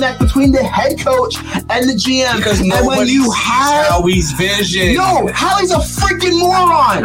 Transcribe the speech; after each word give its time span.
disconnect 0.00 0.20
between 0.20 0.52
the 0.52 0.62
head 0.62 0.98
coach 0.98 1.36
and 1.68 1.88
the 1.88 1.94
GM. 1.94 2.36
Because 2.36 2.60
and 2.60 2.86
when 2.86 3.06
you 3.06 3.30
have 3.32 3.86
Howie's 3.86 4.32
vision. 4.32 4.94
no, 4.94 5.28
Howie's 5.32 5.70
a 5.70 5.76
freaking 5.76 6.38
moron, 6.38 7.04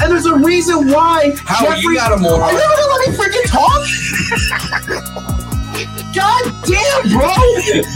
and 0.00 0.10
there's 0.10 0.26
a 0.26 0.36
reason 0.36 0.88
why. 0.88 1.32
Howie, 1.36 1.80
you 1.80 1.94
got 1.94 2.12
a 2.12 2.16
moron. 2.16 2.40
Are 2.40 2.52
you 2.52 2.58
never 2.58 2.74
gonna 2.74 2.92
let 2.92 3.08
me 3.08 3.16
freaking 3.16 3.46
talk? 3.50 3.86
God 6.14 6.44
damn, 6.64 7.02
bro! 7.12 7.92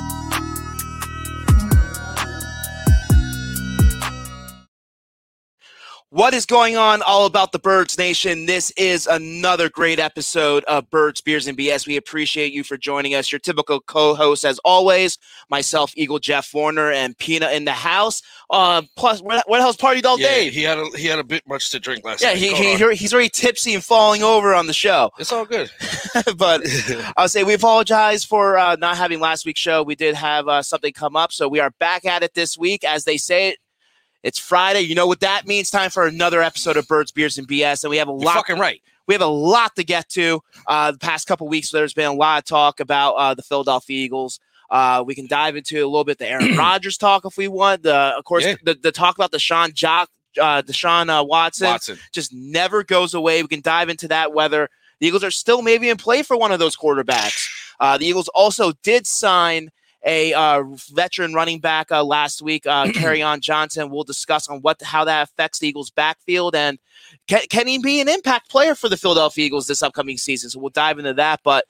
What 6.21 6.35
is 6.35 6.45
going 6.45 6.77
on 6.77 7.01
all 7.01 7.25
about 7.25 7.53
the 7.53 7.59
Birds 7.59 7.97
Nation? 7.97 8.45
This 8.45 8.71
is 8.73 9.07
another 9.07 9.71
great 9.71 9.99
episode 9.99 10.65
of 10.65 10.91
Birds, 10.91 11.23
Beers, 11.23 11.47
and 11.47 11.57
BS. 11.57 11.87
We 11.87 11.97
appreciate 11.97 12.53
you 12.53 12.63
for 12.63 12.77
joining 12.77 13.15
us. 13.15 13.33
Your 13.33 13.39
typical 13.39 13.81
co-host, 13.81 14.45
as 14.45 14.59
always, 14.59 15.17
myself, 15.49 15.95
Eagle 15.97 16.19
Jeff 16.19 16.53
Warner, 16.53 16.91
and 16.91 17.17
Pina 17.17 17.49
in 17.53 17.65
the 17.65 17.73
house. 17.73 18.21
Uh, 18.51 18.83
plus, 18.97 19.23
the 19.23 19.43
hell's 19.49 19.79
Party 19.79 20.03
Doll 20.03 20.21
Yeah, 20.21 20.27
Dave? 20.27 20.53
he 20.53 20.63
had 20.63 20.77
a 20.77 20.85
he 20.95 21.07
had 21.07 21.19
a 21.21 21.25
bit 21.25 21.43
much 21.49 21.71
to 21.71 21.81
drink 21.81 22.05
last 22.05 22.21
Yeah, 22.21 22.35
night. 22.35 22.37
he, 22.37 22.53
he, 22.53 22.95
he's 22.97 23.15
already 23.15 23.31
tipsy 23.31 23.73
and 23.73 23.83
falling 23.83 24.23
over 24.23 24.53
on 24.55 24.67
the 24.67 24.75
show. 24.75 25.11
it's 25.19 25.33
all 25.33 25.47
good. 25.47 25.71
but 26.37 26.61
I'll 27.17 27.31
say 27.31 27.45
we 27.45 27.55
apologize 27.55 28.27
for 28.27 28.59
uh, 28.59 28.77
not 28.77 28.99
having 28.99 29.21
last 29.21 29.47
week's 29.47 29.61
show. 29.63 29.83
We 29.83 29.95
did 29.95 30.15
have 30.17 30.49
uh, 30.49 30.61
something 30.61 30.93
come 30.93 31.17
up, 31.17 31.33
so 31.33 31.49
we 31.49 31.61
are 31.61 31.71
back 31.81 32.05
at 32.05 32.23
it 32.23 32.35
this 32.35 32.59
week. 32.59 32.85
As 32.85 33.05
they 33.05 33.17
say 33.17 33.49
it, 33.49 33.59
it's 34.23 34.39
Friday. 34.39 34.81
You 34.81 34.95
know 34.95 35.07
what 35.07 35.21
that 35.21 35.47
means? 35.47 35.71
Time 35.71 35.91
for 35.91 36.07
another 36.07 36.43
episode 36.43 36.77
of 36.77 36.87
Birds, 36.89 37.13
Beers, 37.13 37.39
and 37.39 37.49
BS. 37.49 37.85
And 37.85 37.91
we 37.91 37.97
have 37.99 38.09
a 38.09 38.13
You're 38.13 38.21
lot. 38.21 38.35
fucking 38.37 38.59
right. 38.59 38.81
We 39.07 39.15
have 39.15 39.23
a 39.23 39.27
lot 39.27 39.75
to 39.77 39.85
get 39.85 40.09
to. 40.11 40.41
Uh, 40.67 40.93
the 40.93 40.99
past 40.99 41.27
couple 41.27 41.49
weeks, 41.49 41.71
there's 41.71 41.95
been 41.95 42.07
a 42.07 42.13
lot 42.15 42.39
of 42.39 42.45
talk 42.45 42.81
about 42.81 43.13
uh, 43.15 43.35
the 43.35 43.43
Philadelphia 43.43 43.97
Eagles. 44.05 44.39
Uh, 44.71 45.03
we 45.05 45.17
can 45.17 45.27
dive 45.27 45.57
into 45.57 45.77
a 45.85 45.87
little 45.89 46.05
bit 46.05 46.19
the 46.19 46.29
Aaron 46.29 46.55
Rodgers 46.57 46.97
talk 46.97 47.25
if 47.25 47.37
we 47.37 47.49
want. 47.49 47.83
The, 47.83 48.15
of 48.17 48.25
course, 48.25 48.45
Yeah. 48.45 48.55
the, 48.65 48.75
the 48.75 48.93
talk 48.93 49.17
about 49.17 49.33
the 49.33 49.39
Sean 49.41 49.73
Jock, 49.73 50.09
uh, 50.41 50.63
Deshaun 50.63 51.09
uh, 51.09 51.25
Watson 51.25 51.67
Watson. 51.67 51.99
just 52.13 52.33
never 52.33 52.85
goes 52.85 53.15
away. 53.15 53.43
We 53.43 53.49
can 53.49 53.63
dive 53.63 53.89
into 53.89 54.07
that 54.09 54.33
whether 54.33 54.69
the 55.01 55.09
Eagles 55.09 55.25
are 55.25 55.31
still 55.33 55.63
maybe 55.63 55.89
in 55.89 55.97
play 55.97 56.23
for 56.23 56.37
one 56.37 56.53
of 56.53 56.61
those 56.61 56.77
quarterbacks. 56.77 57.49
Uh, 57.81 57.99
the 57.99 58.07
Eagles 58.07 58.29
also 58.29 58.73
did 58.85 59.07
sign 59.09 59.71
a 60.05 60.33
uh, 60.33 60.63
veteran 60.93 61.35
running 61.35 61.61
back 61.61 61.93
uh, 61.93 62.03
last 62.03 62.43
week, 62.43 62.67
uh, 62.67 62.89
on 63.25 63.41
Johnson. 63.41 63.91
We'll 63.91 64.05
discuss 64.05 64.49
on 64.49 64.61
what 64.61 64.81
how 64.83 65.05
that 65.05 65.29
affects 65.29 65.59
the 65.59 65.69
Eagles' 65.69 65.91
backfield 65.91 66.55
and 66.55 66.79
can, 67.29 67.41
can 67.49 67.67
he 67.67 67.79
be 67.79 68.01
an 68.01 68.09
impact 68.09 68.51
player 68.51 68.75
for 68.75 68.89
the 68.89 68.97
Philadelphia 68.97 69.47
Eagles 69.47 69.67
this 69.67 69.83
upcoming 69.83 70.19
season? 70.19 70.51
So 70.51 70.61
we'll 70.61 70.71
dive 70.71 70.99
into 70.99 71.15
that. 71.15 71.41
But 71.45 71.65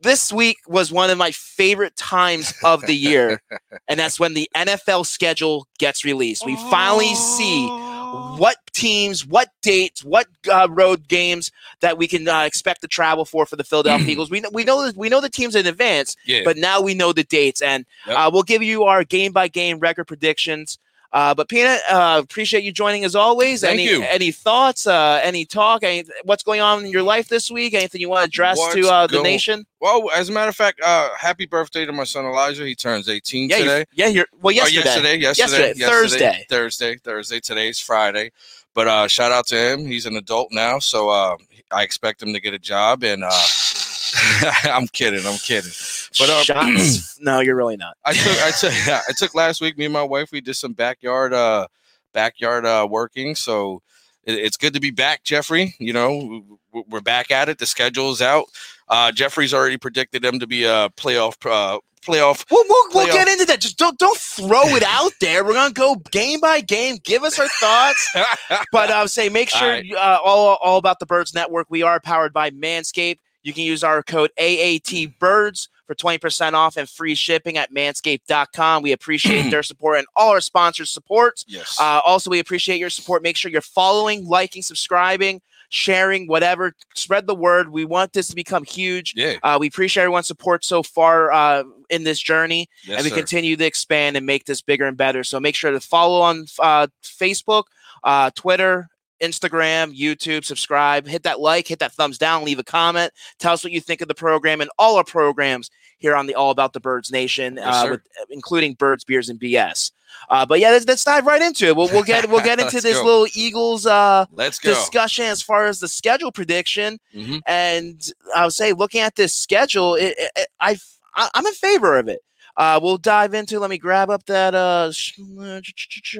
this 0.00 0.32
week 0.32 0.58
was 0.66 0.90
one 0.90 1.10
of 1.10 1.18
my 1.18 1.30
favorite 1.30 1.96
times 1.96 2.52
of 2.64 2.82
the 2.82 2.96
year, 2.96 3.40
and 3.88 3.98
that's 3.98 4.18
when 4.18 4.34
the 4.34 4.48
NFL 4.54 5.06
schedule 5.06 5.66
gets 5.78 6.04
released. 6.04 6.44
We 6.44 6.56
finally 6.70 7.14
see 7.14 7.68
what 8.12 8.56
teams, 8.72 9.24
what 9.26 9.48
dates, 9.62 10.04
what 10.04 10.26
uh, 10.50 10.68
road 10.70 11.08
games 11.08 11.50
that 11.80 11.96
we 11.98 12.06
can 12.06 12.28
uh, 12.28 12.42
expect 12.42 12.82
to 12.82 12.88
travel 12.88 13.24
for 13.24 13.46
for 13.46 13.56
the 13.56 13.64
Philadelphia 13.64 14.06
Eagles. 14.12 14.30
We 14.30 14.40
know 14.40 14.50
we 14.52 14.64
know 14.64 14.92
we 14.94 15.08
know 15.08 15.20
the 15.20 15.28
teams 15.30 15.54
in 15.54 15.66
advance, 15.66 16.16
Yeah. 16.26 16.42
but 16.44 16.56
now 16.56 16.80
we 16.80 16.94
know 16.94 17.12
the 17.12 17.24
dates, 17.24 17.62
and 17.62 17.86
Yep. 18.06 18.16
uh, 18.18 18.30
we'll 18.32 18.42
give 18.42 18.62
you 18.62 18.84
our 18.84 19.04
game 19.04 19.32
by 19.32 19.48
game 19.48 19.78
record 19.78 20.04
predictions. 20.06 20.78
Uh, 21.12 21.34
but 21.34 21.46
Peanut, 21.48 21.80
uh, 21.90 22.20
appreciate 22.24 22.64
you 22.64 22.72
joining 22.72 23.04
as 23.04 23.14
always. 23.14 23.60
Thank 23.60 23.74
any 23.80 23.84
you. 23.88 24.02
any 24.04 24.30
thoughts? 24.32 24.86
Uh, 24.86 25.20
any 25.22 25.44
talk? 25.44 25.82
Any, 25.82 26.04
what's 26.24 26.42
going 26.42 26.60
on 26.62 26.84
in 26.86 26.90
your 26.90 27.02
life 27.02 27.28
this 27.28 27.50
week? 27.50 27.74
Anything 27.74 28.00
you 28.00 28.08
want 28.08 28.22
to 28.22 28.28
address 28.28 28.56
What's 28.56 28.74
to 28.76 28.88
uh, 28.88 29.06
the 29.06 29.20
nation? 29.22 29.66
well, 29.80 30.08
as 30.16 30.30
a 30.30 30.32
matter 30.32 30.48
of 30.48 30.56
fact, 30.56 30.80
uh, 30.82 31.10
happy 31.18 31.44
birthday 31.44 31.84
to 31.84 31.92
my 31.92 32.04
son 32.04 32.24
Elijah. 32.24 32.64
He 32.64 32.74
turns 32.74 33.08
18 33.10 33.50
Yeah, 33.50 33.58
today. 33.58 33.84
you're, 33.92 34.06
yeah. 34.08 34.12
You're 34.14 34.26
well 34.40 34.54
Oh, 34.62 34.66
yesterday. 34.66 35.18
yesterday, 35.18 35.18
yesterday, 35.18 35.68
Yesterday, 35.76 35.86
Thursday. 35.86 36.46
Thursday, 36.48 36.96
Thursday. 36.96 37.40
Today's 37.40 37.78
Friday, 37.78 38.30
but 38.74 38.88
uh, 38.88 39.06
shout 39.06 39.32
out 39.32 39.46
to 39.48 39.56
him. 39.56 39.84
He's 39.84 40.06
an 40.06 40.16
adult 40.16 40.48
now, 40.50 40.78
so 40.78 41.10
uh, 41.10 41.36
I 41.70 41.82
expect 41.82 42.22
him 42.22 42.32
to 42.32 42.40
get 42.40 42.54
a 42.54 42.58
job. 42.58 43.02
And 43.04 43.22
uh, 43.22 43.30
I'm 44.64 44.86
kidding, 44.88 45.26
I'm 45.26 45.36
kidding. 45.38 45.72
But 46.18 46.30
uh, 46.30 46.42
Shots? 46.42 47.18
no, 47.20 47.40
you're 47.40 47.56
really 47.56 47.76
not. 47.76 47.96
I 48.04 48.12
took, 48.12 48.42
I 48.42 48.50
took, 48.50 48.72
yeah, 48.86 49.00
I 49.08 49.12
took 49.16 49.34
last 49.34 49.60
week. 49.60 49.78
Me 49.78 49.84
and 49.84 49.92
my 49.92 50.02
wife, 50.02 50.30
we 50.32 50.40
did 50.40 50.54
some 50.54 50.72
backyard, 50.72 51.32
uh, 51.32 51.66
backyard 52.12 52.66
uh, 52.66 52.86
working. 52.90 53.34
So 53.34 53.82
it, 54.24 54.34
it's 54.34 54.56
good 54.56 54.74
to 54.74 54.80
be 54.80 54.90
back, 54.90 55.24
Jeffrey. 55.24 55.74
You 55.78 55.92
know, 55.92 56.44
we're 56.88 57.00
back 57.00 57.30
at 57.30 57.48
it. 57.48 57.58
The 57.58 57.66
schedule's 57.66 58.22
out. 58.22 58.46
Uh, 58.88 59.12
Jeffrey's 59.12 59.54
already 59.54 59.78
predicted 59.78 60.22
them 60.22 60.38
to 60.38 60.46
be 60.46 60.64
a 60.64 60.90
playoff, 60.96 61.34
uh, 61.50 61.78
playoff. 62.02 62.44
We'll, 62.50 62.64
we'll, 62.68 62.88
we'll 62.94 63.06
get 63.06 63.28
into 63.28 63.46
that. 63.46 63.60
Just 63.60 63.78
don't 63.78 63.98
don't 63.98 64.18
throw 64.18 64.66
it 64.76 64.82
out 64.82 65.12
there. 65.20 65.44
We're 65.44 65.54
gonna 65.54 65.72
go 65.72 65.96
game 66.10 66.40
by 66.40 66.60
game. 66.60 66.98
Give 67.02 67.22
us 67.22 67.38
our 67.38 67.48
thoughts. 67.48 68.14
But 68.70 68.90
I 68.90 69.00
would 69.02 69.10
say 69.10 69.28
make 69.28 69.52
All 69.54 69.60
sure 69.60 69.70
right. 69.70 69.92
uh, 69.94 70.18
all 70.22 70.58
all 70.62 70.78
about 70.78 70.98
the 70.98 71.06
Birds 71.06 71.34
Network. 71.34 71.66
We 71.70 71.82
are 71.82 72.00
powered 72.00 72.32
by 72.32 72.50
Manscaped. 72.50 73.18
You 73.42 73.52
can 73.52 73.64
use 73.64 73.82
our 73.82 74.02
code 74.02 74.30
AAT 74.38 75.18
Birds 75.18 75.68
for 75.92 76.18
20% 76.18 76.52
off 76.54 76.76
and 76.76 76.88
free 76.88 77.14
shipping 77.14 77.56
at 77.58 77.72
manscaped.com. 77.72 78.82
We 78.82 78.92
appreciate 78.92 79.50
their 79.50 79.62
support 79.62 79.98
and 79.98 80.06
all 80.16 80.30
our 80.30 80.40
sponsors' 80.40 80.90
support. 80.90 81.44
yes. 81.46 81.78
Uh, 81.80 82.00
also, 82.04 82.30
we 82.30 82.38
appreciate 82.38 82.78
your 82.78 82.90
support. 82.90 83.22
Make 83.22 83.36
sure 83.36 83.50
you're 83.50 83.60
following, 83.60 84.26
liking, 84.26 84.62
subscribing, 84.62 85.40
sharing, 85.68 86.26
whatever. 86.26 86.74
Spread 86.94 87.26
the 87.26 87.34
word. 87.34 87.70
We 87.70 87.84
want 87.84 88.12
this 88.12 88.28
to 88.28 88.34
become 88.34 88.64
huge. 88.64 89.14
yeah. 89.16 89.34
Uh, 89.42 89.56
we 89.60 89.68
appreciate 89.68 90.02
everyone's 90.02 90.26
support 90.26 90.64
so 90.64 90.82
far 90.82 91.32
uh, 91.32 91.64
in 91.90 92.04
this 92.04 92.20
journey, 92.20 92.68
Yes, 92.84 92.98
and 92.98 93.04
we 93.04 93.10
sir. 93.10 93.16
continue 93.16 93.56
to 93.56 93.64
expand 93.64 94.16
and 94.16 94.24
make 94.26 94.44
this 94.46 94.62
bigger 94.62 94.86
and 94.86 94.96
better. 94.96 95.24
So 95.24 95.40
make 95.40 95.54
sure 95.54 95.70
to 95.70 95.80
follow 95.80 96.20
on 96.20 96.46
uh, 96.58 96.86
Facebook, 97.02 97.64
uh, 98.04 98.30
Twitter, 98.34 98.88
Instagram, 99.22 99.96
YouTube, 99.98 100.44
subscribe, 100.44 101.06
hit 101.06 101.22
that 101.22 101.40
like, 101.40 101.68
hit 101.68 101.78
that 101.78 101.92
thumbs 101.92 102.18
down, 102.18 102.44
leave 102.44 102.58
a 102.58 102.64
comment, 102.64 103.12
tell 103.38 103.52
us 103.52 103.62
what 103.64 103.72
you 103.72 103.80
think 103.80 104.00
of 104.00 104.08
the 104.08 104.14
program 104.14 104.60
and 104.60 104.70
all 104.78 104.96
our 104.96 105.04
programs 105.04 105.70
here 105.98 106.16
on 106.16 106.26
the 106.26 106.34
All 106.34 106.50
About 106.50 106.72
the 106.72 106.80
Birds 106.80 107.10
Nation, 107.12 107.56
Yes, 107.56 107.66
uh, 107.84 107.88
with, 107.92 108.00
including 108.30 108.74
Birds, 108.74 109.04
Beers, 109.04 109.28
and 109.28 109.38
BS. 109.40 109.92
Uh, 110.28 110.44
but 110.44 110.60
yeah, 110.60 110.70
let's, 110.70 110.86
let's 110.86 111.04
dive 111.04 111.24
right 111.24 111.40
into 111.40 111.66
it. 111.66 111.76
We'll, 111.76 111.88
we'll 111.88 112.02
get 112.02 112.28
we'll 112.28 112.44
get 112.44 112.60
into 112.60 112.80
this 112.82 112.98
go. 112.98 113.04
little 113.04 113.26
Eagles 113.34 113.86
uh, 113.86 114.26
Let's 114.32 114.58
go. 114.58 114.70
discussion 114.74 115.24
as 115.24 115.40
far 115.40 115.66
as 115.66 115.80
the 115.80 115.88
schedule 115.88 116.30
prediction. 116.30 116.98
Mhm. 117.14 117.40
And 117.46 118.10
I 118.36 118.44
would 118.44 118.52
say, 118.52 118.72
looking 118.74 119.00
at 119.00 119.14
this 119.16 119.32
schedule, 119.32 119.94
it, 119.94 120.14
it, 120.18 120.30
it- 120.36 120.48
I 120.60 120.76
I'm 121.14 121.46
in 121.46 121.52
favor 121.54 121.98
of 121.98 122.08
it. 122.08 122.20
Uh, 122.56 122.78
we'll 122.82 122.98
dive 122.98 123.34
into. 123.34 123.58
Let 123.58 123.70
me 123.70 123.78
grab 123.78 124.10
up 124.10 124.24
that 124.26 124.54
uh, 124.54 124.92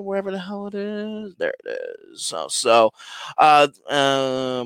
wherever 0.01 0.31
the 0.31 0.39
hell 0.39 0.67
it 0.69 0.75
is. 0.75 1.35
There 1.37 1.53
it 1.65 1.79
is. 2.13 2.23
So, 2.25 2.49
so, 2.49 2.91
uh, 3.39 3.69
uh, 3.89 4.65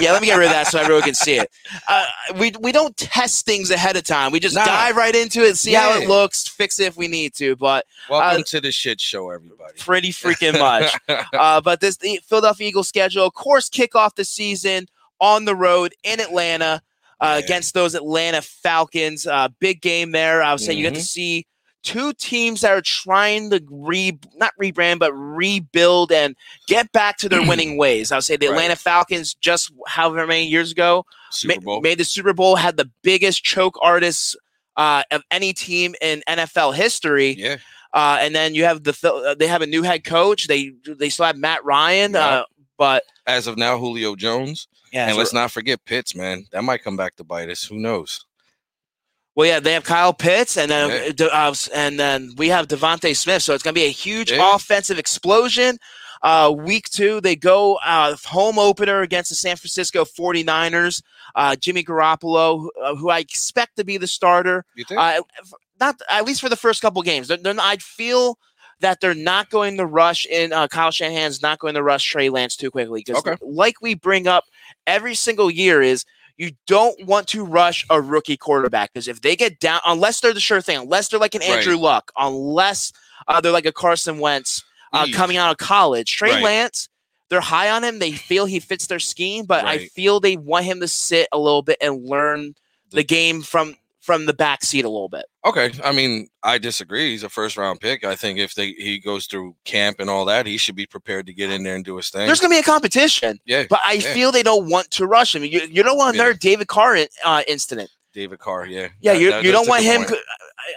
yeah. 0.00 0.12
Let 0.12 0.20
me 0.20 0.26
get 0.28 0.36
rid 0.36 0.46
of 0.46 0.52
that 0.52 0.66
so 0.68 0.78
everyone 0.78 1.02
can 1.02 1.14
see 1.14 1.38
it. 1.38 1.50
Uh, 1.88 2.06
we 2.38 2.52
we 2.60 2.70
don't 2.72 2.96
test 2.96 3.44
things 3.44 3.70
ahead 3.70 3.96
of 3.96 4.04
time. 4.04 4.30
We 4.32 4.40
just 4.40 4.54
Nah. 4.54 4.64
dive 4.64 4.96
right 4.96 5.14
into 5.14 5.40
it, 5.42 5.56
see 5.56 5.72
how 5.72 5.94
it 5.98 6.08
looks, 6.08 6.46
fix 6.46 6.78
it 6.78 6.84
if 6.86 6.96
we 6.96 7.08
need 7.08 7.34
to. 7.34 7.56
But 7.56 7.86
Welcome 8.08 8.40
uh, 8.42 8.44
to 8.44 8.60
the 8.60 8.70
shit 8.72 9.00
show, 9.00 9.30
everybody. 9.30 9.74
pretty 9.78 10.08
freaking 10.12 10.58
much. 10.58 10.94
uh, 11.32 11.60
but 11.60 11.80
this 11.80 11.96
the 11.96 12.20
Philadelphia 12.26 12.68
Eagles 12.68 12.88
schedule, 12.88 13.26
of 13.26 13.34
course, 13.34 13.68
kick 13.68 13.94
off 13.94 14.14
the 14.14 14.24
season 14.24 14.86
on 15.20 15.44
the 15.44 15.54
road 15.56 15.94
in 16.04 16.20
Atlanta 16.20 16.82
uh, 17.20 17.36
Yeah. 17.38 17.44
against 17.44 17.74
those 17.74 17.94
Atlanta 17.94 18.42
Falcons. 18.42 19.26
Uh, 19.26 19.48
big 19.60 19.80
game 19.80 20.12
there. 20.12 20.42
I 20.42 20.52
would 20.52 20.60
say 20.60 20.72
you 20.72 20.82
get 20.82 20.94
to 20.94 21.00
Mhm. 21.00 21.04
see 21.04 21.46
two 21.82 22.12
teams 22.14 22.62
that 22.62 22.72
are 22.72 22.80
trying 22.80 23.50
to 23.50 23.62
re 23.70 24.18
not 24.36 24.52
rebrand 24.60 24.98
but 24.98 25.12
rebuild 25.12 26.10
and 26.12 26.34
get 26.66 26.90
back 26.92 27.18
to 27.18 27.28
their 27.28 27.42
winning 27.46 27.76
ways. 27.76 28.10
I 28.12 28.16
would 28.16 28.24
say 28.24 28.36
the 28.36 28.46
Right. 28.48 28.52
Atlanta 28.54 28.76
Falcons 28.76 29.34
just 29.34 29.70
however 29.86 30.26
many 30.26 30.46
years 30.46 30.72
ago 30.72 31.04
ma- 31.44 31.80
made 31.80 31.98
the 31.98 32.04
Super 32.04 32.32
Bowl, 32.32 32.56
had 32.56 32.76
the 32.76 32.90
biggest 33.02 33.44
choke 33.44 33.76
artists 33.82 34.34
uh, 34.76 35.02
of 35.12 35.22
any 35.30 35.52
team 35.52 35.94
in 36.00 36.22
NFL 36.28 36.72
history. 36.74 37.36
yeah. 37.38 37.56
Uh, 37.92 38.18
and 38.20 38.34
then 38.34 38.56
you 38.56 38.64
have 38.64 38.82
the 38.82 38.92
uh, 39.08 39.36
they 39.36 39.46
have 39.46 39.62
a 39.62 39.66
new 39.68 39.84
head 39.84 40.02
coach. 40.04 40.48
They 40.48 40.72
they 40.84 41.08
still 41.10 41.26
have 41.26 41.36
Matt 41.36 41.64
Ryan, 41.64 42.14
Yeah. 42.14 42.26
uh, 42.26 42.44
but 42.78 43.02
As 43.26 43.46
of 43.46 43.56
now, 43.56 43.78
Julio 43.78 44.16
Jones. 44.16 44.68
yeah, 44.92 45.08
and 45.08 45.16
let's 45.16 45.32
not 45.32 45.50
forget 45.50 45.84
Pitts, 45.84 46.14
man. 46.14 46.44
That 46.52 46.62
might 46.64 46.82
come 46.82 46.96
back 46.96 47.16
to 47.16 47.24
bite 47.24 47.48
us. 47.50 47.64
Who 47.64 47.78
knows? 47.78 48.24
well, 49.36 49.48
yeah, 49.48 49.58
they 49.58 49.72
have 49.72 49.82
Kyle 49.84 50.12
Pitts, 50.14 50.56
and 50.56 50.70
then 50.70 51.14
Yeah. 51.18 51.26
uh, 51.26 51.50
uh, 51.50 51.54
and 51.74 51.98
then 51.98 52.34
we 52.36 52.48
have 52.50 52.68
DeVonta 52.68 53.16
Smith. 53.16 53.42
So 53.42 53.52
it's 53.52 53.64
going 53.64 53.74
to 53.74 53.80
be 53.80 53.86
a 53.86 53.90
huge 53.90 54.30
Yeah. 54.30 54.54
offensive 54.54 54.96
explosion. 54.98 55.76
Uh, 56.22 56.54
week 56.56 56.88
two, 56.88 57.20
they 57.20 57.34
go 57.34 57.74
uh, 57.84 58.16
home 58.24 58.58
opener 58.60 59.02
against 59.02 59.30
the 59.30 59.34
San 59.36 59.56
Francisco 59.56 60.04
49ers. 60.04 61.02
Uh, 61.34 61.56
Jimmy 61.56 61.82
Garoppolo, 61.82 62.60
who- 62.60 62.72
uh, 62.80 62.94
who 62.94 63.10
I 63.10 63.18
expect 63.18 63.76
to 63.76 63.84
be 63.84 63.96
the 63.96 64.06
starter, 64.06 64.64
You 64.76 64.84
think? 64.84 65.00
uh, 65.00 65.20
not 65.80 66.00
at 66.08 66.24
least 66.24 66.40
for 66.40 66.48
the 66.48 66.56
first 66.56 66.80
couple 66.80 67.02
games. 67.02 67.26
They're, 67.26 67.36
they're, 67.36 67.56
I 67.58 67.76
feel 67.78 68.38
that 68.80 69.00
they're 69.00 69.14
not 69.14 69.50
going 69.50 69.76
to 69.78 69.86
rush 69.86 70.26
in. 70.26 70.52
Uh, 70.52 70.68
Kyle 70.68 70.90
Shanahan's 70.90 71.42
not 71.42 71.58
going 71.58 71.74
to 71.74 71.82
rush 71.82 72.04
Trey 72.04 72.28
Lance 72.28 72.56
too 72.56 72.70
quickly 72.70 73.02
because, 73.06 73.24
Okay. 73.24 73.36
like 73.42 73.80
we 73.80 73.94
bring 73.94 74.26
up 74.26 74.44
every 74.86 75.14
single 75.14 75.50
year, 75.50 75.80
is 75.82 76.04
you 76.36 76.50
don't 76.66 77.06
want 77.06 77.28
to 77.28 77.44
rush 77.44 77.86
a 77.90 78.00
rookie 78.00 78.36
quarterback 78.36 78.92
because 78.92 79.06
if 79.08 79.20
they 79.20 79.36
get 79.36 79.60
down, 79.60 79.80
unless 79.86 80.20
they're 80.20 80.34
the 80.34 80.40
sure 80.40 80.60
thing, 80.60 80.78
unless 80.78 81.08
they're 81.08 81.20
like 81.20 81.34
an 81.34 81.42
Andrew 81.42 81.76
Luck, 81.76 82.10
unless 82.18 82.92
uh, 83.28 83.40
they're 83.40 83.52
like 83.52 83.66
a 83.66 83.72
Carson 83.72 84.18
Wentz 84.18 84.64
uh, 84.92 85.06
coming 85.12 85.36
out 85.36 85.50
of 85.52 85.58
college, 85.58 86.16
Trey 86.16 86.30
Right. 86.32 86.42
Lance, 86.42 86.88
they're 87.28 87.40
high 87.40 87.70
on 87.70 87.84
him. 87.84 88.00
They 88.00 88.12
feel 88.12 88.46
he 88.46 88.60
fits 88.60 88.86
their 88.88 88.98
scheme, 88.98 89.44
but 89.46 89.64
I 89.64 89.86
feel 89.86 90.20
they 90.20 90.36
want 90.36 90.64
him 90.66 90.80
to 90.80 90.88
sit 90.88 91.28
a 91.32 91.38
little 91.38 91.62
bit 91.62 91.78
and 91.80 92.04
learn 92.04 92.54
the 92.90 93.02
game 93.04 93.42
from 93.42 93.76
from 94.04 94.26
the 94.26 94.34
back 94.34 94.62
seat 94.62 94.84
a 94.84 94.88
little 94.88 95.08
bit. 95.08 95.24
Okay, 95.46 95.72
I 95.82 95.90
mean, 95.90 96.28
I 96.42 96.58
disagree. 96.58 97.12
He's 97.12 97.22
a 97.22 97.28
first 97.30 97.56
round 97.56 97.80
pick. 97.80 98.04
I 98.04 98.14
think 98.14 98.38
if 98.38 98.54
they 98.54 98.72
he 98.72 98.98
goes 98.98 99.24
through 99.26 99.56
camp 99.64 99.98
and 99.98 100.10
all 100.10 100.26
that, 100.26 100.44
he 100.44 100.58
should 100.58 100.76
be 100.76 100.84
prepared 100.84 101.24
to 101.26 101.32
get 101.32 101.50
in 101.50 101.62
there 101.62 101.74
and 101.74 101.82
do 101.84 101.96
his 101.96 102.10
thing. 102.10 102.26
There's 102.26 102.38
going 102.38 102.50
to 102.50 102.56
be 102.56 102.60
a 102.60 102.62
competition, 102.62 103.40
yeah, 103.46 103.64
but 103.70 103.80
I 103.82 103.94
Yeah. 103.94 104.12
feel 104.12 104.30
they 104.30 104.42
don't 104.42 104.68
want 104.68 104.90
to 104.92 105.06
rush 105.06 105.34
him. 105.34 105.42
You, 105.42 105.60
you 105.70 105.82
don't 105.82 105.96
want 105.96 106.16
Yeah. 106.16 106.22
another 106.24 106.38
David 106.38 106.68
Carr 106.68 106.96
in, 106.96 107.08
uh, 107.24 107.42
incident. 107.48 107.90
David 108.12 108.38
Carr. 108.40 108.66
Yeah, 108.66 108.88
Yeah, 109.00 109.14
That- 109.14 109.20
you, 109.20 109.30
that- 109.30 109.42
you 109.44 109.52
don't 109.52 109.66
want 109.68 109.82
him. 109.84 110.04
point. 110.04 110.18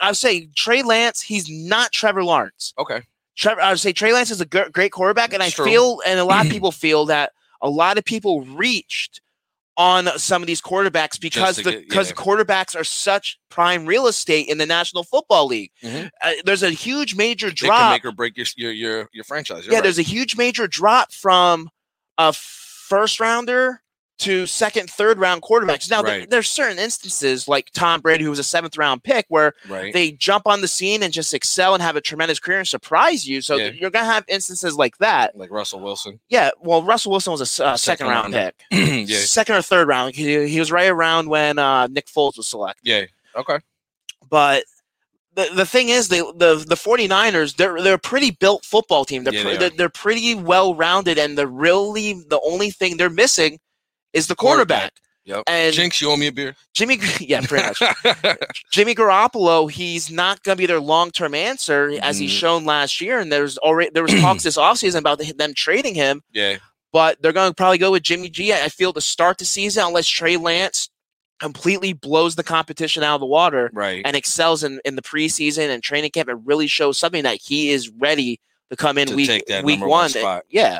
I, 0.01 0.05
I 0.05 0.09
would 0.09 0.17
say 0.17 0.47
Trey 0.55 0.81
Lance. 0.81 1.19
He's 1.21 1.49
not 1.49 1.91
Trevor 1.91 2.23
Lawrence. 2.23 2.73
Okay, 2.79 3.01
Trevor, 3.35 3.59
I 3.61 3.71
would 3.71 3.79
say 3.81 3.91
Trey 3.91 4.13
Lance 4.13 4.31
is 4.31 4.39
a 4.41 4.45
great 4.45 4.91
quarterback, 4.93 5.33
and 5.33 5.43
I 5.43 5.49
true. 5.49 5.65
feel, 5.65 6.01
and 6.05 6.17
a 6.19 6.23
lot 6.25 6.45
of 6.45 6.51
people 6.57 6.71
feel 6.71 7.05
that 7.07 7.33
a 7.61 7.69
lot 7.69 7.97
of 7.97 8.05
people 8.05 8.41
reached 8.45 9.19
on 9.77 10.07
some 10.17 10.41
of 10.41 10.47
these 10.47 10.59
quarterbacks 10.59 11.21
because 11.21 11.57
the 11.57 11.83
because 11.87 12.09
yeah. 12.09 12.15
quarterbacks 12.15 12.75
are 12.75 12.83
such 12.83 13.39
prime 13.49 13.85
real 13.85 14.07
estate 14.07 14.47
in 14.47 14.57
the 14.57 14.65
National 14.65 15.03
Football 15.03 15.45
League. 15.47 15.71
Mhm. 15.83 16.09
Uh, 16.21 16.31
there's 16.45 16.63
a 16.63 16.71
huge 16.71 17.15
major 17.15 17.47
they 17.47 17.55
can 17.55 17.67
drop. 17.67 17.91
make 17.91 18.05
or 18.05 18.11
break 18.11 18.35
your 18.37 18.47
your 18.55 18.71
your, 18.71 19.09
your 19.13 19.23
franchise. 19.23 19.65
You're 19.65 19.73
yeah, 19.73 19.77
right. 19.77 19.83
there's 19.83 19.99
a 19.99 20.03
huge 20.03 20.35
major 20.35 20.67
drop 20.67 21.13
from 21.13 21.69
a 22.17 22.33
first 22.33 23.19
rounder 23.19 23.81
to 24.19 24.45
second, 24.47 24.89
third 24.89 25.19
round 25.19 25.41
quarterbacks. 25.43 25.89
Now, 25.89 26.01
there- 26.01 26.19
Right. 26.19 26.29
there's 26.29 26.49
certain 26.49 26.79
instances 26.79 27.47
like 27.47 27.69
Tom 27.73 28.01
Brady, 28.01 28.23
who 28.23 28.29
was 28.31 28.39
a 28.39 28.43
seventh 28.43 28.77
round 28.77 29.03
pick, 29.03 29.25
where 29.29 29.53
right. 29.69 29.93
they 29.93 30.11
jump 30.11 30.47
on 30.47 30.61
the 30.61 30.67
scene 30.67 31.03
and 31.03 31.13
just 31.13 31.33
excel 31.33 31.73
and 31.75 31.83
have 31.83 31.95
a 31.95 32.01
tremendous 32.01 32.39
career 32.39 32.59
and 32.59 32.67
surprise 32.67 33.27
you. 33.27 33.41
So 33.41 33.57
Yeah. 33.57 33.69
you're 33.69 33.89
gonna 33.91 34.05
have 34.11 34.25
instances 34.27 34.75
like 34.75 34.97
that. 34.97 35.35
like 35.37 35.51
Russell 35.51 35.79
Wilson. 35.79 36.19
Yeah. 36.29 36.49
Well, 36.59 36.81
Russell 36.83 37.11
Wilson 37.11 37.31
was 37.31 37.41
a 37.59 37.65
uh, 37.65 37.77
second, 37.77 37.77
Second 37.77 38.07
round 38.07 38.33
pick, 38.33 38.55
yeah, 39.07 39.17
second 39.19 39.55
or 39.55 39.61
third 39.61 39.87
round. 39.87 40.15
He, 40.15 40.47
he 40.47 40.59
was 40.59 40.71
right 40.71 40.89
around 40.89 41.29
when 41.29 41.59
uh, 41.59 41.87
Nick 41.87 42.07
Foles 42.07 42.37
was 42.37 42.47
selected. 42.47 42.87
yeah. 42.87 43.05
Okay. 43.35 43.59
But 44.29 44.63
the, 45.35 45.49
the 45.53 45.65
thing 45.65 45.89
is, 45.89 46.07
they, 46.07 46.19
the 46.19 46.65
the 46.67 46.75
49ers, 46.75 47.55
they're 47.55 47.79
they're 47.81 47.93
a 47.93 47.99
pretty 47.99 48.31
built 48.31 48.65
football 48.65 49.05
team. 49.05 49.23
They're 49.23 49.33
Yeah, 49.33 49.43
pre- 49.43 49.51
they 49.51 49.57
they're, 49.57 49.69
they're 49.69 49.89
pretty 49.89 50.33
well 50.33 50.73
rounded, 50.73 51.19
and 51.19 51.37
the 51.37 51.47
really 51.47 52.13
the 52.13 52.39
only 52.43 52.71
thing 52.71 52.97
they're 52.97 53.09
missing 53.11 53.59
is 54.13 54.27
the 54.27 54.35
quarterback. 54.35 54.93
Yep. 55.25 55.43
And 55.47 55.75
Jinx, 55.75 55.99
you 55.99 56.09
owe 56.09 56.15
me 56.15 56.27
a 56.27 56.31
beer. 56.31 56.55
Jimmy, 56.73 56.99
yeah, 57.19 57.41
pretty 57.41 57.65
much. 57.67 57.81
Jimmy 58.71 58.95
Garoppolo, 58.95 59.69
he's 59.69 60.09
not 60.09 60.41
going 60.43 60.55
to 60.55 60.61
be 60.61 60.65
their 60.65 60.79
long 60.79 61.11
term 61.11 61.33
answer 61.35 61.91
as 62.01 62.17
he's 62.17 62.31
Mhm. 62.31 62.39
shown 62.39 62.65
last 62.65 63.01
year. 63.01 63.19
And 63.19 63.29
there's 63.31 63.57
already 63.57 63.89
there 63.93 64.03
was 64.03 64.13
talks 64.21 64.43
this 64.43 64.57
offseason 64.57 64.99
about 64.99 65.19
the, 65.19 65.33
them 65.33 65.53
trading 65.53 65.95
him, 65.95 66.23
yeah, 66.31 66.57
but 66.93 67.21
they're 67.21 67.33
going 67.33 67.49
to 67.51 67.53
probably 67.55 67.77
go 67.77 67.91
with 67.91 68.03
Jimmy 68.03 68.29
G. 68.29 68.53
I 68.53 68.69
feel 68.69 68.93
to 68.93 69.01
start 69.01 69.37
the 69.37 69.43
season 69.45 69.83
unless 69.85 70.07
Trey 70.07 70.37
Lance 70.37 70.89
completely 71.39 71.91
blows 71.91 72.35
the 72.35 72.43
competition 72.43 73.03
out 73.03 73.15
of 73.15 73.19
the 73.19 73.27
water 73.27 73.69
right. 73.73 74.01
and 74.05 74.15
excels 74.15 74.63
in, 74.63 74.79
in 74.85 74.95
the 74.95 75.01
preseason 75.03 75.69
and 75.69 75.83
training 75.83 76.09
camp 76.11 76.29
and 76.29 76.47
really 76.47 76.67
shows 76.67 76.97
something 76.97 77.23
that 77.23 77.37
he 77.39 77.69
is 77.69 77.89
ready 77.89 78.39
to 78.71 78.75
come 78.77 78.97
in 78.97 79.07
To 79.07 79.15
week 79.15 79.43
week 79.63 79.79
one 79.81 79.89
one. 79.89 80.09
spot. 80.09 80.45
Yeah. 80.49 80.79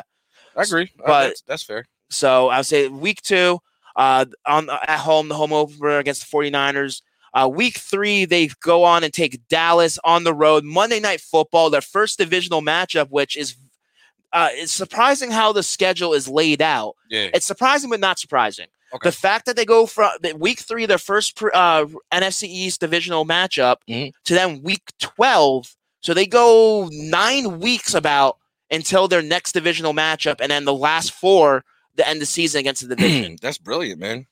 I 0.56 0.62
agree. 0.62 0.90
But- 0.96 1.28
that's, 1.28 1.42
that's 1.42 1.62
fair. 1.62 1.84
So 2.10 2.48
I 2.48 2.58
would 2.58 2.66
say 2.66 2.88
week 2.88 3.22
two, 3.22 3.60
uh, 3.96 4.24
on 4.46 4.70
at 4.70 4.98
home, 5.00 5.28
the 5.28 5.34
home 5.34 5.52
opener 5.52 5.98
against 5.98 6.30
the 6.30 6.36
49ers. 6.36 7.02
Uh, 7.34 7.48
week 7.48 7.76
three, 7.78 8.24
they 8.24 8.48
go 8.62 8.84
on 8.84 9.04
and 9.04 9.12
take 9.12 9.46
Dallas 9.48 9.98
on 10.02 10.24
the 10.24 10.32
road. 10.34 10.64
Monday 10.64 10.98
Night 11.00 11.20
Football, 11.20 11.68
their 11.70 11.80
first 11.82 12.18
divisional 12.18 12.62
matchup, 12.62 13.08
which 13.10 13.36
is 13.36 13.56
uh, 14.32 14.48
it's 14.52 14.72
surprising 14.72 15.30
how 15.30 15.52
the 15.52 15.62
schedule 15.62 16.12
is 16.12 16.28
laid 16.28 16.60
out. 16.60 16.94
Yeah. 17.08 17.28
It's 17.32 17.46
surprising, 17.46 17.88
but 17.90 18.00
not 18.00 18.18
surprising. 18.18 18.66
Okay. 18.94 19.08
The 19.08 19.12
fact 19.16 19.46
that 19.46 19.56
they 19.56 19.64
go 19.64 19.86
from 19.86 20.10
week 20.36 20.60
three, 20.60 20.84
their 20.86 20.98
first 20.98 21.40
uh, 21.42 21.86
NFC 22.12 22.44
East 22.48 22.80
divisional 22.80 23.24
matchup, 23.26 23.76
Mhm. 23.88 24.12
to 24.24 24.34
then 24.34 24.62
week 24.62 24.82
12. 24.98 25.74
So 26.02 26.14
they 26.14 26.26
go 26.26 26.88
nine 26.92 27.58
weeks 27.58 27.94
about 27.94 28.38
until 28.70 29.08
their 29.08 29.22
next 29.22 29.52
divisional 29.52 29.94
matchup, 29.94 30.40
and 30.40 30.50
then 30.50 30.64
the 30.66 30.74
last 30.74 31.12
four 31.12 31.64
the 31.98 32.08
end 32.08 32.16
of 32.16 32.20
the 32.20 32.26
season 32.26 32.60
against 32.60 32.88
the 32.88 32.96
division. 32.96 33.36
That's 33.42 33.58
brilliant, 33.58 34.00
man. 34.00 34.26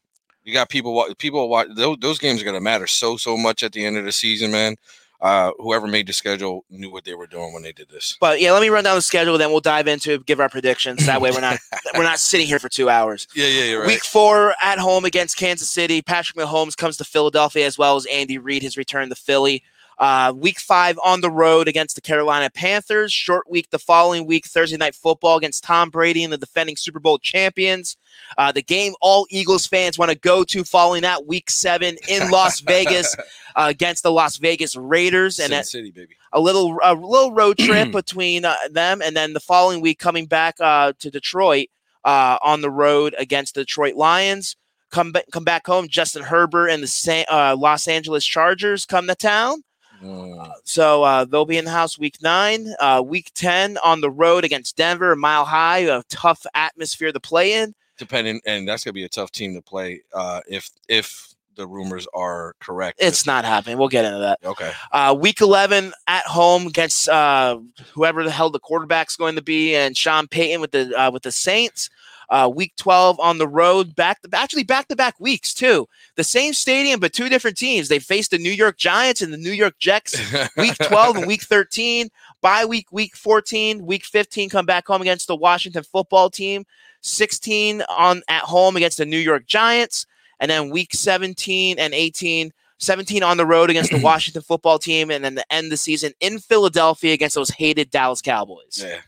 You 0.44 0.54
got 0.54 0.70
people. 0.70 1.04
People 1.18 1.48
watch 1.48 1.68
those, 1.74 1.98
those 2.00 2.18
games 2.18 2.40
are 2.40 2.44
gonna 2.44 2.60
matter 2.60 2.86
so 2.86 3.16
so 3.16 3.36
much 3.36 3.62
at 3.62 3.72
the 3.72 3.84
end 3.84 3.98
of 3.98 4.04
the 4.04 4.12
season, 4.12 4.50
man. 4.50 4.76
Uh, 5.20 5.50
whoever 5.58 5.86
made 5.86 6.06
the 6.06 6.12
schedule 6.12 6.64
knew 6.68 6.90
what 6.90 7.04
they 7.04 7.14
were 7.14 7.26
doing 7.26 7.52
when 7.54 7.62
they 7.62 7.72
did 7.72 7.88
this. 7.88 8.18
but 8.20 8.38
yeah, 8.38 8.52
let 8.52 8.60
me 8.60 8.68
run 8.68 8.84
down 8.84 8.94
the 8.94 9.00
schedule, 9.02 9.38
then 9.38 9.50
we'll 9.50 9.60
dive 9.60 9.88
into 9.88 10.12
it, 10.12 10.26
give 10.26 10.40
our 10.40 10.48
predictions. 10.50 11.06
That 11.06 11.22
way, 11.22 11.30
we're 11.30 11.40
not 11.40 11.58
we're 11.94 12.02
not 12.02 12.18
sitting 12.18 12.46
here 12.46 12.58
for 12.58 12.68
two 12.68 12.90
hours. 12.90 13.26
Yeah, 13.34 13.46
yeah, 13.46 13.64
you're 13.64 13.86
Week 13.86 14.04
four 14.04 14.54
at 14.62 14.78
home 14.78 15.04
against 15.04 15.36
Kansas 15.36 15.70
City. 15.70 16.02
Patrick 16.02 16.36
Mahomes 16.36 16.76
comes 16.76 16.96
to 16.98 17.04
Philadelphia 17.04 17.66
as 17.66 17.78
well 17.78 17.96
as 17.96 18.06
Andy 18.06 18.38
Reid, 18.38 18.62
has 18.62 18.76
returned 18.76 19.10
to 19.10 19.16
Philly. 19.16 19.62
Uh, 19.98 20.32
week 20.36 20.58
five 20.60 20.98
on 21.02 21.22
the 21.22 21.30
road 21.30 21.68
against 21.68 21.94
the 21.94 22.02
Carolina 22.02 22.50
Panthers. 22.50 23.12
Short 23.12 23.48
week 23.48 23.70
the 23.70 23.78
following 23.78 24.26
week, 24.26 24.44
Thursday 24.46 24.76
night 24.76 24.94
football 24.94 25.38
against 25.38 25.64
Tom 25.64 25.88
Brady 25.88 26.22
and 26.22 26.32
the 26.32 26.36
defending 26.36 26.76
Super 26.76 27.00
Bowl 27.00 27.18
champions. 27.18 27.96
Uh, 28.36 28.52
the 28.52 28.62
game 28.62 28.92
all 29.00 29.26
Eagles 29.30 29.66
fans 29.66 29.98
want 29.98 30.10
to 30.10 30.18
go 30.18 30.44
to 30.44 30.64
following 30.64 31.02
that 31.02 31.26
week 31.26 31.48
seven 31.50 31.96
in 32.08 32.30
Las 32.30 32.60
Vegas 32.60 33.16
uh, 33.18 33.22
against 33.68 34.02
the 34.02 34.12
Las 34.12 34.36
Vegas 34.36 34.76
Raiders. 34.76 35.38
And 35.38 35.48
Sin 35.48 35.58
at 35.58 35.66
City, 35.66 35.90
baby. 35.90 36.14
a 36.32 36.40
little 36.40 36.78
a 36.82 36.94
little 36.94 37.32
road 37.32 37.56
trip 37.56 37.90
between 37.92 38.44
uh, 38.44 38.54
them, 38.70 39.00
and 39.00 39.16
then 39.16 39.32
the 39.32 39.40
following 39.40 39.80
week 39.80 39.98
coming 39.98 40.26
back 40.26 40.56
uh, 40.60 40.92
to 40.98 41.10
Detroit 41.10 41.68
uh, 42.04 42.36
on 42.42 42.60
the 42.60 42.70
road 42.70 43.14
against 43.18 43.54
the 43.54 43.62
Detroit 43.62 43.94
Lions. 43.94 44.56
Come 44.90 45.12
ba- 45.12 45.24
come 45.32 45.44
back 45.44 45.66
home. 45.66 45.88
Justin 45.88 46.22
Herbert 46.22 46.68
and 46.68 46.82
the 46.82 46.86
Sa- 46.86 47.24
uh, 47.30 47.56
Los 47.58 47.88
Angeles 47.88 48.24
Chargers 48.26 48.84
come 48.84 49.06
to 49.06 49.14
town. 49.14 49.62
Mm, 50.06 50.52
So 50.64 51.02
uh, 51.02 51.24
they'll 51.24 51.44
be 51.44 51.58
in 51.58 51.64
the 51.64 51.70
house 51.70 51.98
week 51.98 52.16
nine. 52.22 52.74
Uh, 52.78 53.02
week 53.04 53.30
ten 53.34 53.76
on 53.84 54.00
the 54.00 54.10
road 54.10 54.44
against 54.44 54.76
Denver, 54.76 55.12
a 55.12 55.16
mile 55.16 55.44
high, 55.44 55.78
a 55.80 56.02
tough 56.08 56.44
atmosphere 56.54 57.12
to 57.12 57.20
play 57.20 57.52
in. 57.54 57.74
depending, 57.98 58.40
and 58.46 58.68
that's 58.68 58.84
gonna 58.84 58.92
be 58.92 59.04
a 59.04 59.08
tough 59.08 59.30
team 59.32 59.54
to 59.54 59.62
play. 59.62 60.02
Uh, 60.12 60.40
if 60.48 60.70
if 60.88 61.34
the 61.56 61.66
rumors 61.66 62.06
are 62.12 62.54
correct, 62.60 62.98
It's 63.00 63.24
not 63.24 63.46
happening. 63.46 63.78
We'll 63.78 63.88
get 63.88 64.04
into 64.04 64.18
that. 64.18 64.38
okay. 64.44 64.72
Uh, 64.92 65.16
week 65.18 65.40
11 65.40 65.90
at 66.06 66.24
home 66.26 66.66
against 66.66 67.08
uh, 67.08 67.58
whoever 67.94 68.22
the 68.24 68.30
hell 68.30 68.50
the 68.50 68.60
quarterback's 68.60 69.16
going 69.16 69.36
to 69.36 69.42
be, 69.42 69.74
and 69.74 69.96
Sean 69.96 70.28
Payton 70.28 70.60
with 70.60 70.72
the 70.72 70.94
uh, 70.94 71.10
with 71.10 71.22
the 71.22 71.32
Saints. 71.32 71.88
Uh, 72.28 72.50
week 72.52 72.72
12 72.76 73.20
on 73.20 73.38
the 73.38 73.46
road, 73.46 73.94
back 73.94 74.20
to 74.22 74.28
actually 74.32 74.64
back 74.64 74.88
to 74.88 74.96
back 74.96 75.14
weeks 75.20 75.54
too. 75.54 75.86
The 76.16 76.24
same 76.24 76.52
stadium, 76.54 76.98
but 76.98 77.12
two 77.12 77.28
different 77.28 77.56
teams. 77.56 77.88
They 77.88 77.98
faced 77.98 78.32
the 78.32 78.38
New 78.38 78.50
York 78.50 78.78
Giants 78.78 79.22
and 79.22 79.32
the 79.32 79.38
New 79.38 79.52
York 79.52 79.78
Jets. 79.78 80.18
Week 80.56 80.74
12 80.82 81.16
and 81.16 81.26
week 81.26 81.42
13. 81.42 82.08
Bye 82.42 82.64
week, 82.64 82.86
week 82.90 83.16
14, 83.16 83.84
week 83.86 84.04
15, 84.04 84.48
come 84.50 84.66
back 84.66 84.86
home 84.86 85.00
against 85.02 85.26
the 85.26 85.36
Washington 85.36 85.82
football 85.84 86.30
team. 86.30 86.64
16 87.02 87.82
on 87.88 88.22
at 88.28 88.42
home 88.42 88.76
against 88.76 88.98
the 88.98 89.06
New 89.06 89.18
York 89.18 89.46
Giants, 89.46 90.06
and 90.40 90.50
then 90.50 90.70
week 90.70 90.92
17 90.94 91.78
and 91.78 91.94
18 91.94 92.52
17 92.78 93.22
on 93.22 93.36
the 93.36 93.46
road 93.46 93.70
against 93.70 93.90
the 93.90 94.00
Washington 94.02 94.42
football 94.42 94.78
team, 94.78 95.10
and 95.10 95.24
then 95.24 95.34
the 95.34 95.52
end 95.52 95.66
of 95.66 95.70
the 95.70 95.76
season 95.76 96.12
in 96.20 96.38
Philadelphia 96.38 97.14
against 97.14 97.34
those 97.34 97.50
hated 97.50 97.90
Dallas 97.90 98.20
Cowboys. 98.20 98.82
yeah, 98.82 98.98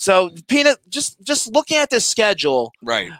So, 0.00 0.30
Peanut, 0.48 0.78
just 0.88 1.20
just 1.20 1.52
looking 1.52 1.76
at 1.76 1.90
this 1.90 2.08
schedule, 2.08 2.72
right. 2.82 3.12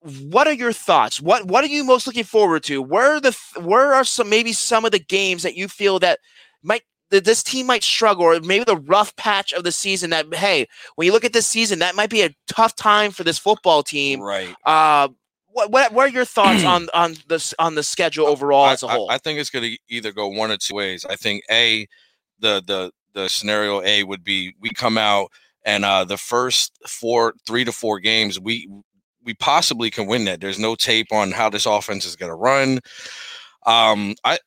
what 0.00 0.46
are 0.46 0.52
your 0.52 0.72
thoughts? 0.72 1.20
What 1.20 1.46
what 1.46 1.64
are 1.64 1.66
you 1.66 1.82
most 1.82 2.06
looking 2.06 2.22
forward 2.22 2.62
to? 2.64 2.80
Where 2.80 3.14
are 3.14 3.20
the 3.20 3.36
where 3.60 3.92
are 3.92 4.04
some 4.04 4.30
maybe 4.30 4.52
some 4.52 4.84
of 4.84 4.92
the 4.92 5.00
games 5.00 5.42
that 5.42 5.56
you 5.56 5.66
feel 5.66 5.98
that 5.98 6.20
might 6.62 6.82
that 7.10 7.24
this 7.24 7.42
team 7.42 7.66
might 7.66 7.82
struggle, 7.82 8.24
or 8.24 8.38
maybe 8.38 8.62
the 8.62 8.76
rough 8.76 9.16
patch 9.16 9.52
of 9.52 9.64
the 9.64 9.72
season 9.72 10.10
that 10.10 10.32
hey, 10.32 10.68
when 10.94 11.06
you 11.06 11.12
look 11.12 11.24
at 11.24 11.32
this 11.32 11.48
season, 11.48 11.80
that 11.80 11.96
might 11.96 12.08
be 12.10 12.22
a 12.22 12.32
tough 12.46 12.76
time 12.76 13.10
for 13.10 13.24
this 13.24 13.36
football 13.36 13.82
team. 13.82 14.20
Right. 14.20 14.54
Uh, 14.64 15.08
what 15.48 15.72
what, 15.72 15.92
what 15.92 16.08
are 16.08 16.12
your 16.12 16.24
thoughts 16.24 16.62
on 16.64 16.86
on 16.94 17.16
this 17.26 17.52
on 17.58 17.74
the 17.74 17.82
schedule 17.82 18.28
overall 18.28 18.66
I, 18.66 18.74
as 18.74 18.84
a 18.84 18.88
whole? 18.88 19.10
I, 19.10 19.18
think 19.18 19.40
it's 19.40 19.50
going 19.50 19.72
to 19.72 19.76
either 19.88 20.12
go 20.12 20.28
one 20.28 20.52
or 20.52 20.56
two 20.56 20.76
ways. 20.76 21.04
I 21.04 21.16
think 21.16 21.42
a 21.50 21.88
the 22.38 22.62
the 22.64 22.92
the 23.12 23.28
scenario 23.28 23.82
A 23.82 24.04
would 24.04 24.22
be 24.22 24.54
we 24.60 24.70
come 24.70 24.98
out 24.98 25.32
and 25.66 25.84
uh 25.84 26.04
the 26.04 26.16
first 26.16 26.72
four 26.88 27.34
three 27.46 27.64
to 27.64 27.72
four 27.72 28.00
games 28.00 28.40
we 28.40 28.66
we 29.26 29.34
possibly 29.34 29.90
can 29.90 30.06
win 30.06 30.24
that. 30.24 30.40
There's 30.40 30.58
no 30.58 30.74
tape 30.74 31.08
on 31.12 31.32
how 31.32 31.50
this 31.50 31.66
offense 31.66 32.06
is 32.06 32.16
going 32.16 32.30
to 32.30 32.36
run. 32.36 32.78
Um, 33.66 34.14
I 34.24 34.38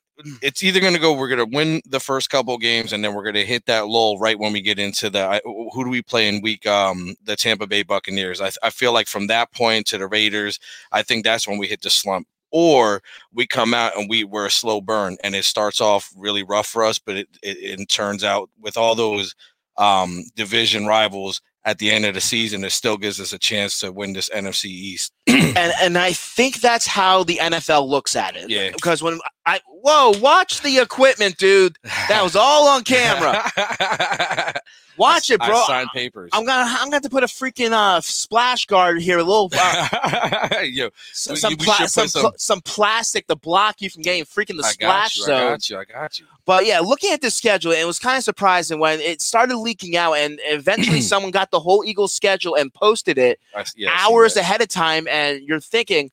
it's 0.41 0.63
either 0.63 0.81
going 0.81 0.93
to 0.93 0.99
go. 0.99 1.13
We're 1.13 1.29
going 1.29 1.49
to 1.49 1.55
win 1.55 1.81
the 1.85 1.99
first 1.99 2.29
couple 2.29 2.57
games, 2.57 2.91
and 2.91 3.03
then 3.03 3.13
we're 3.13 3.23
going 3.23 3.35
to 3.35 3.45
hit 3.45 3.65
that 3.67 3.87
lull 3.87 4.17
right 4.19 4.37
when 4.37 4.51
we 4.51 4.61
get 4.61 4.79
into 4.79 5.09
the. 5.09 5.41
Who 5.45 5.83
do 5.83 5.89
we 5.89 6.01
play 6.01 6.27
in 6.27 6.41
week? 6.41 6.65
Um, 6.65 7.15
the 7.23 7.35
Tampa 7.35 7.67
Bay 7.67 7.83
Buccaneers. 7.83 8.41
I, 8.41 8.51
I 8.63 8.69
feel 8.69 8.93
like 8.93 9.07
from 9.07 9.27
that 9.27 9.51
point 9.53 9.85
to 9.87 9.97
the 9.97 10.07
Raiders, 10.07 10.59
I 10.91 11.03
think 11.03 11.23
that's 11.23 11.47
when 11.47 11.57
we 11.57 11.67
hit 11.67 11.81
the 11.81 11.89
slump. 11.89 12.27
Or 12.51 13.01
we 13.31 13.45
come 13.45 13.75
out 13.75 13.95
and 13.95 14.09
we 14.09 14.23
we're 14.23 14.47
a 14.47 14.51
slow 14.51 14.81
burn, 14.81 15.17
and 15.23 15.35
it 15.35 15.45
starts 15.45 15.79
off 15.79 16.11
really 16.17 16.43
rough 16.43 16.67
for 16.67 16.83
us, 16.83 16.97
but 16.97 17.15
it 17.15 17.27
it, 17.43 17.79
it 17.79 17.89
turns 17.89 18.23
out 18.23 18.49
with 18.59 18.75
all 18.75 18.95
those 18.95 19.35
um, 19.79 20.23
division 20.35 20.85
rivals 20.85 21.41
at 21.65 21.79
the 21.79 21.91
end 21.91 22.05
of 22.05 22.13
the 22.13 22.21
season, 22.21 22.63
it 22.63 22.71
still 22.71 22.97
gives 22.97 23.19
us 23.19 23.33
a 23.33 23.39
chance 23.39 23.79
to 23.79 23.91
win 23.91 24.13
this 24.13 24.29
NFC 24.29 24.65
East. 24.65 25.13
and 25.57 25.73
and 25.81 25.97
I 25.97 26.13
think 26.13 26.61
that's 26.61 26.87
how 26.87 27.23
the 27.23 27.37
NFL 27.37 27.87
looks 27.87 28.15
at 28.15 28.35
it. 28.35 28.49
Yeah. 28.49 28.71
Because 28.71 29.01
when 29.03 29.19
I 29.45 29.59
whoa, 29.67 30.13
watch 30.19 30.61
the 30.61 30.79
equipment, 30.79 31.37
dude. 31.37 31.77
That 32.07 32.23
was 32.23 32.35
all 32.35 32.67
on 32.67 32.83
camera. 32.83 33.49
Watch 34.99 35.31
it, 35.31 35.39
bro. 35.39 35.55
I 35.55 35.65
signed 35.65 35.89
papers. 35.93 36.29
I'm 36.33 36.45
gonna 36.45 36.69
I'm 36.69 36.87
gonna 36.87 36.97
have 36.97 37.03
to 37.03 37.09
put 37.09 37.23
a 37.23 37.27
freaking 37.27 37.71
uh 37.71 38.01
splash 38.01 38.65
guard 38.65 39.01
here, 39.01 39.17
a 39.17 39.23
little 39.23 39.49
uh, 39.57 40.49
Yo, 40.63 40.89
some 41.13 41.37
some, 41.37 41.55
pla- 41.55 41.85
some, 41.85 42.09
some- 42.09 42.33
some 42.35 42.61
plastic 42.61 43.25
to 43.27 43.37
block 43.37 43.81
you 43.81 43.89
from 43.89 44.01
getting 44.01 44.25
freaking 44.25 44.57
the 44.57 44.65
I 44.65 44.71
splash 44.71 45.17
you. 45.17 45.23
I 45.23 45.27
got 45.27 45.69
you. 45.69 45.77
I 45.77 45.85
got 45.85 46.19
you. 46.19 46.25
But 46.45 46.65
yeah, 46.65 46.81
looking 46.81 47.13
at 47.13 47.21
the 47.21 47.31
schedule, 47.31 47.71
it 47.71 47.85
was 47.85 47.97
kind 47.97 48.17
of 48.17 48.23
surprising 48.25 48.79
when 48.79 48.99
it 48.99 49.21
started 49.21 49.55
leaking 49.55 49.95
out, 49.95 50.13
and 50.13 50.37
eventually 50.43 50.99
someone 51.01 51.31
got 51.31 51.51
the 51.51 51.61
whole 51.61 51.85
Eagles 51.85 52.11
schedule 52.11 52.55
and 52.55 52.73
posted 52.73 53.17
it 53.17 53.39
I, 53.55 53.63
yeah, 53.77 53.91
hours 53.93 54.35
ahead 54.35 54.61
of 54.61 54.67
time, 54.67 55.07
and 55.07 55.18
you're 55.43 55.59
thinking, 55.59 56.11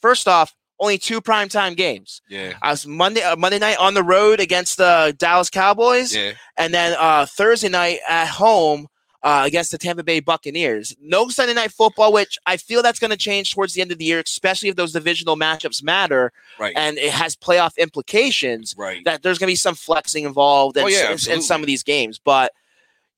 first 0.00 0.26
off, 0.28 0.54
only 0.78 0.98
two 0.98 1.20
primetime 1.22 1.74
games. 1.76 2.20
Yeah. 2.28 2.52
I 2.60 2.70
was 2.70 2.86
Monday 2.86 3.22
uh, 3.22 3.34
Monday 3.36 3.58
night 3.58 3.78
on 3.78 3.94
the 3.94 4.02
road 4.02 4.40
against 4.40 4.76
the 4.76 5.14
Dallas 5.18 5.48
Cowboys, 5.50 6.14
Yeah. 6.14 6.32
and 6.58 6.72
then 6.74 6.94
uh, 6.98 7.24
Thursday 7.26 7.70
night 7.70 8.00
at 8.08 8.26
home 8.28 8.86
uh, 9.22 9.42
against 9.46 9.70
the 9.72 9.78
Tampa 9.78 10.04
Bay 10.04 10.20
Buccaneers. 10.20 10.94
No 11.00 11.28
Sunday 11.30 11.54
night 11.54 11.72
football, 11.72 12.12
which 12.12 12.38
I 12.44 12.58
feel 12.58 12.82
that's 12.82 12.98
going 12.98 13.10
to 13.10 13.16
change 13.16 13.52
towards 13.54 13.72
the 13.72 13.80
end 13.80 13.90
of 13.90 13.96
the 13.98 14.04
year, 14.04 14.20
especially 14.24 14.68
if 14.68 14.76
those 14.76 14.92
divisional 14.92 15.34
matchups 15.36 15.82
matter 15.82 16.30
Right. 16.60 16.74
and 16.76 16.98
it 16.98 17.10
has 17.12 17.34
playoff 17.34 17.76
implications. 17.78 18.74
right. 18.76 19.02
That 19.04 19.22
there's 19.22 19.38
going 19.38 19.48
to 19.48 19.52
be 19.52 19.56
some 19.56 19.74
flexing 19.74 20.24
involved 20.24 20.76
in, 20.76 20.84
Oh, 20.84 20.88
yeah, 20.88 21.10
in- 21.12 21.32
in 21.32 21.42
some 21.42 21.62
of 21.62 21.66
these 21.66 21.82
games, 21.82 22.20
but. 22.22 22.52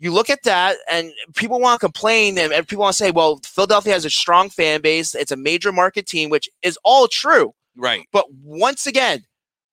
You 0.00 0.12
look 0.12 0.30
at 0.30 0.42
that, 0.44 0.76
and 0.90 1.12
people 1.34 1.58
want 1.60 1.80
to 1.80 1.84
complain, 1.86 2.38
and 2.38 2.52
and 2.52 2.66
people 2.68 2.82
want 2.82 2.94
to 2.96 3.04
say, 3.04 3.10
"Well, 3.10 3.40
Philadelphia 3.44 3.92
has 3.94 4.04
a 4.04 4.10
strong 4.10 4.48
fan 4.48 4.80
base. 4.80 5.14
It's 5.14 5.32
a 5.32 5.36
major 5.36 5.72
market 5.72 6.06
team," 6.06 6.30
which 6.30 6.48
is 6.62 6.78
all 6.84 7.08
true. 7.08 7.54
right. 7.76 8.06
But 8.12 8.26
once 8.32 8.86
again, 8.86 9.24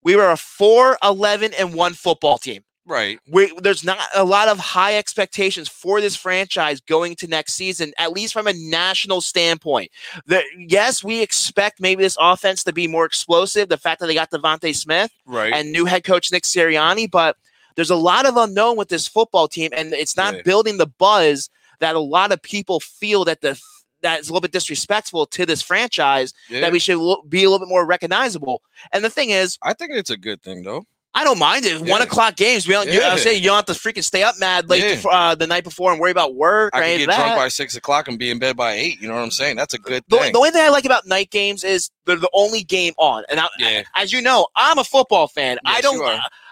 we 0.03 0.15
were 0.15 0.31
a 0.31 0.37
4 0.37 0.97
11 1.03 1.53
and 1.53 1.73
1 1.73 1.93
football 1.93 2.37
team. 2.37 2.63
Right. 2.87 3.17
We, 3.31 3.51
there's 3.63 3.83
not 3.83 3.97
a 4.13 4.23
lot 4.23 4.47
of 4.47 4.59
high 4.59 4.95
expectations 4.95 5.67
for 5.67 5.99
this 6.01 6.15
franchise 6.15 6.79
going 6.81 7.15
to 7.15 7.27
next 7.27 7.53
season, 7.53 7.93
at 7.97 8.11
least 8.11 8.31
from 8.31 8.45
a 8.45 8.53
national 8.53 9.21
standpoint. 9.21 9.89
The, 10.27 10.43
yes, 10.55 11.03
we 11.03 11.23
expect 11.23 11.81
maybe 11.81 12.03
this 12.03 12.15
offense 12.19 12.63
to 12.65 12.71
be 12.73 12.87
more 12.87 13.05
explosive. 13.05 13.69
The 13.69 13.77
fact 13.77 14.01
that 14.01 14.05
they 14.07 14.13
got 14.13 14.29
DeVonta 14.29 14.75
Smith 14.75 15.09
Right. 15.25 15.51
and 15.51 15.71
new 15.71 15.85
head 15.85 16.03
coach 16.03 16.31
Nick 16.31 16.43
Sirianni, 16.43 17.09
but 17.09 17.37
there's 17.75 17.89
a 17.89 17.95
lot 17.95 18.25
of 18.25 18.37
unknown 18.37 18.77
with 18.77 18.89
this 18.89 19.07
football 19.07 19.47
team, 19.47 19.69
and 19.73 19.93
it's 19.93 20.15
not 20.17 20.35
Yeah. 20.35 20.41
building 20.43 20.77
the 20.77 20.87
buzz 20.87 21.49
that 21.79 21.95
a 21.95 21.99
lot 21.99 22.31
of 22.31 22.41
people 22.41 22.79
feel 22.79 23.25
that 23.25 23.41
the 23.41 23.59
that 24.01 24.19
is 24.19 24.29
a 24.29 24.31
little 24.31 24.41
bit 24.41 24.51
disrespectful 24.51 25.25
to 25.25 25.47
this 25.47 25.63
franchise 25.63 26.31
yeah. 26.49 26.61
that 26.61 26.71
we 26.71 26.77
should 26.77 26.97
lo- 26.97 27.23
be 27.27 27.43
a 27.43 27.49
little 27.49 27.65
bit 27.65 27.69
more 27.69 27.85
recognizable. 27.87 28.61
And 28.91 29.03
the 29.03 29.09
thing 29.09 29.31
is, 29.31 29.57
I 29.63 29.73
think 29.73 29.91
it's 29.93 30.11
a 30.11 30.17
good 30.17 30.43
thing 30.43 30.61
though. 30.63 30.85
I 31.17 31.23
don't 31.23 31.39
mind 31.39 31.65
it. 31.65 31.81
One 31.81 32.01
o'clock 32.01 32.35
games. 32.35 32.67
We 32.67 32.73
don't. 32.73 32.87
You, 32.91 32.99
I 33.01 33.11
Yeah. 33.11 33.15
say 33.15 33.35
you 33.35 33.45
don't 33.45 33.55
have 33.55 33.65
to 33.65 33.71
freaking 33.73 34.03
stay 34.03 34.21
up 34.21 34.35
mad 34.37 34.69
late 34.69 35.01
Yeah. 35.01 35.09
uh, 35.09 35.33
the 35.33 35.47
night 35.47 35.63
before 35.63 35.91
and 35.91 35.99
worry 35.99 36.11
about 36.11 36.35
work 36.35 36.75
I 36.75 36.81
can 36.81 36.97
get 36.99 37.09
of 37.09 37.15
drunk 37.15 37.29
that. 37.31 37.35
by 37.37 37.47
six 37.47 37.75
o'clock 37.77 38.07
and 38.09 38.19
be 38.19 38.29
in 38.29 38.37
bed 38.37 38.57
by 38.57 38.73
eight. 38.73 38.99
You 39.01 39.07
know 39.07 39.15
what 39.15 39.21
I'm 39.23 39.31
saying? 39.31 39.55
That's 39.55 39.73
a 39.73 39.79
good 39.79 40.03
the, 40.09 40.17
thing. 40.17 40.33
the 40.33 40.37
only 40.39 40.51
thing 40.51 40.61
I 40.61 40.69
like 40.69 40.83
about 40.85 41.07
night 41.07 41.31
games 41.31 41.63
is 41.63 41.89
they're 42.05 42.17
the 42.17 42.29
only 42.33 42.63
game 42.63 42.93
on. 42.97 43.23
And 43.29 43.39
I, 43.39 43.47
Yeah. 43.57 43.83
as 43.95 44.11
you 44.11 44.21
know, 44.21 44.47
I'm 44.57 44.77
a 44.77 44.83
football 44.83 45.27
fan. 45.29 45.57
I 45.65 45.79
don't. 45.81 45.97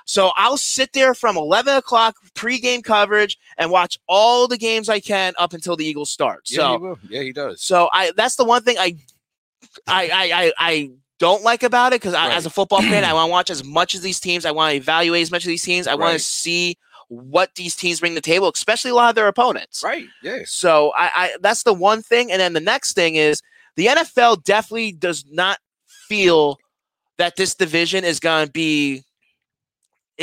So 0.05 0.31
I'll 0.35 0.57
sit 0.57 0.93
there 0.93 1.13
from 1.13 1.37
11 1.37 1.75
o'clock 1.75 2.15
pregame 2.35 2.83
coverage 2.83 3.37
and 3.57 3.71
watch 3.71 3.97
all 4.07 4.47
the 4.47 4.57
games 4.57 4.89
I 4.89 4.99
can 4.99 5.33
up 5.37 5.53
until 5.53 5.75
the 5.75 5.85
Eagles 5.85 6.09
start. 6.09 6.43
yeah, 6.49 6.55
So 6.57 6.71
he 6.71 6.77
will. 6.77 6.99
yeah, 7.09 7.21
he 7.21 7.31
does. 7.31 7.61
So 7.61 7.89
I 7.93 8.11
that's 8.15 8.35
the 8.35 8.45
one 8.45 8.63
thing 8.63 8.77
I 8.77 8.97
I 9.87 10.09
I 10.09 10.31
I, 10.43 10.53
I 10.59 10.91
don't 11.19 11.43
like 11.43 11.63
about 11.63 11.93
it 11.93 12.01
because 12.01 12.13
Right. 12.13 12.33
as 12.33 12.45
a 12.45 12.49
football 12.49 12.81
fan, 12.81 13.03
I 13.05 13.13
want 13.13 13.27
to 13.27 13.31
watch 13.31 13.49
as 13.49 13.63
much 13.63 13.95
as 13.95 14.01
these 14.01 14.19
teams. 14.19 14.45
I 14.45 14.51
want 14.51 14.71
to 14.71 14.75
evaluate 14.75 15.21
as 15.21 15.31
much 15.31 15.43
of 15.43 15.47
these 15.47 15.63
teams. 15.63 15.87
I 15.87 15.95
want 15.95 16.13
to 16.13 16.19
see 16.19 16.77
what 17.07 17.53
these 17.55 17.75
teams 17.75 17.99
bring 17.99 18.11
to 18.13 18.15
the 18.15 18.21
table, 18.21 18.49
especially 18.53 18.91
a 18.91 18.95
lot 18.95 19.09
of 19.09 19.15
their 19.15 19.27
opponents. 19.27 19.83
Right. 19.83 20.05
Yeah. 20.23 20.39
So 20.45 20.91
I, 20.97 21.11
I 21.15 21.35
that's 21.41 21.63
the 21.63 21.73
one 21.73 22.01
thing, 22.01 22.31
and 22.31 22.41
then 22.41 22.53
the 22.53 22.59
next 22.59 22.93
thing 22.93 23.15
is 23.15 23.41
the 23.75 23.85
NFL 23.87 24.43
definitely 24.43 24.91
does 24.91 25.23
not 25.31 25.59
feel 26.07 26.57
that 27.17 27.35
this 27.35 27.55
division 27.55 28.03
is 28.03 28.19
going 28.19 28.47
to 28.47 28.51
be 28.51 29.03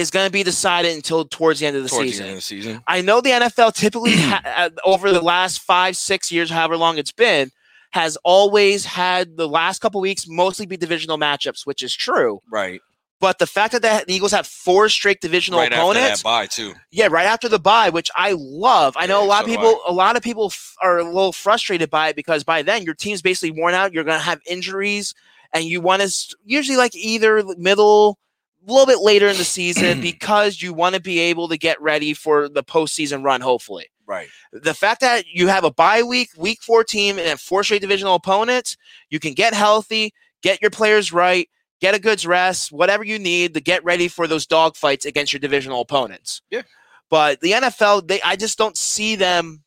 is 0.00 0.10
going 0.10 0.26
to 0.26 0.32
be 0.32 0.42
decided 0.42 0.94
until 0.96 1.24
towards 1.24 1.60
the 1.60 1.66
end 1.66 1.76
of 1.76 1.82
the 1.84 1.88
Towards 1.88 2.08
season. 2.10 2.22
the 2.24 2.28
end 2.28 2.36
of 2.36 2.38
the 2.38 2.42
season. 2.46 2.82
I 2.86 3.00
know 3.02 3.20
the 3.20 3.30
NFL 3.30 3.74
typically 3.74 4.12
ha- 4.16 4.42
uh, 4.44 4.70
over 4.84 5.12
the 5.12 5.20
last 5.20 5.60
five, 5.60 5.96
six 5.96 6.32
years, 6.32 6.50
however 6.50 6.76
long 6.76 6.98
it's 6.98 7.12
been, 7.12 7.50
has 7.92 8.16
always 8.24 8.84
had 8.84 9.36
the 9.36 9.48
last 9.48 9.80
couple 9.80 10.00
weeks 10.00 10.26
mostly 10.28 10.66
be 10.66 10.76
divisional 10.76 11.18
matchups, 11.18 11.66
which 11.66 11.82
is 11.82 11.94
true. 11.94 12.40
Right. 12.50 12.80
But 13.20 13.38
the 13.38 13.46
fact 13.46 13.78
that 13.82 14.06
the 14.06 14.14
Eagles 14.14 14.32
have 14.32 14.46
four 14.46 14.88
straight 14.88 15.20
divisional 15.20 15.60
right 15.60 15.70
after 15.70 15.82
opponents, 15.82 16.22
that 16.22 16.24
bye 16.24 16.46
too. 16.46 16.72
yeah, 16.90 17.08
right 17.10 17.26
after 17.26 17.50
the 17.50 17.58
bye, 17.58 17.90
which 17.90 18.10
I 18.16 18.32
love. 18.38 18.94
I 18.96 19.04
know 19.06 19.20
Yeah, 19.20 19.26
a 19.26 19.28
lot 19.28 19.38
so 19.40 19.44
of 19.44 19.46
people, 19.50 19.80
a 19.86 19.92
lot 19.92 20.16
of 20.16 20.22
people 20.22 20.46
f- 20.46 20.74
are 20.80 20.98
a 21.00 21.04
little 21.04 21.32
frustrated 21.32 21.90
by 21.90 22.08
it 22.08 22.16
because 22.16 22.44
by 22.44 22.62
then 22.62 22.82
your 22.82 22.94
team's 22.94 23.20
basically 23.20 23.50
worn 23.50 23.74
out. 23.74 23.92
You're 23.92 24.04
going 24.04 24.16
to 24.18 24.24
have 24.24 24.40
injuries, 24.46 25.12
and 25.52 25.64
you 25.64 25.82
want 25.82 26.00
to 26.00 26.36
usually 26.46 26.78
like 26.78 26.94
either 26.96 27.44
middle, 27.58 28.18
a 28.66 28.70
little 28.70 28.86
bit 28.86 29.00
later 29.00 29.28
in 29.28 29.36
the 29.36 29.44
season 29.44 30.00
because 30.02 30.60
you 30.60 30.72
want 30.72 30.94
to 30.94 31.00
be 31.00 31.18
able 31.18 31.48
to 31.48 31.56
get 31.56 31.80
ready 31.80 32.14
for 32.14 32.48
the 32.48 32.62
postseason 32.62 33.24
run. 33.24 33.40
Hopefully, 33.40 33.86
Right. 34.06 34.28
the 34.52 34.74
fact 34.74 35.00
that 35.02 35.26
you 35.26 35.46
have 35.48 35.64
a 35.64 35.70
bye 35.72 36.02
week, 36.02 36.30
week 36.36 36.62
four 36.62 36.82
team, 36.84 37.18
and 37.18 37.40
four 37.40 37.62
straight 37.64 37.80
divisional 37.80 38.14
opponents, 38.16 38.76
you 39.08 39.20
can 39.20 39.34
get 39.34 39.54
healthy, 39.54 40.12
get 40.42 40.60
your 40.60 40.70
players 40.70 41.12
right, 41.12 41.48
get 41.80 41.94
a 41.94 41.98
good 42.00 42.24
rest, 42.24 42.72
whatever 42.72 43.04
you 43.04 43.18
need 43.18 43.54
to 43.54 43.60
get 43.60 43.84
ready 43.84 44.08
for 44.08 44.26
those 44.26 44.46
dog 44.46 44.76
fights 44.76 45.04
against 45.06 45.32
your 45.32 45.40
divisional 45.40 45.80
opponents. 45.80 46.42
Yeah. 46.50 46.62
But 47.08 47.40
the 47.40 47.52
NFL, 47.52 48.06
they 48.08 48.20
I 48.22 48.36
just 48.36 48.58
don't 48.58 48.76
see 48.76 49.16
them. 49.16 49.62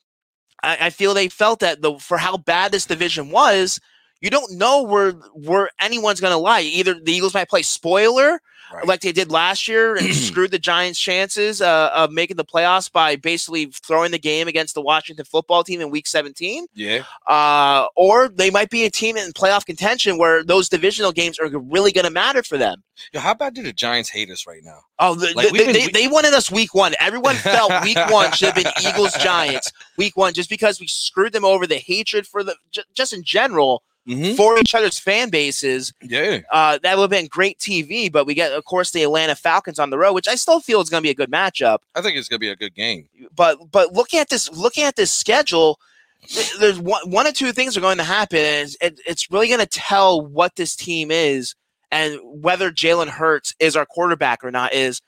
I, 0.61 0.77
I 0.81 0.89
feel 0.91 1.13
they 1.13 1.29
felt 1.29 1.59
that 1.59 1.81
the 1.81 1.97
for 1.99 2.17
how 2.17 2.37
bad 2.37 2.71
this 2.71 2.85
division 2.85 3.31
was, 3.31 3.79
you 4.23 4.31
don't 4.31 4.53
know 4.57 4.81
where 4.81 5.11
where 5.35 5.69
anyone's 5.79 6.19
gonna 6.19 6.37
lie. 6.39 6.61
Either 6.61 6.95
the 6.95 7.11
Eagles 7.13 7.35
might 7.35 7.49
play 7.49 7.61
spoiler, 7.61 8.39
Right. 8.73 8.87
like 8.87 9.01
they 9.01 9.11
did 9.11 9.29
last 9.29 9.67
year 9.67 9.95
and 9.95 10.15
screwed 10.15 10.49
the 10.49 10.57
Giants' 10.57 10.97
chances 10.97 11.61
uh, 11.61 11.91
of 11.93 12.11
making 12.11 12.37
the 12.37 12.45
playoffs 12.45 12.91
by 12.91 13.15
basically 13.15 13.65
throwing 13.65 14.09
the 14.09 14.17
game 14.17 14.47
against 14.47 14.73
the 14.73 14.81
Washington 14.81 15.25
football 15.25 15.63
team 15.63 15.79
in 15.79 15.91
Week 15.91 16.07
17. 16.07 16.65
yeah. 16.73 17.03
Uh, 17.27 17.85
or 17.95 18.29
they 18.29 18.49
might 18.49 18.71
be 18.71 18.85
a 18.85 18.89
team 18.89 19.15
in 19.15 19.31
playoff 19.33 19.63
contention 19.65 20.17
where 20.17 20.43
those 20.43 20.69
divisional 20.69 21.11
games 21.11 21.37
are 21.37 21.49
really 21.59 21.91
going 21.91 22.05
to 22.05 22.09
matter 22.09 22.41
for 22.41 22.57
them. 22.57 22.81
Yo, 23.13 23.19
how 23.19 23.35
bad 23.35 23.53
do 23.53 23.61
the 23.61 23.73
Giants 23.73 24.09
hate 24.09 24.31
us 24.31 24.47
right 24.47 24.61
now? 24.63 24.79
Oh, 24.97 25.13
the, 25.13 25.33
Like, 25.35 25.51
the- 25.51 25.71
they, 25.71 25.85
we- 25.85 25.91
they 25.91 26.07
wanted 26.07 26.33
us 26.33 26.49
week 26.49 26.73
one. 26.73 26.95
Everyone 26.99 27.35
felt 27.35 27.71
week 27.83 27.97
one 28.09 28.31
should 28.31 28.53
have 28.53 28.63
been 28.63 28.73
Eagles 28.89 29.13
Giants 29.17 29.71
week 29.99 30.17
one 30.17 30.33
just 30.33 30.49
because 30.49 30.79
we 30.79 30.87
screwed 30.87 31.33
them 31.33 31.45
over. 31.45 31.67
The 31.67 31.77
hatred 31.77 32.25
for 32.25 32.43
the 32.43 32.55
ju- 32.71 32.81
just 32.95 33.13
in 33.13 33.21
general 33.23 33.83
Mm-hmm. 34.05 34.35
for 34.35 34.59
each 34.59 34.75
other's 34.75 34.99
fan 34.99 35.29
bases. 35.29 35.93
Yeah. 36.01 36.41
Uh, 36.51 36.77
that 36.83 36.97
would 36.97 37.03
have 37.03 37.09
been 37.09 37.27
great 37.27 37.57
TV, 37.59 38.11
but 38.11 38.25
we 38.25 38.33
get, 38.33 38.51
of 38.51 38.65
course, 38.65 38.91
the 38.91 39.01
Atlanta 39.01 39.33
Falcons 39.33 39.79
on 39.79 39.91
the 39.91 39.97
road, 39.97 40.11
which 40.11 40.27
I 40.27 40.35
still 40.35 40.59
feel 40.59 40.81
is 40.81 40.89
going 40.89 41.01
to 41.01 41.05
be 41.05 41.11
a 41.11 41.15
good 41.15 41.31
matchup. 41.31 41.77
I 41.95 42.01
think 42.01 42.17
it's 42.17 42.27
gonna 42.27 42.39
be 42.39 42.49
a 42.49 42.55
good 42.57 42.75
game. 42.75 43.07
But 43.33 43.71
but 43.71 43.93
looking 43.93 44.19
at 44.19 44.27
this, 44.27 44.51
looking 44.51 44.83
at 44.83 44.97
this 44.97 45.09
schedule, 45.09 45.79
there's 46.59 46.79
one, 46.79 47.09
one 47.09 47.27
or 47.27 47.31
two 47.31 47.53
things 47.53 47.77
are 47.77 47.81
going 47.81 47.97
to 47.97 48.03
happen, 48.03 48.39
and 48.39 48.65
it's, 48.65 48.77
it, 48.81 48.99
it's 49.05 49.31
really 49.31 49.47
going 49.47 49.59
to 49.61 49.65
tell 49.65 50.19
what 50.19 50.57
this 50.57 50.75
team 50.75 51.09
is 51.09 51.55
and 51.91 52.19
whether 52.23 52.71
Jalen 52.71 53.07
Hurts 53.07 53.55
is 53.59 53.75
our 53.77 53.85
quarterback 53.85 54.43
or 54.43 54.51
not. 54.51 54.73
Is 54.73 55.01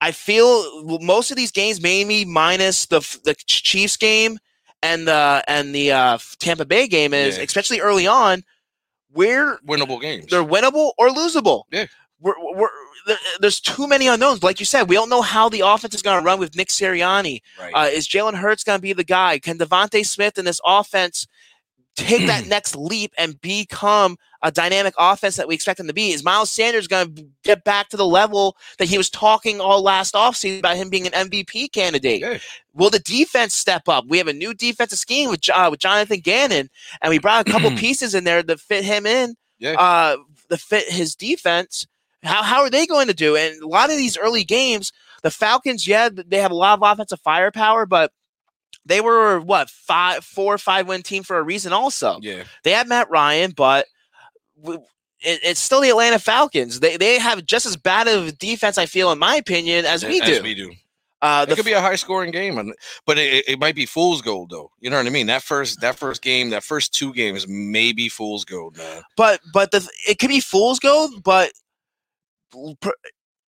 I 0.00 0.12
feel 0.12 0.84
most 1.00 1.30
of 1.30 1.36
these 1.36 1.50
games, 1.50 1.80
maybe 1.80 2.24
minus 2.24 2.86
the 2.86 3.00
the 3.24 3.34
Chiefs 3.46 3.96
game 3.96 4.38
and 4.82 5.06
the 5.08 5.42
and 5.48 5.74
the 5.74 5.92
uh, 5.92 6.18
Tampa 6.38 6.64
Bay 6.64 6.86
game, 6.88 7.12
is 7.14 7.36
Yeah. 7.38 7.44
especially 7.44 7.80
early 7.80 8.06
on, 8.06 8.42
we're 9.12 9.58
Winnable 9.66 10.00
games. 10.00 10.26
they're 10.30 10.44
winnable 10.44 10.92
or 10.98 11.08
losable. 11.08 11.64
Yeah. 11.72 11.86
We're, 12.20 12.34
we're, 12.38 12.68
there, 13.06 13.18
there's 13.40 13.60
too 13.60 13.86
many 13.86 14.06
unknowns. 14.08 14.42
Like 14.42 14.58
you 14.58 14.66
said, 14.66 14.88
we 14.88 14.96
don't 14.96 15.10
know 15.10 15.20
how 15.22 15.48
the 15.48 15.60
offense 15.60 15.94
is 15.94 16.02
going 16.02 16.18
to 16.18 16.24
run 16.24 16.38
with 16.38 16.56
Nick 16.56 16.68
Sirianni. 16.68 17.42
right. 17.60 17.72
Uh, 17.74 17.88
is 17.92 18.08
Jalen 18.08 18.34
Hurts 18.34 18.64
going 18.64 18.78
to 18.78 18.82
be 18.82 18.92
the 18.94 19.04
guy? 19.04 19.38
Can 19.38 19.58
DeVonta 19.58 20.04
Smith 20.04 20.38
and 20.38 20.46
this 20.46 20.60
offense 20.64 21.26
take 21.96 22.26
that 22.26 22.46
next 22.48 22.76
leap 22.76 23.12
and 23.18 23.40
become 23.40 24.16
a 24.42 24.52
dynamic 24.52 24.94
offense 24.98 25.36
that 25.36 25.48
we 25.48 25.54
expect 25.54 25.80
him 25.80 25.86
to 25.88 25.92
be? 25.92 26.12
Is 26.12 26.22
Miles 26.22 26.50
Sanders 26.50 26.86
going 26.86 27.14
to 27.14 27.26
get 27.42 27.64
back 27.64 27.88
to 27.88 27.96
the 27.96 28.06
level 28.06 28.56
that 28.78 28.86
he 28.88 28.96
was 28.98 29.10
talking 29.10 29.60
all 29.60 29.82
last 29.82 30.14
offseason 30.14 30.60
about 30.60 30.76
him 30.76 30.88
being 30.90 31.06
an 31.06 31.28
MVP 31.28 31.72
candidate? 31.72 32.22
Will 32.74 32.90
the 32.90 32.98
defense 33.00 33.54
step 33.54 33.88
up? 33.88 34.04
We 34.06 34.18
have 34.18 34.28
a 34.28 34.32
new 34.32 34.54
defensive 34.54 34.98
scheme 34.98 35.30
with, 35.30 35.40
uh, 35.52 35.68
with 35.70 35.80
Jonathan 35.80 36.20
Gannon, 36.20 36.68
and 37.02 37.10
we 37.10 37.18
brought 37.18 37.48
a 37.48 37.50
couple 37.50 37.70
pieces 37.76 38.14
in 38.14 38.24
there 38.24 38.42
to 38.42 38.56
fit 38.56 38.84
him 38.84 39.06
in, 39.06 39.34
Yeah. 39.58 39.72
uh, 39.72 40.16
to 40.50 40.56
fit 40.56 40.88
his 40.90 41.14
defense. 41.14 41.86
How, 42.22 42.42
how 42.42 42.60
are 42.62 42.70
they 42.70 42.86
going 42.86 43.06
to 43.08 43.14
do? 43.14 43.36
And 43.36 43.60
a 43.62 43.66
lot 43.68 43.90
of 43.90 43.96
these 43.96 44.16
early 44.18 44.44
games, 44.44 44.92
the 45.22 45.30
Falcons, 45.30 45.86
yeah, 45.88 46.08
they 46.12 46.38
have 46.38 46.50
a 46.50 46.54
lot 46.54 46.78
of 46.78 46.82
offensive 46.82 47.20
firepower, 47.20 47.86
but 47.86 48.12
they 48.86 49.00
were 49.02 49.40
what 49.40 49.68
five, 49.68 50.24
four 50.24 50.54
or 50.54 50.58
five 50.58 50.86
win 50.88 51.02
team 51.02 51.22
for 51.22 51.36
a 51.38 51.42
reason. 51.42 51.72
Also, 51.72 52.18
Yeah. 52.22 52.44
they 52.62 52.70
had 52.70 52.88
Matt 52.88 53.10
Ryan, 53.10 53.50
but 53.50 53.86
it, 54.64 54.80
it's 55.20 55.60
still 55.60 55.80
the 55.80 55.90
Atlanta 55.90 56.18
Falcons. 56.18 56.80
They 56.80 56.96
they 56.96 57.18
have 57.18 57.44
just 57.44 57.66
as 57.66 57.76
bad 57.76 58.08
of 58.08 58.28
a 58.28 58.32
defense, 58.32 58.78
I 58.78 58.86
feel, 58.86 59.10
in 59.12 59.18
my 59.18 59.36
opinion, 59.36 59.84
as 59.84 60.04
we 60.04 60.20
do. 60.20 60.32
As 60.32 60.42
we 60.42 60.54
do. 60.54 60.72
Uh, 61.22 61.46
It 61.48 61.56
could 61.56 61.64
be 61.64 61.72
a 61.72 61.80
high 61.80 61.96
scoring 61.96 62.30
game, 62.30 62.72
but 63.06 63.18
it, 63.18 63.48
it 63.48 63.58
might 63.58 63.74
be 63.74 63.86
fool's 63.86 64.20
gold 64.22 64.50
though. 64.50 64.70
You 64.80 64.90
know 64.90 64.98
what 64.98 65.06
I 65.06 65.10
mean? 65.10 65.26
That 65.26 65.42
first 65.42 65.80
that 65.80 65.96
first 65.96 66.22
game, 66.22 66.50
that 66.50 66.62
first 66.62 66.92
two 66.94 67.12
games, 67.14 67.48
may 67.48 67.92
be 67.92 68.08
fool's 68.08 68.44
gold, 68.44 68.76
man. 68.76 69.02
but 69.16 69.40
but 69.52 69.70
the 69.70 69.88
it 70.06 70.18
could 70.18 70.28
be 70.28 70.40
fool's 70.40 70.78
gold, 70.78 71.22
but 71.24 71.52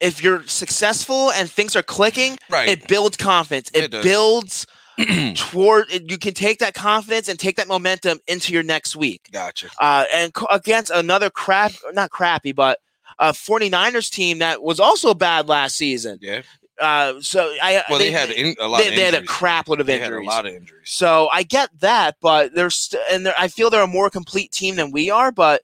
if 0.00 0.22
you're 0.22 0.46
successful 0.46 1.30
and 1.32 1.50
things 1.50 1.74
are 1.76 1.82
clicking, 1.82 2.38
Right. 2.50 2.68
it 2.68 2.86
builds 2.88 3.16
confidence. 3.16 3.70
It, 3.74 3.92
It 3.94 4.02
builds 4.02 4.66
toward. 5.36 5.86
You 6.10 6.18
can 6.18 6.34
take 6.34 6.58
that 6.60 6.74
confidence 6.74 7.28
and 7.28 7.38
take 7.38 7.56
that 7.56 7.68
momentum 7.68 8.18
into 8.26 8.52
your 8.52 8.62
next 8.62 8.96
week. 8.96 9.28
gotcha. 9.32 9.68
Uh, 9.78 10.04
and 10.12 10.32
co- 10.34 10.46
against 10.50 10.90
another 10.90 11.30
crap, 11.30 11.72
not 11.92 12.10
crappy, 12.10 12.52
but 12.52 12.78
a 13.18 13.32
49ers 13.32 14.10
team 14.10 14.38
that 14.38 14.62
was 14.62 14.78
also 14.80 15.14
bad 15.14 15.48
last 15.48 15.76
season. 15.76 16.18
Yeah. 16.20 16.42
Uh, 16.78 17.14
so 17.22 17.54
I 17.62 17.82
Well, 17.88 17.98
they, 17.98 18.10
had 18.10 18.30
in, 18.30 18.54
a 18.60 18.68
lot. 18.68 18.78
they, 18.82 18.88
of 18.88 18.94
they 18.94 19.00
had 19.00 19.14
a 19.14 19.18
injuries. 19.18 19.30
crap 19.30 19.68
load 19.68 19.80
of 19.80 19.86
They 19.86 19.98
had 19.98 20.12
a 20.12 20.22
lot 20.22 20.44
of 20.46 20.52
injuries. 20.52 20.82
So 20.84 21.28
I 21.28 21.42
get 21.42 21.70
that, 21.80 22.16
but 22.20 22.54
there's 22.54 22.74
st- 22.74 23.02
and 23.10 23.24
they're, 23.24 23.34
I 23.38 23.48
feel 23.48 23.70
they're 23.70 23.80
a 23.82 23.86
more 23.86 24.10
complete 24.10 24.52
team 24.52 24.76
than 24.76 24.90
we 24.92 25.08
are. 25.10 25.32
But 25.32 25.62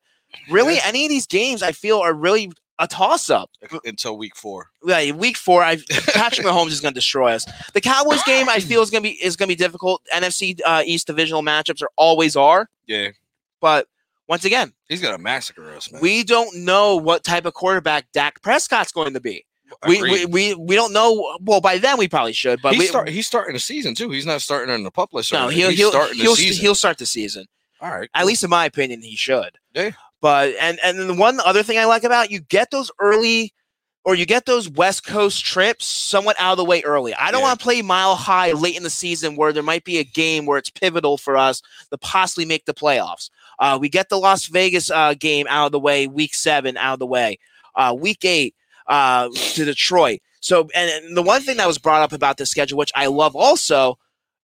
really, 0.49 0.77
Yeah. 0.77 0.83
any 0.87 1.05
of 1.05 1.11
these 1.11 1.27
games 1.27 1.63
I 1.63 1.73
feel 1.73 1.99
are 1.99 2.15
really 2.15 2.51
a 2.83 2.87
toss 2.89 3.31
up. 3.31 3.51
until 3.85 4.19
week 4.19 4.37
four. 4.37 4.69
Like 4.83 5.15
week 5.15 5.37
four, 5.37 5.63
I 5.63 5.77
Patrick 6.15 6.47
Mahomes 6.47 6.69
is 6.71 6.81
going 6.81 6.93
to 6.93 6.99
destroy 6.99 7.33
us. 7.33 7.47
The 7.73 7.81
Cowboys 7.81 8.23
game 8.25 8.49
I 8.49 8.59
feel 8.59 8.83
is 8.83 8.91
going 8.91 9.03
to 9.05 9.09
be 9.09 9.15
is 9.25 9.37
going 9.37 9.49
to 9.49 9.55
be 9.55 9.57
difficult. 9.57 10.03
NFC 10.13 10.59
uh, 10.67 10.83
East 10.85 11.07
divisional 11.07 11.43
matchups 11.43 11.83
are 11.83 11.91
always 11.97 12.37
are, 12.37 12.69
Yeah, 12.87 13.11
but 13.61 13.87
once 14.29 14.45
again, 14.45 14.73
he's 14.89 15.01
gonna 15.01 15.19
massacre 15.19 15.75
us, 15.75 15.93
man. 15.93 16.01
we 16.01 16.25
don't 16.25 16.57
know 16.57 16.97
what 16.97 17.23
type 17.25 17.45
of 17.45 17.55
quarterback 17.55 18.11
Dak 18.13 18.43
Prescott's 18.43 18.93
going 18.93 19.15
to 19.15 19.21
be. 19.21 19.45
We, 19.87 20.03
we, 20.03 20.27
we 20.27 20.55
we 20.55 20.75
don't 20.75 20.93
know. 20.93 21.37
Well, 21.41 21.61
by 21.61 21.79
then 21.79 21.99
we 21.99 22.09
probably 22.09 22.33
should, 22.35 22.61
but 22.63 22.73
he's, 22.73 22.81
we, 22.81 22.87
start, 22.87 23.09
he's 23.09 23.27
starting 23.27 23.55
the 23.55 23.61
season 23.61 23.95
too. 23.95 24.11
He's 24.11 24.27
not 24.27 24.43
starting 24.43 24.75
in 24.75 24.83
the 24.83 24.91
publish. 24.91 25.33
no, 25.33 25.49
he'll 25.49 25.71
he'll 25.71 26.13
he'll, 26.13 26.37
season. 26.37 26.61
he'll 26.61 26.75
start 26.75 26.99
the 26.99 27.07
season. 27.07 27.47
All 27.81 27.91
right, 27.91 28.09
At 28.15 28.27
least 28.27 28.45
in 28.45 28.51
my 28.51 28.67
opinion, 28.67 29.03
he 29.03 29.17
should. 29.17 29.59
Yeah. 29.75 29.91
But 30.23 30.55
and 30.59 30.79
and 30.83 30.99
then 30.99 31.09
the 31.09 31.15
one 31.15 31.39
other 31.41 31.63
thing 31.63 31.79
I 31.79 31.85
like 31.85 32.05
about 32.05 32.31
you 32.31 32.41
get 32.41 32.71
those 32.71 32.91
early 32.99 33.53
or 34.05 34.15
you 34.15 34.25
get 34.27 34.47
those 34.47 34.69
West 34.69 35.05
Coast 35.07 35.45
trips 35.45 35.85
somewhat 35.87 36.35
out 36.39 36.53
of 36.53 36.57
the 36.57 36.65
way 36.65 36.83
early. 36.83 37.15
I 37.15 37.31
don't 37.31 37.41
Yeah. 37.43 37.49
want 37.49 37.61
to 37.61 37.63
play 37.63 37.83
mile 37.83 38.17
high 38.17 38.51
late 38.53 38.77
in 38.77 38.83
the 38.83 38.91
season 38.91 39.37
where 39.37 39.53
there 39.53 39.63
might 39.63 39.85
be 39.85 39.99
a 39.99 40.05
game 40.05 40.47
where 40.47 40.59
it's 40.59 40.71
pivotal 40.71 41.19
for 41.19 41.37
us 41.37 41.61
to 41.91 41.99
possibly 41.99 42.45
make 42.45 42.65
the 42.65 42.75
playoffs. 42.75 43.29
Uh, 43.61 43.79
we 43.81 43.89
get 43.89 44.09
the 44.09 44.19
Las 44.19 44.47
Vegas 44.47 44.91
uh, 44.91 45.15
game 45.15 45.47
out 45.49 45.67
of 45.67 45.73
the 45.73 45.79
way, 45.79 46.07
week 46.09 46.35
seven 46.35 46.77
out 46.79 46.95
of 46.95 46.99
the 46.99 47.07
way, 47.07 47.39
uh, 47.77 47.95
week 47.97 48.25
eight 48.25 48.57
uh, 48.89 49.29
to 49.55 49.65
Detroit. 49.65 50.19
So, 50.41 50.69
and, 50.75 50.91
and 51.05 51.17
the 51.17 51.23
one 51.23 51.43
thing 51.43 51.59
that 51.59 51.69
was 51.69 51.79
brought 51.79 52.03
up 52.03 52.13
about 52.13 52.39
the 52.39 52.47
schedule, 52.47 52.79
which 52.79 52.91
I 52.97 53.07
love 53.07 53.37
also, 53.37 53.99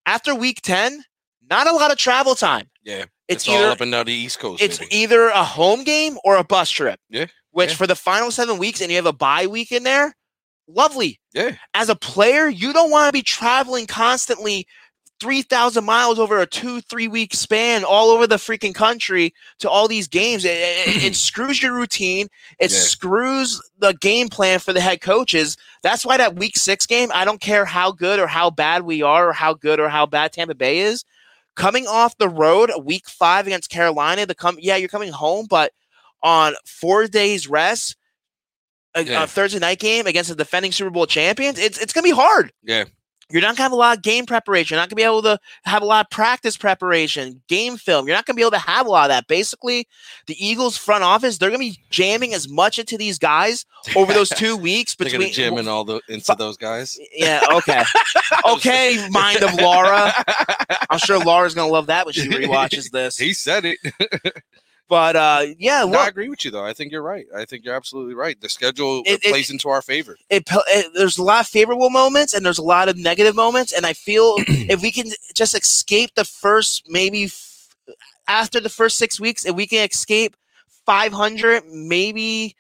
after 0.07 0.37
week 0.37 0.61
10, 0.63 1.03
not 1.51 1.67
a 1.67 1.73
lot 1.73 1.91
of 1.91 1.99
travel 1.99 2.37
time. 2.37 2.71
yeah, 2.85 3.07
It's, 3.29 3.47
it's, 3.47 3.49
either 3.49 3.65
all 3.67 3.71
up 3.73 3.81
and 3.81 3.93
down 3.93 4.07
the 4.07 4.13
East 4.13 4.39
Coast. 4.39 4.63
it's 4.63 4.79
baby. 4.79 4.95
either 4.97 5.29
a 5.29 5.45
home 5.45 5.85
game 5.85 6.19
or 6.25 6.37
a 6.37 6.45
bus 6.45 6.71
trip. 6.71 6.99
Yeah, 7.11 7.27
Which 7.51 7.71
yeah. 7.71 7.77
for 7.77 7.87
the 7.87 7.95
final 7.97 8.31
seven 8.31 8.59
weeks 8.59 8.81
and 8.81 8.91
you 8.91 8.97
have 8.97 9.07
a 9.07 9.13
bye 9.13 9.47
week 9.47 9.71
in 9.73 9.83
there, 9.85 10.15
lovely. 10.67 11.21
yeah, 11.35 11.53
As 11.75 11.89
a 11.89 11.97
player, 11.97 12.49
you 12.49 12.73
don't 12.73 12.91
want 12.91 13.09
to 13.09 13.13
be 13.13 13.23
traveling 13.23 13.87
constantly 13.87 14.67
3,000 15.21 15.85
miles 15.85 16.19
over 16.21 16.39
a 16.41 16.47
two, 16.47 16.81
three 16.83 17.09
week 17.09 17.35
span 17.35 17.83
all 17.83 18.11
over 18.11 18.27
the 18.29 18.37
freaking 18.37 18.73
country 18.75 19.35
to 19.59 19.69
all 19.69 19.89
these 19.89 20.07
games. 20.07 20.45
It, 20.45 20.51
it- 20.57 21.05
it 21.05 21.17
screws 21.17 21.61
your 21.61 21.75
routine. 21.75 22.29
It 22.61 22.71
Yeah. 22.71 22.79
screws 22.79 23.61
the 23.79 23.95
game 23.95 24.29
plan 24.29 24.61
for 24.61 24.73
the 24.73 24.81
head 24.81 25.01
coaches. 25.01 25.57
That's 25.83 26.07
why 26.07 26.19
that 26.19 26.37
week 26.37 26.57
six 26.57 26.87
game, 26.87 27.11
I 27.13 27.25
don't 27.25 27.41
care 27.41 27.65
how 27.65 27.91
good 27.93 28.21
or 28.21 28.29
how 28.29 28.51
bad 28.51 28.83
we 28.83 29.03
are 29.03 29.31
or 29.31 29.33
how 29.33 29.55
good 29.55 29.81
or 29.81 29.89
how 29.89 30.07
bad 30.07 30.33
Tampa 30.33 30.55
Bay 30.55 30.79
is. 30.79 31.05
Coming 31.59 31.87
off 31.89 32.17
the 32.19 32.29
road, 32.29 32.71
week 32.85 33.09
five 33.09 33.47
against 33.47 33.69
Carolina, 33.69 34.25
the 34.27 34.35
come 34.35 34.57
yeah, 34.61 34.77
you're 34.77 34.89
coming 34.89 35.11
home, 35.13 35.47
but 35.51 35.73
on 36.23 36.55
four 36.65 37.07
days 37.09 37.49
rest, 37.49 37.97
a, 38.95 39.03
Yeah. 39.05 39.25
a 39.25 39.27
Thursday 39.27 39.59
night 39.59 39.81
game 39.81 40.07
against 40.07 40.31
the 40.31 40.37
defending 40.37 40.71
Super 40.73 40.91
Bowl 40.91 41.07
champions, 41.07 41.59
it's 41.59 41.77
it's 41.79 41.93
gonna 41.93 42.05
be 42.05 42.11
hard. 42.13 42.53
yeah. 42.63 42.85
You're 43.31 43.43
not 43.43 43.57
gonna 43.57 43.65
have 43.65 43.73
a 43.73 43.77
lot 43.77 43.97
of 43.97 44.03
game 44.03 44.25
preparation. 44.25 44.75
You're 44.75 44.83
not 44.83 44.89
gonna 44.89 44.97
be 44.97 45.03
able 45.03 45.23
to 45.23 45.39
have 45.65 45.83
a 45.83 45.85
lot 45.85 46.07
of 46.07 46.11
practice 46.11 46.57
preparation, 46.57 47.43
game 47.47 47.77
film. 47.77 48.07
You're 48.07 48.17
not 48.17 48.25
gonna 48.25 48.37
be 48.37 48.43
able 48.43 48.53
to 48.53 48.59
have 48.59 48.87
a 48.87 48.91
lot 48.91 49.11
of 49.11 49.15
that. 49.15 49.27
Basically, 49.27 49.87
the 50.27 50.37
Eagles 50.45 50.79
front 50.79 51.05
office, 51.05 51.37
they're 51.37 51.51
gonna 51.51 51.59
be 51.59 51.79
jamming 51.91 52.33
as 52.33 52.49
much 52.49 52.79
into 52.79 52.97
these 52.97 53.19
guys 53.19 53.67
over 53.95 54.15
those 54.15 54.31
two 54.31 54.57
weeks 54.69 54.95
between 54.95 55.31
jam 55.33 55.59
in 55.59 55.69
all 55.69 55.85
the 55.85 56.01
into 56.09 56.35
those 56.39 56.57
guys. 56.57 56.99
Yeah, 57.13 57.43
okay. 57.53 57.83
okay, 58.49 59.09
mind 59.11 59.43
of 59.43 59.55
Laura. 59.55 60.11
I'm 60.89 60.99
sure 60.99 61.19
Laura's 61.19 61.55
gonna 61.55 61.71
love 61.71 61.87
that 61.89 62.07
when 62.07 62.15
she 62.15 62.29
rewatches 62.29 62.91
this. 62.91 63.19
He 63.19 63.35
said 63.35 63.65
it. 63.67 63.79
But 64.89 65.17
uh 65.17 65.47
yeah, 65.59 65.85
No, 65.85 65.99
I 65.99 66.09
agree 66.09 66.29
with 66.29 66.45
you 66.45 66.51
though. 66.51 66.65
I 66.65 66.73
think 66.73 66.93
you're 66.93 67.03
right. 67.03 67.27
I 67.37 67.45
think 67.45 67.65
you're 67.65 67.75
absolutely 67.75 68.15
right. 68.15 68.41
The 68.41 68.49
schedule 68.49 69.03
It- 69.05 69.21
it- 69.25 69.31
plays 69.31 69.51
into 69.51 69.69
our 69.69 69.83
favor. 69.83 70.17
it, 70.31 70.45
it, 70.51 70.87
there's 70.95 71.19
a 71.19 71.23
lot 71.23 71.41
of 71.41 71.47
favorable 71.47 71.91
moments 71.91 72.33
and 72.35 72.45
there's 72.45 72.59
a 72.59 72.63
lot 72.63 72.89
of 72.89 72.97
negative 72.97 73.35
moments 73.37 73.73
and 73.73 73.85
i 73.85 73.93
feel 73.93 74.35
if 74.39 74.81
we 74.83 74.91
can 74.91 75.07
just 75.35 75.55
escape 75.55 76.15
the 76.15 76.25
first 76.25 76.85
maybe 76.89 77.25
f- 77.25 77.69
after 78.27 78.61
the 78.61 78.69
first 78.71 78.97
six 78.99 79.21
weeks 79.21 79.45
if 79.45 79.55
we 79.55 79.67
can 79.67 79.87
escape 79.89 80.37
500 80.87 81.65
maybe 81.71 82.57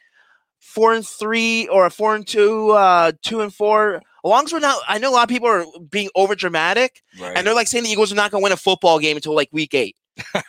four 0.61 0.93
and 0.95 1.07
three 1.07 1.67
or 1.69 1.87
a 1.87 1.91
four 1.91 2.15
and 2.15 2.27
two 2.27 2.71
uh 2.73 3.13
two 3.23 3.41
and 3.41 3.55
four 3.55 3.97
as 3.97 4.03
long 4.25 4.45
as 4.45 4.53
we're 4.53 4.59
not 4.59 4.79
i 4.87 4.99
know 4.99 5.11
a 5.11 5.15
lot 5.15 5.23
of 5.23 5.29
people 5.31 5.49
are 5.49 5.65
being 5.91 6.11
over 6.15 6.35
dramatic 6.35 7.03
Right. 7.19 7.37
and 7.37 7.47
they're 7.47 7.55
like 7.55 7.69
saying 7.69 7.85
the 7.85 7.91
eagles 7.91 8.13
are 8.13 8.17
not 8.17 8.31
going 8.31 8.43
to 8.43 8.45
win 8.45 8.53
a 8.53 8.57
football 8.57 8.99
game 8.99 9.17
until 9.17 9.35
like 9.35 9.49
week 9.51 9.73
eight 9.75 9.97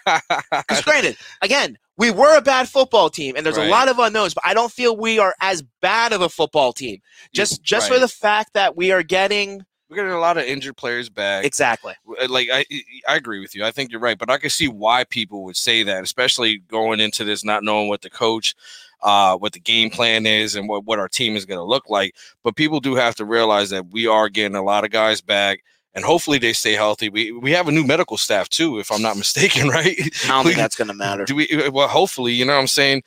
because 0.06 0.82
granted 0.84 1.16
again 1.42 1.78
we 1.98 2.12
were 2.12 2.38
a 2.38 2.42
bad 2.42 2.68
football 2.70 3.10
team 3.10 3.36
and 3.36 3.46
there's 3.46 3.58
Right. 3.58 3.68
a 3.68 3.72
lot 3.72 3.88
of 3.90 4.00
unknowns 4.00 4.34
but 4.34 4.46
i 4.46 4.54
don't 4.54 4.72
feel 4.72 4.96
we 4.96 5.20
are 5.20 5.34
as 5.42 5.62
bad 5.82 6.14
of 6.14 6.22
a 6.22 6.30
football 6.30 6.74
team 6.74 7.00
just 7.34 7.62
just 7.64 7.88
for 7.88 8.00
the 8.00 8.08
fact 8.08 8.54
that 8.54 8.76
we 8.76 8.92
are 8.92 9.04
getting 9.04 9.66
We're 9.90 9.98
getting 9.98 10.12
a 10.12 10.20
lot 10.20 10.38
of 10.38 10.44
injured 10.46 10.78
players 10.78 11.10
back. 11.10 11.46
exactly 11.46 11.94
Uh, 12.22 12.28
like 12.30 12.48
I 12.52 12.66
I 13.08 13.16
agree 13.16 13.40
with 13.40 13.56
you. 13.56 13.64
I 13.66 13.72
think 13.72 13.92
you're 13.92 14.00
right, 14.02 14.18
but 14.18 14.30
I 14.30 14.38
can 14.38 14.50
see 14.50 14.68
why 14.68 15.04
people 15.04 15.44
would 15.46 15.56
say 15.58 15.84
that, 15.84 16.04
especially 16.04 16.60
going 16.68 17.00
into 17.00 17.24
this 17.24 17.44
not 17.44 17.64
knowing 17.64 17.88
what 17.88 18.02
the 18.02 18.10
coach 18.10 18.56
uh 19.02 19.36
what 19.38 19.54
the 19.54 19.60
game 19.60 19.90
plan 19.90 20.26
is 20.26 20.56
and 20.56 20.68
what, 20.70 20.84
what 20.86 21.00
our 21.00 21.08
team 21.08 21.36
is 21.36 21.46
going 21.46 21.58
to 21.58 21.64
look 21.64 21.90
like. 21.90 22.16
But 22.44 22.56
people 22.56 22.80
do 22.80 22.96
have 22.96 23.16
to 23.16 23.26
realize 23.26 23.70
that 23.72 23.88
we 23.92 24.06
are 24.08 24.30
getting 24.30 24.56
a 24.56 24.64
lot 24.64 24.84
of 24.84 24.92
guys 24.92 25.22
back 25.22 25.64
and 25.94 26.06
hopefully 26.06 26.38
they 26.38 26.54
stay 26.54 26.74
healthy. 26.74 27.10
We 27.10 27.32
we 27.32 27.52
have 27.52 27.68
a 27.68 27.72
new 27.72 27.84
medical 27.84 28.18
staff 28.18 28.50
too, 28.50 28.80
if 28.80 28.92
I'm 28.92 29.02
not 29.02 29.18
mistaken, 29.26 29.68
right? 29.68 29.98
i 30.26 30.28
don't 30.28 30.46
think 30.46 30.58
that's 30.64 30.76
going 30.76 30.88
to 30.90 30.94
matter 30.94 31.26
do 31.26 31.36
we 31.36 31.70
well 31.72 31.88
hopefully, 31.88 32.34
you 32.34 32.46
know 32.46 32.54
what 32.54 32.60
I'm 32.62 32.68
saying? 32.68 33.04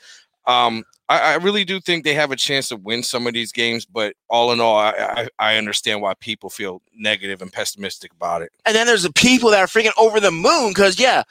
Um 0.46 0.84
I, 1.08 1.32
I 1.32 1.34
really 1.34 1.64
do 1.64 1.78
think 1.80 2.04
they 2.04 2.14
have 2.14 2.30
a 2.30 2.36
chance 2.36 2.68
to 2.68 2.76
win 2.76 3.02
some 3.02 3.26
of 3.26 3.34
these 3.34 3.52
games, 3.52 3.84
but 3.84 4.14
all 4.30 4.50
in 4.52 4.60
all, 4.60 4.78
I, 4.78 4.90
I, 4.90 5.28
I 5.38 5.56
understand 5.58 6.00
why 6.00 6.14
people 6.14 6.48
feel 6.48 6.80
negative 6.94 7.42
and 7.42 7.52
pessimistic 7.52 8.12
about 8.12 8.40
it. 8.40 8.50
and 8.64 8.74
then 8.74 8.86
there's 8.86 9.02
the 9.02 9.12
people 9.12 9.50
that 9.50 9.60
are 9.60 9.66
freaking 9.66 9.92
over 9.98 10.20
the 10.20 10.30
moon 10.30 10.70
because 10.70 10.98
yeah 10.98 11.22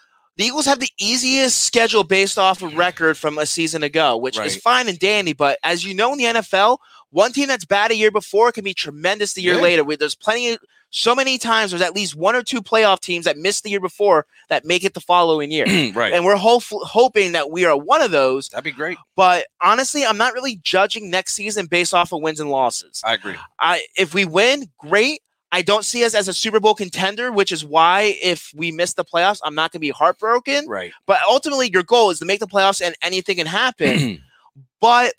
the 0.41 0.47
eagles 0.47 0.65
have 0.65 0.79
the 0.79 0.89
easiest 0.99 1.61
schedule 1.61 2.03
based 2.03 2.37
off 2.39 2.61
of 2.63 2.75
record 2.75 3.17
from 3.17 3.37
a 3.37 3.45
season 3.45 3.83
ago 3.83 4.17
which 4.17 4.39
is 4.39 4.55
fine 4.55 4.87
and 4.89 4.97
dandy 4.99 5.33
but 5.33 5.57
as 5.63 5.85
you 5.85 5.93
know 5.93 6.11
in 6.13 6.17
the 6.17 6.25
nfl 6.25 6.77
one 7.11 7.31
team 7.31 7.47
that's 7.47 7.65
bad 7.65 7.91
a 7.91 7.95
year 7.95 8.09
before 8.11 8.51
can 8.51 8.63
be 8.63 8.73
tremendous 8.73 9.33
the 9.33 9.41
year 9.41 9.55
Yeah. 9.55 9.61
later 9.61 9.95
there's 9.97 10.15
plenty 10.15 10.53
of 10.53 10.59
so 10.89 11.15
many 11.15 11.37
times 11.37 11.71
there's 11.71 11.81
at 11.81 11.95
least 11.95 12.15
one 12.15 12.35
or 12.35 12.41
two 12.43 12.61
playoff 12.61 12.99
teams 12.99 13.23
that 13.25 13.37
missed 13.37 13.63
the 13.63 13.69
year 13.69 13.79
before 13.79 14.25
that 14.49 14.65
make 14.65 14.83
it 14.83 14.93
the 14.93 14.99
following 14.99 15.51
year 15.51 15.65
right. 15.95 16.11
and 16.11 16.25
we're 16.25 16.35
hopeful, 16.35 16.83
hoping 16.85 17.31
that 17.33 17.49
we 17.51 17.63
are 17.65 17.77
one 17.77 18.01
of 18.01 18.11
those 18.11 18.49
That'd 18.49 18.63
be 18.65 18.71
great. 18.71 18.97
but 19.15 19.45
honestly 19.61 20.03
i'm 20.05 20.17
not 20.17 20.33
really 20.33 20.59
judging 20.63 21.09
next 21.11 21.33
season 21.35 21.67
based 21.67 21.93
off 21.93 22.11
of 22.11 22.21
wins 22.21 22.39
and 22.39 22.49
losses 22.49 23.01
I 23.05 23.13
agree. 23.13 23.35
I 23.59 23.85
if 23.95 24.13
we 24.13 24.25
win, 24.25 24.69
great. 24.79 25.21
I 25.51 25.61
don't 25.61 25.83
see 25.83 26.05
us 26.05 26.13
as 26.13 26.27
a 26.27 26.33
Super 26.33 26.59
Bowl 26.59 26.73
contender, 26.73 27.31
which 27.31 27.51
is 27.51 27.65
why 27.65 28.17
if 28.21 28.51
we 28.55 28.71
miss 28.71 28.93
the 28.93 29.03
playoffs, 29.03 29.39
I'm 29.43 29.55
not 29.55 29.71
going 29.71 29.79
to 29.79 29.87
be 29.87 29.89
heartbroken. 29.89 30.67
Right. 30.67 30.93
But 31.05 31.19
ultimately, 31.27 31.69
your 31.71 31.83
goal 31.83 32.09
is 32.09 32.19
to 32.19 32.25
make 32.25 32.39
the 32.39 32.47
playoffs, 32.47 32.81
and 32.81 32.95
anything 33.01 33.37
can 33.37 33.47
happen. 33.47 34.23
but 34.81 35.13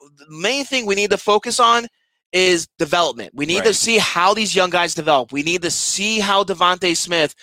the 0.00 0.26
main 0.28 0.64
thing 0.64 0.86
we 0.86 0.94
need 0.94 1.10
to 1.10 1.18
focus 1.18 1.58
on 1.58 1.86
is 2.32 2.68
development. 2.78 3.32
We 3.34 3.46
need 3.46 3.64
to 3.64 3.72
see 3.72 3.98
how 3.98 4.34
these 4.34 4.54
young 4.54 4.68
guys 4.68 4.94
develop. 4.94 5.32
We 5.32 5.42
need 5.42 5.62
to 5.62 5.70
see 5.70 6.20
how 6.20 6.44
DeVonta 6.44 6.94
Smith 6.96 7.34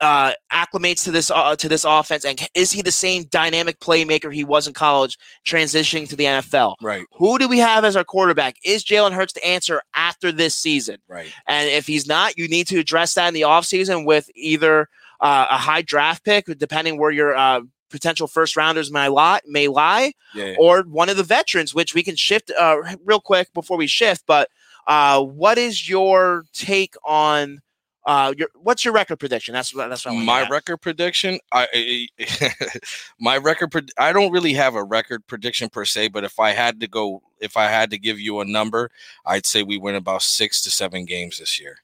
uh, 0.00 0.32
acclimates 0.52 1.04
to 1.04 1.10
this 1.10 1.30
uh, 1.30 1.54
to 1.56 1.68
this 1.68 1.84
offense, 1.84 2.24
and 2.24 2.40
is 2.54 2.70
he 2.70 2.82
the 2.82 2.90
same 2.92 3.24
dynamic 3.24 3.78
playmaker 3.80 4.32
he 4.32 4.44
was 4.44 4.66
in 4.66 4.72
college, 4.72 5.18
transitioning 5.46 6.08
to 6.08 6.16
the 6.16 6.24
NFL? 6.24 6.76
right. 6.80 7.04
Who 7.12 7.38
do 7.38 7.48
we 7.48 7.58
have 7.58 7.84
as 7.84 7.96
our 7.96 8.04
quarterback? 8.04 8.56
Is 8.64 8.84
Jalen 8.84 9.12
Hurts 9.12 9.32
the 9.34 9.46
answer 9.46 9.82
after 9.94 10.32
this 10.32 10.54
season? 10.54 10.96
Right. 11.08 11.32
And 11.46 11.68
if 11.68 11.86
he's 11.86 12.06
not, 12.06 12.38
you 12.38 12.48
need 12.48 12.66
to 12.68 12.78
address 12.78 13.14
that 13.14 13.28
in 13.28 13.34
the 13.34 13.42
offseason 13.42 14.06
with 14.06 14.28
either 14.34 14.88
uh, 15.20 15.46
a 15.50 15.58
high 15.58 15.82
draft 15.82 16.24
pick, 16.24 16.46
depending 16.58 16.98
where 16.98 17.10
your 17.10 17.36
uh, 17.36 17.60
potential 17.90 18.26
first 18.26 18.56
rounders 18.56 18.90
may 18.90 19.08
lie, 19.08 19.40
may 19.46 19.68
lie, 19.68 20.12
Yeah. 20.34 20.54
or 20.58 20.82
one 20.82 21.08
of 21.10 21.16
the 21.16 21.24
veterans, 21.24 21.74
which 21.74 21.94
we 21.94 22.02
can 22.02 22.16
shift 22.16 22.50
uh, 22.58 22.76
real 23.04 23.20
quick 23.20 23.52
before 23.52 23.76
we 23.76 23.86
shift. 23.86 24.24
But 24.26 24.48
uh, 24.86 25.22
what 25.22 25.58
is 25.58 25.88
your 25.88 26.44
take 26.54 26.94
on 27.04 27.60
uh, 28.06 28.32
your 28.36 28.48
what's 28.54 28.84
your 28.84 28.94
record 28.94 29.18
prediction? 29.18 29.52
That's 29.52 29.74
what 29.74 29.88
that's 29.88 30.04
what 30.04 30.12
I 30.12 30.14
wanna 30.14 30.26
my 30.26 30.48
record 30.48 30.78
prediction 30.78 31.38
i 31.52 32.08
my 33.20 33.36
record 33.36 33.70
pred- 33.70 33.90
i 33.98 34.12
don't 34.12 34.32
really 34.32 34.54
have 34.54 34.74
a 34.74 34.82
record 34.82 35.26
prediction 35.26 35.68
per 35.68 35.84
se 35.84 36.08
but 36.08 36.24
if 36.24 36.38
i 36.40 36.50
had 36.50 36.80
to 36.80 36.88
go 36.88 37.22
if 37.40 37.56
i 37.56 37.64
had 37.64 37.90
to 37.90 37.98
give 37.98 38.18
you 38.18 38.40
a 38.40 38.44
number 38.44 38.90
i'd 39.26 39.44
say 39.46 39.62
we 39.62 39.76
win 39.78 39.94
about 39.94 40.22
six 40.22 40.62
to 40.62 40.70
seven 40.70 41.04
games 41.04 41.38
this 41.38 41.60
year 41.60 41.78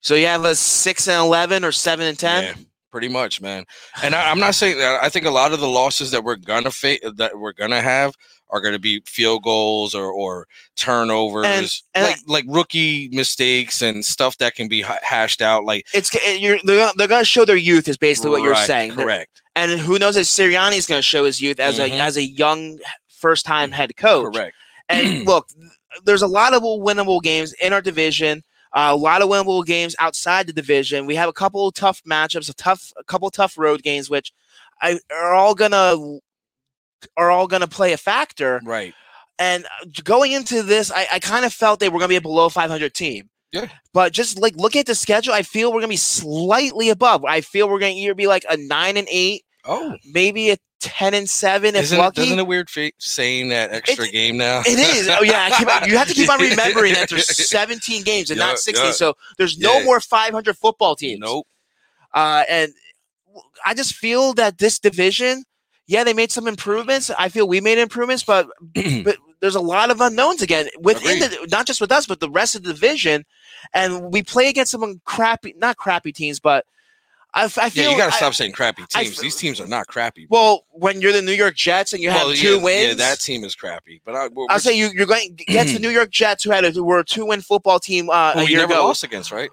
So 0.00 0.14
you 0.16 0.26
have 0.26 0.44
a 0.44 0.54
six 0.56 1.06
and 1.08 1.20
eleven 1.20 1.64
or 1.64 1.70
seven 1.72 2.06
and 2.06 2.18
ten. 2.18 2.66
Pretty 2.92 3.08
much 3.08 3.40
man 3.40 3.64
and 4.02 4.14
I, 4.14 4.30
i'm 4.30 4.38
not 4.38 4.54
saying 4.54 4.76
that 4.76 5.02
i 5.02 5.08
think 5.08 5.24
a 5.24 5.30
lot 5.30 5.52
of 5.54 5.60
the 5.60 5.66
losses 5.66 6.10
that 6.10 6.22
we're 6.22 6.36
gonna 6.36 6.70
face 6.70 7.00
that 7.16 7.38
we're 7.38 7.54
gonna 7.54 7.80
have 7.80 8.12
are 8.50 8.60
going 8.60 8.74
to 8.74 8.78
be 8.78 9.00
field 9.06 9.42
goals 9.42 9.94
or, 9.94 10.12
or 10.12 10.46
turnovers 10.76 11.82
and 11.94 12.04
like 12.06 12.18
like 12.26 12.44
rookie 12.48 13.08
mistakes 13.10 13.80
and 13.80 14.04
stuff 14.04 14.36
that 14.36 14.54
can 14.54 14.68
be 14.68 14.82
hashed 15.02 15.40
out 15.40 15.64
like 15.64 15.86
It's 15.94 16.12
you're, 16.38 16.58
they're, 16.64 16.78
gonna- 16.80 16.92
they're 16.96 17.18
to 17.20 17.24
show 17.24 17.46
their 17.46 17.56
youth 17.56 17.88
is 17.88 17.96
basically 17.96 18.30
what 18.30 18.42
you're 18.42 18.54
saying. 18.54 18.92
Correct 18.92 19.40
And 19.56 19.80
who 19.80 19.98
knows 19.98 20.16
if 20.16 20.26
Sirianni 20.26 20.76
is 20.76 20.86
going 20.86 20.98
to 20.98 21.02
show 21.02 21.24
his 21.24 21.40
youth 21.40 21.58
as 21.60 21.78
Mhm. 21.78 21.92
a 21.92 22.00
as 22.00 22.16
a 22.18 22.24
young 22.24 22.78
first 23.08 23.46
time 23.46 23.70
head 23.70 23.96
coach. 23.96 24.34
correct 24.34 24.54
And 24.90 25.24
look, 25.26 25.48
there's 26.04 26.22
a 26.22 26.26
lot 26.26 26.52
of 26.52 26.62
winnable 26.62 27.22
games 27.22 27.54
in 27.54 27.72
our 27.72 27.80
division. 27.80 28.42
Uh, 28.74 28.90
a 28.92 28.96
lot 28.96 29.20
of 29.20 29.28
winnable 29.28 29.64
games 29.64 29.94
outside 29.98 30.46
the 30.46 30.52
division. 30.52 31.04
We 31.04 31.14
have 31.16 31.28
a 31.28 31.32
couple 31.32 31.68
of 31.68 31.74
tough 31.74 32.02
matchups, 32.08 32.48
a 32.48 32.54
tough, 32.54 32.92
a 32.96 33.04
couple 33.04 33.30
tough 33.30 33.58
road 33.58 33.82
games, 33.82 34.08
which 34.08 34.32
I, 34.80 34.98
are 35.10 35.34
all 35.34 35.54
gonna 35.54 36.18
are 37.16 37.30
all 37.30 37.46
gonna 37.46 37.66
play 37.66 37.92
a 37.92 37.98
factor. 37.98 38.60
right 38.64 38.94
And 39.38 39.64
uh, 39.64 39.86
going 40.04 40.32
into 40.32 40.62
this, 40.62 40.90
I, 40.90 41.06
I 41.12 41.18
kind 41.18 41.44
of 41.44 41.52
felt 41.52 41.80
they 41.80 41.88
were 41.88 41.98
gonna 41.98 42.08
be 42.08 42.16
a 42.16 42.22
below 42.22 42.48
500 42.48 42.94
team. 42.94 43.28
Yeah. 43.52 43.68
But 43.92 44.12
just 44.12 44.38
like 44.38 44.56
looking 44.56 44.80
at 44.80 44.86
the 44.86 44.94
schedule, 44.94 45.34
I 45.34 45.42
feel 45.42 45.72
we're 45.72 45.80
gonna 45.80 45.88
be 45.88 45.96
slightly 45.96 46.88
above. 46.88 47.24
I 47.24 47.42
feel 47.42 47.68
we're 47.68 47.78
gonna 47.78 47.92
either 47.92 48.14
be 48.14 48.26
like 48.26 48.46
a 48.48 48.56
nine 48.56 48.96
and 48.96 49.08
eight, 49.10 49.44
oh 49.64 49.96
maybe 50.12 50.50
a 50.50 50.56
ten 50.80 51.14
and 51.14 51.30
seven 51.30 51.76
if 51.76 51.84
Isn't 51.84 51.98
it, 51.98 52.02
lucky. 52.02 52.20
doesn't 52.22 52.38
it 52.38 52.46
weird 52.46 52.68
saying 52.98 53.48
that 53.50 53.72
extra 53.72 54.08
game 54.08 54.36
now? 54.36 54.60
It 54.66 54.78
is. 54.78 55.08
Oh 55.08 55.22
yeah, 55.22 55.48
you 55.86 55.96
have 55.96 56.08
to 56.08 56.14
keep 56.14 56.28
on 56.28 56.40
remembering 56.40 56.94
that 56.94 57.08
there's 57.08 57.26
17 57.48 58.02
games 58.02 58.30
and 58.30 58.38
Yeah, 58.40 58.46
not 58.46 58.58
60. 58.58 58.86
yeah. 58.86 58.92
So 58.92 59.14
there's 59.38 59.58
no 59.58 59.78
Yeah. 59.78 59.84
more 59.84 60.00
500 60.00 60.56
football 60.56 60.96
teams. 60.96 61.20
Nope. 61.20 61.46
Uh, 62.12 62.42
and 62.48 62.72
I 63.64 63.74
just 63.74 63.94
feel 63.94 64.32
that 64.34 64.58
this 64.58 64.78
division, 64.78 65.44
yeah, 65.86 66.04
they 66.04 66.12
made 66.14 66.32
some 66.32 66.46
improvements. 66.48 67.10
I 67.16 67.28
feel 67.28 67.46
we 67.48 67.60
made 67.60 67.78
improvements, 67.78 68.22
but 68.24 68.48
but 69.04 69.16
there's 69.40 69.54
a 69.54 69.60
lot 69.60 69.90
of 69.90 70.00
unknowns 70.00 70.42
again 70.42 70.68
within 70.80 71.18
the 71.20 71.48
not 71.50 71.66
just 71.66 71.80
with 71.80 71.92
us, 71.92 72.06
but 72.06 72.20
the 72.20 72.30
rest 72.30 72.54
of 72.54 72.64
the 72.64 72.72
division. 72.72 73.24
And 73.72 74.12
we 74.12 74.22
play 74.24 74.48
against 74.48 74.72
some 74.72 75.00
crappy, 75.04 75.54
not 75.56 75.76
crappy 75.76 76.12
teams, 76.12 76.40
but 76.40 76.64
I, 77.34 77.44
I 77.44 77.48
feel 77.70 77.84
yeah, 77.84 77.90
you 77.90 77.96
got 77.96 78.06
to 78.10 78.12
stop 78.12 78.34
saying 78.34 78.52
crappy 78.52 78.84
teams. 78.88 79.18
These 79.18 79.36
teams 79.36 79.60
are 79.60 79.66
not 79.66 79.86
crappy. 79.86 80.26
bro. 80.26 80.38
Well, 80.38 80.64
when 80.70 81.00
you're 81.00 81.12
the 81.12 81.22
New 81.22 81.32
York 81.32 81.54
Jets 81.54 81.92
and 81.94 82.02
you 82.02 82.10
have 82.10 82.26
Well, 82.26 82.34
two 82.34 82.56
yeah, 82.56 82.62
wins, 82.62 82.88
Yeah, 82.88 82.94
that 82.94 83.20
team 83.20 83.42
is 83.44 83.54
crappy. 83.54 84.02
But 84.04 84.14
I, 84.14 84.28
I'll 84.50 84.58
say 84.58 84.76
you, 84.76 84.90
you're 84.94 85.06
going 85.06 85.38
against 85.48 85.72
the 85.74 85.78
New 85.86 85.88
York 85.90 86.10
Jets, 86.10 86.44
who 86.44 86.50
had 86.50 86.64
a 86.64 86.70
who 86.70 86.84
were 86.84 86.98
a 86.98 87.04
two 87.04 87.24
win 87.26 87.40
football 87.40 87.78
team 87.78 88.10
uh, 88.10 88.32
well, 88.34 88.38
a 88.38 88.44
we 88.44 88.50
year 88.50 88.60
never 88.60 88.74
ago. 88.74 88.86
lost 88.86 89.02
against, 89.04 89.32
right? 89.32 89.50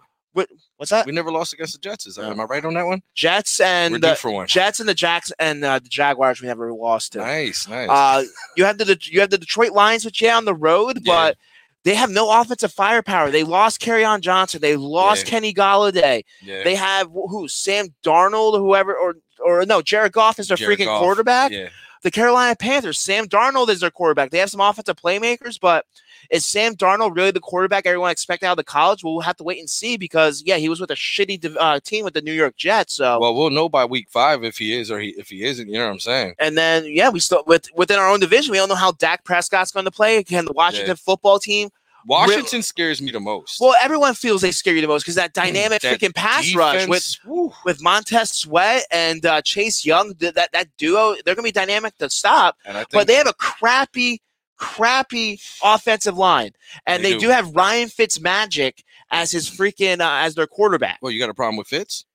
What's 0.77 0.91
that? 0.91 1.05
We 1.05 1.11
never 1.11 1.29
lost 1.31 1.51
against 1.51 1.73
the 1.73 1.79
Jets. 1.79 2.07
Is 2.07 2.15
that, 2.15 2.21
No. 2.21 2.31
am 2.31 2.39
I 2.39 2.45
right 2.45 2.63
on 2.63 2.73
that 2.75 2.85
one? 2.85 3.01
Jets 3.13 3.59
We're 3.59 3.65
and 3.65 3.93
due 3.95 3.99
the 3.99 4.15
for 4.15 4.31
one. 4.31 4.47
Jets 4.47 4.79
and 4.79 4.87
the 4.87 4.93
Jacks 4.93 5.29
and 5.37 5.61
uh, 5.65 5.79
the 5.79 5.89
Jaguars. 5.89 6.41
We 6.41 6.47
never 6.47 6.71
lost 6.73 7.13
to. 7.13 7.17
Nice, 7.19 7.67
nice. 7.67 7.89
Uh, 7.89 8.23
you 8.55 8.63
have 8.63 8.77
the 8.77 8.97
you 9.01 9.19
have 9.19 9.29
the 9.29 9.37
Detroit 9.37 9.71
Lions, 9.73 10.05
which 10.05 10.21
yeah 10.21 10.37
on 10.37 10.45
the 10.45 10.55
road, 10.55 10.99
Yeah. 11.03 11.13
but 11.13 11.37
they 11.85 11.95
have 11.95 12.09
no 12.09 12.29
offensive 12.41 12.71
firepower. 12.73 13.31
They 13.31 13.43
lost 13.43 13.79
on 14.03 14.21
Johnson. 14.21 14.61
They 14.61 14.75
lost 14.75 15.25
Yeah. 15.25 15.29
Kenny 15.31 15.53
Golladay. 15.53 16.23
yeah. 16.41 16.63
They 16.63 16.75
have 16.75 17.07
who 17.11 17.47
Sam 17.47 17.87
Darnold, 18.03 18.53
or 18.53 18.59
whoever, 18.59 18.95
or 18.95 19.15
or 19.43 19.65
no, 19.65 19.81
Jared 19.81 20.11
Goff 20.11 20.37
is 20.39 20.49
their 20.49 20.57
Jared 20.57 20.77
freaking 20.79 20.85
Goff. 20.85 21.01
quarterback. 21.01 21.51
Yeah. 21.51 21.69
The 22.01 22.11
Carolina 22.11 22.55
Panthers, 22.55 22.99
Sam 22.99 23.27
Darnold 23.27 23.69
is 23.69 23.81
their 23.81 23.91
quarterback. 23.91 24.31
They 24.31 24.37
have 24.37 24.49
some 24.49 24.61
offensive 24.61 24.95
playmakers, 24.95 25.59
but 25.59 25.85
is 26.29 26.45
Sam 26.45 26.75
Darnold 26.75 27.15
really 27.15 27.31
the 27.31 27.41
quarterback 27.41 27.85
everyone 27.85 28.11
expected 28.11 28.45
out 28.45 28.53
of 28.53 28.57
the 28.57 28.63
college? 28.63 29.03
Well, 29.03 29.13
we'll 29.13 29.23
have 29.23 29.37
to 29.37 29.43
wait 29.43 29.59
and 29.59 29.69
see 29.69 29.97
because 29.97 30.41
yeah, 30.45 30.57
he 30.57 30.69
was 30.69 30.79
with 30.79 30.91
a 30.91 30.95
shitty 30.95 31.55
uh, 31.59 31.79
team 31.81 32.05
with 32.05 32.13
the 32.13 32.21
New 32.21 32.33
York 32.33 32.55
Jets. 32.55 32.93
So 32.93 33.19
Well, 33.19 33.35
we'll 33.35 33.49
know 33.49 33.67
by 33.67 33.83
week 33.85 34.07
five 34.09 34.43
if 34.43 34.57
he 34.57 34.77
is 34.77 34.91
or 34.91 34.99
he, 34.99 35.09
if 35.17 35.29
he 35.29 35.43
isn't. 35.43 35.67
You 35.67 35.79
know 35.79 35.85
what 35.87 35.93
I'm 35.93 35.99
saying? 35.99 36.35
And 36.39 36.57
then, 36.57 36.85
yeah, 36.85 37.09
we 37.09 37.19
still 37.19 37.43
with 37.47 37.67
within 37.75 37.99
our 37.99 38.09
own 38.09 38.19
division, 38.19 38.51
we 38.51 38.57
don't 38.57 38.69
know 38.69 38.75
how 38.75 38.93
Dak 38.93 39.25
Prescott's 39.25 39.71
going 39.71 39.85
to 39.85 39.91
play. 39.91 40.23
Can 40.23 40.45
the 40.45 40.53
Washington 40.53 40.95
football 40.95 41.39
team? 41.39 41.69
Washington 42.05 42.61
scares 42.63 43.01
me 43.01 43.11
the 43.11 43.19
most. 43.19 43.59
Well, 43.59 43.75
everyone 43.81 44.13
feels 44.13 44.41
they 44.41 44.51
scare 44.51 44.73
you 44.73 44.81
the 44.81 44.87
most 44.87 45.03
because 45.03 45.15
that 45.15 45.33
dynamic 45.33 45.81
That 45.81 45.99
freaking 45.99 46.15
pass 46.15 46.53
rush 46.55 46.87
with 46.87 46.99
Defense, 47.03 47.19
woo. 47.25 47.51
with 47.65 47.81
Montez 47.81 48.31
Sweat 48.31 48.85
and 48.91 49.25
uh, 49.25 49.41
Chase 49.41 49.85
Young. 49.85 50.13
th- 50.15 50.33
That 50.33 50.51
that 50.53 50.67
duo, 50.77 51.15
they're 51.25 51.35
going 51.35 51.37
to 51.37 51.41
be 51.43 51.51
dynamic 51.51 51.97
to 51.97 52.09
stop. 52.09 52.57
think 52.65 52.87
But 52.91 53.07
they 53.07 53.15
have 53.15 53.27
a 53.27 53.33
crappy, 53.33 54.21
crappy 54.57 55.39
offensive 55.63 56.17
line, 56.17 56.51
and 56.85 57.03
They 57.03 57.13
they, 57.13 57.17
do. 57.19 57.27
do. 57.27 57.29
have 57.29 57.55
Ryan 57.55 57.89
Fitzmagic 57.89 58.83
as 59.11 59.31
his 59.31 59.49
freaking 59.49 59.99
uh, 60.01 60.25
as 60.25 60.35
their 60.35 60.47
quarterback. 60.47 60.99
well, 61.01 61.11
you 61.11 61.19
got 61.19 61.29
a 61.29 61.33
problem 61.33 61.57
with 61.57 61.67
Fitz? 61.67 62.05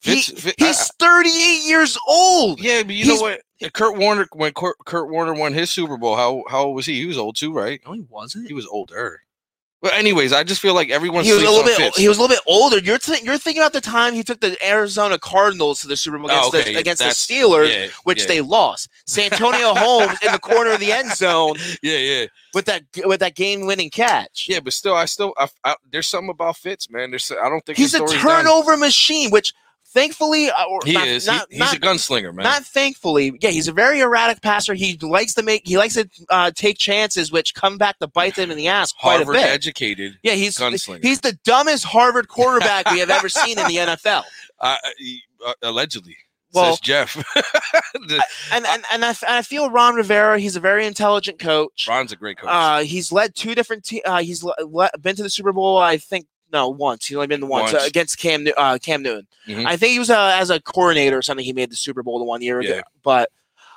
He, 0.00 0.20
Fitz, 0.20 0.42
Fitz 0.42 0.62
I- 0.62 0.66
he's 0.66 0.88
38 1.00 1.62
years 1.68 1.98
old. 2.06 2.60
Yeah, 2.60 2.82
but 2.82 2.94
you 2.94 3.04
He's- 3.04 3.16
know 3.16 3.22
what? 3.22 3.40
Kurt 3.72 3.96
Warner 3.96 4.26
when 4.32 4.52
Kurt, 4.52 4.76
Kurt 4.84 5.08
Warner 5.10 5.34
won 5.34 5.52
his 5.52 5.70
Super 5.70 5.96
Bowl, 5.96 6.16
how 6.16 6.44
how 6.48 6.64
old 6.64 6.76
was 6.76 6.86
he? 6.86 6.94
He 6.94 7.06
was 7.06 7.18
old 7.18 7.36
too, 7.36 7.52
right? 7.52 7.80
No, 7.86 7.92
he 7.92 8.04
wasn't. 8.08 8.48
He 8.48 8.54
was 8.54 8.66
older. 8.66 9.20
But 9.82 9.92
anyways, 9.92 10.32
I 10.32 10.44
just 10.44 10.62
feel 10.62 10.72
like 10.72 10.88
everyone 10.88 11.24
he 11.24 11.32
was 11.34 11.42
a 11.42 11.46
little 11.46 11.62
bit. 11.62 11.76
Fitz. 11.76 11.98
He 11.98 12.08
was 12.08 12.16
a 12.16 12.20
little 12.22 12.34
bit 12.34 12.42
older. 12.46 12.78
You're 12.78 12.96
th- 12.96 13.22
you're 13.22 13.36
thinking 13.36 13.62
about 13.62 13.74
the 13.74 13.82
time 13.82 14.14
he 14.14 14.22
took 14.22 14.40
the 14.40 14.56
Arizona 14.66 15.18
Cardinals 15.18 15.80
to 15.82 15.88
the 15.88 15.94
Super 15.94 16.16
Bowl 16.16 16.28
against, 16.30 16.54
Oh, 16.54 16.58
okay, 16.58 16.72
the, 16.72 16.80
against 16.80 17.02
the 17.02 17.10
Steelers, 17.10 17.68
yeah, 17.68 17.88
which 18.04 18.20
yeah. 18.20 18.26
they 18.28 18.40
lost. 18.40 18.88
Santonio 19.06 19.74
Holmes 19.74 20.16
in 20.24 20.32
the 20.32 20.38
corner 20.38 20.70
of 20.70 20.80
the 20.80 20.90
end 20.90 21.12
zone 21.12 21.56
yeah, 21.82 21.98
yeah, 21.98 22.26
with 22.54 22.64
that 22.64 22.84
with 23.04 23.20
that 23.20 23.34
game 23.34 23.66
winning 23.66 23.90
catch. 23.90 24.46
yeah. 24.48 24.60
But 24.60 24.72
still, 24.72 24.94
I 24.94 25.04
still, 25.04 25.34
I, 25.36 25.48
I, 25.64 25.74
there's 25.92 26.08
something 26.08 26.30
about 26.30 26.56
Fitz, 26.56 26.88
man. 26.88 27.10
There's, 27.10 27.30
I 27.30 27.50
don't 27.50 27.62
think 27.66 27.76
He's 27.76 27.92
a 27.92 27.98
story's 27.98 28.14
done. 28.22 28.22
turnover 28.44 28.78
machine, 28.78 29.30
which 29.30 29.52
thankfully, 29.94 30.50
uh, 30.50 30.64
He 30.84 30.92
not, 30.92 31.08
is. 31.08 31.26
Not, 31.26 31.46
he, 31.48 31.56
he's 31.56 31.60
not, 31.60 31.76
a 31.76 31.80
gunslinger, 31.80 32.34
man. 32.34 32.44
not 32.44 32.64
thankfully. 32.64 33.32
Yeah, 33.40 33.50
he's 33.50 33.68
a 33.68 33.72
very 33.72 34.00
erratic 34.00 34.42
passer. 34.42 34.74
He 34.74 34.98
likes 35.00 35.32
to 35.34 35.42
make. 35.42 35.62
He 35.66 35.78
likes 35.78 35.94
to 35.94 36.06
uh, 36.28 36.50
take 36.54 36.76
chances, 36.76 37.32
which 37.32 37.54
come 37.54 37.78
back 37.78 37.98
to 38.00 38.06
bite 38.08 38.34
them 38.34 38.50
in 38.50 38.58
the 38.58 38.68
ass 38.68 38.92
quite 38.92 39.16
Harvard 39.16 39.36
a 39.36 39.38
bit. 39.38 39.46
educated 39.48 40.18
yeah, 40.22 40.32
he's 40.34 40.58
gunslinger. 40.58 41.02
he's 41.02 41.20
the 41.20 41.38
dumbest 41.44 41.84
Harvard 41.84 42.28
quarterback 42.28 42.90
we 42.90 42.98
have 42.98 43.08
ever 43.10 43.28
seen 43.28 43.58
in 43.58 43.66
the 43.68 43.76
NFL. 43.76 44.24
uh, 44.60 44.76
uh, 45.46 45.52
allegedly, 45.62 46.16
Well- 46.52 46.72
says 46.72 46.80
Jeff. 46.80 47.16
The- 47.94 48.24
and 48.52 48.66
and 48.66 48.84
and 48.92 49.04
I, 49.04 49.08
and 49.10 49.16
I 49.36 49.42
feel 49.42 49.70
Ron 49.70 49.94
Rivera. 49.94 50.38
He's 50.40 50.56
a 50.56 50.60
very 50.60 50.84
intelligent 50.84 51.38
coach. 51.38 51.86
Ron's 51.88 52.10
a 52.12 52.16
great 52.16 52.38
coach. 52.38 52.50
Uh, 52.50 52.80
he's 52.82 53.12
led 53.12 53.34
two 53.36 53.54
different. 53.54 53.84
teams. 53.84 54.02
uh, 54.04 54.18
he's 54.20 54.42
le- 54.42 54.54
le- 54.60 54.90
been 55.00 55.14
to 55.16 55.22
the 55.22 55.30
Super 55.30 55.52
Bowl. 55.52 55.78
I 55.78 55.96
think 55.96 56.26
no 56.54 56.70
once. 56.70 57.04
He's 57.06 57.16
only 57.16 57.26
been 57.26 57.40
to 57.40 57.46
once, 57.46 57.72
Once. 57.74 57.84
Uh, 57.84 57.86
against 57.86 58.18
Cam 58.18 58.46
uh, 58.56 58.78
Cam 58.82 59.02
Newton. 59.02 59.26
Mhm. 59.46 59.66
I 59.66 59.76
think 59.76 59.92
he 59.92 59.98
was 59.98 60.08
uh, 60.08 60.32
as 60.34 60.48
a 60.48 60.60
coordinator 60.62 61.18
or 61.18 61.22
something. 61.22 61.44
He 61.44 61.52
made 61.52 61.70
the 61.70 61.76
Super 61.76 62.02
Bowl 62.02 62.18
the 62.18 62.24
one 62.24 62.40
year 62.40 62.60
ago. 62.60 62.76
Yeah. 62.76 62.80
But 63.02 63.28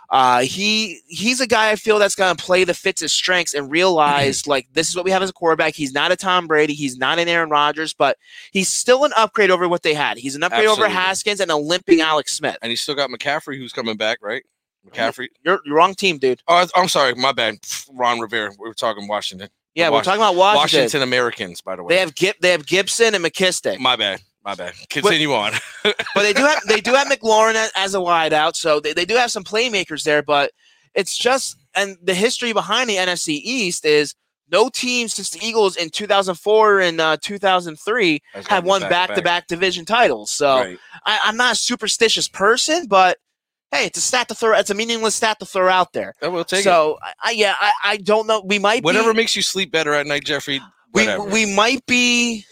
uh, 0.10 0.40
he 0.44 1.02
he's 1.08 1.42
a 1.42 1.48
guy 1.48 1.70
I 1.72 1.76
feel 1.76 2.00
that's 2.00 2.16
going 2.16 2.34
to 2.34 2.42
play 2.42 2.64
the 2.64 2.74
Fitz's 2.74 3.12
strengths 3.12 3.54
and 3.54 3.70
realize 3.70 4.48
like 4.54 4.68
this 4.72 4.88
is 4.88 4.96
what 4.96 5.04
we 5.04 5.12
have 5.12 5.22
as 5.22 5.30
a 5.30 5.34
quarterback. 5.34 5.74
He's 5.76 5.92
not 5.92 6.14
a 6.14 6.16
Tom 6.16 6.48
Brady. 6.48 6.74
He's 6.74 6.98
not 6.98 7.20
an 7.20 7.28
Aaron 7.28 7.50
Rodgers, 7.50 7.94
but 7.94 8.18
he's 8.54 8.70
still 8.70 9.04
an 9.04 9.12
upgrade 9.18 9.52
over 9.52 9.68
what 9.68 9.84
they 9.84 9.94
had. 9.94 10.18
He's 10.18 10.36
an 10.36 10.44
upgrade 10.44 10.68
over 10.68 10.88
Haskins 10.88 11.42
and 11.42 11.52
a 11.52 11.58
limping 11.58 12.00
Alex 12.00 12.32
Smith. 12.38 12.58
and 12.62 12.70
he's 12.70 12.80
still 12.80 12.96
got 12.96 13.10
McCaffrey, 13.10 13.58
who's 13.58 13.74
coming 13.74 13.98
back, 13.98 14.20
right? 14.22 14.44
McCaffrey. 14.90 15.28
You're, 15.44 15.60
you're 15.66 15.76
wrong 15.76 15.94
team, 15.94 16.18
dude. 16.18 16.42
Oh, 16.48 16.66
I'm 16.74 16.88
sorry, 16.88 17.14
my 17.16 17.34
bad. 17.34 17.56
Ron 17.94 18.22
Rivera. 18.22 18.52
We 18.58 18.70
were 18.70 18.74
talking 18.74 19.06
Washington. 19.10 19.50
Yeah, 19.78 19.92
we're 19.92 20.02
talking 20.02 20.22
about 20.22 20.36
Washington. 20.36 20.82
Washington 20.82 21.02
Americans, 21.04 21.62
by 21.62 21.76
the 21.76 21.84
way. 21.84 21.94
They 21.94 22.00
have 22.00 22.16
Gib- 22.16 22.36
they 22.42 22.50
have 22.50 22.66
Gibson 22.66 23.14
and 23.14 23.24
McKissic, 23.24 23.80
my 23.80 23.96
bad. 23.96 24.22
My 24.44 24.56
bad. 24.56 24.74
Continue 24.90 25.34
on. 25.34 25.54
but 25.84 25.98
they 26.16 26.34
do 26.34 26.42
have 26.44 26.62
they 26.68 26.82
do 26.82 26.94
have 26.94 27.08
McLaurin 27.08 27.68
as 27.76 27.94
a 27.94 28.00
wideout, 28.00 28.56
so 28.56 28.80
they, 28.80 28.94
they 28.94 29.06
do 29.06 29.16
have 29.16 29.30
some 29.30 29.44
playmakers 29.44 30.04
there. 30.04 30.24
But 30.24 30.52
it's 30.96 31.16
just 31.16 31.58
and 31.76 31.96
the 32.02 32.16
history 32.16 32.54
behind 32.54 32.90
the 32.90 32.96
NFC 32.96 33.40
East 33.44 33.86
is 33.86 34.16
no 34.52 34.70
team 34.70 35.10
since 35.10 35.30
the 35.30 35.46
Eagles 35.46 35.76
in 35.76 35.90
2004 35.90 36.80
and 36.80 37.02
uh, 37.02 37.18
2003 37.22 38.22
have 38.48 38.64
won 38.64 38.82
back-to-back 38.82 39.48
division 39.48 39.84
titles. 39.86 40.32
So 40.32 40.56
Right. 40.56 40.80
I, 41.06 41.20
I'm 41.26 41.36
not 41.38 41.52
a 41.52 41.56
superstitious 41.56 42.28
person, 42.30 42.88
but 42.88 43.18
hey, 43.72 43.86
it's 43.86 43.98
a 43.98 44.02
stat 44.02 44.28
to 44.30 44.36
throw. 44.36 44.58
It's 44.58 44.70
a 44.70 44.74
meaningless 44.76 45.16
stat 45.16 45.40
to 45.40 45.46
throw 45.46 45.70
out 45.70 45.94
there. 45.94 46.14
I 46.22 46.28
will 46.28 46.46
take 46.46 46.62
it. 46.62 46.64
so 46.64 46.98
I, 47.04 47.14
I 47.24 47.32
yeah, 47.32 47.56
I, 47.60 47.72
I 47.84 47.98
don't 47.98 48.28
know. 48.28 48.42
We 48.46 48.60
might 48.60 48.84
Whatever 48.84 49.14
be, 49.14 49.18
makes 49.18 49.36
you 49.36 49.42
sleep 49.42 49.72
better 49.72 49.94
at 49.94 50.06
night, 50.08 50.24
Jeffrey. 50.26 50.60
we 50.94 51.04
Whatever. 51.04 51.24
we 51.26 51.56
might 51.56 51.86
be. 51.86 52.46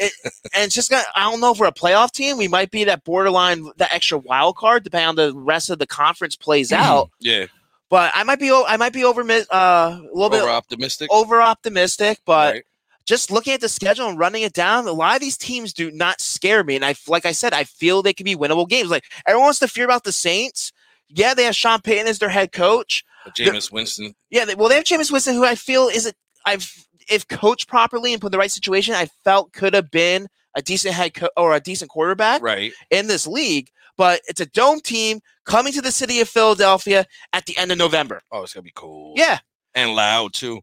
It, 0.00 0.12
and 0.54 0.64
it's 0.64 0.74
just 0.74 0.90
gonna. 0.90 1.02
I 1.16 1.28
don't 1.30 1.40
know 1.40 1.52
if 1.52 1.58
we're 1.58 1.66
a 1.66 1.72
playoff 1.72 2.12
team. 2.12 2.36
We 2.36 2.46
might 2.48 2.70
be 2.70 2.84
that 2.84 3.02
borderline, 3.04 3.68
that 3.78 3.92
extra 3.92 4.18
wild 4.18 4.56
card, 4.56 4.84
depending 4.84 5.08
on 5.08 5.16
the 5.16 5.34
rest 5.34 5.70
of 5.70 5.78
the 5.80 5.86
conference 5.86 6.36
plays 6.36 6.72
out. 6.72 7.10
yeah. 7.20 7.46
But 7.90 8.12
I 8.14 8.22
might 8.22 8.38
be. 8.38 8.50
I 8.52 8.76
might 8.76 8.92
be 8.92 9.02
over. 9.02 9.22
Uh, 9.22 9.46
a 9.50 10.00
little 10.12 10.28
bit 10.30 10.42
Over 10.42 10.50
optimistic. 10.50 11.08
over 11.10 11.40
optimistic. 11.40 12.20
But 12.26 12.54
Right. 12.54 12.64
Just 13.08 13.30
looking 13.30 13.54
at 13.54 13.60
the 13.62 13.68
schedule 13.68 14.06
and 14.08 14.18
running 14.18 14.42
it 14.42 14.52
down, 14.52 14.86
a 14.86 14.92
lot 14.92 15.14
of 15.16 15.20
these 15.22 15.38
teams 15.38 15.72
do 15.72 15.90
not 15.90 16.20
scare 16.20 16.62
me. 16.62 16.76
And 16.76 16.84
I, 16.84 16.94
like 17.06 17.24
I 17.24 17.32
said, 17.32 17.54
I 17.54 17.64
feel 17.64 18.02
they 18.02 18.12
could 18.12 18.24
be 18.26 18.36
winnable 18.36 18.68
games. 18.68 18.90
Like 18.90 19.04
everyone 19.26 19.46
wants 19.46 19.58
to 19.60 19.68
fear 19.68 19.84
about 19.86 20.04
the 20.04 20.12
Saints. 20.12 20.72
Yeah, 21.08 21.32
they 21.32 21.44
have 21.44 21.56
Sean 21.56 21.80
Payton 21.80 22.06
as 22.06 22.18
their 22.18 22.28
head 22.28 22.52
coach. 22.52 23.02
Jameis 23.34 23.72
Winston. 23.72 24.14
Yeah, 24.30 24.44
they, 24.44 24.54
well, 24.54 24.68
they 24.68 24.74
have 24.74 24.84
Jameis 24.84 25.10
Winston, 25.10 25.34
who 25.34 25.44
I 25.44 25.54
feel 25.54 25.88
is 25.88 26.06
a, 26.06 26.12
I've 26.44 26.70
if 27.10 27.26
coached 27.26 27.66
properly 27.68 28.12
and 28.12 28.20
put 28.20 28.28
in 28.28 28.32
the 28.32 28.38
right 28.38 28.50
situation, 28.50 28.94
I 28.94 29.08
felt 29.24 29.52
could 29.54 29.72
have 29.72 29.90
been 29.90 30.28
a 30.54 30.60
decent 30.60 30.92
head 30.94 31.14
co- 31.14 31.30
or 31.36 31.54
a 31.54 31.60
decent 31.60 31.90
quarterback 31.90 32.42
Right. 32.42 32.72
in 32.90 33.06
this 33.06 33.26
league. 33.26 33.70
But 33.96 34.20
it's 34.28 34.40
a 34.40 34.46
dome 34.46 34.80
team 34.80 35.20
coming 35.46 35.72
to 35.72 35.80
the 35.80 35.90
city 35.92 36.20
of 36.20 36.28
Philadelphia 36.28 37.06
at 37.32 37.46
the 37.46 37.56
end 37.58 37.72
of 37.72 37.78
November. 37.78 38.20
Oh, 38.30 38.42
it's 38.42 38.52
gonna 38.52 38.62
be 38.64 38.72
cool. 38.74 39.14
Yeah, 39.16 39.38
And 39.74 39.94
loud 39.94 40.34
too. 40.34 40.60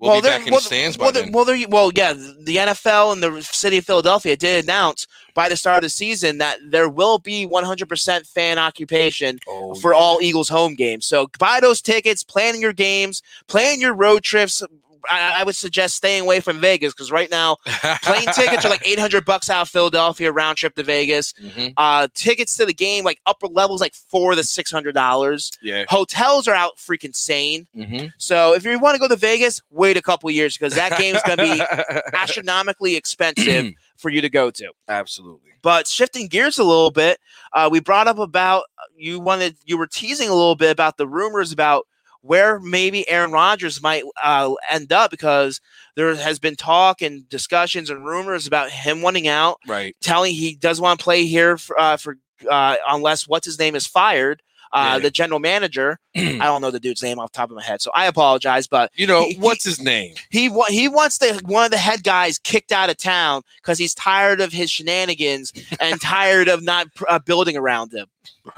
We'll 0.00 0.14
be 0.14 0.20
they're- 0.22 0.38
back 0.38 0.46
in 0.46 0.52
well, 0.52 0.60
stands 0.60 0.96
by 0.96 1.04
well, 1.04 1.12
then. 1.12 1.30
well, 1.30 1.46
well, 1.68 1.92
yeah, 1.94 2.14
the 2.14 2.56
NFL 2.56 3.12
and 3.12 3.22
the 3.22 3.42
city 3.42 3.76
of 3.78 3.84
Philadelphia 3.84 4.34
did 4.34 4.64
announce 4.64 5.06
by 5.34 5.48
the 5.48 5.56
start 5.56 5.76
of 5.78 5.82
the 5.82 5.90
season 5.90 6.38
that 6.38 6.58
there 6.70 6.88
will 6.88 7.18
be 7.18 7.46
100% 7.46 8.26
fan 8.26 8.58
occupation 8.58 9.38
oh, 9.46 9.74
for 9.74 9.92
all 9.92 10.20
Eagles 10.22 10.48
home 10.48 10.74
games. 10.74 11.04
So 11.04 11.28
buy 11.38 11.60
those 11.60 11.82
tickets, 11.82 12.24
plan 12.24 12.60
your 12.60 12.72
games, 12.72 13.22
plan 13.46 13.78
your 13.80 13.92
road 13.92 14.22
trips. 14.22 14.62
I, 15.08 15.40
I 15.40 15.44
would 15.44 15.54
suggest 15.56 15.94
staying 15.94 16.22
away 16.22 16.40
from 16.40 16.60
Vegas 16.60 16.92
because 16.92 17.10
right 17.12 17.30
now 17.30 17.56
plane 18.02 18.26
tickets 18.34 18.64
are 18.64 18.68
like 18.68 18.86
800 18.86 19.24
bucks 19.24 19.48
out 19.48 19.62
of 19.62 19.68
Philadelphia 19.68 20.32
round 20.32 20.58
trip 20.58 20.74
to 20.74 20.82
Vegas. 20.82 21.32
Mhm. 21.34 21.72
Uh, 21.76 22.08
tickets 22.14 22.56
to 22.56 22.66
the 22.66 22.74
game 22.74 23.04
like 23.04 23.20
upper 23.26 23.46
levels 23.46 23.80
like 23.80 23.94
four 23.94 24.34
to 24.34 24.44
six 24.44 24.70
hundred 24.70 24.92
dollars. 24.94 25.52
Yeah. 25.62 25.84
Hotels 25.88 26.48
are 26.48 26.54
out 26.54 26.76
freaking 26.76 27.14
sane. 27.14 27.66
Mm-hmm. 27.76 28.06
So 28.18 28.54
if 28.54 28.64
you 28.64 28.78
want 28.78 28.94
to 28.94 29.00
go 29.00 29.08
to 29.08 29.16
Vegas, 29.16 29.60
wait 29.70 29.96
a 29.96 30.02
couple 30.02 30.30
years 30.30 30.56
because 30.56 30.74
that 30.74 30.98
game's 30.98 31.22
gonna 31.26 31.42
be 31.42 31.62
astronomically 32.14 32.96
expensive 32.96 33.72
for 33.96 34.10
you 34.10 34.20
to 34.20 34.28
go 34.30 34.50
to. 34.50 34.72
Absolutely. 34.88 35.50
But 35.62 35.86
shifting 35.86 36.26
gears 36.28 36.58
a 36.58 36.64
little 36.64 36.90
bit, 36.90 37.20
uh, 37.52 37.68
we 37.70 37.80
brought 37.80 38.08
up 38.08 38.18
about 38.18 38.64
you 38.96 39.20
wanted 39.20 39.56
you 39.66 39.76
were 39.76 39.86
teasing 39.86 40.28
a 40.28 40.34
little 40.34 40.56
bit 40.56 40.70
about 40.70 40.96
the 40.96 41.06
rumors 41.06 41.52
about 41.52 41.86
where 42.22 42.60
maybe 42.60 43.08
Aaron 43.08 43.32
Rodgers 43.32 43.82
might 43.82 44.04
uh, 44.22 44.52
end 44.70 44.92
up 44.92 45.10
because 45.10 45.60
there 45.96 46.14
has 46.14 46.38
been 46.38 46.54
talk 46.56 47.00
and 47.02 47.28
discussions 47.28 47.90
and 47.90 48.04
rumors 48.04 48.46
about 48.46 48.70
him 48.70 49.02
wanting 49.02 49.26
out, 49.28 49.58
Right. 49.66 49.96
telling 50.00 50.34
he 50.34 50.54
does 50.54 50.80
want 50.80 50.98
to 51.00 51.04
play 51.04 51.24
here 51.26 51.56
for, 51.56 51.78
uh, 51.80 51.96
for 51.96 52.16
uh, 52.50 52.76
unless 52.88 53.26
what's 53.28 53.46
his 53.46 53.58
name 53.58 53.74
is 53.74 53.86
fired. 53.86 54.42
Uh, 54.72 54.92
Yeah. 54.94 54.98
The 55.00 55.10
general 55.10 55.40
manager, 55.40 55.98
I 56.16 56.38
don't 56.38 56.60
know 56.62 56.70
the 56.70 56.78
dude's 56.78 57.02
name 57.02 57.18
off 57.18 57.32
the 57.32 57.36
top 57.38 57.50
of 57.50 57.56
my 57.56 57.62
head, 57.62 57.82
so 57.82 57.90
I 57.92 58.06
apologize. 58.06 58.68
But 58.68 58.92
You 58.94 59.06
know 59.06 59.24
He- 59.24 59.32
he- 59.34 59.38
what's 59.40 59.64
his 59.64 59.80
name? 59.80 60.14
he 60.30 60.48
wa- 60.48 60.66
he 60.68 60.86
wants 60.88 61.18
the 61.18 61.40
one 61.44 61.64
of 61.64 61.70
the 61.72 61.76
head 61.78 62.04
guys 62.04 62.38
kicked 62.38 62.70
out 62.70 62.88
of 62.88 62.96
town 62.96 63.42
because 63.60 63.78
he's 63.78 63.94
tired 63.96 64.40
of 64.40 64.52
his 64.52 64.70
shenanigans 64.70 65.52
and 65.80 66.00
tired 66.02 66.46
of 66.48 66.62
not 66.62 66.86
uh, 67.08 67.18
building 67.18 67.56
around 67.56 67.92
him. 67.92 68.06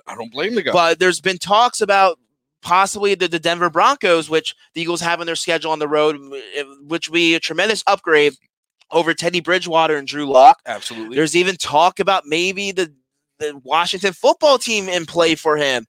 I 0.07 0.15
don't 0.15 0.31
blame 0.31 0.55
the 0.55 0.63
guy. 0.63 0.73
But 0.73 0.99
there's 0.99 1.21
been 1.23 1.39
talks 1.39 1.81
about 1.81 2.19
possibly 2.63 3.15
the, 3.15 3.29
the 3.29 3.39
Denver 3.39 3.69
Broncos, 3.69 4.31
which 4.31 4.55
the 4.75 4.81
Eagles 4.81 5.01
have 5.01 5.21
in 5.21 5.27
their 5.27 5.37
schedule 5.37 5.73
on 5.73 5.79
the 5.79 5.89
road, 5.89 6.17
eh, 6.57 6.65
which 6.87 7.09
would 7.09 7.15
be 7.15 7.35
a 7.35 7.41
tremendous 7.41 7.83
upgrade 7.87 8.35
over 8.91 9.13
Teddy 9.15 9.41
Bridgewater 9.41 9.97
and 9.97 10.07
Drew 10.07 10.27
Lock. 10.27 10.61
Absolutely. 10.67 11.17
There's 11.17 11.37
even 11.37 11.57
talk 11.57 12.01
about 12.01 12.27
maybe 12.27 12.73
the 12.73 12.93
the 13.39 13.61
Washington 13.65 14.13
football 14.13 14.57
team 14.57 14.89
in 14.89 15.05
play 15.05 15.35
for 15.35 15.57
him. 15.57 15.85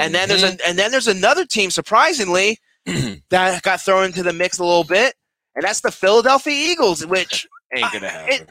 And 0.00 0.12
then 0.12 0.28
there's 0.28 0.42
a, 0.42 0.48
mm-hmm. 0.48 0.68
and 0.68 0.76
then 0.76 0.90
there's 0.90 1.06
another 1.06 1.44
team 1.44 1.70
surprisingly 1.70 2.58
that 3.30 3.62
got 3.62 3.80
thrown 3.80 4.06
into 4.06 4.24
the 4.24 4.32
mix 4.32 4.58
a 4.58 4.64
little 4.64 4.82
bit, 4.82 5.14
and 5.54 5.62
that's 5.62 5.82
the 5.82 5.92
Philadelphia 5.92 6.52
Eagles, 6.52 7.06
which 7.06 7.46
ain't 7.74 7.92
gonna 7.92 8.08
happen. 8.08 8.34
it- 8.34 8.50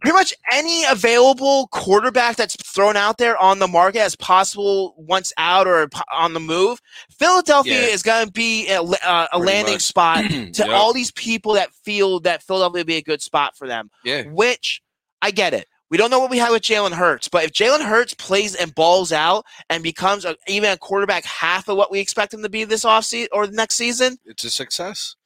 pretty 0.00 0.14
much 0.14 0.32
any 0.52 0.84
available 0.84 1.68
quarterback 1.68 2.36
that's 2.36 2.56
thrown 2.56 2.96
out 2.96 3.18
there 3.18 3.36
on 3.38 3.58
the 3.58 3.68
market 3.68 4.00
as 4.00 4.14
possible 4.16 4.94
once 4.96 5.32
out 5.38 5.66
or 5.66 5.88
on 6.12 6.32
the 6.34 6.40
move, 6.40 6.80
Philadelphia 7.18 7.74
Yeah. 7.86 7.86
is 7.88 8.02
going 8.02 8.26
to 8.26 8.32
be 8.32 8.68
a, 8.68 8.80
uh, 8.82 9.26
a 9.32 9.38
landing 9.38 9.74
much. 9.74 9.82
spot 9.82 10.24
to 10.30 10.50
Yep. 10.54 10.68
all 10.70 10.92
these 10.92 11.10
people 11.12 11.54
that 11.54 11.72
feel 11.84 12.20
that 12.20 12.42
Philadelphia 12.42 12.80
would 12.80 12.86
be 12.86 12.96
a 12.96 13.02
good 13.02 13.22
spot 13.22 13.56
for 13.56 13.66
them. 13.66 13.90
yeah. 14.04 14.22
Which 14.24 14.80
I 15.20 15.30
get 15.32 15.52
it. 15.54 15.66
We 15.90 15.96
don't 15.96 16.10
know 16.10 16.20
what 16.20 16.30
we 16.30 16.36
have 16.38 16.50
with 16.52 16.62
Jalen 16.62 16.92
Hurts, 16.92 17.28
but 17.28 17.44
if 17.44 17.52
Jalen 17.52 17.80
Hurts 17.82 18.12
plays 18.12 18.54
and 18.54 18.74
balls 18.74 19.10
out 19.10 19.46
and 19.70 19.82
becomes 19.82 20.26
a, 20.26 20.36
even 20.46 20.70
a 20.70 20.76
quarterback 20.76 21.24
half 21.24 21.66
of 21.66 21.78
what 21.78 21.90
we 21.90 21.98
expect 21.98 22.34
him 22.34 22.42
to 22.42 22.50
be 22.50 22.64
this 22.64 22.84
offseason 22.84 23.28
or 23.32 23.46
the 23.46 23.54
next 23.56 23.76
season, 23.76 24.18
It's 24.26 24.44
a 24.44 24.50
success. 24.50 25.16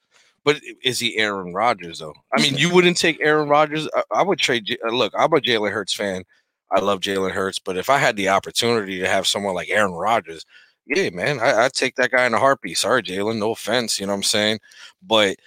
But 0.45 0.57
is 0.83 0.99
he 0.99 1.17
Aaron 1.17 1.53
Rodgers 1.53 1.99
though? 1.99 2.13
I 2.37 2.41
mean, 2.41 2.57
you 2.57 2.73
wouldn't 2.73 2.97
take 2.97 3.19
Aaron 3.21 3.47
Rodgers. 3.49 3.87
I, 3.95 4.03
I 4.11 4.23
would 4.23 4.39
trade. 4.39 4.65
J- 4.65 4.77
uh, 4.85 4.91
Look, 4.91 5.13
I'm 5.17 5.31
a 5.33 5.39
Jalen 5.39 5.71
Hurts 5.71 5.93
fan. 5.93 6.23
I 6.71 6.79
love 6.79 6.99
Jalen 7.01 7.31
Hurts, 7.31 7.59
but 7.59 7.77
if 7.77 7.89
I 7.89 7.97
had 7.99 8.15
the 8.15 8.29
opportunity 8.29 8.99
to 8.99 9.07
have 9.07 9.27
someone 9.27 9.53
like 9.53 9.69
Aaron 9.69 9.93
Rodgers, 9.93 10.43
yeah, 10.87 11.09
man, 11.11 11.39
I, 11.39 11.65
I'd 11.65 11.73
take 11.73 11.95
that 11.95 12.11
guy 12.11 12.25
in 12.25 12.33
a 12.33 12.39
heartbeat. 12.39 12.77
Sorry, 12.77 13.03
Jalen, 13.03 13.37
no 13.39 13.51
offense, 13.51 13.99
you 13.99 14.05
know 14.05 14.11
what 14.13 14.17
I'm 14.17 14.23
saying, 14.23 14.59
but 15.01 15.37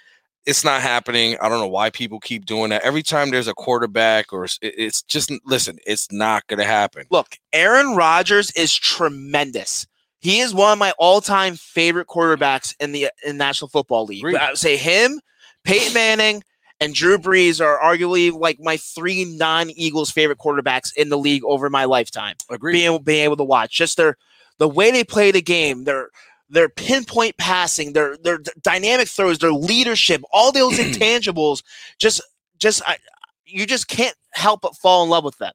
it's 0.45 0.63
not 0.63 0.81
happening. 0.81 1.35
I 1.41 1.49
don't 1.49 1.59
know 1.59 1.67
why 1.67 1.89
people 1.89 2.21
keep 2.21 2.45
doing 2.45 2.69
that. 2.69 2.81
Every 2.83 3.03
time 3.03 3.29
there's 3.29 3.49
a 3.49 3.53
quarterback, 3.53 4.31
or 4.31 4.45
it- 4.45 4.57
it's 4.61 5.01
just 5.03 5.29
listen, 5.45 5.77
it's 5.85 6.09
not 6.11 6.47
gonna 6.47 6.63
happen. 6.63 7.05
look, 7.11 7.37
Aaron 7.51 7.95
Rodgers 7.95 8.49
is 8.51 8.73
tremendous. 8.73 9.85
He 10.19 10.39
is 10.39 10.53
one 10.53 10.73
of 10.73 10.79
my 10.79 10.93
all-time 10.97 11.55
favorite 11.55 12.07
quarterbacks 12.07 12.75
in 12.79 12.91
the 12.91 13.09
in 13.25 13.37
National 13.37 13.69
Football 13.69 14.05
League. 14.05 14.19
Agreed. 14.19 14.37
I 14.37 14.49
would 14.49 14.57
say 14.57 14.77
him, 14.77 15.19
Peyton 15.63 15.93
Manning, 15.93 16.43
and 16.79 16.93
Drew 16.93 17.17
Brees 17.17 17.63
are 17.63 17.79
arguably 17.79 18.31
like 18.31 18.59
my 18.59 18.77
three 18.77 19.25
non-Eagles 19.25 20.11
favorite 20.11 20.39
quarterbacks 20.39 20.91
in 20.95 21.09
the 21.09 21.17
league 21.17 21.43
over 21.45 21.69
my 21.69 21.85
lifetime. 21.85 22.35
Agree. 22.49 22.73
Being 22.73 22.85
able, 22.85 22.99
being 22.99 23.23
able 23.23 23.37
to 23.37 23.43
watch 23.43 23.75
just 23.75 23.97
their 23.97 24.17
the 24.57 24.67
way 24.67 24.91
they 24.91 25.03
play 25.03 25.31
the 25.31 25.41
game, 25.41 25.83
their 25.83 26.09
their 26.49 26.69
pinpoint 26.69 27.37
passing, 27.37 27.93
their 27.93 28.17
their 28.17 28.39
dynamic 28.61 29.07
throws, 29.07 29.39
their 29.39 29.51
leadership, 29.51 30.21
all 30.31 30.51
those 30.51 30.77
intangibles, 30.79 31.63
just 31.99 32.21
just 32.57 32.81
I, 32.87 32.97
you 33.45 33.65
just 33.65 33.87
can't 33.87 34.15
help 34.31 34.61
but 34.61 34.75
fall 34.75 35.03
in 35.03 35.09
love 35.09 35.23
with 35.23 35.37
them. 35.37 35.53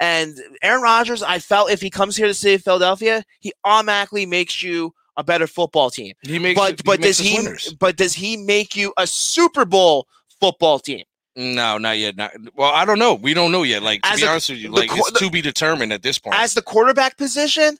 And 0.00 0.36
Aaron 0.62 0.82
Rodgers, 0.82 1.22
I 1.22 1.38
felt 1.38 1.70
if 1.70 1.80
he 1.80 1.90
comes 1.90 2.16
here 2.16 2.26
to 2.26 2.30
the 2.30 2.34
city 2.34 2.54
of 2.54 2.62
Philadelphia, 2.62 3.24
he 3.40 3.52
automatically 3.64 4.26
makes 4.26 4.62
you 4.62 4.92
a 5.16 5.24
better 5.24 5.46
football 5.46 5.90
team. 5.90 6.14
he 6.22 6.38
makes. 6.38 6.58
But 6.58 6.74
it- 6.74 6.84
but 6.84 7.00
does 7.00 7.18
he 7.18 7.36
winners. 7.36 7.74
but 7.80 7.96
does 7.96 8.14
he 8.14 8.36
make 8.36 8.76
you 8.76 8.92
a 8.96 9.06
Super 9.06 9.64
Bowl 9.64 10.06
football 10.40 10.78
team? 10.78 11.02
No, 11.34 11.78
not 11.78 11.98
yet. 11.98 12.16
Not 12.16 12.32
well. 12.54 12.70
I 12.72 12.84
don't 12.84 12.98
know. 12.98 13.14
We 13.14 13.34
don't 13.34 13.52
know 13.52 13.62
yet. 13.62 13.82
Like 13.82 14.02
to 14.02 14.08
As 14.08 14.20
be 14.20 14.26
a- 14.26 14.30
honest 14.30 14.48
with 14.50 14.58
you, 14.58 14.70
like 14.70 14.90
qu- 14.90 14.96
it's 14.98 15.12
to 15.20 15.30
be 15.30 15.40
determined 15.40 15.92
at 15.92 16.02
this 16.02 16.18
point. 16.18 16.36
As 16.36 16.54
the 16.54 16.62
quarterback 16.62 17.16
position, 17.16 17.78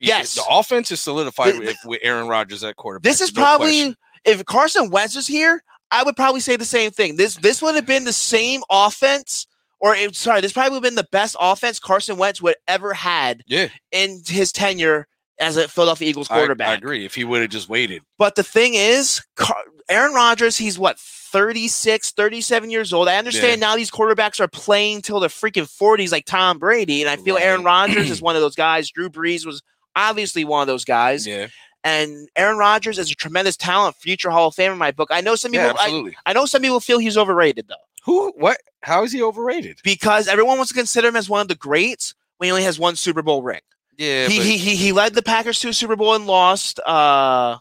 yes. 0.00 0.34
the 0.34 0.44
offense 0.48 0.90
is 0.90 1.00
solidified 1.00 1.54
The- 1.54 1.58
with, 1.60 1.76
with 1.84 2.00
Aaron 2.02 2.28
Rodgers 2.28 2.64
at 2.64 2.76
quarterback. 2.76 3.02
this 3.10 3.20
is 3.20 3.34
no 3.34 3.42
probably 3.42 3.66
question. 3.80 3.96
if 4.24 4.44
Carson 4.46 4.90
Wentz 4.90 5.14
was 5.16 5.26
here, 5.26 5.62
I 5.90 6.02
would 6.02 6.16
probably 6.16 6.40
say 6.40 6.56
the 6.56 6.64
same 6.64 6.90
thing. 6.90 7.16
This 7.16 7.36
this 7.36 7.60
would 7.62 7.74
have 7.74 7.86
been 7.86 8.04
the 8.04 8.12
same 8.12 8.62
offense, 8.70 9.46
or 9.84 9.94
sorry, 10.14 10.40
this 10.40 10.54
probably 10.54 10.70
would 10.70 10.76
have 10.76 10.82
been 10.82 10.94
the 10.94 11.08
best 11.12 11.36
offense 11.38 11.78
Carson 11.78 12.16
Wentz 12.16 12.40
would 12.40 12.56
ever 12.66 12.94
had 12.94 13.42
yeah. 13.46 13.68
in 13.92 14.22
his 14.26 14.50
tenure 14.50 15.06
as 15.38 15.58
a 15.58 15.68
Philadelphia 15.68 16.08
Eagles 16.08 16.26
quarterback. 16.28 16.68
I 16.68 16.74
agree. 16.74 17.04
If 17.04 17.14
he 17.14 17.22
would 17.24 17.42
have 17.42 17.50
just 17.50 17.68
waited, 17.68 18.00
But 18.16 18.34
the 18.34 18.42
thing 18.42 18.72
is, 18.74 19.22
Car- 19.36 19.62
Aaron 19.90 20.14
Rodgers, 20.14 20.56
he's 20.56 20.78
what, 20.78 20.98
36, 20.98 22.12
37 22.12 22.70
years 22.70 22.94
old. 22.94 23.08
I 23.08 23.16
understand 23.16 23.60
now 23.60 23.76
these 23.76 23.90
quarterbacks 23.90 24.40
are 24.40 24.48
playing 24.48 25.02
till 25.02 25.20
the 25.20 25.26
freaking 25.26 25.68
40s 25.68 26.12
like 26.12 26.24
Tom 26.24 26.58
Brady. 26.58 27.02
And 27.02 27.10
I 27.10 27.16
feel 27.16 27.36
Aaron 27.36 27.62
Rodgers 27.62 28.10
is 28.10 28.22
one 28.22 28.36
of 28.36 28.40
those 28.40 28.54
guys. 28.54 28.88
Drew 28.90 29.10
Brees 29.10 29.44
was 29.44 29.62
obviously 29.94 30.46
one 30.46 30.62
of 30.62 30.66
those 30.66 30.86
guys. 30.86 31.26
yeah, 31.26 31.48
And 31.82 32.26
Aaron 32.36 32.56
Rodgers 32.56 32.98
is 32.98 33.10
a 33.10 33.14
tremendous 33.14 33.58
talent, 33.58 33.96
future 33.96 34.30
Hall 34.30 34.48
of 34.48 34.54
Fame 34.54 34.72
in 34.72 34.78
my 34.78 34.92
book. 34.92 35.10
I 35.12 35.20
know 35.20 35.34
some 35.34 35.50
people. 35.50 35.66
Yeah, 35.66 35.72
I, 35.72 35.84
absolutely. 35.84 36.16
I 36.24 36.32
know 36.32 36.46
some 36.46 36.62
people 36.62 36.80
feel 36.80 36.98
he's 36.98 37.18
overrated 37.18 37.68
though, 37.68 37.74
Who? 38.04 38.32
What? 38.36 38.58
How 38.82 39.02
is 39.04 39.12
he 39.12 39.22
overrated? 39.22 39.78
because 39.84 40.28
everyone 40.28 40.56
wants 40.58 40.70
to 40.72 40.78
consider 40.78 41.08
him 41.08 41.16
as 41.16 41.28
one 41.28 41.40
of 41.40 41.48
the 41.48 41.54
greats 41.54 42.14
when 42.38 42.46
he 42.48 42.50
only 42.52 42.64
has 42.64 42.78
one 42.78 42.96
Super 42.96 43.22
Bowl 43.22 43.42
ring. 43.42 43.60
Yeah, 43.96 44.26
he, 44.28 44.38
but- 44.38 44.46
he 44.46 44.58
he 44.58 44.76
he 44.76 44.92
led 44.92 45.14
the 45.14 45.22
Packers 45.22 45.60
to 45.60 45.68
a 45.68 45.72
Super 45.72 45.96
Bowl 45.96 46.14
and 46.14 46.26
lost. 46.26 46.80
Uh, 46.80 47.58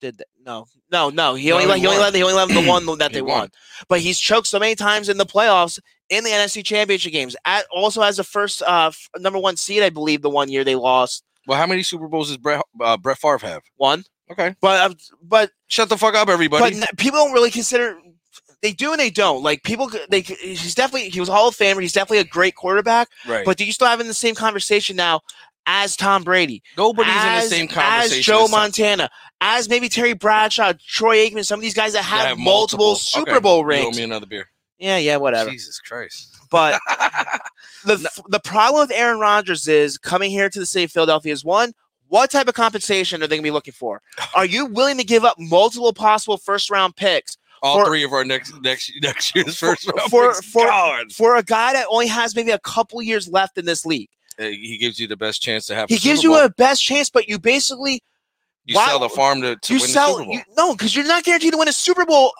did 0.00 0.18
they? 0.18 0.24
no 0.44 0.66
no 0.92 1.08
no 1.10 1.34
he 1.34 1.48
No, 1.48 1.54
only 1.54 1.64
he 1.64 1.70
let, 1.70 1.78
he 1.80 1.86
only 1.86 1.98
let 1.98 2.14
he 2.14 2.22
only 2.22 2.34
them 2.54 2.64
the 2.64 2.68
one 2.70 2.98
that 2.98 3.12
they 3.12 3.22
won. 3.22 3.38
won. 3.40 3.50
But 3.88 4.00
he's 4.00 4.18
choked 4.18 4.46
so 4.46 4.58
many 4.58 4.74
times 4.74 5.08
in 5.08 5.16
the 5.16 5.26
playoffs 5.26 5.78
in 6.10 6.22
the 6.24 6.30
NFC 6.30 6.62
Championship 6.64 7.12
games. 7.12 7.34
At, 7.46 7.64
also 7.74 8.02
as 8.02 8.18
the 8.18 8.24
first 8.24 8.62
uh 8.62 8.88
f- 8.92 9.08
number 9.18 9.38
one 9.38 9.56
seed, 9.56 9.82
I 9.82 9.88
believe 9.90 10.22
the 10.22 10.30
one 10.30 10.50
year 10.50 10.62
they 10.64 10.74
lost 10.76 11.24
well, 11.46 11.58
how 11.58 11.66
many 11.66 11.82
Super 11.82 12.08
Bowls 12.08 12.28
does 12.28 12.38
Brett, 12.38 12.62
uh, 12.80 12.96
Brett 12.96 13.18
Favre 13.18 13.38
have? 13.38 13.62
one. 13.76 14.04
Okay, 14.30 14.54
But 14.62 14.90
uh, 14.90 14.94
but 15.22 15.50
shut 15.68 15.90
the 15.90 15.98
fuck 15.98 16.14
up, 16.14 16.28
everybody. 16.30 16.62
but 16.62 16.72
n- 16.88 16.96
people 16.96 17.18
don't 17.22 17.32
really 17.34 17.50
consider. 17.50 17.98
They 18.64 18.72
do 18.72 18.92
and 18.92 18.98
they 18.98 19.10
don't. 19.10 19.42
Like 19.42 19.62
people, 19.62 19.90
they 20.08 20.22
c- 20.22 20.36
he's 20.40 20.74
definitely 20.74 21.10
he 21.10 21.20
was 21.20 21.28
a 21.28 21.32
Hall 21.32 21.48
of 21.48 21.54
Famer. 21.54 21.82
He's 21.82 21.92
definitely 21.92 22.20
a 22.20 22.24
great 22.24 22.54
quarterback. 22.54 23.08
right. 23.28 23.44
But 23.44 23.58
do 23.58 23.66
you 23.66 23.72
still 23.72 23.88
having 23.88 24.06
the 24.06 24.14
same 24.14 24.34
conversation 24.34 24.96
now 24.96 25.20
as 25.66 25.96
Tom 25.96 26.22
Brady? 26.24 26.62
nobody's 26.78 27.12
as, 27.14 27.44
in 27.44 27.50
the 27.50 27.56
same 27.56 27.68
conversation. 27.68 28.18
as 28.20 28.24
Joe 28.24 28.44
as 28.44 28.50
Montana, 28.50 29.10
as 29.42 29.68
maybe 29.68 29.90
Terry 29.90 30.14
Bradshaw, 30.14 30.72
Troy 30.86 31.18
Aikman, 31.28 31.44
some 31.44 31.58
of 31.58 31.62
these 31.62 31.74
guys 31.74 31.92
that 31.92 32.04
have, 32.04 32.20
That 32.22 32.28
have 32.28 32.38
multiple, 32.38 32.94
Super 32.94 33.32
Okay, 33.32 33.40
Bowl 33.40 33.58
you 33.58 33.64
owe 33.64 33.66
rings. 33.66 33.98
me 33.98 34.02
another 34.02 34.24
beer. 34.24 34.48
Yeah, 34.78 34.96
yeah, 34.96 35.18
whatever. 35.18 35.50
Jesus 35.50 35.78
Christ. 35.80 36.34
But 36.50 36.80
the 37.84 37.96
the 38.28 38.40
problem 38.40 38.80
with 38.88 38.96
Aaron 38.96 39.18
Rodgers 39.20 39.68
is 39.68 39.98
coming 39.98 40.30
here 40.30 40.48
to 40.48 40.58
the 40.58 40.64
city 40.64 40.84
of 40.84 40.90
Philadelphia 40.90 41.34
is 41.34 41.44
one. 41.44 41.74
What 42.08 42.30
type 42.30 42.48
of 42.48 42.54
compensation 42.54 43.22
are 43.22 43.26
they 43.26 43.36
going 43.36 43.42
to 43.42 43.46
be 43.46 43.50
looking 43.50 43.72
for? 43.74 44.00
Are 44.34 44.44
you 44.46 44.66
willing 44.66 44.98
to 44.98 45.04
give 45.04 45.24
up 45.24 45.36
multiple 45.38 45.92
possible 45.92 46.36
first 46.36 46.70
round 46.70 46.96
picks 46.96 47.36
All 47.64 47.78
For- 47.80 47.86
three 47.86 48.04
of 48.04 48.12
our 48.12 48.24
next 48.24 48.54
next 48.62 48.92
next 49.02 49.34
year's 49.34 49.56
first 49.58 49.86
round 49.90 50.10
for- 50.10 50.34
picks 50.34 50.46
for- 50.50 50.66
gone. 50.66 51.08
for 51.10 51.36
a 51.36 51.42
guy 51.42 51.72
that 51.72 51.86
only 51.90 52.06
has 52.06 52.36
maybe 52.36 52.50
a 52.52 52.58
couple 52.60 53.02
years 53.02 53.26
left 53.28 53.58
in 53.58 53.64
this 53.64 53.84
league? 53.84 54.08
He 54.38 54.78
gives 54.78 54.98
you 55.00 55.06
the 55.08 55.16
best 55.16 55.40
chance 55.42 55.66
to 55.66 55.74
have. 55.74 55.88
He 55.88 55.94
a 55.96 55.98
gives 55.98 56.20
Super 56.22 56.34
you 56.38 56.44
a 56.44 56.50
best 56.50 56.82
chance, 56.84 57.08
but 57.10 57.28
you 57.28 57.38
basically 57.38 58.02
You 58.66 58.76
why- 58.76 58.86
sell 58.86 58.98
the 58.98 59.08
farm 59.08 59.40
to, 59.42 59.56
to 59.56 59.74
you 59.74 59.80
win 59.80 59.88
sell 59.88 60.08
the 60.08 60.12
Super 60.18 60.24
Bowl. 60.26 60.34
you, 60.34 60.40
no 60.56 60.72
because 60.74 60.94
you're 60.94 61.06
not 61.06 61.24
guaranteed 61.24 61.52
to 61.52 61.58
win 61.58 61.68
a 61.68 61.72
Super 61.72 62.04
Bowl 62.04 62.32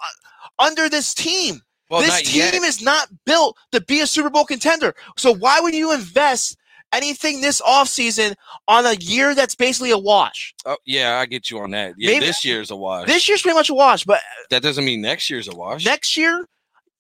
uh, 0.58 0.64
under 0.66 0.88
this 0.88 1.14
team. 1.14 1.60
well, 1.90 2.00
this 2.02 2.22
team 2.22 2.40
yet. 2.40 2.54
is 2.54 2.82
not 2.82 3.08
built 3.24 3.56
to 3.72 3.80
be 3.82 4.00
a 4.00 4.06
Super 4.06 4.28
Bowl 4.30 4.44
contender. 4.44 4.94
So 5.16 5.32
why 5.34 5.60
would 5.60 5.74
you 5.74 5.92
invest 5.92 6.56
anything 6.94 7.40
this 7.40 7.60
offseason 7.60 8.34
on 8.68 8.86
a 8.86 8.94
year 8.94 9.34
that's 9.34 9.54
basically 9.54 9.90
a 9.90 9.98
wash? 9.98 10.54
Oh, 10.64 10.76
yeah, 10.86 11.18
I 11.18 11.26
get 11.26 11.50
you 11.50 11.58
on 11.60 11.70
that. 11.72 11.94
Yeah, 11.98 12.12
Maybe- 12.12 12.26
this 12.26 12.44
year's 12.44 12.70
a 12.70 12.76
wash. 12.76 13.06
This 13.06 13.28
year's 13.28 13.42
pretty 13.42 13.56
much 13.56 13.70
a 13.70 13.74
wash, 13.74 14.04
but 14.04 14.20
that 14.50 14.62
doesn't 14.62 14.84
mean 14.84 15.00
next 15.00 15.28
year's 15.30 15.48
a 15.48 15.54
wash. 15.54 15.84
next 15.84 16.16
year 16.16 16.46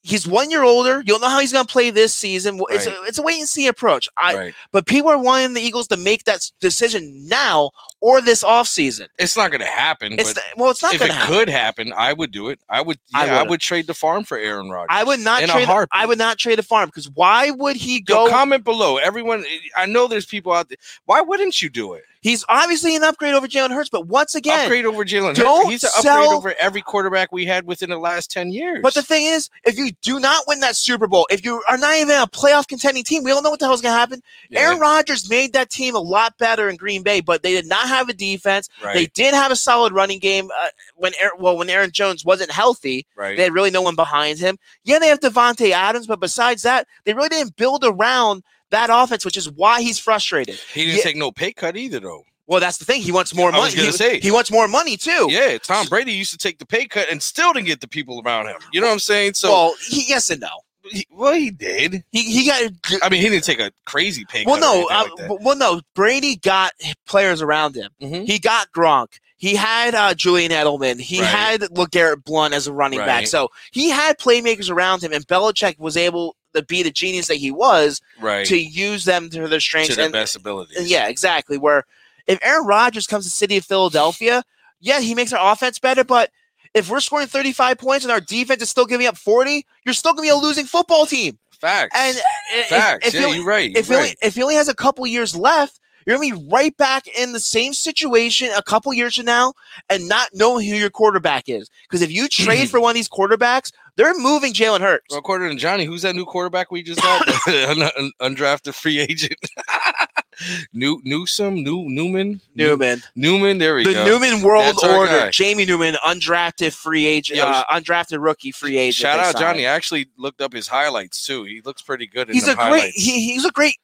he's 0.04 0.28
one 0.28 0.50
year 0.50 0.62
older. 0.62 1.02
You'll 1.04 1.18
know 1.18 1.28
how 1.28 1.40
he's 1.40 1.52
going 1.52 1.66
to 1.66 1.72
play 1.72 1.90
this 1.90 2.14
season. 2.14 2.60
It's, 2.70 2.86
Right. 2.86 2.94
a, 2.96 3.02
it's 3.04 3.18
a 3.18 3.22
wait 3.22 3.40
and 3.40 3.48
see 3.48 3.66
approach. 3.66 4.08
I, 4.16 4.34
right. 4.36 4.54
But 4.70 4.86
people 4.86 5.10
are 5.10 5.18
wanting 5.18 5.54
the 5.54 5.60
Eagles 5.62 5.88
to 5.88 5.96
make 5.96 6.24
that 6.24 6.48
decision 6.60 7.26
now 7.26 7.70
or 8.00 8.20
this 8.20 8.44
offseason. 8.44 9.08
It's 9.18 9.36
not 9.36 9.50
going 9.50 9.62
to 9.62 9.66
happen. 9.66 10.12
It's 10.12 10.34
but 10.34 10.44
well, 10.56 10.70
it's 10.70 10.82
not 10.82 10.92
if 10.94 11.00
going 11.00 11.10
it 11.10 11.14
to 11.14 11.18
happen. 11.20 11.34
could 11.34 11.48
happen, 11.48 11.92
I 11.96 12.12
would 12.12 12.30
do 12.30 12.50
it. 12.50 12.60
I 12.68 12.82
would. 12.82 12.98
Yeah, 13.12 13.18
I 13.20 13.26
I, 13.26 13.42
wouldn't. 13.42 13.62
trade 13.62 13.86
the 13.86 13.94
farm 13.94 14.24
for 14.24 14.36
Aaron 14.38 14.68
Rodgers. 14.70 14.88
I 14.90 15.02
would 15.04 15.20
not 15.20 15.42
a 15.42 15.46
trade. 15.46 15.68
I 15.90 16.06
would 16.06 16.18
not 16.18 16.38
trade 16.38 16.58
the 16.58 16.62
farm 16.62 16.88
because 16.90 17.08
why 17.10 17.50
would 17.50 17.76
he 17.76 18.04
Yo, 18.06 18.26
go? 18.26 18.30
comment 18.30 18.62
below. 18.62 18.98
Everyone, 18.98 19.44
I 19.76 19.86
know 19.86 20.06
there's 20.06 20.26
people 20.26 20.52
out 20.52 20.68
there. 20.68 20.78
Why 21.06 21.22
wouldn't 21.22 21.60
you 21.62 21.70
do 21.70 21.94
it? 21.94 22.04
He's 22.24 22.42
obviously 22.48 22.96
an 22.96 23.04
upgrade 23.04 23.34
over 23.34 23.46
Jalen 23.46 23.70
Hurts, 23.70 23.90
but 23.90 24.06
once 24.06 24.34
again, 24.34 24.60
upgrade 24.60 24.86
over 24.86 25.04
Jalen. 25.04 25.36
Hurts. 25.36 25.68
He's 25.68 25.84
an 25.84 25.90
sell- 25.90 26.22
upgrade 26.22 26.32
over 26.36 26.54
every 26.58 26.80
quarterback 26.80 27.30
we 27.32 27.44
had 27.44 27.66
within 27.66 27.90
the 27.90 27.98
last 27.98 28.30
ten 28.30 28.50
years. 28.50 28.80
But 28.82 28.94
the 28.94 29.02
thing 29.02 29.26
is, 29.26 29.50
if 29.64 29.76
you 29.76 29.90
do 30.00 30.18
not 30.18 30.44
win 30.48 30.60
that 30.60 30.74
Super 30.74 31.06
Bowl, 31.06 31.26
if 31.30 31.44
you 31.44 31.62
are 31.68 31.76
not 31.76 31.94
even 31.96 32.16
a 32.18 32.26
playoff 32.26 32.66
contending 32.66 33.04
team, 33.04 33.24
we 33.24 33.30
don't 33.30 33.42
know 33.42 33.50
what 33.50 33.60
the 33.60 33.66
hell's 33.66 33.82
going 33.82 33.92
to 33.92 33.98
happen. 33.98 34.22
Yeah, 34.48 34.60
Aaron 34.60 34.78
Rodgers 34.80 35.28
made 35.28 35.52
that 35.52 35.68
team 35.68 35.94
a 35.94 36.00
lot 36.00 36.38
better 36.38 36.70
in 36.70 36.76
Green 36.76 37.02
Bay, 37.02 37.20
but 37.20 37.42
they 37.42 37.52
did 37.52 37.66
not 37.66 37.88
have 37.88 38.08
a 38.08 38.14
defense. 38.14 38.70
right, 38.82 38.94
They 38.94 39.06
did 39.06 39.34
have 39.34 39.52
a 39.52 39.56
solid 39.56 39.92
running 39.92 40.18
game 40.18 40.50
uh, 40.58 40.68
when 40.96 41.12
Aaron, 41.20 41.36
well 41.38 41.58
when 41.58 41.68
Aaron 41.68 41.90
Jones 41.92 42.24
wasn't 42.24 42.50
healthy. 42.50 43.06
right. 43.16 43.36
They 43.36 43.42
had 43.42 43.52
really 43.52 43.70
no 43.70 43.82
one 43.82 43.96
behind 43.96 44.38
him. 44.38 44.58
Yeah, 44.82 44.98
they 44.98 45.08
have 45.08 45.20
Davante 45.20 45.72
Adams, 45.72 46.06
but 46.06 46.20
besides 46.20 46.62
that, 46.62 46.86
they 47.04 47.12
really 47.12 47.28
didn't 47.28 47.56
build 47.56 47.84
around 47.84 48.42
that 48.74 48.90
offense, 48.92 49.24
which 49.24 49.36
is 49.36 49.50
why 49.50 49.80
he's 49.80 49.98
frustrated. 49.98 50.56
he 50.72 50.84
didn't 50.84 50.98
yeah. 50.98 51.02
take 51.02 51.16
no 51.16 51.32
pay 51.32 51.52
cut 51.52 51.76
either, 51.76 52.00
though. 52.00 52.24
Well, 52.46 52.60
that's 52.60 52.76
the 52.76 52.84
thing. 52.84 53.00
He 53.00 53.10
wants 53.10 53.34
more 53.34 53.48
I 53.50 53.56
money. 53.56 53.70
he, 53.74 53.90
say. 53.90 54.20
he 54.20 54.30
wants 54.30 54.50
more 54.50 54.68
money 54.68 54.96
too. 54.98 55.28
Yeah, 55.30 55.56
Tom 55.58 55.86
Brady 55.86 56.12
used 56.12 56.30
to 56.32 56.38
take 56.38 56.58
the 56.58 56.66
pay 56.66 56.86
cut 56.86 57.08
and 57.10 57.22
still 57.22 57.54
didn't 57.54 57.66
get 57.66 57.80
the 57.80 57.88
people 57.88 58.20
around 58.24 58.48
him. 58.48 58.56
You 58.72 58.82
know 58.82 58.88
what 58.88 58.92
I'm 58.92 58.98
saying? 58.98 59.34
So, 59.34 59.50
well, 59.50 59.74
he, 59.88 60.04
yes 60.08 60.28
and 60.28 60.40
no. 60.42 60.48
he, 60.82 61.06
well, 61.10 61.32
he 61.32 61.50
did. 61.50 62.04
He 62.12 62.22
he 62.24 62.46
got 62.46 62.70
I 63.02 63.08
mean, 63.08 63.22
he 63.22 63.30
didn't 63.30 63.44
take 63.44 63.60
a 63.60 63.72
crazy 63.86 64.26
pay 64.28 64.44
well 64.44 64.56
cut. 64.56 64.60
no 64.60 64.88
uh, 64.90 65.28
like 65.30 65.40
well 65.40 65.56
no. 65.56 65.80
Brady 65.94 66.36
got 66.36 66.72
players 67.06 67.40
around 67.40 67.76
him. 67.76 67.90
Mhm. 68.02 68.26
He 68.26 68.38
got 68.38 68.70
Gronk. 68.72 69.18
He 69.38 69.54
had 69.56 69.94
uh, 69.94 70.12
Julian 70.14 70.52
Edelman. 70.52 71.00
He 71.00 71.20
Right. 71.20 71.26
had 71.28 71.60
LeGarrette 71.62 72.24
Blunt 72.24 72.52
as 72.54 72.66
a 72.66 72.72
running 72.74 72.98
back. 72.98 73.26
So 73.26 73.48
he 73.72 73.88
had 73.90 74.18
playmakers 74.18 74.70
around 74.70 75.02
him, 75.02 75.12
and 75.14 75.26
Belichick 75.26 75.78
was 75.78 75.96
able 75.96 76.36
to 76.54 76.62
be 76.62 76.82
the 76.82 76.90
genius 76.90 77.26
that 77.28 77.36
he 77.36 77.50
was 77.50 78.00
right 78.20 78.46
to 78.46 78.56
use 78.56 79.04
them 79.04 79.28
to 79.30 79.48
their 79.48 79.60
strengths. 79.60 79.90
to 79.90 79.96
their 79.96 80.06
and, 80.06 80.12
best 80.12 80.36
abilities. 80.36 80.90
yeah, 80.90 81.08
exactly. 81.08 81.58
Where 81.58 81.84
if 82.26 82.38
Aaron 82.42 82.66
Rodgers 82.66 83.06
comes 83.06 83.24
to 83.24 83.28
the 83.28 83.36
city 83.36 83.56
of 83.56 83.64
Philadelphia, 83.64 84.42
yeah, 84.80 85.00
he 85.00 85.14
makes 85.14 85.32
our 85.32 85.52
offense 85.52 85.78
better, 85.78 86.04
but 86.04 86.30
if 86.74 86.90
we're 86.90 87.00
scoring 87.00 87.26
35 87.28 87.78
points 87.78 88.04
and 88.04 88.12
our 88.12 88.20
defense 88.20 88.60
is 88.60 88.68
still 88.68 88.86
giving 88.86 89.06
up 89.06 89.16
40, 89.16 89.64
you're 89.84 89.94
still 89.94 90.12
going 90.12 90.28
to 90.28 90.34
be 90.34 90.38
a 90.38 90.42
losing 90.42 90.66
football 90.66 91.06
team. 91.06 91.38
facts. 91.60 91.96
And 91.96 92.16
eh, 92.16 92.20
eh, 92.20 92.60
if- 92.60 92.66
facts. 92.66 93.08
if, 93.08 93.14
yeah, 93.14 93.28
he, 93.28 93.36
you're 93.36 93.46
right. 93.46 93.70
you're 93.70 93.84
only, 93.84 94.08
right. 94.08 94.16
if 94.22 94.34
he 94.34 94.42
only 94.42 94.56
has 94.56 94.68
a 94.68 94.74
couple 94.74 95.06
years 95.06 95.36
left, 95.36 95.78
you're 96.06 96.16
going 96.16 96.30
to 96.30 96.36
be 96.36 96.48
right 96.50 96.76
back 96.76 97.06
in 97.06 97.32
the 97.32 97.40
same 97.40 97.72
situation 97.72 98.50
a 98.56 98.62
couple 98.62 98.92
years 98.92 99.16
from 99.16 99.26
now 99.26 99.54
and 99.90 100.08
not 100.08 100.28
knowing 100.34 100.66
who 100.68 100.74
your 100.74 100.90
quarterback 100.90 101.48
is. 101.48 101.70
Because 101.88 102.02
if 102.02 102.10
you 102.12 102.28
trade 102.28 102.68
for 102.70 102.80
one 102.80 102.90
of 102.90 102.94
these 102.94 103.08
quarterbacks, 103.08 103.72
they're 103.96 104.14
moving 104.18 104.52
Jalen 104.52 104.80
Hurts. 104.80 105.06
Well, 105.10 105.20
according 105.20 105.50
to 105.50 105.56
Johnny, 105.56 105.84
who's 105.84 106.02
that 106.02 106.14
new 106.16 106.24
quarterback 106.24 106.70
we 106.72 106.82
just 106.82 107.00
got? 107.00 107.28
Un- 107.48 107.82
un- 107.82 108.12
undrafted 108.34 108.74
free 108.74 108.98
agent. 109.00 109.34
New 110.72 111.00
Newsom, 111.04 111.62
New 111.62 111.84
Newman, 111.88 112.40
Newman. 112.56 113.02
Newman. 113.14 113.58
There 113.58 113.76
we 113.76 113.84
The 113.84 113.92
go. 113.92 114.04
The 114.04 114.10
Newman 114.10 114.42
World 114.42 114.74
Order. 114.82 115.06
guy. 115.06 115.30
Jamie 115.30 115.64
Newman, 115.64 115.94
undrafted 116.04 116.72
free 116.74 117.06
agent, 117.06 117.38
Yo, 117.38 117.44
uh, 117.44 117.64
undrafted 117.70 118.20
rookie 118.22 118.50
free 118.50 118.76
agent. 118.76 118.94
Shout 118.96 119.20
out. 119.20 119.36
Johnny. 119.40 119.64
I 119.66 119.72
actually 119.72 120.08
looked 120.18 120.40
up 120.40 120.52
his 120.52 120.66
highlights 120.66 121.24
too. 121.24 121.44
He 121.44 121.60
looks 121.64 121.82
pretty 121.82 122.08
good. 122.08 122.28
In 122.28 122.34
He's 122.34 122.48
a 122.48 122.54
them 122.56 122.68
great. 122.70 122.92
He, 122.94 123.32
he's 123.32 123.44
a 123.44 123.52
great 123.52 123.76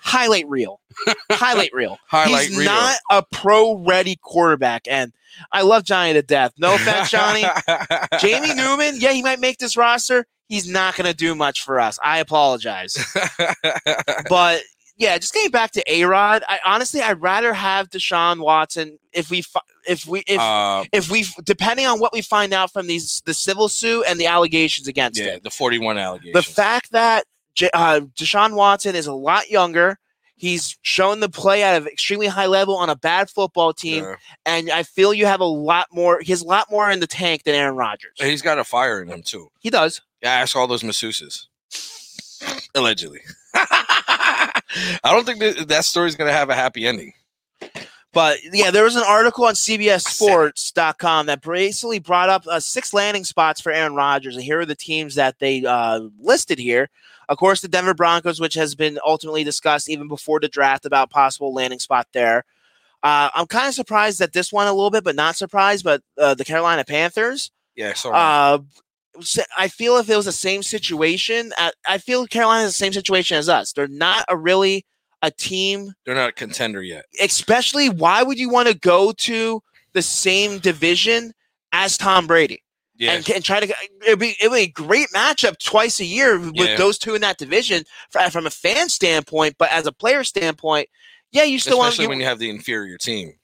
highlight 0.00 0.48
reel. 0.48 0.80
highlight 1.30 1.72
reel. 1.72 1.98
Highlight 2.08 2.48
he's 2.48 2.58
reel. 2.58 2.66
not 2.66 2.96
a 3.10 3.22
pro 3.30 3.76
ready 3.76 4.16
quarterback, 4.22 4.82
and 4.88 5.12
I 5.52 5.62
love 5.62 5.84
Johnny 5.84 6.12
to 6.14 6.22
death. 6.22 6.52
No 6.58 6.74
offense, 6.74 7.10
Johnny. 7.10 7.44
Jamie 8.20 8.54
Newman, 8.54 8.96
yeah, 8.98 9.12
he 9.12 9.22
might 9.22 9.40
make 9.40 9.58
this 9.58 9.76
roster. 9.76 10.26
He's 10.48 10.68
not 10.68 10.96
going 10.96 11.06
to 11.08 11.16
do 11.16 11.34
much 11.34 11.62
for 11.62 11.78
us. 11.78 11.98
I 12.02 12.18
apologize, 12.20 12.96
but 14.28 14.62
yeah, 14.96 15.16
just 15.18 15.32
getting 15.32 15.50
back 15.50 15.70
to 15.72 15.84
A 15.86 16.04
Rod. 16.04 16.42
I 16.48 16.58
honestly, 16.64 17.00
I'd 17.00 17.20
rather 17.20 17.52
have 17.52 17.88
Deshaun 17.88 18.40
Watson 18.40 18.98
if 19.12 19.30
we 19.30 19.42
fi- 19.42 19.60
if 19.86 20.06
we 20.06 20.24
if 20.26 20.40
uh, 20.40 20.84
if 20.92 21.10
we 21.10 21.24
depending 21.44 21.86
on 21.86 22.00
what 22.00 22.12
we 22.12 22.20
find 22.20 22.52
out 22.52 22.72
from 22.72 22.88
these 22.88 23.22
the 23.24 23.34
civil 23.34 23.68
suit 23.68 24.04
and 24.08 24.18
the 24.18 24.26
allegations 24.26 24.88
against 24.88 25.20
yeah, 25.20 25.32
him. 25.32 25.40
the 25.44 25.50
41 25.50 25.98
allegations. 25.98 26.34
The 26.34 26.42
fact 26.42 26.90
that 26.92 27.24
J- 27.58 27.70
uh, 27.74 28.00
Deshaun 28.16 28.52
Watson 28.54 28.94
is 28.94 29.08
a 29.08 29.12
lot 29.12 29.50
younger. 29.50 29.98
He's 30.36 30.78
shown 30.82 31.18
the 31.18 31.28
play 31.28 31.64
at 31.64 31.82
an 31.82 31.88
extremely 31.88 32.28
high 32.28 32.46
level 32.46 32.76
on 32.76 32.88
a 32.88 32.94
bad 32.94 33.28
football 33.28 33.72
team, 33.72 34.04
Yeah. 34.04 34.14
and 34.46 34.70
I 34.70 34.84
feel 34.84 35.12
you 35.12 35.26
have 35.26 35.40
a 35.40 35.44
lot 35.44 35.88
more. 35.90 36.20
He 36.20 36.30
has 36.30 36.42
a 36.42 36.46
lot 36.46 36.70
more 36.70 36.88
in 36.88 37.00
the 37.00 37.08
tank 37.08 37.42
than 37.42 37.56
Aaron 37.56 37.74
Rodgers. 37.74 38.12
He's 38.20 38.42
got 38.42 38.60
a 38.60 38.62
fire 38.64 39.02
in 39.02 39.08
him 39.08 39.24
too. 39.24 39.50
He 39.58 39.70
does. 39.70 40.00
Yeah, 40.22 40.30
ask 40.30 40.54
all 40.54 40.68
those 40.68 40.84
masseuses. 40.84 41.46
Allegedly. 42.76 43.18
I 43.54 44.60
don't 45.02 45.26
think 45.26 45.40
that, 45.40 45.66
that 45.66 45.84
story's 45.84 46.14
gonna 46.14 46.30
have 46.32 46.50
a 46.50 46.54
happy 46.54 46.86
ending. 46.86 47.12
But 48.12 48.38
yeah, 48.52 48.70
there 48.70 48.84
was 48.84 48.94
an 48.94 49.02
article 49.04 49.46
on 49.46 49.54
CBSSports.com 49.54 51.26
that 51.26 51.42
basically 51.42 51.98
brought 51.98 52.28
up 52.28 52.46
uh, 52.46 52.60
six 52.60 52.94
landing 52.94 53.24
spots 53.24 53.60
for 53.60 53.72
Aaron 53.72 53.96
Rodgers, 53.96 54.36
and 54.36 54.44
here 54.44 54.60
are 54.60 54.64
the 54.66 54.76
teams 54.76 55.16
that 55.16 55.40
they 55.40 55.64
uh, 55.64 56.02
listed 56.20 56.60
here. 56.60 56.88
Of 57.28 57.36
course, 57.38 57.60
the 57.60 57.68
Denver 57.68 57.94
Broncos, 57.94 58.40
which 58.40 58.54
has 58.54 58.74
been 58.74 58.98
ultimately 59.04 59.44
discussed 59.44 59.88
even 59.90 60.08
before 60.08 60.40
the 60.40 60.48
draft 60.48 60.86
about 60.86 61.10
possible 61.10 61.52
landing 61.52 61.78
spot 61.78 62.06
there. 62.12 62.44
Uh, 63.02 63.28
I'm 63.34 63.46
kind 63.46 63.68
of 63.68 63.74
surprised 63.74 64.18
that 64.18 64.32
this 64.32 64.52
one 64.52 64.66
a 64.66 64.72
little 64.72 64.90
bit, 64.90 65.04
but 65.04 65.14
not 65.14 65.36
surprised. 65.36 65.84
But 65.84 66.02
uh, 66.16 66.34
the 66.34 66.44
Carolina 66.44 66.84
Panthers. 66.84 67.50
Yeah, 67.76 67.92
so 67.94 68.12
Uh, 68.12 68.58
I 69.56 69.68
feel 69.68 69.96
if 69.96 70.08
it 70.08 70.16
was 70.16 70.26
the 70.26 70.32
same 70.32 70.62
situation, 70.62 71.52
I, 71.58 71.72
I 71.86 71.98
feel 71.98 72.26
Carolina 72.26 72.64
is 72.64 72.70
the 72.70 72.84
same 72.84 72.92
situation 72.92 73.36
as 73.36 73.48
us. 73.48 73.72
They're 73.72 73.88
not 73.88 74.24
a 74.28 74.36
really 74.36 74.84
a 75.22 75.30
team, 75.32 75.92
They're 76.06 76.14
not 76.14 76.28
a 76.28 76.32
contender 76.32 76.80
yet. 76.82 77.04
especially 77.20 77.88
why 77.88 78.22
would 78.22 78.38
you 78.38 78.48
want 78.48 78.68
to 78.68 78.74
go 78.78 79.10
to 79.12 79.60
the 79.92 80.02
same 80.02 80.58
division 80.60 81.32
as 81.72 81.98
Tom 81.98 82.28
Brady 82.28 82.62
And, 83.00 83.28
and 83.30 83.44
try 83.44 83.60
to? 83.60 83.74
It'd 84.06 84.18
be 84.18 84.34
it 84.40 84.50
would 84.50 84.56
be 84.56 84.62
a 84.62 84.66
great 84.68 85.08
matchup 85.14 85.58
twice 85.62 86.00
a 86.00 86.04
year 86.04 86.38
with 86.38 86.54
Yeah. 86.56 86.76
those 86.76 86.98
two 86.98 87.14
in 87.14 87.20
that 87.20 87.38
division 87.38 87.84
fr- 88.10 88.28
from 88.30 88.46
a 88.46 88.50
fan 88.50 88.88
standpoint, 88.88 89.54
but 89.58 89.70
as 89.70 89.86
a 89.86 89.92
player 89.92 90.24
standpoint, 90.24 90.88
yeah, 91.30 91.44
you 91.44 91.58
still 91.60 91.78
want 91.78 91.90
Especially 91.90 92.06
to. 92.06 92.08
when 92.08 92.18
you 92.20 92.24
have 92.26 92.38
the 92.40 92.50
inferior 92.50 92.96
team. 92.98 93.34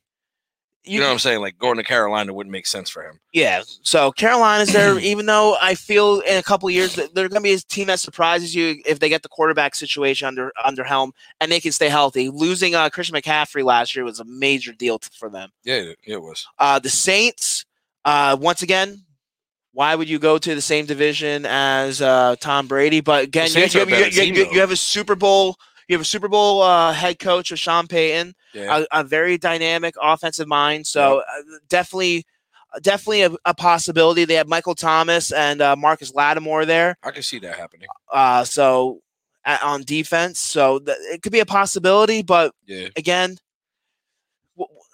You, 0.87 0.95
you- 0.95 1.01
know 1.01 1.07
what 1.07 1.13
I'm 1.13 1.19
saying? 1.19 1.41
Like 1.41 1.57
going 1.59 1.77
to 1.79 1.83
Carolina 1.83 2.35
wouldn't 2.35 2.51
make 2.53 2.67
sense 2.67 2.91
for 2.91 3.03
him. 3.09 3.19
Yeah. 3.33 3.63
So 3.83 4.11
Carolina's 4.13 4.73
there, 4.73 4.99
even 5.01 5.25
though 5.27 5.57
I 5.63 5.75
feel 5.77 6.21
in 6.21 6.37
a 6.37 6.43
couple 6.43 6.69
of 6.69 6.75
years 6.75 6.95
that 6.97 7.15
they're 7.15 7.29
going 7.29 7.41
to 7.41 7.45
be 7.45 7.55
a 7.55 7.59
team 7.59 7.87
that 7.87 8.01
surprises 8.01 8.55
you 8.55 8.83
if 8.85 8.99
they 8.99 9.09
get 9.09 9.23
the 9.23 9.29
quarterback 9.31 9.75
situation 9.77 10.27
under 10.29 10.53
under 10.63 10.85
helm 10.85 11.13
and 11.41 11.51
they 11.51 11.61
can 11.61 11.73
stay 11.73 11.89
healthy. 11.89 12.29
Losing 12.29 12.75
uh, 12.75 12.91
Christian 12.91 13.15
McCaffrey 13.17 13.65
last 13.65 13.95
year 13.97 14.05
was 14.05 14.21
a 14.21 14.25
major 14.25 14.73
deal 14.73 14.99
t- 14.99 15.09
for 15.17 15.31
them. 15.31 15.51
Yeah, 15.63 15.77
it, 15.77 15.99
it 16.05 16.21
was. 16.21 16.47
Uh, 16.59 16.79
the 16.79 16.91
Saints, 16.91 17.65
uh, 18.05 18.37
once 18.39 18.61
again, 18.61 19.05
why 19.75 19.95
would 19.95 20.09
you 20.09 20.19
go 20.19 20.39
to 20.39 20.55
the 20.55 20.61
same 20.63 20.87
division 20.87 21.45
as 21.47 22.01
uh, 22.01 22.37
Tom 22.41 22.67
Brady? 22.67 23.01
But 23.01 23.25
again, 23.25 23.49
you, 23.53 23.61
you 23.63 23.81
have, 23.81 23.91
you, 23.91 23.97
you- 23.97 24.11
team, 24.11 24.35
you- 24.35 24.51
you 24.53 24.61
have 24.61 24.71
a 24.71 24.77
Super 24.77 25.15
Bowl. 25.15 25.57
You 25.89 25.95
have 25.97 26.01
a 26.01 26.05
Super 26.07 26.29
Bowl 26.29 26.63
uh, 26.63 26.95
head 26.95 27.19
coach 27.19 27.51
with 27.51 27.61
Sean 27.61 27.87
Payton 27.87 28.35
Yeah. 28.55 28.85
a, 28.91 29.01
a 29.01 29.05
very 29.05 29.37
dynamic 29.37 29.95
offensive 30.01 30.49
mind. 30.49 30.87
So 30.87 31.19
uh, 31.19 31.43
definitely, 31.69 32.25
definitely 32.81 33.23
a, 33.23 33.33
a 33.45 33.53
possibility. 33.53 34.25
They 34.25 34.35
have 34.37 34.49
Michael 34.49 34.75
Thomas 34.75 35.31
and 35.31 35.61
uh, 35.61 35.77
Marcus 35.77 36.15
Lattimore 36.15 36.65
there. 36.65 36.97
I 37.03 37.11
can 37.11 37.23
see 37.23 37.39
that 37.41 37.57
happening. 37.59 37.89
Uh, 38.11 38.45
so 38.45 39.03
on 39.63 39.83
defense, 39.83 40.39
so 40.41 40.79
th- 40.79 40.97
it 41.13 41.21
could 41.21 41.33
be 41.33 41.41
a 41.41 41.45
possibility. 41.47 42.23
But 42.23 42.55
Yeah. 42.67 42.89
again, 42.97 43.37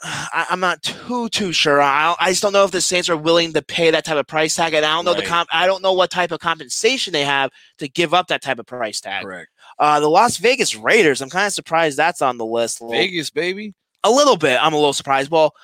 I, 0.02 0.46
am 0.50 0.60
not 0.60 0.82
too 0.82 1.28
too 1.28 1.52
sure. 1.52 1.80
I, 1.80 2.14
I 2.18 2.30
just 2.30 2.42
don't 2.42 2.52
know 2.52 2.64
if 2.64 2.70
the 2.70 2.80
Saints 2.80 3.08
are 3.08 3.16
willing 3.16 3.52
to 3.52 3.62
pay 3.62 3.90
that 3.90 4.04
type 4.04 4.16
of 4.16 4.26
price 4.26 4.56
tag, 4.56 4.72
and 4.74 4.84
I 4.84 4.94
don't 4.94 5.04
know 5.04 5.14
the 5.14 5.26
comp. 5.26 5.48
I 5.52 5.66
don't 5.66 5.82
know 5.82 5.92
what 5.92 6.10
type 6.10 6.32
of 6.32 6.40
compensation 6.40 7.12
they 7.12 7.24
have 7.24 7.50
to 7.78 7.88
give 7.88 8.14
up 8.14 8.28
that 8.28 8.42
type 8.42 8.58
of 8.58 8.66
price 8.66 9.00
tag. 9.00 9.24
Correct. 9.24 9.50
Uh, 9.78 10.00
the 10.00 10.08
Las 10.08 10.36
Vegas 10.38 10.74
Raiders. 10.74 11.20
I'm 11.20 11.30
kind 11.30 11.46
of 11.46 11.52
surprised 11.52 11.96
that's 11.98 12.22
on 12.22 12.38
the 12.38 12.46
list. 12.46 12.80
Little- 12.80 12.96
Vegas, 12.96 13.30
baby. 13.30 13.74
a 14.04 14.10
little 14.10 14.36
bit. 14.36 14.58
I'm 14.62 14.72
a 14.72 14.76
little 14.76 14.92
surprised. 14.92 15.30
Well, 15.30 15.54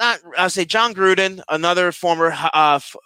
not 0.00 0.18
I 0.36 0.44
would 0.44 0.52
say 0.52 0.64
Jon 0.64 0.94
Gruden, 0.94 1.40
another 1.48 1.92
former 1.92 2.32
uh, 2.32 2.76
f- 2.76 2.96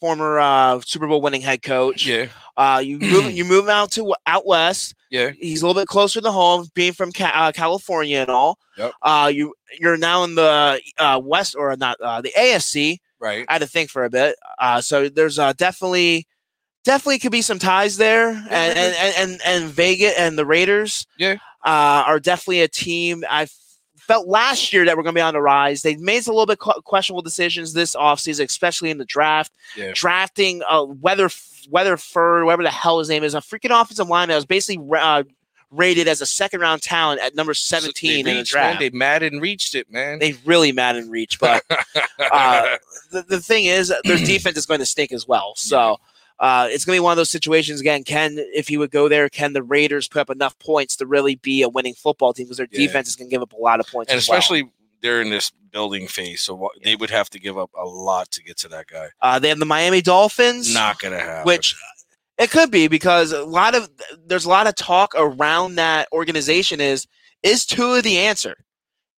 former 0.00 0.38
uh, 0.38 0.80
Super 0.84 1.06
Bowl 1.08 1.20
winning 1.20 1.42
head 1.42 1.62
coach. 1.62 2.06
Yeah. 2.06 2.26
Uh, 2.56 2.80
you 2.84 2.98
move 2.98 3.30
you 3.32 3.44
move 3.56 3.68
out 3.68 3.90
to 3.92 4.14
out 4.26 4.46
west. 4.46 4.94
Yeah. 5.10 5.30
He's 5.38 5.62
a 5.62 5.66
little 5.66 5.80
bit 5.80 5.88
closer 5.88 6.20
to 6.20 6.32
home, 6.32 6.66
being 6.74 6.92
from 6.92 7.12
Ca- 7.12 7.32
uh, 7.34 7.52
California 7.52 8.18
and 8.18 8.30
all. 8.30 8.58
Yep. 8.76 8.92
Uh, 9.02 9.30
you 9.34 9.54
you're 9.78 9.96
now 9.96 10.24
in 10.24 10.34
the 10.34 10.80
uh, 10.98 11.20
west 11.22 11.54
or 11.56 11.76
not 11.76 12.00
uh, 12.00 12.20
the 12.20 12.32
AFC. 12.36 12.98
Right. 13.20 13.44
I 13.48 13.54
had 13.54 13.58
to 13.62 13.66
think 13.68 13.90
for 13.90 14.04
a 14.04 14.10
bit. 14.10 14.36
Uh, 14.58 14.80
so 14.80 15.08
there's 15.08 15.38
uh, 15.38 15.52
definitely 15.54 16.26
definitely 16.84 17.18
could 17.18 17.32
be 17.32 17.42
some 17.42 17.58
ties 17.58 17.96
there, 17.96 18.28
and 18.30 18.48
and, 18.50 18.96
and 18.96 19.14
and 19.32 19.40
and 19.44 19.64
Vegas 19.70 20.14
and 20.18 20.38
the 20.38 20.46
Raiders, 20.46 21.06
Yeah. 21.18 21.34
uh, 21.64 22.04
are 22.06 22.20
definitely 22.20 22.62
a 22.62 22.68
team. 22.68 23.24
I 23.28 23.46
felt 24.06 24.28
last 24.28 24.72
year 24.72 24.84
that 24.84 24.96
we're 24.96 25.02
going 25.02 25.14
to 25.14 25.18
be 25.18 25.22
on 25.22 25.34
the 25.34 25.40
rise. 25.40 25.82
They 25.82 25.96
made 25.96 26.22
some 26.24 26.32
a 26.32 26.36
little 26.36 26.46
bit 26.46 26.58
que- 26.60 26.80
questionable 26.84 27.22
decisions 27.22 27.72
this 27.72 27.94
offseason, 27.96 28.44
especially 28.44 28.90
in 28.90 28.98
the 28.98 29.04
draft, 29.04 29.52
Yeah. 29.76 29.92
drafting 29.94 30.62
uh, 30.68 30.84
Weather 30.84 31.28
Weatherford, 31.70 32.44
whatever 32.44 32.62
the 32.62 32.70
hell 32.70 32.98
his 33.00 33.08
name 33.08 33.24
is, 33.24 33.34
a 33.34 33.38
freaking 33.38 33.70
offensive 33.78 34.08
lineman 34.08 34.28
that 34.30 34.36
was 34.36 34.46
basically 34.46 34.84
uh, 34.98 35.24
rated 35.72 36.06
as 36.06 36.20
a 36.20 36.26
second 36.26 36.60
round 36.60 36.80
talent 36.80 37.20
at 37.20 37.34
number 37.34 37.52
So 37.54 37.74
they 37.76 37.80
seventeen 37.80 38.20
in 38.20 38.24
the 38.26 38.32
reached, 38.40 38.54
man. 38.54 38.62
draft. 38.76 38.78
They 38.80 38.90
mad 38.90 39.22
and 39.24 39.42
reached 39.42 39.74
it, 39.74 39.90
man. 39.90 40.20
They 40.20 40.34
really 40.44 40.70
mad 40.70 40.94
and 40.96 41.10
reach, 41.10 41.40
but 41.40 41.64
uh, 42.32 42.76
the, 43.10 43.22
the 43.22 43.40
thing 43.40 43.64
is, 43.64 43.92
their 44.04 44.16
defense 44.18 44.56
is 44.56 44.64
going 44.66 44.80
to 44.80 44.86
stink 44.86 45.10
as 45.12 45.26
well. 45.26 45.54
So 45.56 45.98
uh, 46.38 46.68
it's 46.70 46.84
going 46.84 46.96
to 46.96 47.00
be 47.00 47.04
one 47.04 47.12
of 47.12 47.16
those 47.16 47.30
situations 47.30 47.80
again. 47.80 48.04
Can 48.04 48.36
if 48.38 48.68
he 48.68 48.76
would 48.76 48.90
go 48.90 49.08
there, 49.08 49.28
can 49.28 49.52
the 49.52 49.62
Raiders 49.62 50.08
put 50.08 50.20
up 50.20 50.30
enough 50.30 50.58
points 50.58 50.96
to 50.96 51.06
really 51.06 51.36
be 51.36 51.62
a 51.62 51.68
winning 51.68 51.94
football 51.94 52.32
team? 52.34 52.46
Because 52.46 52.58
their 52.58 52.68
Yeah. 52.70 52.86
defense 52.86 53.08
is 53.08 53.16
going 53.16 53.28
to 53.30 53.34
give 53.34 53.42
up 53.42 53.52
a 53.52 53.56
lot 53.56 53.80
of 53.80 53.86
points, 53.86 54.10
and 54.12 54.18
as 54.18 54.28
well. 54.28 54.38
especially 54.38 54.70
they're 55.02 55.20
in 55.22 55.30
this 55.30 55.50
building 55.70 56.08
phase, 56.08 56.40
so 56.40 56.54
what, 56.54 56.72
they 56.82 56.96
would 56.96 57.10
have 57.10 57.28
to 57.30 57.38
give 57.38 57.56
up 57.58 57.70
a 57.78 57.84
lot 57.84 58.30
to 58.32 58.42
get 58.42 58.56
to 58.58 58.68
that 58.68 58.86
guy. 58.86 59.08
uh, 59.22 59.38
they 59.38 59.48
have 59.50 59.58
the 59.58 59.66
Miami 59.66 60.00
Dolphins, 60.02 60.72
Not 60.72 60.98
gonna 60.98 61.20
happen. 61.20 61.44
which 61.46 61.74
it 62.38 62.50
could 62.50 62.70
be 62.70 62.88
because 62.88 63.32
a 63.32 63.44
lot 63.44 63.74
of 63.74 63.88
there's 64.26 64.44
a 64.46 64.48
lot 64.48 64.66
of 64.66 64.74
talk 64.74 65.14
around 65.16 65.76
that 65.76 66.08
organization. 66.12 66.80
Is 66.80 67.06
is 67.42 67.64
Tua 67.66 68.02
the 68.02 68.18
answer? 68.18 68.56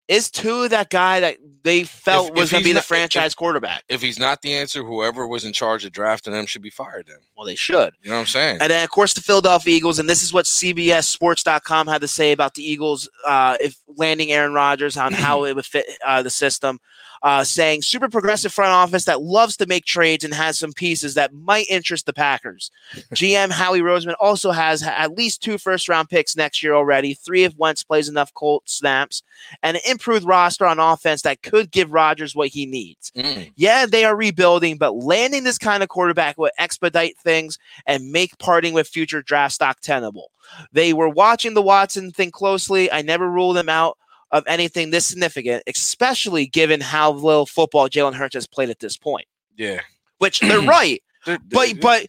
Is 0.07 0.31
Tua 0.31 0.69
that 0.69 0.89
guy 0.89 1.19
that 1.19 1.37
they 1.63 1.83
felt 1.83 2.29
If- 2.29 2.35
was 2.35 2.51
going 2.51 2.61
to 2.61 2.63
be 2.63 2.69
he's 2.69 2.73
the 2.73 2.73
not- 2.75 2.79
if- 2.81 2.85
franchise 2.85 3.35
quarterback? 3.35 3.83
if 3.89 4.01
he's 4.01 4.17
not 4.17 4.41
the 4.41 4.53
answer, 4.53 4.83
whoever 4.83 5.27
was 5.27 5.43
in 5.43 5.51
charge 5.51 5.83
of 5.83 5.91
drafting 5.91 6.31
them 6.31 6.45
should 6.45 6.61
be 6.61 6.69
fired. 6.69 7.07
Then 7.07 7.17
Well, 7.35 7.45
they 7.45 7.55
should. 7.55 7.93
you 8.01 8.09
know 8.09 8.15
what 8.15 8.21
I'm 8.21 8.27
saying? 8.27 8.57
And 8.61 8.71
then, 8.71 8.83
of 8.83 8.89
course, 8.89 9.13
the 9.13 9.21
Philadelphia 9.21 9.75
Eagles, 9.75 9.99
and 9.99 10.07
this 10.09 10.23
is 10.23 10.31
what 10.31 10.45
CBSSports.com 10.45 11.87
had 11.87 12.01
to 12.01 12.07
say 12.07 12.31
about 12.31 12.53
the 12.53 12.63
Eagles 12.63 13.09
uh, 13.25 13.57
if 13.59 13.75
landing 13.97 14.31
Aaron 14.31 14.53
Rodgers 14.53 14.97
on 14.97 15.13
how 15.13 15.43
it 15.43 15.55
would 15.55 15.65
fit 15.65 15.85
uh, 16.05 16.21
the 16.23 16.29
system, 16.29 16.79
uh, 17.23 17.43
saying 17.43 17.81
super 17.81 18.09
progressive 18.09 18.53
front 18.53 18.71
office 18.71 19.05
that 19.05 19.21
loves 19.21 19.57
to 19.57 19.65
make 19.65 19.85
trades 19.85 20.23
and 20.23 20.33
has 20.33 20.57
some 20.57 20.73
pieces 20.73 21.13
that 21.15 21.33
might 21.33 21.67
interest 21.69 22.05
the 22.05 22.13
Packers. 22.13 22.71
GM 23.13 23.51
Howie 23.51 23.81
Roseman 23.81 24.15
also 24.19 24.51
has 24.51 24.83
at 24.83 25.17
least 25.17 25.41
two 25.41 25.57
first 25.57 25.89
round 25.89 26.09
picks 26.09 26.35
next 26.35 26.63
year 26.63 26.73
already, 26.73 27.13
three 27.13 27.43
if 27.43 27.55
Wentz 27.57 27.83
plays 27.83 28.09
enough 28.09 28.33
Colt 28.33 28.63
snaps, 28.69 29.23
and 29.63 29.77
an 29.77 29.83
improved 29.89 30.25
roster 30.25 30.65
on 30.65 30.79
offense 30.79 31.21
that 31.23 31.41
could 31.41 31.71
give 31.71 31.91
Rodgers 31.91 32.35
what 32.35 32.49
he 32.49 32.65
needs. 32.65 33.11
Mm. 33.11 33.51
Yeah, 33.55 33.85
they 33.85 34.05
are 34.05 34.15
rebuilding, 34.15 34.77
but 34.77 34.95
landing 34.95 35.43
this 35.43 35.57
kind 35.57 35.83
of 35.83 35.89
quarterback 35.89 36.37
would 36.37 36.51
expedite 36.57 37.17
things 37.17 37.57
and 37.85 38.11
make 38.11 38.37
parting 38.39 38.73
with 38.73 38.87
future 38.87 39.21
draft 39.21 39.55
stock 39.55 39.79
tenable. 39.81 40.31
They 40.71 40.93
were 40.93 41.09
watching 41.09 41.53
the 41.53 41.61
Watson 41.61 42.11
thing 42.11 42.31
closely. 42.31 42.91
I 42.91 43.01
never 43.01 43.29
rule 43.29 43.53
them 43.53 43.69
out 43.69 43.97
of 44.31 44.43
anything 44.47 44.89
this 44.89 45.05
significant, 45.05 45.63
especially 45.67 46.45
given 46.47 46.81
how 46.81 47.11
little 47.11 47.45
football 47.45 47.87
Jalen 47.89 48.13
Hurts 48.15 48.35
has 48.35 48.47
played 48.47 48.69
at 48.69 48.79
this 48.79 48.97
point. 48.97 49.25
Yeah, 49.55 49.81
Which 50.17 50.39
they're 50.41 50.59
right, 50.61 51.01
They're- 51.25 51.39
but 51.51 51.79
but 51.81 52.07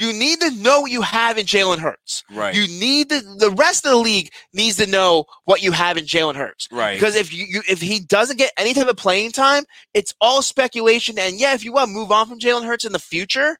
you 0.00 0.12
need 0.12 0.40
to 0.40 0.52
know 0.52 0.82
what 0.82 0.92
you 0.92 1.02
have 1.02 1.38
in 1.38 1.44
Jalen 1.46 1.78
Hurts. 1.78 2.22
right, 2.30 2.54
You 2.54 2.68
need 2.68 3.08
to, 3.08 3.20
the 3.20 3.50
rest 3.50 3.84
of 3.84 3.90
the 3.90 3.96
league 3.98 4.30
needs 4.52 4.76
to 4.76 4.86
know 4.86 5.24
what 5.44 5.60
you 5.60 5.72
have 5.72 5.96
in 5.96 6.04
Jalen 6.04 6.36
Hurts. 6.36 6.68
right. 6.70 6.94
Because 6.94 7.16
if 7.16 7.32
you, 7.32 7.46
you 7.48 7.62
if 7.68 7.80
he 7.80 7.98
doesn't 7.98 8.36
get 8.36 8.52
any 8.56 8.74
type 8.74 8.86
of 8.86 8.96
playing 8.96 9.32
time, 9.32 9.64
it's 9.94 10.14
all 10.20 10.40
speculation. 10.40 11.18
And 11.18 11.40
yeah, 11.40 11.52
if 11.54 11.64
you 11.64 11.72
want 11.72 11.88
to 11.88 11.94
move 11.94 12.12
on 12.12 12.28
from 12.28 12.38
Jalen 12.38 12.64
Hurts 12.64 12.84
in 12.84 12.92
the 12.92 13.00
future 13.00 13.58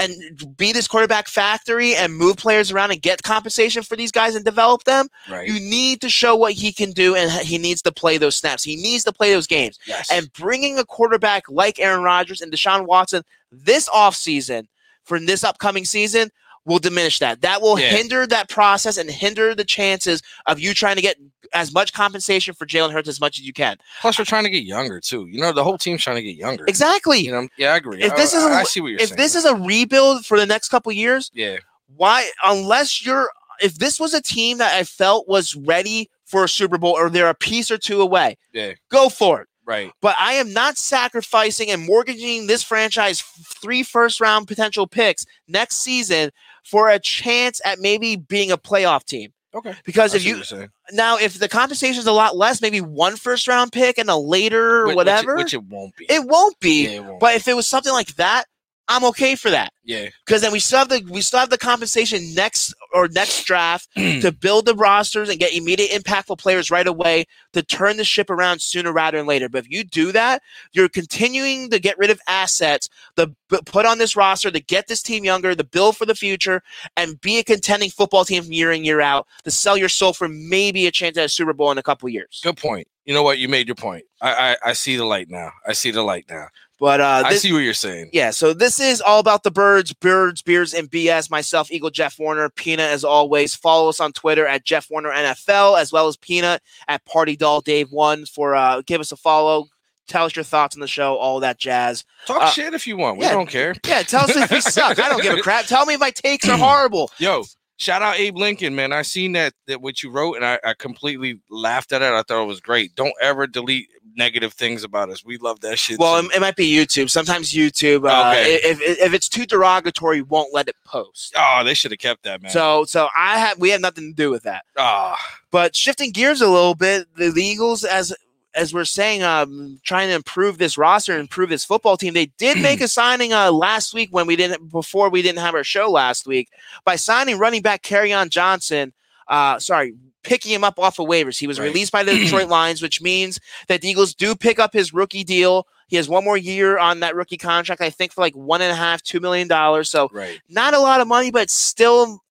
and 0.00 0.56
be 0.56 0.72
this 0.72 0.88
quarterback 0.88 1.28
factory 1.28 1.94
and 1.94 2.16
move 2.16 2.36
players 2.36 2.72
around 2.72 2.90
and 2.90 3.02
get 3.02 3.22
compensation 3.22 3.82
for 3.82 3.96
these 3.96 4.10
guys 4.10 4.34
and 4.34 4.44
develop 4.44 4.84
them, 4.84 5.08
right. 5.30 5.46
you 5.46 5.60
need 5.60 6.00
to 6.00 6.08
show 6.08 6.34
what 6.34 6.52
he 6.52 6.72
can 6.72 6.90
do 6.92 7.14
and 7.14 7.30
he 7.42 7.58
needs 7.58 7.82
to 7.82 7.92
play 7.92 8.16
those 8.16 8.36
snaps. 8.36 8.64
He 8.64 8.76
needs 8.76 9.04
to 9.04 9.12
play 9.12 9.32
those 9.32 9.46
games. 9.46 9.78
yes. 9.86 10.10
And 10.10 10.32
bringing 10.32 10.78
a 10.78 10.84
quarterback 10.84 11.44
like 11.48 11.78
Aaron 11.78 12.02
Rodgers 12.02 12.40
and 12.40 12.50
Deshaun 12.50 12.86
Watson 12.86 13.22
this 13.52 13.88
offseason 13.90 14.66
for 15.04 15.18
this 15.18 15.44
upcoming 15.44 15.84
season 15.84 16.30
will 16.66 16.78
diminish 16.78 17.18
that. 17.20 17.40
That 17.40 17.62
will 17.62 17.78
Yeah. 17.78 17.88
hinder 17.88 18.26
that 18.26 18.48
process 18.48 18.96
and 18.96 19.10
hinder 19.10 19.54
the 19.54 19.64
chances 19.64 20.22
of 20.46 20.60
you 20.60 20.74
trying 20.74 20.96
to 20.96 21.02
get 21.02 21.16
as 21.52 21.72
much 21.72 21.92
compensation 21.92 22.54
for 22.54 22.64
Jalen 22.66 22.92
Hurts 22.92 23.08
as 23.08 23.20
much 23.20 23.38
as 23.38 23.44
you 23.44 23.52
can. 23.52 23.76
Plus, 24.02 24.18
we're 24.18 24.24
trying 24.24 24.44
to 24.44 24.50
get 24.50 24.62
younger 24.64 25.00
too. 25.00 25.26
You 25.30 25.40
know, 25.40 25.52
the 25.52 25.64
whole 25.64 25.78
team's 25.78 26.02
trying 26.02 26.16
to 26.16 26.22
get 26.22 26.36
younger. 26.36 26.64
Exactly. 26.68 27.20
You 27.20 27.32
know, 27.32 27.48
yeah, 27.56 27.72
I 27.72 27.76
agree. 27.76 28.02
If 28.02 28.12
I- 28.12 28.16
this 28.16 28.34
is 28.34 28.44
a- 28.44 28.48
I, 28.48 28.60
I 28.60 28.62
see 28.64 28.80
what 28.80 28.88
you're 28.88 28.98
saying. 28.98 29.04
if 29.04 29.08
saying. 29.10 29.16
this 29.18 29.34
is 29.34 29.44
a 29.46 29.54
rebuild 29.56 30.26
for 30.26 30.38
the 30.38 30.46
next 30.46 30.68
couple 30.68 30.92
years, 30.92 31.30
yeah, 31.34 31.56
why 31.96 32.30
unless 32.44 33.04
you're 33.04 33.30
if 33.60 33.74
this 33.78 33.98
was 34.00 34.14
a 34.14 34.22
team 34.22 34.58
that 34.58 34.74
I 34.74 34.84
felt 34.84 35.28
was 35.28 35.54
ready 35.56 36.08
for 36.24 36.44
a 36.44 36.48
Super 36.48 36.78
Bowl 36.78 36.92
or 36.92 37.10
they're 37.10 37.28
a 37.28 37.34
piece 37.34 37.70
or 37.70 37.76
two 37.78 38.00
away, 38.00 38.36
yeah, 38.52 38.72
go 38.90 39.08
for 39.08 39.42
it. 39.42 39.48
right, 39.66 39.92
But 40.00 40.16
I 40.18 40.32
am 40.34 40.52
not 40.52 40.78
sacrificing 40.78 41.70
and 41.70 41.84
mortgaging 41.84 42.46
this 42.46 42.62
franchise 42.62 43.20
three 43.60 43.82
first 43.82 44.20
round 44.20 44.48
potential 44.48 44.86
picks 44.86 45.26
next 45.48 45.76
season 45.82 46.30
for 46.64 46.88
a 46.88 46.98
chance 46.98 47.60
at 47.64 47.78
maybe 47.78 48.16
being 48.16 48.50
a 48.50 48.58
playoff 48.58 49.04
team. 49.04 49.32
okay. 49.54 49.74
Because 49.84 50.14
I 50.14 50.18
if 50.18 50.24
you 50.24 50.32
what 50.34 50.50
you're 50.50 50.58
saying. 50.58 50.70
now 50.92 51.16
if 51.18 51.38
the 51.38 51.48
compensation 51.48 51.98
is 52.00 52.06
a 52.06 52.12
lot 52.12 52.36
less, 52.36 52.60
maybe 52.62 52.80
one 52.80 53.16
first 53.16 53.48
round 53.48 53.72
pick 53.72 53.98
and 53.98 54.08
a 54.08 54.16
later 54.16 54.86
Which- 54.86 54.88
which 54.88 54.92
it- 54.92 54.96
whatever, 54.96 55.36
which 55.36 55.54
it, 55.54 55.62
won't 55.64 55.96
be. 55.96 56.06
it 56.08 56.24
won't 56.24 56.58
be. 56.60 56.84
Yeah, 56.84 56.90
it 56.90 57.04
won't 57.04 57.20
But 57.20 57.30
be. 57.30 57.36
if 57.36 57.48
it 57.48 57.54
was 57.56 57.66
something 57.68 57.92
like 57.92 58.14
that, 58.16 58.44
I'm 58.90 59.04
okay 59.04 59.36
for 59.36 59.50
that 59.50 59.72
Yeah. 59.84 60.08
because 60.26 60.42
then 60.42 60.50
we 60.50 60.58
still 60.58 60.80
have 60.80 60.88
the 60.88 61.00
we 61.08 61.20
still 61.20 61.38
have 61.38 61.48
the 61.48 61.56
compensation 61.56 62.34
next 62.34 62.74
or 62.92 63.06
next 63.06 63.44
draft 63.44 63.88
to 63.96 64.32
build 64.32 64.66
the 64.66 64.74
rosters 64.74 65.28
and 65.28 65.38
get 65.38 65.54
immediate 65.54 65.90
impactful 65.92 66.38
players 66.38 66.72
right 66.72 66.86
away 66.88 67.24
to 67.52 67.62
turn 67.62 67.96
the 67.98 68.04
ship 68.04 68.28
around 68.30 68.60
sooner 68.60 68.92
rather 68.92 69.16
than 69.18 69.28
later. 69.28 69.48
But 69.48 69.64
if 69.64 69.70
you 69.70 69.84
do 69.84 70.10
that, 70.12 70.42
you're 70.72 70.88
continuing 70.88 71.70
to 71.70 71.78
get 71.78 71.96
rid 71.98 72.10
of 72.10 72.20
assets, 72.26 72.88
to 73.16 73.32
put 73.64 73.86
on 73.86 73.98
this 73.98 74.16
roster 74.16 74.50
to 74.50 74.60
get 74.60 74.88
this 74.88 75.02
team 75.02 75.24
younger, 75.24 75.54
to 75.54 75.64
build 75.64 75.96
for 75.96 76.04
the 76.04 76.14
future, 76.16 76.60
and 76.96 77.20
be 77.20 77.38
a 77.38 77.44
contending 77.44 77.90
football 77.90 78.24
team 78.24 78.42
year 78.52 78.72
in 78.72 78.84
year 78.84 79.00
out. 79.00 79.28
To 79.44 79.52
sell 79.52 79.76
your 79.76 79.88
soul 79.88 80.12
for 80.12 80.26
maybe 80.28 80.88
a 80.88 80.90
chance 80.90 81.16
at 81.16 81.26
a 81.26 81.28
Super 81.28 81.52
Bowl 81.52 81.70
in 81.70 81.78
a 81.78 81.82
couple 81.82 82.08
years. 82.08 82.40
Good 82.42 82.56
point. 82.56 82.88
You 83.04 83.14
know 83.14 83.22
what? 83.22 83.38
You 83.38 83.48
made 83.48 83.68
your 83.68 83.76
point. 83.76 84.04
I 84.20 84.56
I, 84.64 84.70
I 84.70 84.72
see 84.72 84.96
the 84.96 85.04
light 85.04 85.30
now. 85.30 85.52
I 85.66 85.74
see 85.74 85.92
the 85.92 86.02
light 86.02 86.26
now. 86.28 86.48
But 86.80 87.00
uh, 87.02 87.22
I 87.26 87.30
this, 87.34 87.42
see 87.42 87.52
what 87.52 87.58
you're 87.58 87.74
saying. 87.74 88.08
Yeah, 88.14 88.30
so 88.30 88.54
this 88.54 88.80
is 88.80 89.02
all 89.02 89.20
about 89.20 89.42
the 89.42 89.50
birds, 89.50 89.92
birds, 89.92 90.40
beers, 90.40 90.72
and 90.72 90.90
BS. 90.90 91.30
Myself, 91.30 91.70
Eagle 91.70 91.90
Jeff 91.90 92.18
Warner, 92.18 92.48
Peanut, 92.48 92.90
as 92.90 93.04
always. 93.04 93.54
Follow 93.54 93.90
us 93.90 94.00
on 94.00 94.12
Twitter 94.12 94.46
at 94.46 94.64
Jeff 94.64 94.90
Warner 94.90 95.10
NFL, 95.10 95.78
as 95.78 95.92
well 95.92 96.08
as 96.08 96.16
Peanut 96.16 96.62
at 96.88 97.04
Party 97.04 97.36
Doll 97.36 97.60
Dave 97.60 97.92
One 97.92 98.24
for 98.24 98.54
uh, 98.56 98.80
give 98.86 99.00
us 99.00 99.12
a 99.12 99.16
follow. 99.16 99.66
Tell 100.08 100.24
us 100.24 100.34
your 100.34 100.42
thoughts 100.42 100.74
on 100.74 100.80
the 100.80 100.88
show, 100.88 101.16
all 101.16 101.38
that 101.40 101.58
jazz. 101.58 102.04
Talk 102.26 102.42
Uh, 102.42 102.50
shit 102.50 102.74
if 102.74 102.86
you 102.86 102.96
want. 102.96 103.18
We 103.18 103.26
yeah. 103.26 103.32
don't 103.32 103.48
care. 103.48 103.74
Yeah, 103.86 104.02
tell 104.02 104.24
us 104.24 104.34
if 104.34 104.50
we 104.50 104.60
suck. 104.60 104.98
I 104.98 105.08
don't 105.10 105.22
give 105.22 105.38
a 105.38 105.42
crap. 105.42 105.66
Tell 105.66 105.84
me 105.86 105.94
if 105.94 106.00
my 106.00 106.10
takes 106.10 106.48
are 106.48 106.56
horrible. 106.58 107.12
Yo, 107.18 107.44
shout 107.80 108.02
out 108.02 108.16
Abe 108.20 108.36
Lincoln, 108.36 108.74
man. 108.76 108.92
I 108.92 109.02
seen 109.02 109.32
that 109.32 109.54
that 109.66 109.80
what 109.82 110.02
you 110.04 110.10
wrote, 110.10 110.36
and 110.36 110.44
I, 110.44 110.60
I 110.62 110.74
completely 110.74 111.40
laughed 111.50 111.90
at 111.92 112.02
it. 112.02 112.12
I 112.12 112.22
thought 112.22 112.42
it 112.42 112.46
was 112.46 112.60
great. 112.60 112.94
Don't 112.94 113.14
ever 113.20 113.46
delete 113.48 113.88
negative 114.16 114.52
things 114.52 114.84
about 114.84 115.08
us. 115.08 115.24
We 115.24 115.38
love 115.38 115.60
that 115.60 115.78
shit. 115.78 115.98
Well, 115.98 116.16
it, 116.18 116.34
it 116.34 116.40
might 116.40 116.56
be 116.56 116.70
YouTube. 116.70 117.08
Sometimes 117.10 117.52
YouTube, 117.52 118.08
uh, 118.08 118.30
Okay. 118.30 118.54
if, 118.56 118.80
if 118.80 119.14
it's 119.14 119.28
too 119.28 119.46
derogatory, 119.46 120.20
won't 120.22 120.52
let 120.52 120.68
it 120.68 120.74
post. 120.84 121.32
oh, 121.36 121.62
they 121.64 121.74
should 121.74 121.90
have 121.92 122.00
kept 122.00 122.24
that, 122.24 122.42
man. 122.42 122.50
So, 122.50 122.84
so 122.84 123.08
I 123.16 123.38
have 123.38 123.58
we 123.58 123.70
have 123.70 123.80
nothing 123.80 124.10
to 124.10 124.14
do 124.14 124.30
with 124.30 124.42
that. 124.44 124.64
ah, 124.76 125.16
But 125.50 125.74
shifting 125.74 126.10
gears 126.12 126.40
a 126.40 126.48
little 126.48 126.74
bit, 126.74 127.06
the, 127.16 127.30
the 127.30 127.42
Eagles, 127.42 127.84
as 127.84 128.12
as 128.54 128.74
we're 128.74 128.84
saying, 128.84 129.22
um, 129.22 129.80
trying 129.84 130.08
to 130.08 130.14
improve 130.14 130.58
this 130.58 130.76
roster 130.76 131.12
and 131.12 131.20
improve 131.20 131.48
this 131.50 131.64
football 131.64 131.96
team, 131.96 132.14
they 132.14 132.26
did 132.38 132.58
make 132.58 132.80
a 132.82 132.88
signing 132.88 133.32
uh, 133.32 133.50
last 133.52 133.94
week 133.94 134.08
when 134.12 134.26
we 134.26 134.36
didn't 134.36 134.70
before 134.70 135.08
we 135.08 135.22
didn't 135.22 135.38
have 135.38 135.54
our 135.54 135.64
show 135.64 135.90
last 135.90 136.26
week 136.26 136.48
by 136.84 136.96
signing 136.96 137.38
running 137.38 137.62
back 137.62 137.86
on 137.92 138.28
Johnson. 138.28 138.92
Uh, 139.28 139.58
sorry, 139.58 139.94
picking 140.22 140.52
him 140.52 140.64
up 140.64 140.78
off 140.78 140.98
of 140.98 141.06
waivers. 141.06 141.38
He 141.38 141.46
was 141.46 141.58
Right. 141.58 141.66
released 141.66 141.92
by 141.92 142.02
the 142.02 142.12
Detroit 142.18 142.48
Lions, 142.48 142.82
which 142.82 143.00
means 143.00 143.38
that 143.68 143.80
the 143.80 143.88
Eagles 143.88 144.14
do 144.14 144.34
pick 144.34 144.58
up 144.58 144.72
his 144.72 144.92
rookie 144.92 145.24
deal. 145.24 145.66
He 145.88 145.96
has 145.96 146.08
one 146.08 146.24
more 146.24 146.36
year 146.36 146.78
on 146.78 147.00
that 147.00 147.16
rookie 147.16 147.36
contract, 147.36 147.80
I 147.80 147.90
think, 147.90 148.12
for 148.12 148.20
like 148.20 148.34
one 148.34 148.62
and 148.62 148.70
a 148.70 148.76
half, 148.76 149.02
two 149.02 149.20
million 149.20 149.48
dollars. 149.48 149.90
So 149.90 150.08
right. 150.12 150.40
not 150.48 150.74
a 150.74 150.78
lot 150.78 151.00
of 151.00 151.08
money, 151.08 151.30
but 151.30 151.50
still, 151.50 152.22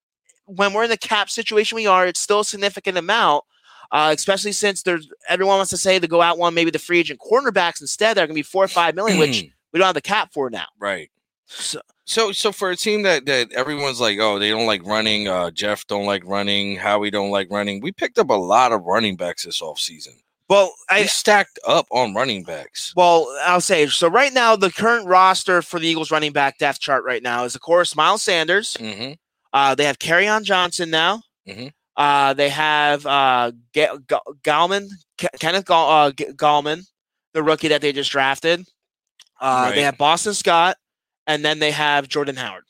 when 0.45 0.73
we're 0.73 0.85
in 0.85 0.89
the 0.89 0.97
cap 0.97 1.29
situation 1.29 1.75
we 1.75 1.87
are, 1.87 2.07
it's 2.07 2.19
still 2.19 2.39
a 2.41 2.45
significant 2.45 2.97
amount. 2.97 3.43
Uh, 3.91 4.13
especially 4.15 4.51
since 4.51 4.83
there's 4.83 5.09
everyone 5.27 5.57
wants 5.57 5.71
to 5.71 5.77
say 5.77 5.97
to 5.99 6.07
go 6.07 6.21
out 6.21 6.37
one 6.37 6.53
maybe 6.53 6.69
the 6.71 6.77
free 6.79 6.99
agent 6.99 7.19
cornerbacks 7.19 7.81
instead. 7.81 8.15
They're 8.17 8.27
going 8.27 8.35
to 8.35 8.39
be 8.39 8.43
four 8.43 8.63
or 8.63 8.67
five 8.67 8.93
million, 8.95 9.17
which 9.17 9.45
we 9.71 9.79
don't 9.79 9.87
have 9.87 9.95
the 9.95 10.01
cap 10.01 10.31
for 10.33 10.49
now. 10.49 10.65
right. 10.79 11.09
So, 11.51 11.81
So, 12.05 12.31
so 12.31 12.51
for 12.51 12.69
a 12.69 12.75
team 12.75 13.01
that 13.03 13.25
that 13.25 13.51
everyone's 13.53 13.99
like, 13.99 14.19
oh, 14.19 14.37
they 14.37 14.49
don't 14.51 14.67
like 14.67 14.85
running. 14.85 15.27
Uh, 15.27 15.49
Jeff 15.49 15.87
don't 15.87 16.05
like 16.05 16.23
running. 16.25 16.75
Howie 16.75 17.09
don't 17.09 17.31
like 17.31 17.47
running. 17.49 17.81
We 17.81 17.91
picked 17.91 18.19
up 18.19 18.29
a 18.29 18.33
lot 18.33 18.71
of 18.71 18.83
running 18.83 19.15
backs 19.15 19.45
this 19.45 19.59
offseason. 19.61 20.21
well, 20.47 20.71
We 20.91 20.97
I 20.97 21.05
stacked 21.07 21.57
up 21.67 21.87
on 21.91 22.13
running 22.13 22.43
backs. 22.43 22.93
well 22.95 23.27
I'll 23.41 23.61
say 23.61 23.87
so. 23.87 24.07
Right 24.09 24.31
now, 24.33 24.55
the 24.55 24.69
current 24.71 25.07
roster 25.07 25.63
for 25.63 25.79
the 25.79 25.87
Eagles 25.87 26.11
running 26.11 26.31
back 26.31 26.59
depth 26.59 26.79
chart 26.79 27.03
right 27.03 27.23
now 27.23 27.45
is 27.45 27.55
of 27.55 27.61
course 27.61 27.95
Miles 27.95 28.21
Sanders. 28.21 28.77
Mm-hmm. 28.79 29.13
Uh, 29.51 29.73
they 29.73 29.85
have 29.85 29.97
on 30.27 30.43
Johnson 30.43 30.91
now. 30.91 31.23
Mhm. 31.47 31.71
Uh, 31.99 32.33
they 32.33 32.47
have 32.49 33.05
uh, 33.05 33.51
Ga- 33.73 33.97
Ga- 34.07 34.21
Gallman, 34.41 34.87
Ke- 35.17 35.37
Kenneth 35.39 35.65
Gall- 35.65 35.91
uh, 35.91 36.11
G- 36.11 36.27
Gallman, 36.33 36.83
the 37.33 37.43
rookie 37.43 37.67
that 37.67 37.81
they 37.81 37.91
just 37.91 38.09
drafted. 38.09 38.65
Uh, 39.41 39.71
They 39.75 39.81
have 39.83 39.97
Boston 39.97 40.33
Scott, 40.33 40.77
and 41.27 41.43
then 41.43 41.59
they 41.59 41.71
have 41.71 42.07
Jordan 42.07 42.37
Howard. 42.37 42.63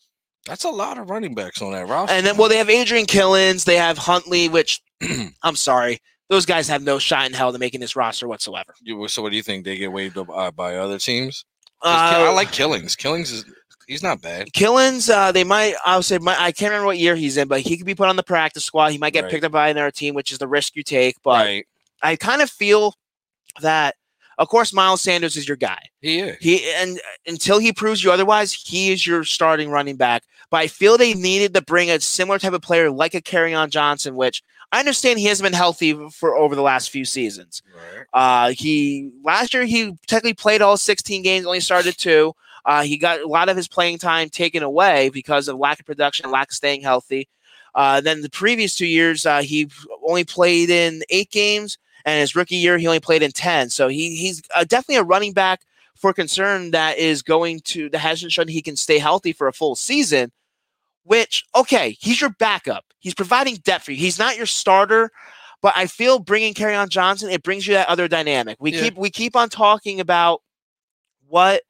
That's 0.47 0.63
a 0.63 0.69
lot 0.69 0.97
of 0.97 1.11
running 1.11 1.35
backs 1.35 1.61
on 1.61 1.73
that 1.73 1.87
roster. 1.87 2.13
And 2.15 2.25
then, 2.25 2.37
well, 2.37 2.49
they 2.49 2.57
have 2.57 2.71
Adrian 2.71 3.05
Killins. 3.05 3.65
They 3.65 3.75
have 3.75 3.99
Huntley, 3.99 4.49
which 4.49 4.81
I'm 5.43 5.55
sorry, 5.55 5.99
those 6.29 6.47
guys 6.47 6.67
have 6.67 6.81
no 6.81 6.97
shot 6.97 7.27
in 7.27 7.33
hell 7.33 7.51
to 7.53 7.59
making 7.59 7.81
this 7.81 7.95
roster 7.95 8.27
whatsoever. 8.27 8.73
You- 8.81 9.07
so 9.09 9.21
what 9.21 9.29
do 9.29 9.35
you 9.37 9.43
think 9.43 9.63
they 9.63 9.77
get 9.77 9.91
waived 9.91 10.17
up 10.17 10.27
uh, 10.33 10.49
by 10.49 10.75
other 10.77 10.97
teams? 10.97 11.45
I 11.81 12.31
like 12.33 12.51
Killings. 12.51 12.95
Killings 12.95 13.31
is 13.31 13.45
he's 13.89 14.03
not 14.03 14.21
bad. 14.21 14.47
Killins. 14.53 15.09
Uh, 15.09 15.31
they 15.33 15.43
might. 15.43 15.75
I 15.85 15.97
would 15.97 16.05
say 16.05 16.17
might, 16.19 16.39
I 16.39 16.51
can't 16.53 16.69
remember 16.71 16.85
what 16.85 16.97
year 16.97 17.15
he's 17.15 17.35
in, 17.35 17.47
but 17.49 17.61
he 17.61 17.75
could 17.75 17.85
be 17.85 17.95
put 17.95 18.07
on 18.07 18.15
the 18.15 18.23
practice 18.23 18.63
squad. 18.63 18.91
He 18.91 18.97
might 18.97 19.11
get 19.13 19.23
Right. 19.23 19.31
picked 19.31 19.43
up 19.43 19.51
by 19.51 19.69
another 19.69 19.91
team, 19.91 20.15
which 20.15 20.31
is 20.31 20.37
the 20.37 20.47
risk 20.47 20.75
you 20.75 20.83
take. 20.83 21.17
But 21.23 21.45
right. 21.45 21.67
I 22.01 22.15
kind 22.15 22.41
of 22.41 22.49
feel 22.49 22.93
that, 23.61 23.95
of 24.37 24.47
course, 24.47 24.71
Miles 24.71 25.01
Sanders 25.01 25.35
is 25.35 25.47
your 25.47 25.57
guy. 25.57 25.81
He 26.01 26.19
is. 26.19 26.37
He 26.39 26.71
and 26.75 27.01
until 27.27 27.59
he 27.59 27.73
proves 27.73 28.03
you 28.03 28.11
otherwise, 28.11 28.53
he 28.53 28.91
is 28.93 29.05
your 29.05 29.23
starting 29.25 29.69
running 29.69 29.97
back. 29.97 30.23
But 30.51 30.57
I 30.57 30.67
feel 30.67 30.97
they 30.97 31.13
needed 31.13 31.53
to 31.55 31.61
bring 31.61 31.91
a 31.91 31.99
similar 31.99 32.39
type 32.39 32.53
of 32.53 32.61
player 32.61 32.89
like 32.89 33.13
a 33.13 33.21
Kerryon 33.21 33.69
Johnson, 33.69 34.15
which 34.15 34.41
I 34.71 34.79
understand 34.79 35.19
he 35.19 35.25
hasn't 35.25 35.45
been 35.45 35.53
healthy 35.53 35.93
for 36.11 36.35
over 36.35 36.55
the 36.55 36.61
last 36.61 36.89
few 36.89 37.05
seasons. 37.05 37.61
Right. 37.75 38.05
Uh, 38.13 38.51
he 38.51 39.11
last 39.23 39.53
year 39.53 39.65
he 39.65 39.93
technically 40.07 40.33
played 40.35 40.61
all 40.61 40.77
16 40.77 41.21
games, 41.23 41.45
only 41.45 41.59
started 41.59 41.97
two. 41.97 42.33
Uh, 42.65 42.83
he 42.83 42.97
got 42.97 43.21
a 43.21 43.27
lot 43.27 43.49
of 43.49 43.57
his 43.57 43.67
playing 43.67 43.97
time 43.97 44.29
taken 44.29 44.63
away 44.63 45.09
because 45.09 45.47
of 45.47 45.57
lack 45.57 45.79
of 45.79 45.85
production, 45.85 46.29
lack 46.31 46.49
of 46.49 46.55
staying 46.55 46.81
healthy. 46.81 47.27
Uh, 47.75 48.01
then 48.01 48.21
the 48.21 48.29
previous 48.29 48.75
two 48.75 48.87
years, 48.87 49.25
uh, 49.25 49.41
he 49.41 49.69
only 50.07 50.23
played 50.23 50.69
in 50.69 51.03
eight 51.09 51.29
games, 51.31 51.77
and 52.05 52.19
his 52.19 52.35
rookie 52.35 52.55
year 52.55 52.77
he 52.77 52.87
only 52.87 52.99
played 52.99 53.23
in 53.23 53.31
10. 53.31 53.69
So 53.69 53.87
he 53.87 54.15
he's 54.15 54.41
uh, 54.55 54.63
definitely 54.63 54.97
a 54.97 55.03
running 55.03 55.33
back 55.33 55.61
for 55.95 56.13
concern 56.13 56.71
that 56.71 56.97
is 56.97 57.21
going 57.21 57.59
to 57.61 57.89
that 57.89 57.99
hasn't 57.99 58.31
shown 58.31 58.47
he 58.47 58.61
can 58.61 58.75
stay 58.75 58.99
healthy 58.99 59.33
for 59.33 59.47
a 59.47 59.53
full 59.53 59.75
season. 59.75 60.31
Which 61.03 61.45
okay, 61.55 61.97
he's 61.99 62.21
your 62.21 62.31
backup. 62.39 62.85
He's 62.99 63.13
providing 63.15 63.55
depth 63.57 63.85
for 63.85 63.91
you. 63.91 63.97
He's 63.97 64.19
not 64.19 64.37
your 64.37 64.45
starter, 64.45 65.11
but 65.61 65.73
I 65.75 65.87
feel 65.87 66.19
bringing 66.19 66.53
Kerryon 66.53 66.89
Johnson 66.89 67.29
it 67.29 67.43
brings 67.43 67.67
you 67.67 67.73
that 67.75 67.87
other 67.87 68.07
dynamic. 68.07 68.57
We 68.59 68.71
Yeah. 68.71 68.81
keep 68.81 68.97
we 68.97 69.09
keep 69.09 69.35
on 69.35 69.49
talking 69.49 69.99
about 69.99 70.41
what 71.27 71.63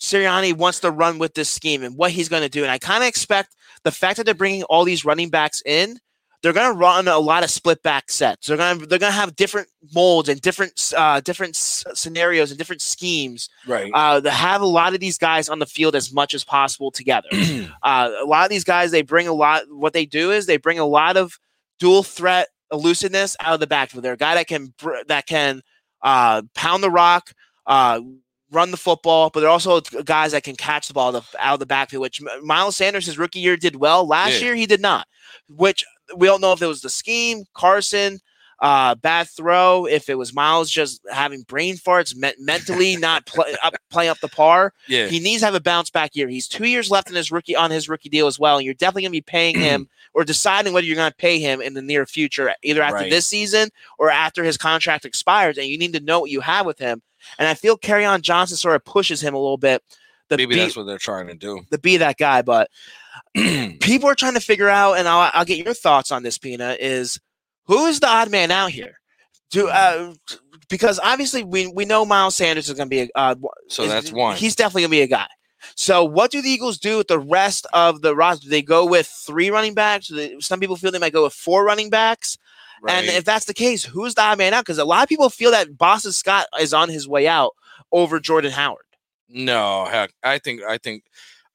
Sirianni 0.00 0.52
wants 0.56 0.80
to 0.80 0.90
run 0.90 1.18
with 1.18 1.34
this 1.34 1.48
scheme 1.50 1.82
and 1.82 1.96
what 1.96 2.10
he's 2.10 2.28
going 2.28 2.42
to 2.42 2.48
do, 2.48 2.62
and 2.62 2.70
I 2.70 2.78
kind 2.78 3.02
of 3.02 3.08
expect 3.08 3.54
the 3.84 3.90
fact 3.92 4.16
that 4.16 4.24
they're 4.24 4.34
bringing 4.34 4.62
all 4.64 4.84
these 4.84 5.04
running 5.04 5.30
backs 5.30 5.62
in. 5.64 5.98
They're 6.42 6.52
going 6.52 6.70
to 6.70 6.78
run 6.78 7.08
a 7.08 7.18
lot 7.18 7.42
of 7.42 7.48
split 7.48 7.82
back 7.82 8.10
sets. 8.10 8.48
They're 8.48 8.58
going 8.58 8.80
to 8.80 8.86
they're 8.86 8.98
going 8.98 9.12
to 9.12 9.18
have 9.18 9.34
different 9.34 9.68
molds 9.94 10.28
and 10.28 10.38
different 10.42 10.92
uh, 10.94 11.20
different 11.20 11.56
s- 11.56 11.86
scenarios 11.94 12.50
and 12.50 12.58
different 12.58 12.82
schemes 12.82 13.48
Right. 13.66 13.90
uh, 13.94 14.20
to 14.20 14.30
have 14.30 14.60
a 14.60 14.66
lot 14.66 14.92
of 14.92 15.00
these 15.00 15.16
guys 15.16 15.48
on 15.48 15.58
the 15.58 15.64
field 15.64 15.96
as 15.96 16.12
much 16.12 16.34
as 16.34 16.44
possible 16.44 16.90
together. 16.90 17.28
uh, 17.82 18.10
a 18.20 18.26
lot 18.26 18.44
of 18.44 18.50
these 18.50 18.64
guys, 18.64 18.90
they 18.90 19.00
bring 19.00 19.26
a 19.26 19.32
lot. 19.32 19.62
What 19.70 19.94
they 19.94 20.04
do 20.04 20.32
is 20.32 20.44
they 20.44 20.58
bring 20.58 20.78
a 20.78 20.84
lot 20.84 21.16
of 21.16 21.38
dual 21.78 22.02
threat 22.02 22.48
elusiveness 22.70 23.36
out 23.40 23.54
of 23.54 23.60
the 23.60 23.66
backfield. 23.66 24.04
They're 24.04 24.12
a 24.12 24.16
guy 24.18 24.34
that 24.34 24.46
can 24.46 24.74
br- 24.78 24.96
that 25.08 25.24
can 25.26 25.62
uh, 26.02 26.42
pound 26.54 26.82
the 26.82 26.90
rock, 26.90 27.32
uh, 27.66 28.00
run 28.54 28.70
the 28.70 28.76
football, 28.76 29.30
but 29.30 29.40
they're 29.40 29.48
also 29.50 29.80
guys 29.80 30.32
that 30.32 30.44
can 30.44 30.56
catch 30.56 30.88
the 30.88 30.94
ball 30.94 31.08
out 31.08 31.14
of 31.16 31.30
the- 31.32 31.44
out 31.44 31.54
of 31.54 31.60
the 31.60 31.66
backfield. 31.66 32.02
Which 32.02 32.20
Miles 32.42 32.76
Sanders, 32.76 33.06
his 33.06 33.18
rookie 33.18 33.40
year, 33.40 33.56
did 33.56 33.76
well. 33.76 34.06
Last 34.06 34.34
Yeah. 34.34 34.46
year, 34.46 34.54
he 34.54 34.66
did 34.66 34.80
not. 34.80 35.06
Which 35.48 35.84
we 36.16 36.26
don't 36.26 36.40
know 36.40 36.52
if 36.52 36.62
it 36.62 36.66
was 36.66 36.80
the 36.82 36.90
scheme, 36.90 37.44
Carson. 37.54 38.20
Uh, 38.60 38.94
bad 38.94 39.28
throw. 39.28 39.84
If 39.84 40.08
it 40.08 40.14
was 40.16 40.32
Miles 40.32 40.70
just 40.70 41.00
having 41.10 41.42
brain 41.42 41.76
farts, 41.76 42.14
me- 42.14 42.32
mentally 42.38 42.96
not 42.96 43.26
play, 43.26 43.54
up, 43.62 43.74
playing 43.90 44.10
up 44.10 44.20
the 44.20 44.28
par, 44.28 44.72
yeah. 44.86 45.08
he 45.08 45.18
needs 45.18 45.40
to 45.40 45.46
have 45.46 45.56
a 45.56 45.60
bounce 45.60 45.90
back 45.90 46.14
year. 46.14 46.28
He's 46.28 46.46
two 46.48 46.64
years 46.64 46.88
left 46.90 47.10
in 47.10 47.16
his 47.16 47.32
rookie 47.32 47.56
on 47.56 47.70
his 47.72 47.88
rookie 47.88 48.08
deal 48.08 48.26
as 48.28 48.38
well, 48.38 48.56
and 48.56 48.64
you're 48.64 48.72
definitely 48.74 49.02
going 49.02 49.10
to 49.12 49.16
be 49.16 49.22
paying 49.22 49.58
him 49.58 49.88
or 50.14 50.24
deciding 50.24 50.72
whether 50.72 50.86
you're 50.86 50.96
going 50.96 51.10
to 51.10 51.16
pay 51.16 51.40
him 51.40 51.60
in 51.60 51.74
the 51.74 51.82
near 51.82 52.06
future, 52.06 52.54
either 52.62 52.80
after 52.80 52.94
Right. 52.98 53.10
this 53.10 53.26
season 53.26 53.70
or 53.98 54.08
after 54.08 54.44
his 54.44 54.56
contract 54.56 55.04
expires. 55.04 55.58
And 55.58 55.66
you 55.66 55.76
need 55.76 55.92
to 55.94 56.00
know 56.00 56.20
what 56.20 56.30
you 56.30 56.40
have 56.40 56.64
with 56.64 56.78
him. 56.78 57.02
And 57.38 57.48
I 57.48 57.54
feel 57.54 57.78
on 58.04 58.22
Johnson 58.22 58.56
sort 58.56 58.76
of 58.76 58.84
pushes 58.84 59.20
him 59.20 59.34
a 59.34 59.38
little 59.38 59.58
bit. 59.58 59.82
The 60.28 60.36
Maybe 60.38 60.54
be, 60.54 60.60
that's 60.60 60.76
what 60.76 60.86
they're 60.86 60.98
trying 60.98 61.26
to 61.26 61.34
do. 61.34 61.62
the 61.70 61.78
be 61.78 61.98
that 61.98 62.16
guy, 62.16 62.42
but 62.42 62.70
people 63.34 64.08
are 64.08 64.14
trying 64.14 64.34
to 64.34 64.40
figure 64.40 64.68
out, 64.68 64.94
and 64.94 65.06
I'll, 65.06 65.30
I'll 65.34 65.44
get 65.44 65.62
your 65.62 65.74
thoughts 65.74 66.10
on 66.10 66.22
this, 66.22 66.38
Pina. 66.38 66.76
Is 66.80 67.20
who 67.66 67.86
is 67.86 68.00
the 68.00 68.08
odd 68.08 68.30
man 68.30 68.50
out 68.50 68.70
here? 68.70 69.00
Do 69.50 69.68
uh, 69.68 70.14
because 70.68 70.98
obviously 71.02 71.44
we 71.44 71.66
we 71.66 71.84
know 71.84 72.04
Miles 72.04 72.36
Sanders 72.36 72.68
is 72.68 72.74
going 72.74 72.88
to 72.88 72.90
be 72.90 73.00
a 73.02 73.08
uh, 73.14 73.34
so 73.68 73.82
is- 73.84 73.90
that's 73.90 74.12
one. 74.12 74.36
He's 74.36 74.56
definitely 74.56 74.82
gonna 74.82 74.90
be 74.90 75.02
a 75.02 75.06
guy. 75.06 75.26
So 75.76 76.04
what 76.04 76.30
do 76.30 76.42
the 76.42 76.48
Eagles 76.48 76.78
do 76.78 76.98
with 76.98 77.08
the 77.08 77.18
rest 77.18 77.66
of 77.72 78.02
the 78.02 78.14
roster? 78.14 78.44
Do 78.44 78.50
they 78.50 78.62
go 78.62 78.84
with 78.84 79.06
three 79.06 79.50
running 79.50 79.74
backs? 79.74 80.10
Some 80.40 80.60
people 80.60 80.76
feel 80.76 80.90
they 80.90 80.98
might 80.98 81.12
go 81.12 81.24
with 81.24 81.32
four 81.32 81.64
running 81.64 81.90
backs. 81.90 82.36
And 82.88 83.06
if 83.06 83.24
that's 83.24 83.46
the 83.46 83.54
case, 83.54 83.84
who's 83.84 84.14
the 84.14 84.22
odd 84.22 84.38
man 84.38 84.54
out? 84.54 84.64
Because 84.64 84.78
a 84.78 84.84
lot 84.84 85.02
of 85.02 85.08
people 85.08 85.30
feel 85.30 85.50
that 85.52 85.76
Boston 85.76 86.12
Scott 86.12 86.46
is 86.60 86.74
on 86.74 86.88
his 86.88 87.08
way 87.08 87.26
out 87.26 87.52
over 87.92 88.20
Jordan 88.20 88.52
Howard. 88.52 88.84
No, 89.28 89.86
heck, 89.86 90.12
I 90.22 90.38
think 90.38 90.62
I 90.62 90.78
think 90.78 91.04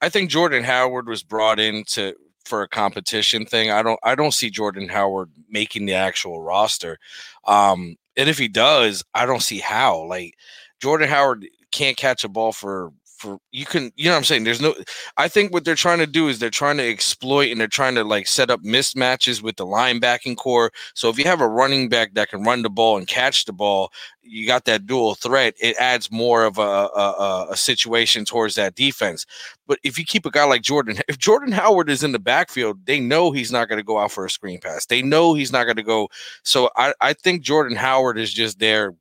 I 0.01 0.09
think 0.09 0.30
Jordan 0.30 0.63
Howard 0.63 1.07
was 1.07 1.23
brought 1.23 1.59
in 1.59 1.84
to 1.89 2.15
for 2.45 2.63
a 2.63 2.67
competition 2.67 3.45
thing. 3.45 3.71
I 3.71 3.84
don't 3.84 3.99
I 4.03 4.15
don't 4.15 4.34
see 4.34 4.49
Jordan 4.49 4.89
Howard 4.89 5.32
making 5.49 5.86
the 5.86 5.93
actual 5.93 6.41
roster. 6.41 6.97
Um, 7.45 7.95
and 8.17 8.27
if 8.27 8.38
he 8.38 8.47
does, 8.47 9.03
I 9.13 9.25
don't 9.25 9.43
see 9.43 9.59
how. 9.59 10.03
Like 10.03 10.36
Jordan 10.82 11.09
Howard 11.09 11.47
can't 11.71 11.95
catch 11.97 12.23
a 12.23 12.30
ball 12.30 12.51
for 12.51 12.91
for 13.20 13.38
you 13.51 13.65
can 13.65 13.91
you 13.95 14.05
know 14.05 14.11
what 14.11 14.17
I'm 14.17 14.24
saying? 14.24 14.45
There's 14.45 14.61
no 14.61 14.74
I 15.17 15.28
think 15.28 15.51
what 15.51 15.65
they're 15.65 15.76
trying 15.76 15.99
to 15.99 16.07
do 16.07 16.30
is 16.30 16.39
they're 16.39 16.49
trying 16.49 16.78
to 16.78 16.89
exploit 16.89 17.51
and 17.51 17.59
they're 17.59 17.67
trying 17.67 17.95
to 17.95 18.03
like 18.03 18.28
set 18.28 18.49
up 18.49 18.61
mismatches 18.63 19.43
with 19.43 19.57
the 19.57 19.65
linebacking 19.65 20.38
core. 20.38 20.72
So 20.93 21.09
if 21.09 21.20
you 21.20 21.26
have 21.26 21.41
a 21.41 21.47
running 21.47 21.89
back 21.89 22.13
that 22.13 22.30
can 22.30 22.43
run 22.43 22.61
the 22.61 22.70
ball 22.70 22.97
and 22.97 23.07
catch 23.07 23.45
the 23.45 23.53
ball 23.53 23.91
you 24.22 24.47
got 24.47 24.65
that 24.65 24.86
dual 24.86 25.15
threat 25.15 25.53
it 25.59 25.76
adds 25.78 26.11
more 26.11 26.45
of 26.45 26.57
a, 26.57 26.61
a, 26.61 27.47
a 27.51 27.57
situation 27.57 28.24
towards 28.24 28.55
that 28.55 28.76
defense. 28.76 29.26
But 29.67 29.80
if 29.84 29.99
you 29.99 30.05
keep 30.05 30.26
a 30.26 30.32
guy 30.32 30.45
like 30.45 30.61
Jordan 30.61 30.97
if 31.07 31.17
Jordan 31.17 31.51
Howard 31.51 31.89
is 31.89 32.03
in 32.03 32.13
the 32.13 32.20
backfield 32.20 32.86
they 32.86 32.99
know 32.99 33.32
he's 33.32 33.51
not 33.51 33.67
going 33.67 33.80
to 33.80 33.84
go 33.84 33.99
out 33.99 34.13
for 34.13 34.26
a 34.26 34.30
screen 34.30 34.59
pass. 34.59 34.86
They 34.86 35.01
know 35.01 35.34
he's 35.34 35.51
not 35.51 35.65
going 35.65 35.76
to 35.76 35.84
go. 35.84 36.07
So 36.43 36.70
I, 36.78 36.93
I 37.01 37.13
think 37.13 37.41
Jordan 37.41 37.76
Howard 37.76 38.17
is 38.17 38.34
just 38.34 38.59
there 38.59 38.95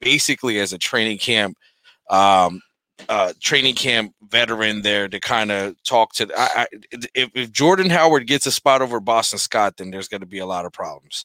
basically 0.00 0.58
as 0.58 0.72
a 0.72 0.78
training 0.78 1.16
camp 1.16 1.56
um, 2.10 2.60
uh, 3.08 3.32
training 3.40 3.74
camp 3.74 4.14
veteran 4.28 4.82
there 4.82 5.08
to 5.08 5.20
kind 5.20 5.50
of 5.50 5.74
talk 5.84 6.12
to. 6.14 6.28
I, 6.36 6.62
I, 6.62 6.66
if, 7.14 7.30
if 7.34 7.52
Jordan 7.52 7.90
Howard 7.90 8.26
gets 8.26 8.46
a 8.46 8.52
spot 8.52 8.82
over 8.82 9.00
Boston 9.00 9.38
Scott, 9.38 9.76
then 9.76 9.90
there's 9.90 10.08
going 10.08 10.20
to 10.20 10.26
be 10.26 10.38
a 10.38 10.46
lot 10.46 10.64
of 10.66 10.72
problems. 10.72 11.24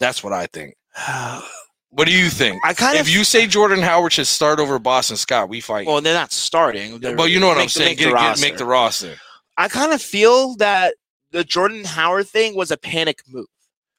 That's 0.00 0.22
what 0.24 0.32
I 0.32 0.46
think. 0.46 0.74
What 1.90 2.06
do 2.06 2.12
you 2.12 2.28
think? 2.28 2.60
I 2.66 2.74
kind 2.74 2.96
if 2.96 3.00
of 3.02 3.08
you 3.08 3.24
say 3.24 3.46
Jordan 3.46 3.80
Howard 3.80 4.12
should 4.12 4.26
start 4.26 4.60
over 4.60 4.78
Boston 4.78 5.16
Scott, 5.16 5.48
we 5.48 5.62
fight. 5.62 5.86
well, 5.86 6.02
they're 6.02 6.12
not 6.12 6.32
starting. 6.32 6.98
They're- 6.98 7.16
well, 7.16 7.26
you 7.26 7.40
know 7.40 7.46
what 7.48 7.56
make- 7.56 7.62
I'm 7.62 7.68
saying. 7.70 7.88
make 7.92 7.98
Get, 7.98 8.10
the 8.10 8.14
get- 8.14 8.40
make 8.42 8.56
the 8.58 8.66
roster. 8.66 9.16
I 9.56 9.68
kind 9.68 9.94
of 9.94 10.02
feel 10.02 10.54
that 10.56 10.96
the 11.30 11.44
Jordan 11.44 11.84
Howard 11.84 12.28
thing 12.28 12.54
was 12.54 12.70
a 12.70 12.76
panic 12.76 13.20
move. 13.26 13.46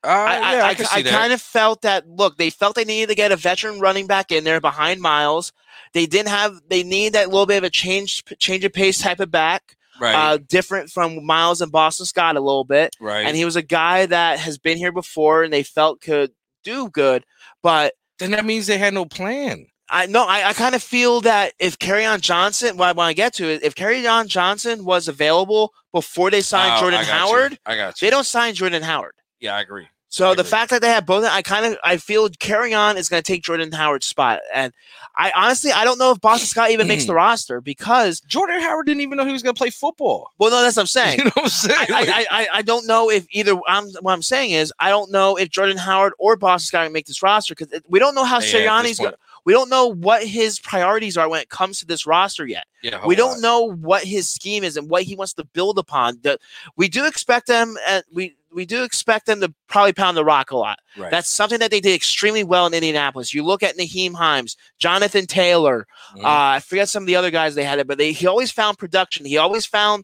Uh, 0.03 0.07
I, 0.07 0.55
yeah, 0.55 0.63
I, 0.63 0.67
I, 0.69 0.73
can 0.75 0.85
I, 0.91 1.03
kind 1.03 1.33
of 1.33 1.41
felt 1.41 1.81
that 1.81 2.07
look, 2.07 2.37
they 2.37 2.49
felt 2.49 2.75
they 2.75 2.85
needed 2.85 3.09
to 3.09 3.15
get 3.15 3.31
a 3.31 3.35
veteran 3.35 3.79
running 3.79 4.07
back 4.07 4.31
in 4.31 4.45
there 4.45 4.61
behind 4.61 5.01
Miles. 5.01 5.51
They 5.93 6.05
didn't 6.05 6.29
have 6.29 6.61
they 6.69 6.83
need 6.83 7.13
that 7.13 7.29
little 7.29 7.45
bit 7.45 7.57
of 7.57 7.63
a 7.65 7.69
change 7.69 8.23
change 8.39 8.63
of 8.63 8.71
pace 8.71 8.99
type 8.99 9.19
of 9.19 9.29
back, 9.29 9.75
right, 9.99 10.15
uh, 10.15 10.37
different 10.37 10.89
from 10.89 11.25
Miles 11.25 11.61
and 11.61 11.71
Boston 11.71 12.05
Scott 12.05 12.37
a 12.37 12.41
little 12.41 12.63
bit. 12.63 12.95
right. 13.01 13.25
And 13.25 13.35
he 13.35 13.43
was 13.43 13.55
a 13.55 13.61
guy 13.61 14.05
that 14.05 14.39
has 14.39 14.57
been 14.57 14.77
here 14.77 14.93
before 14.93 15.43
and 15.43 15.51
they 15.51 15.63
felt 15.63 15.99
could 15.99 16.31
do 16.63 16.89
good. 16.89 17.25
But 17.61 17.93
then 18.19 18.31
that 18.31 18.45
means 18.45 18.67
they 18.67 18.77
had 18.77 18.93
no 18.93 19.05
plan. 19.05 19.65
I 19.89 20.05
no, 20.05 20.25
I, 20.25 20.49
I 20.49 20.53
kind 20.53 20.75
of 20.75 20.83
feel 20.83 21.21
that 21.21 21.53
if 21.59 21.77
on 21.89 22.21
Johnson, 22.21 22.77
when 22.77 22.99
I, 22.99 23.13
get 23.13 23.33
to 23.35 23.45
it, 23.45 23.63
if 23.63 23.73
on 24.07 24.27
Johnson 24.27 24.85
was 24.85 25.07
available 25.07 25.73
before 25.91 26.29
they 26.29 26.41
signed 26.41 26.75
Oh, 26.77 26.81
Jordan 26.81 26.99
I 26.99 27.03
got 27.03 27.07
you. 27.07 27.13
Howard, 27.13 27.59
I 27.65 27.75
got 27.75 28.01
you. 28.01 28.05
they 28.05 28.11
don't 28.11 28.25
sign 28.25 28.53
Jordan 28.53 28.83
Howard. 28.83 29.13
Yeah, 29.39 29.55
I 29.55 29.61
agree. 29.61 29.87
So 30.11 30.31
I 30.31 30.33
the 30.33 30.41
agree. 30.41 30.49
fact 30.49 30.71
that 30.71 30.81
they 30.81 30.89
have 30.89 31.05
both, 31.05 31.23
I 31.23 31.43
kind 31.43 31.67
of 31.67 31.77
I 31.83 31.97
feel 31.97 32.29
Kerryon 32.29 32.95
is 32.95 33.09
going 33.09 33.21
to 33.21 33.27
take 33.27 33.43
Jordan 33.43 33.71
Howard's 33.71 34.07
spot, 34.07 34.39
and 34.51 34.73
I 35.15 35.31
honestly 35.35 35.71
I 35.71 35.83
don't 35.83 35.99
know 35.99 36.11
if 36.11 36.19
Boston 36.19 36.47
Scott 36.47 36.71
even 36.71 36.87
makes 36.87 37.05
the 37.05 37.13
mm. 37.13 37.17
roster 37.17 37.61
because 37.61 38.19
Jordan 38.21 38.59
Howard 38.59 38.87
didn't 38.87 39.01
even 39.01 39.17
know 39.17 39.25
he 39.25 39.31
was 39.31 39.43
going 39.43 39.53
to 39.53 39.59
play 39.59 39.69
football. 39.69 40.31
well 40.39 40.49
no 40.49 40.63
that's 40.63 40.77
what 40.77 40.83
I'm 40.83 40.87
saying. 40.87 41.19
You 41.19 41.25
know 41.25 41.31
what 41.35 41.43
I'm 41.43 41.49
saying? 41.49 41.87
I, 41.91 42.25
I, 42.31 42.41
I, 42.41 42.47
I 42.53 42.61
don't 42.63 42.87
know 42.87 43.11
if 43.11 43.27
either. 43.29 43.55
I'm, 43.67 43.89
what 44.01 44.13
I'm 44.13 44.23
saying 44.23 44.51
is 44.51 44.73
I 44.79 44.89
don't 44.89 45.11
know 45.11 45.35
if 45.35 45.49
Jordan 45.49 45.77
Howard 45.77 46.13
or 46.17 46.35
Boston 46.35 46.67
Scott 46.67 46.85
can 46.85 46.93
make 46.93 47.05
this 47.05 47.21
roster 47.21 47.53
because 47.53 47.79
we 47.87 47.99
don't 47.99 48.15
know 48.15 48.23
how 48.23 48.39
Yeah, 48.39 48.45
at 48.47 48.51
this 48.51 48.53
Sirianni's. 48.53 48.97
point. 48.99 49.11
Go- 49.11 49.17
we 49.45 49.53
don't 49.53 49.69
know 49.69 49.87
what 49.87 50.23
his 50.25 50.59
priorities 50.59 51.17
are 51.17 51.29
when 51.29 51.41
it 51.41 51.49
comes 51.49 51.79
to 51.79 51.85
this 51.85 52.05
roster 52.05 52.45
yet. 52.45 52.65
yeah, 52.83 53.05
we 53.05 53.15
don't 53.15 53.41
lot. 53.41 53.41
know 53.41 53.75
what 53.75 54.03
his 54.03 54.29
scheme 54.29 54.63
is 54.63 54.75
and 54.77 54.89
what 54.89 55.03
he 55.03 55.15
wants 55.15 55.33
to 55.33 55.43
build 55.43 55.79
upon. 55.79 56.19
The, 56.21 56.37
we 56.75 56.87
do 56.89 57.05
expect 57.05 57.47
them, 57.47 57.75
and 57.87 58.03
we 58.11 58.35
we 58.53 58.65
do 58.65 58.83
expect 58.83 59.25
them 59.25 59.41
to 59.41 59.53
probably 59.67 59.93
pound 59.93 60.17
the 60.17 60.25
rock 60.25 60.51
a 60.51 60.57
lot. 60.57 60.79
Right. 60.97 61.11
That's 61.11 61.29
something 61.29 61.59
that 61.59 61.71
they 61.71 61.79
did 61.79 61.93
extremely 61.95 62.43
well 62.43 62.65
in 62.65 62.73
Indianapolis. 62.73 63.33
You 63.33 63.43
look 63.43 63.63
at 63.63 63.77
Nyheim 63.77 64.13
Hines, 64.13 64.57
Jonathan 64.79 65.25
Taylor. 65.25 65.85
Mhm. 66.15 66.23
Uh, 66.23 66.55
I 66.55 66.59
forget 66.59 66.89
some 66.89 67.03
of 67.03 67.07
the 67.07 67.15
other 67.15 67.31
guys 67.31 67.55
they 67.55 67.63
had, 67.63 67.79
it, 67.79 67.87
but 67.87 67.97
they 67.97 68.11
he 68.11 68.27
always 68.27 68.51
found 68.51 68.77
production. 68.77 69.25
He 69.25 69.37
always 69.37 69.65
found 69.65 70.03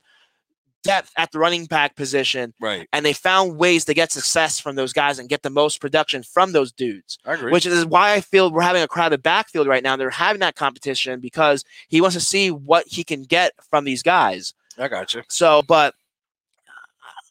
depth 0.84 1.12
at 1.18 1.32
the 1.32 1.40
running 1.40 1.66
back 1.66 1.96
position, 1.96 2.54
right. 2.62 2.88
and 2.94 3.04
they 3.04 3.14
found 3.14 3.58
ways 3.58 3.86
to 3.86 3.94
get 3.96 4.12
success 4.12 4.60
from 4.60 4.76
those 4.76 4.94
guys 4.94 5.18
and 5.18 5.28
get 5.28 5.42
the 5.42 5.50
most 5.50 5.82
production 5.82 6.22
from 6.22 6.52
those 6.52 6.72
dudes. 6.72 7.18
I 7.26 7.34
agree. 7.34 7.52
Which 7.52 7.66
is 7.66 7.86
why 7.88 8.14
I 8.14 8.22
feel 8.22 8.52
we're 8.52 8.62
having 8.62 8.84
a 8.84 8.88
crowded 8.88 9.24
backfield 9.24 9.66
right 9.68 9.82
now. 9.82 9.96
They're 9.96 10.12
having 10.12 10.42
that 10.42 10.56
competition 10.56 11.20
because 11.20 11.66
he 11.88 12.02
wants 12.02 12.16
to 12.16 12.22
see 12.22 12.52
what 12.52 12.86
he 12.88 13.04
can 13.04 13.24
get 13.24 13.54
from 13.70 13.84
these 13.84 14.04
guys. 14.04 14.54
I 14.78 14.88
got 14.88 15.14
you. 15.14 15.24
So, 15.28 15.64
but 15.64 15.96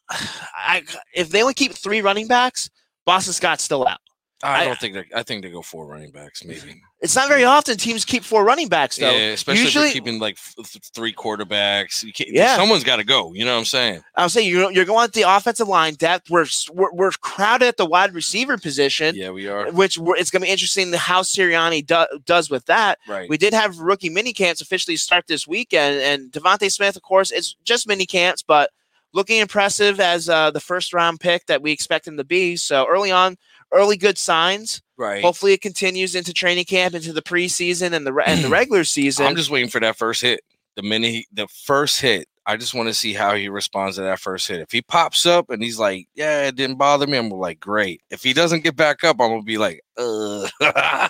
I, 0.09 0.83
if 1.13 1.29
they 1.29 1.41
only 1.41 1.53
keep 1.53 1.73
three 1.73 2.01
running 2.01 2.27
backs, 2.27 2.69
Boston 3.05 3.33
Scott's 3.33 3.63
still 3.63 3.87
out. 3.87 3.99
I, 4.43 4.61
I- 4.61 4.65
don't 4.65 4.77
think 4.79 4.93
they. 4.93 5.05
I 5.15 5.23
think 5.23 5.43
they 5.43 5.49
go 5.49 5.61
four 5.61 5.87
running 5.87 6.11
backs, 6.11 6.43
maybe. 6.43 6.81
It's 7.01 7.15
not 7.15 7.27
very 7.29 7.43
often 7.45 7.77
teams 7.77 8.03
keep 8.03 8.23
four 8.23 8.43
running 8.43 8.67
backs 8.67 8.97
though. 8.97 9.09
Yeah, 9.11 9.27
especially 9.29 9.59
if 9.61 9.65
Usually- 9.67 9.85
you're 9.85 9.93
keeping 9.93 10.19
like 10.19 10.37
th- 10.55 10.77
three 10.93 11.13
quarterbacks. 11.13 12.03
You 12.03 12.11
can't, 12.11 12.29
Yeah. 12.31 12.55
someone's 12.57 12.83
got 12.83 12.97
to 12.97 13.03
go. 13.03 13.31
You 13.33 13.45
know 13.45 13.53
what 13.53 13.59
I'm 13.59 13.65
saying? 13.65 14.01
I'm 14.15 14.27
saying 14.29 14.49
you're 14.49 14.71
you're 14.71 14.85
going 14.85 15.03
at 15.05 15.13
the 15.13 15.21
offensive 15.23 15.67
line 15.67 15.93
depth. 15.95 16.29
We're 16.29 16.45
we're, 16.73 16.91
we're 16.91 17.11
crowded 17.11 17.67
at 17.67 17.77
the 17.77 17.85
wide 17.85 18.13
receiver 18.13 18.57
position, 18.57 19.15
Yeah, 19.15 19.29
we 19.31 19.47
are. 19.47 19.71
which 19.71 19.97
we're, 19.97 20.17
it's 20.17 20.29
going 20.31 20.41
to 20.41 20.47
be 20.47 20.51
interesting 20.51 20.91
how 20.93 21.21
Sirianni 21.21 21.85
do, 21.85 22.05
does 22.25 22.49
with 22.49 22.65
that. 22.65 22.99
Right. 23.07 23.29
We 23.29 23.37
did 23.37 23.53
have 23.53 23.79
rookie 23.79 24.09
mini 24.09 24.33
camps 24.33 24.61
officially 24.61 24.97
start 24.97 25.27
this 25.27 25.47
weekend, 25.47 26.01
and 26.01 26.31
DeVonta 26.31 26.69
Smith, 26.71 26.95
of 26.97 27.03
course, 27.03 27.31
it's 27.31 27.55
just 27.63 27.87
mini 27.87 28.05
camps, 28.05 28.43
but 28.43 28.69
looking 29.15 29.39
impressive 29.39 29.99
as 29.99 30.29
uh, 30.29 30.51
the 30.51 30.59
first 30.59 30.93
round 30.93 31.19
pick 31.19 31.47
that 31.47 31.61
we 31.63 31.71
expect 31.71 32.07
him 32.07 32.17
to 32.17 32.23
be. 32.23 32.55
So 32.57 32.85
early 32.87 33.11
on, 33.11 33.37
early 33.71 33.97
good 33.97 34.17
signs. 34.17 34.81
right. 34.97 35.23
Hopefully, 35.23 35.53
it 35.53 35.61
continues 35.61 36.13
into 36.13 36.33
training 36.33 36.65
camp, 36.65 36.93
into 36.93 37.13
the 37.13 37.21
preseason 37.23 37.93
and 37.93 38.05
the 38.05 38.13
re- 38.13 38.25
and 38.27 38.43
the 38.43 38.49
regular 38.49 38.83
season. 38.83 39.25
I'm 39.25 39.35
just 39.35 39.49
waiting 39.49 39.69
for 39.69 39.79
that 39.79 39.95
first 39.97 40.21
hit. 40.21 40.41
The 40.75 40.83
minute 40.83 41.09
he, 41.09 41.27
the 41.31 41.47
first 41.47 42.01
hit, 42.01 42.27
I 42.45 42.57
just 42.57 42.73
want 42.73 42.89
to 42.89 42.93
see 42.93 43.13
how 43.13 43.33
he 43.33 43.47
responds 43.47 43.95
to 43.95 44.01
that 44.01 44.19
first 44.19 44.47
hit. 44.49 44.59
If 44.59 44.71
he 44.73 44.81
pops 44.81 45.25
up 45.25 45.49
and 45.49 45.63
he's 45.63 45.79
like, 45.79 46.07
"Yeah, 46.13 46.47
it 46.47 46.55
didn't 46.57 46.75
bother 46.75 47.07
me," 47.07 47.17
I'm 47.17 47.29
like, 47.29 47.61
"Great." 47.61 48.01
If 48.09 48.21
he 48.23 48.33
doesn't 48.33 48.65
get 48.65 48.75
back 48.75 49.05
up, 49.05 49.15
I'm 49.21 49.29
gonna 49.29 49.43
be 49.43 49.57
like, 49.57 49.81
"Uh, 49.97 50.47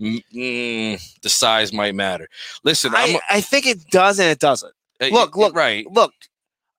mm, 0.00 1.20
the 1.20 1.28
size 1.28 1.74
might 1.74 1.94
matter." 1.94 2.26
Listen, 2.64 2.92
I 2.96 3.42
think 3.42 3.66
it 3.66 3.86
does 3.90 4.18
and 4.18 4.30
it 4.30 4.38
doesn't. 4.38 4.72
uh, 5.02 5.08
look, 5.08 5.36
look. 5.36 5.54
right, 5.54 5.86
Look, 5.90 6.14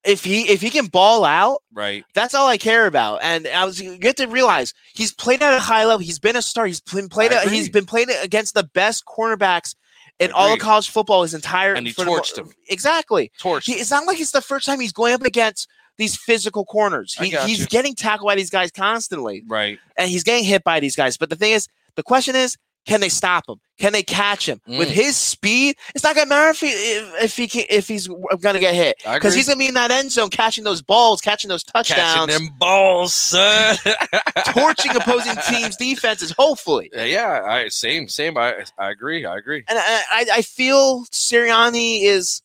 if 0.06 0.24
he 0.24 0.50
if 0.50 0.62
he 0.62 0.70
can 0.70 0.88
ball 0.88 1.24
out, 1.24 1.62
right, 1.74 2.04
That's 2.14 2.34
all 2.34 2.48
I 2.48 2.58
care 2.58 2.88
about. 2.88 3.20
And 3.24 3.48
I 3.48 3.66
was 3.66 3.82
you 3.82 3.98
get 3.98 4.18
to 4.18 4.28
realize 4.28 4.74
he's 4.94 5.14
played 5.14 5.42
at 5.42 5.54
a 5.54 5.60
high 5.60 5.86
level. 5.86 6.00
He's 6.00 6.20
been 6.20 6.36
a 6.36 6.42
star. 6.42 6.66
He's 6.66 6.82
been 6.82 7.10
played. 7.10 7.32
At, 7.32 7.48
he's 7.48 7.70
been 7.70 7.86
played 7.86 8.10
against 8.22 8.54
the 8.54 8.64
best 8.64 9.06
cornerbacks 9.06 9.76
in 10.20 10.32
all 10.32 10.54
of 10.54 10.60
college 10.60 10.90
football 10.90 11.24
his 11.24 11.34
entire. 11.34 11.74
And 11.74 11.88
he 11.88 11.94
torched 11.94 12.38
him. 12.38 12.52
Exactly. 12.70 13.32
torch. 13.40 13.66
He, 13.66 13.74
it's 13.74 13.92
not 13.92 14.06
like 14.06 14.20
it's 14.20 14.32
the 14.32 14.42
first 14.42 14.66
time 14.66 14.80
he's 14.80 14.94
going 14.94 15.14
up 15.14 15.24
against 15.24 15.68
these 15.98 16.16
physical 16.16 16.66
corners. 16.66 17.14
He, 17.14 17.30
he's 17.30 17.62
you. 17.62 17.66
getting 17.68 17.96
tackled 17.96 18.28
by 18.28 18.36
these 18.36 18.50
guys 18.50 18.72
constantly, 18.72 19.44
right, 19.48 19.80
and 19.98 20.10
he's 20.10 20.24
getting 20.24 20.44
hit 20.44 20.64
by 20.64 20.80
these 20.80 20.96
guys. 20.96 21.18
But 21.18 21.30
the 21.30 21.36
thing 21.36 21.52
is, 21.52 21.68
the 21.96 22.04
question 22.04 22.36
is, 22.36 22.58
can 22.86 23.00
they 23.00 23.10
stop 23.10 23.48
him? 23.48 23.56
Can 23.80 23.92
they 23.94 24.04
catch 24.04 24.48
him 24.48 24.62
with 24.68 24.90
Mm. 24.90 24.92
his 24.92 25.18
speed? 25.18 25.76
It's 25.96 26.04
not 26.04 26.16
gonna 26.16 26.28
matter 26.28 26.50
if 26.50 26.60
he 26.60 26.68
if, 26.68 27.24
if 27.24 27.38
he 27.38 27.48
can, 27.48 27.66
if 27.70 27.88
he's 27.88 28.08
gonna 28.40 28.60
get 28.60 28.76
hit 28.76 28.98
because 29.14 29.34
he's 29.34 29.48
gonna 29.48 29.58
be 29.58 29.68
in 29.68 29.74
that 29.74 29.90
end 29.90 30.12
zone 30.12 30.30
catching 30.30 30.64
those 30.64 30.82
balls, 30.82 31.22
catching 31.22 31.48
those 31.50 31.64
touchdowns, 31.64 32.30
catching 32.30 32.46
them 32.46 32.56
balls, 32.60 33.16
son. 33.16 33.78
torching 34.48 34.96
opposing 34.96 35.36
teams' 35.50 35.76
defenses, 35.78 36.34
hopefully. 36.38 36.90
Yeah, 36.94 37.42
I 37.46 37.68
same, 37.70 38.08
same. 38.08 38.38
I, 38.38 38.64
I 38.78 38.92
agree. 38.92 39.26
I 39.26 39.38
agree. 39.38 39.64
And 39.68 39.80
I, 39.80 40.04
I, 40.12 40.26
I 40.34 40.42
feel 40.42 41.06
Sirianni 41.06 42.04
is 42.04 42.42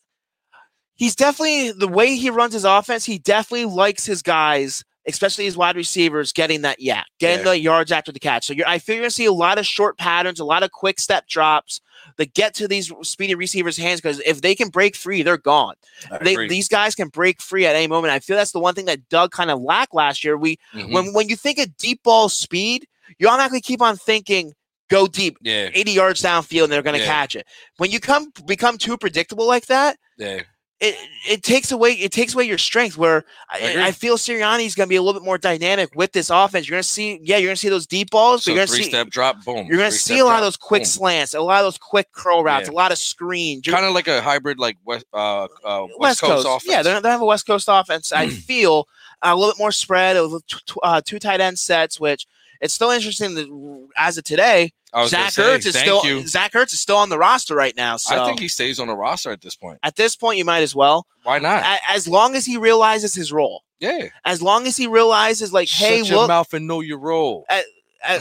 he's 0.95 1.15
definitely 1.15 1.71
the 1.73 1.87
way 1.87 2.15
he 2.15 2.29
runs 2.29 2.53
his 2.53 2.65
offense, 2.65 3.05
he 3.05 3.19
definitely 3.19 3.65
likes 3.65 4.05
his 4.05 4.21
guys, 4.21 4.83
especially 5.07 5.45
these 5.45 5.57
wide 5.57 5.75
receivers, 5.75 6.31
getting 6.31 6.61
that 6.61 6.79
yeah, 6.79 7.03
getting 7.19 7.39
Yeah. 7.45 7.51
the 7.51 7.59
yards 7.59 7.91
after 7.91 8.11
the 8.11 8.19
catch. 8.19 8.45
So 8.47 8.53
you're, 8.53 8.67
I 8.67 8.79
feel 8.79 8.95
you're 8.95 9.03
gonna 9.03 9.11
see 9.11 9.25
a 9.25 9.31
lot 9.31 9.57
of 9.57 9.65
short 9.65 9.97
patterns, 9.97 10.39
a 10.39 10.45
lot 10.45 10.63
of 10.63 10.71
quick 10.71 10.99
step 10.99 11.27
drops 11.27 11.81
that 12.17 12.33
get 12.33 12.53
to 12.55 12.67
these 12.67 12.91
speedy 13.03 13.35
receivers' 13.35 13.77
hands 13.77 14.01
because 14.01 14.19
if 14.21 14.41
they 14.41 14.55
can 14.55 14.69
break 14.69 14.95
free, 14.95 15.21
they're 15.21 15.37
gone. 15.37 15.75
They, 16.21 16.47
these 16.47 16.67
guys 16.67 16.95
can 16.95 17.09
break 17.09 17.41
free 17.41 17.65
at 17.65 17.75
any 17.75 17.87
moment. 17.87 18.13
I 18.13 18.19
feel 18.19 18.37
that's 18.37 18.51
the 18.53 18.59
one 18.59 18.73
thing 18.73 18.85
that 18.85 19.09
Doug 19.09 19.31
kind 19.31 19.51
of 19.51 19.61
lacked 19.61 19.93
last 19.93 20.23
year. 20.23 20.37
We 20.37 20.57
Mhm. 20.73 20.91
when 20.93 21.13
when 21.13 21.29
you 21.29 21.35
think 21.35 21.59
of 21.59 21.75
deep 21.77 22.03
ball 22.03 22.29
speed, 22.29 22.85
you 23.17 23.27
automatically 23.27 23.61
keep 23.61 23.81
on 23.81 23.97
thinking 23.97 24.53
go 24.89 25.05
deep, 25.05 25.37
yeah, 25.41 25.69
80 25.75 25.91
yards 25.91 26.19
downfield, 26.21 26.63
and 26.63 26.71
they're 26.73 26.81
going 26.81 26.95
to 26.97 26.99
Yeah. 27.05 27.05
catch 27.13 27.35
it. 27.35 27.45
When 27.77 27.91
you 27.91 27.99
come 27.99 28.31
become 28.47 28.75
too 28.79 28.97
predictable 28.97 29.45
like 29.45 29.67
that, 29.67 29.97
yeah. 30.17 30.41
It 30.79 30.95
it 31.27 31.43
takes 31.43 31.71
away 31.71 31.91
it 31.91 32.11
takes 32.11 32.33
away 32.33 32.45
your 32.45 32.57
strength. 32.57 32.97
Where. 32.97 33.25
I, 33.51 33.87
I 33.87 33.91
feel 33.91 34.15
Sirianni 34.17 34.65
is 34.65 34.75
going 34.75 34.87
to 34.87 34.89
be 34.89 34.95
a 34.95 35.01
little 35.01 35.19
bit 35.19 35.25
more 35.25 35.39
dynamic 35.39 35.89
with 35.95 36.11
this 36.11 36.29
offense. 36.29 36.67
You're 36.69 36.75
going 36.75 36.83
to 36.83 36.87
see, 36.87 37.19
yeah, 37.23 37.37
you're 37.37 37.47
going 37.47 37.55
to 37.55 37.59
see 37.59 37.67
those 37.69 37.87
deep 37.87 38.11
balls, 38.11 38.43
So 38.43 38.51
but 38.51 38.55
you're 38.55 38.65
going 38.65 38.77
to 38.77 38.83
see 38.83 38.89
step 38.89 39.09
drop, 39.09 39.43
boom. 39.43 39.65
you're 39.67 39.77
going 39.77 39.89
to 39.89 39.97
see 39.97 40.19
a 40.19 40.23
lot 40.25 40.37
of 40.37 40.43
those 40.45 40.55
quick 40.55 40.85
slants, 40.85 41.33
a 41.33 41.41
lot 41.41 41.59
of 41.61 41.65
those 41.65 41.79
quick 41.79 42.11
curl 42.11 42.43
routes, 42.43 42.67
Yeah. 42.67 42.73
a 42.73 42.75
lot 42.75 42.91
of 42.91 42.99
screens. 42.99 43.65
You're- 43.65 43.75
kind 43.75 43.87
of 43.87 43.95
like 43.95 44.07
a 44.07 44.21
hybrid, 44.21 44.59
like 44.59 44.77
West 44.85 45.05
uh, 45.13 45.45
uh 45.63 45.87
West, 45.97 45.99
West 45.99 46.21
Coast, 46.21 46.45
Coast, 46.45 46.47
offense. 46.65 46.71
yeah, 46.71 46.83
they 46.83 46.99
they 47.01 47.09
have 47.09 47.21
a 47.21 47.25
West 47.25 47.47
Coast 47.47 47.67
offense. 47.71 48.13
I 48.13 48.29
feel 48.29 48.87
a 49.23 49.35
little 49.35 49.51
bit 49.51 49.59
more 49.59 49.71
spread, 49.71 50.15
a 50.15 50.21
little 50.21 50.41
t- 50.41 50.57
t- 50.67 50.75
uh, 50.83 51.01
two 51.03 51.17
tight 51.17 51.41
end 51.41 51.57
sets, 51.57 51.99
which 51.99 52.27
it's 52.61 52.73
still 52.73 52.91
interesting 52.91 53.35
that 53.35 53.87
as 53.97 54.17
of 54.17 54.23
today, 54.23 54.71
I 54.93 55.01
was 55.01 55.11
gonna 55.11 55.25
Zach 55.25 55.33
say, 55.33 55.43
Ertz 55.43 55.65
is 55.67 55.77
still 55.77 56.05
you. 56.05 56.27
Zach 56.27 56.53
Ertz 56.53 56.73
is 56.73 56.79
still 56.79 56.97
on 56.97 57.09
the 57.09 57.17
roster 57.17 57.55
right 57.55 57.75
now. 57.75 57.97
So 57.97 58.21
I 58.21 58.25
think 58.25 58.39
he 58.39 58.47
stays 58.47 58.79
on 58.79 58.87
the 58.87 58.95
roster 58.95 59.31
at 59.31 59.41
this 59.41 59.55
point. 59.55 59.79
at 59.83 59.95
this 59.95 60.15
point, 60.15 60.37
you 60.39 60.45
might 60.45 60.61
as 60.63 60.75
well, 60.75 61.05
Why 61.23 61.39
not? 61.39 61.63
A- 61.63 61.91
as 61.91 62.07
long 62.07 62.35
as 62.35 62.45
he 62.45 62.57
realizes 62.57 63.13
his 63.13 63.31
role. 63.31 63.63
yeah. 63.79 64.07
As 64.25 64.41
long 64.41 64.65
as 64.67 64.75
he 64.75 64.87
realizes, 64.87 65.53
like, 65.53 65.69
hey, 65.69 65.99
Shut 65.99 66.07
your 66.09 66.17
look, 66.19 66.27
mouth 66.29 66.53
and 66.53 66.65
know 66.67 66.81
your 66.81 66.97
role. 66.99 67.45
uh, 67.49 67.61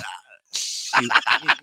you, 1.00 1.08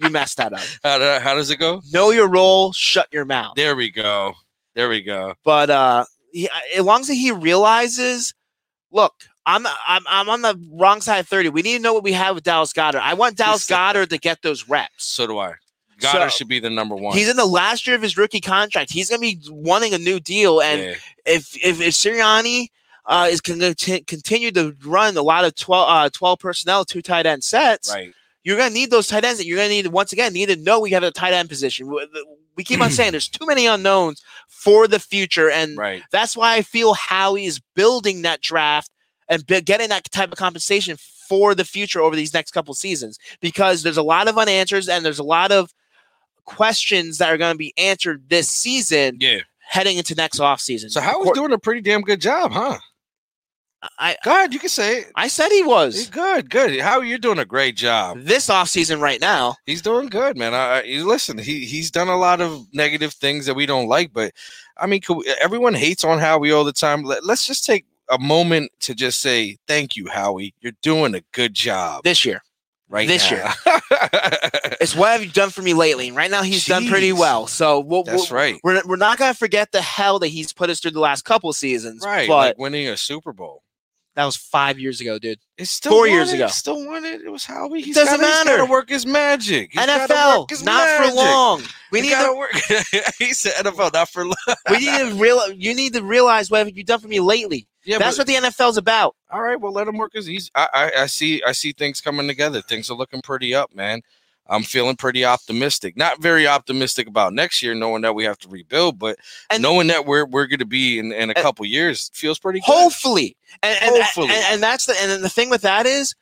you 0.01 0.09
messed 0.09 0.37
that 0.37 0.53
up. 0.53 0.61
How, 0.83 1.19
how 1.19 1.35
does 1.35 1.49
it 1.51 1.57
go? 1.59 1.81
Know 1.91 2.11
your 2.11 2.27
role, 2.27 2.71
shut 2.73 3.07
your 3.11 3.25
mouth. 3.25 3.55
There 3.55 3.75
we 3.75 3.91
go. 3.91 4.33
There 4.73 4.89
we 4.89 5.01
go. 5.01 5.35
But 5.43 5.69
uh, 5.69 6.05
he, 6.31 6.49
as 6.75 6.83
long 6.83 7.01
as 7.01 7.07
he 7.09 7.31
realizes, 7.31 8.33
look, 8.91 9.13
I'm 9.45 9.65
I'm 9.87 10.03
I'm 10.09 10.29
on 10.29 10.41
the 10.41 10.59
wrong 10.73 11.01
side 11.01 11.19
of 11.19 11.27
thirty. 11.27 11.49
We 11.49 11.61
need 11.61 11.77
to 11.77 11.81
know 11.83 11.93
what 11.93 12.03
we 12.03 12.13
have 12.13 12.35
with 12.35 12.43
Dallas 12.43 12.73
Goedert. 12.73 13.01
I 13.01 13.13
want 13.13 13.37
Dallas 13.37 13.67
He's- 13.67 13.77
Goedert 13.79 14.09
to 14.09 14.17
get 14.17 14.41
those 14.41 14.67
reps. 14.67 15.05
So 15.05 15.27
do 15.27 15.37
I. 15.39 15.53
Goedert 15.99 16.31
So- 16.31 16.37
should 16.37 16.47
be 16.47 16.59
the 16.59 16.69
number 16.69 16.95
one. 16.95 17.15
He's 17.15 17.29
in 17.29 17.37
the 17.37 17.45
last 17.45 17.85
year 17.87 17.95
of 17.95 18.01
his 18.01 18.17
rookie 18.17 18.41
contract. 18.41 18.91
He's 18.91 19.09
going 19.09 19.21
to 19.21 19.27
be 19.27 19.39
wanting 19.49 19.93
a 19.93 19.97
new 19.97 20.19
deal, 20.19 20.61
and 20.61 20.81
yeah. 20.81 20.93
if 21.25 21.55
if, 21.55 21.79
if 21.81 21.93
Sirianni 21.93 22.67
uh, 23.05 23.27
is 23.29 23.39
going 23.39 23.59
to 23.75 24.01
continue 24.05 24.51
to 24.51 24.75
run 24.83 25.15
a 25.15 25.21
lot 25.21 25.45
of 25.45 25.53
12, 25.55 25.89
uh, 25.89 26.09
12 26.11 26.39
personnel, 26.39 26.83
two 26.83 27.01
tight 27.03 27.27
end 27.27 27.43
sets, 27.43 27.91
right. 27.93 28.11
you're 28.43 28.57
going 28.57 28.69
to 28.69 28.73
need 28.73 28.89
those 28.89 29.07
tight 29.07 29.23
ends. 29.23 29.39
And 29.39 29.47
you're 29.47 29.57
going 29.57 29.69
to 29.69 29.75
need 29.75 29.87
once 29.87 30.11
again 30.11 30.33
need 30.33 30.49
to 30.49 30.55
know 30.55 30.79
we 30.79 30.89
have 30.91 31.03
a 31.03 31.11
tight 31.11 31.33
end 31.33 31.47
position. 31.49 31.87
We- 31.87 32.07
We 32.57 32.63
keep 32.63 32.81
on 32.81 32.89
saying 32.97 33.11
there's 33.11 33.27
too 33.29 33.45
many 33.45 33.65
unknowns 33.67 34.23
for 34.47 34.87
the 34.87 34.97
future, 34.99 35.49
and 35.51 35.77
Right. 35.77 36.01
that's 36.11 36.35
why 36.35 36.55
I 36.55 36.61
feel 36.63 36.93
Howie 36.95 37.45
is 37.45 37.59
building 37.75 38.23
that 38.23 38.41
draft 38.41 38.89
and 39.29 39.45
getting 39.45 39.89
that 39.89 40.09
type 40.11 40.31
of 40.31 40.37
compensation 40.37 40.97
for 41.27 41.55
the 41.55 41.65
future 41.65 42.01
over 42.01 42.15
these 42.15 42.33
next 42.33 42.51
couple 42.51 42.73
seasons 42.73 43.17
because 43.41 43.81
there's 43.83 43.97
a 43.97 44.03
lot 44.03 44.27
of 44.27 44.35
unanswers 44.35 44.87
and 44.87 45.03
there's 45.03 45.19
a 45.19 45.23
lot 45.23 45.51
of 45.51 45.73
questions 46.45 47.17
that 47.17 47.29
are 47.31 47.37
going 47.37 47.53
to 47.53 47.57
be 47.57 47.73
answered 47.77 48.23
this 48.29 48.47
season 48.49 49.17
Yeah. 49.19 49.39
heading 49.67 49.97
into 49.97 50.13
next 50.15 50.39
offseason. 50.39 50.91
So 50.91 51.01
Howard's 51.01 51.31
doing 51.31 51.51
a 51.53 51.57
pretty 51.57 51.81
damn 51.81 52.01
good 52.01 52.21
job, 52.21 52.51
huh? 52.51 52.77
I 53.99 54.15
Go 54.23 54.31
ahead, 54.31 54.51
you 54.53 54.59
can 54.59 54.69
say 54.69 54.99
it. 55.01 55.11
I 55.15 55.27
said 55.27 55.49
he 55.49 55.57
He's 55.57 55.65
was 55.67 56.09
good, 56.09 56.49
good. 56.49 56.79
How 56.79 57.01
you're 57.01 57.19
doing 57.19 57.37
a 57.39 57.45
great 57.45 57.75
job. 57.75 58.19
this 58.21 58.47
offseason 58.47 58.99
right 58.99 59.21
now. 59.21 59.55
He's 59.67 59.81
doing 59.83 60.07
good, 60.07 60.37
man. 60.37 60.55
I, 60.55 60.79
I 60.81 60.83
listen. 61.03 61.37
He 61.37 61.65
he's 61.65 61.91
done 61.91 62.07
a 62.07 62.17
lot 62.17 62.41
of 62.41 62.65
negative 62.73 63.13
things 63.13 63.45
that 63.45 63.53
we 63.55 63.65
don't 63.67 63.87
like, 63.87 64.11
but 64.11 64.31
I 64.77 64.87
mean, 64.87 65.01
could 65.01 65.17
we- 65.17 65.35
everyone 65.41 65.75
hates 65.75 66.03
on 66.03 66.17
Howie 66.19 66.51
all 66.51 66.63
the 66.63 66.73
time. 66.73 67.03
Let, 67.03 67.25
let's 67.25 67.45
just 67.45 67.63
take 67.63 67.85
a 68.09 68.19
moment 68.19 68.71
to 68.81 68.93
just 68.95 69.19
say 69.19 69.57
thank 69.67 69.95
you, 69.95 70.07
Howie. 70.07 70.53
You're 70.61 70.73
doing 70.81 71.15
a 71.15 71.21
good 71.31 71.53
job 71.53 72.03
This 72.03 72.25
year, 72.25 72.41
right 72.89 73.07
this 73.07 73.29
now. 73.31 73.53
it's 74.81 74.95
what 74.95 75.11
have 75.11 75.23
you 75.23 75.31
done 75.31 75.49
for 75.49 75.61
me 75.61 75.73
lately? 75.73 76.07
And 76.07 76.15
right 76.17 76.29
now, 76.29 76.43
he's 76.43 76.65
done 76.65 76.87
pretty 76.87 77.13
well. 77.13 77.47
So 77.47 77.79
we'll, 77.79 78.03
That's 78.03 78.29
we'll- 78.29 78.37
right. 78.39 78.59
We're, 78.63 78.81
we're 78.85 78.95
not 78.95 79.17
going 79.17 79.31
to 79.33 79.37
forget 79.37 79.71
the 79.71 79.81
hell 79.81 80.19
that 80.19 80.27
he's 80.27 80.53
put 80.53 80.69
us 80.69 80.79
through 80.79 80.91
the 80.91 80.99
last 80.99 81.23
couple 81.23 81.51
seasons. 81.53 82.03
Right, 82.05 82.27
But 82.27 82.35
like 82.37 82.57
winning 82.57 82.87
a 82.87 82.97
Super 82.97 83.33
Bowl. 83.33 83.63
That 84.15 84.23
was 84.25 84.35
five 84.37 84.79
years 84.79 85.01
ago, 85.01 85.19
dude. 85.19 85.39
It's 85.57 85.69
still 85.71 85.91
Four 85.91 86.07
years 86.07 86.31
it, 86.31 86.35
ago. 86.35 86.47
Still 86.47 86.85
won 86.85 87.03
it. 87.05 87.21
It 87.21 87.29
was 87.29 87.45
Howie. 87.45 87.81
He's 87.81 87.95
Doesn't 87.95 88.19
gotta, 88.19 88.45
matter. 88.45 88.57
gotta 88.59 88.71
work 88.71 88.89
his 88.89 89.05
magic. 89.05 89.71
He's 89.73 89.81
NFL, 89.81 90.49
his 90.49 90.63
not 90.63 90.85
magic. 90.85 91.09
for 91.11 91.15
long. 91.17 91.61
We 91.91 92.01
He 92.01 92.09
need 92.09 92.15
to 92.15 92.33
work. 92.35 92.51
he 93.19 93.33
said 93.33 93.53
NFL, 93.65 93.93
not 93.93 94.09
for 94.09 94.25
long. 94.25 94.35
we 94.69 94.77
need 94.79 94.97
to 94.97 95.13
real. 95.15 95.51
You 95.51 95.75
need 95.75 95.93
to 95.93 96.01
realize 96.01 96.49
what 96.49 96.65
have 96.65 96.75
you 96.77 96.83
done 96.83 96.99
for 96.99 97.07
me 97.07 97.19
lately. 97.19 97.67
Yeah, 97.83 97.97
That's 97.99 98.17
but- 98.17 98.27
what 98.27 98.41
the 98.41 98.47
NFL's 98.47 98.77
about. 98.77 99.15
all 99.31 99.41
right. 99.41 99.59
Well, 99.59 99.71
let 99.73 99.87
him 99.87 99.97
work 99.97 100.13
his. 100.13 100.25
He's. 100.25 100.49
I, 100.55 100.67
I. 100.73 101.01
I 101.03 101.05
see. 101.07 101.43
I 101.45 101.51
see 101.51 101.71
things 101.73 102.01
coming 102.01 102.27
together. 102.27 102.61
Things 102.61 102.89
are 102.89 102.95
looking 102.97 103.21
pretty 103.21 103.53
up, 103.53 103.75
man. 103.75 104.01
I'm 104.47 104.63
feeling 104.63 104.95
pretty 104.95 105.25
optimistic. 105.25 105.97
Not 105.97 106.21
very 106.21 106.47
optimistic 106.47 107.07
about 107.07 107.33
next 107.33 107.61
year, 107.63 107.73
knowing 107.73 108.03
that 108.03 108.13
we 108.15 108.23
have 108.25 108.37
to 108.39 108.47
rebuild, 108.49 108.99
but 108.99 109.17
And- 109.49 109.63
knowing 109.63 109.87
that 109.87 110.05
we're 110.05 110.25
we're 110.25 110.47
going 110.47 110.59
to 110.59 110.65
be 110.65 110.99
in, 110.99 111.11
in 111.11 111.29
a 111.29 111.33
couple 111.33 111.65
years 111.65 112.11
feels 112.13 112.37
pretty 112.39 112.59
good. 112.59 112.65
Hopefully, 112.65 113.35
and 113.63 113.77
and, 113.81 113.95
Hopefully. 114.03 114.27
and 114.29 114.45
and 114.53 114.63
that's 114.63 114.85
the 114.85 114.95
and 115.01 115.09
then 115.11 115.21
the 115.21 115.29
thing 115.29 115.49
with 115.49 115.61
that 115.61 115.85
is. 115.85 116.15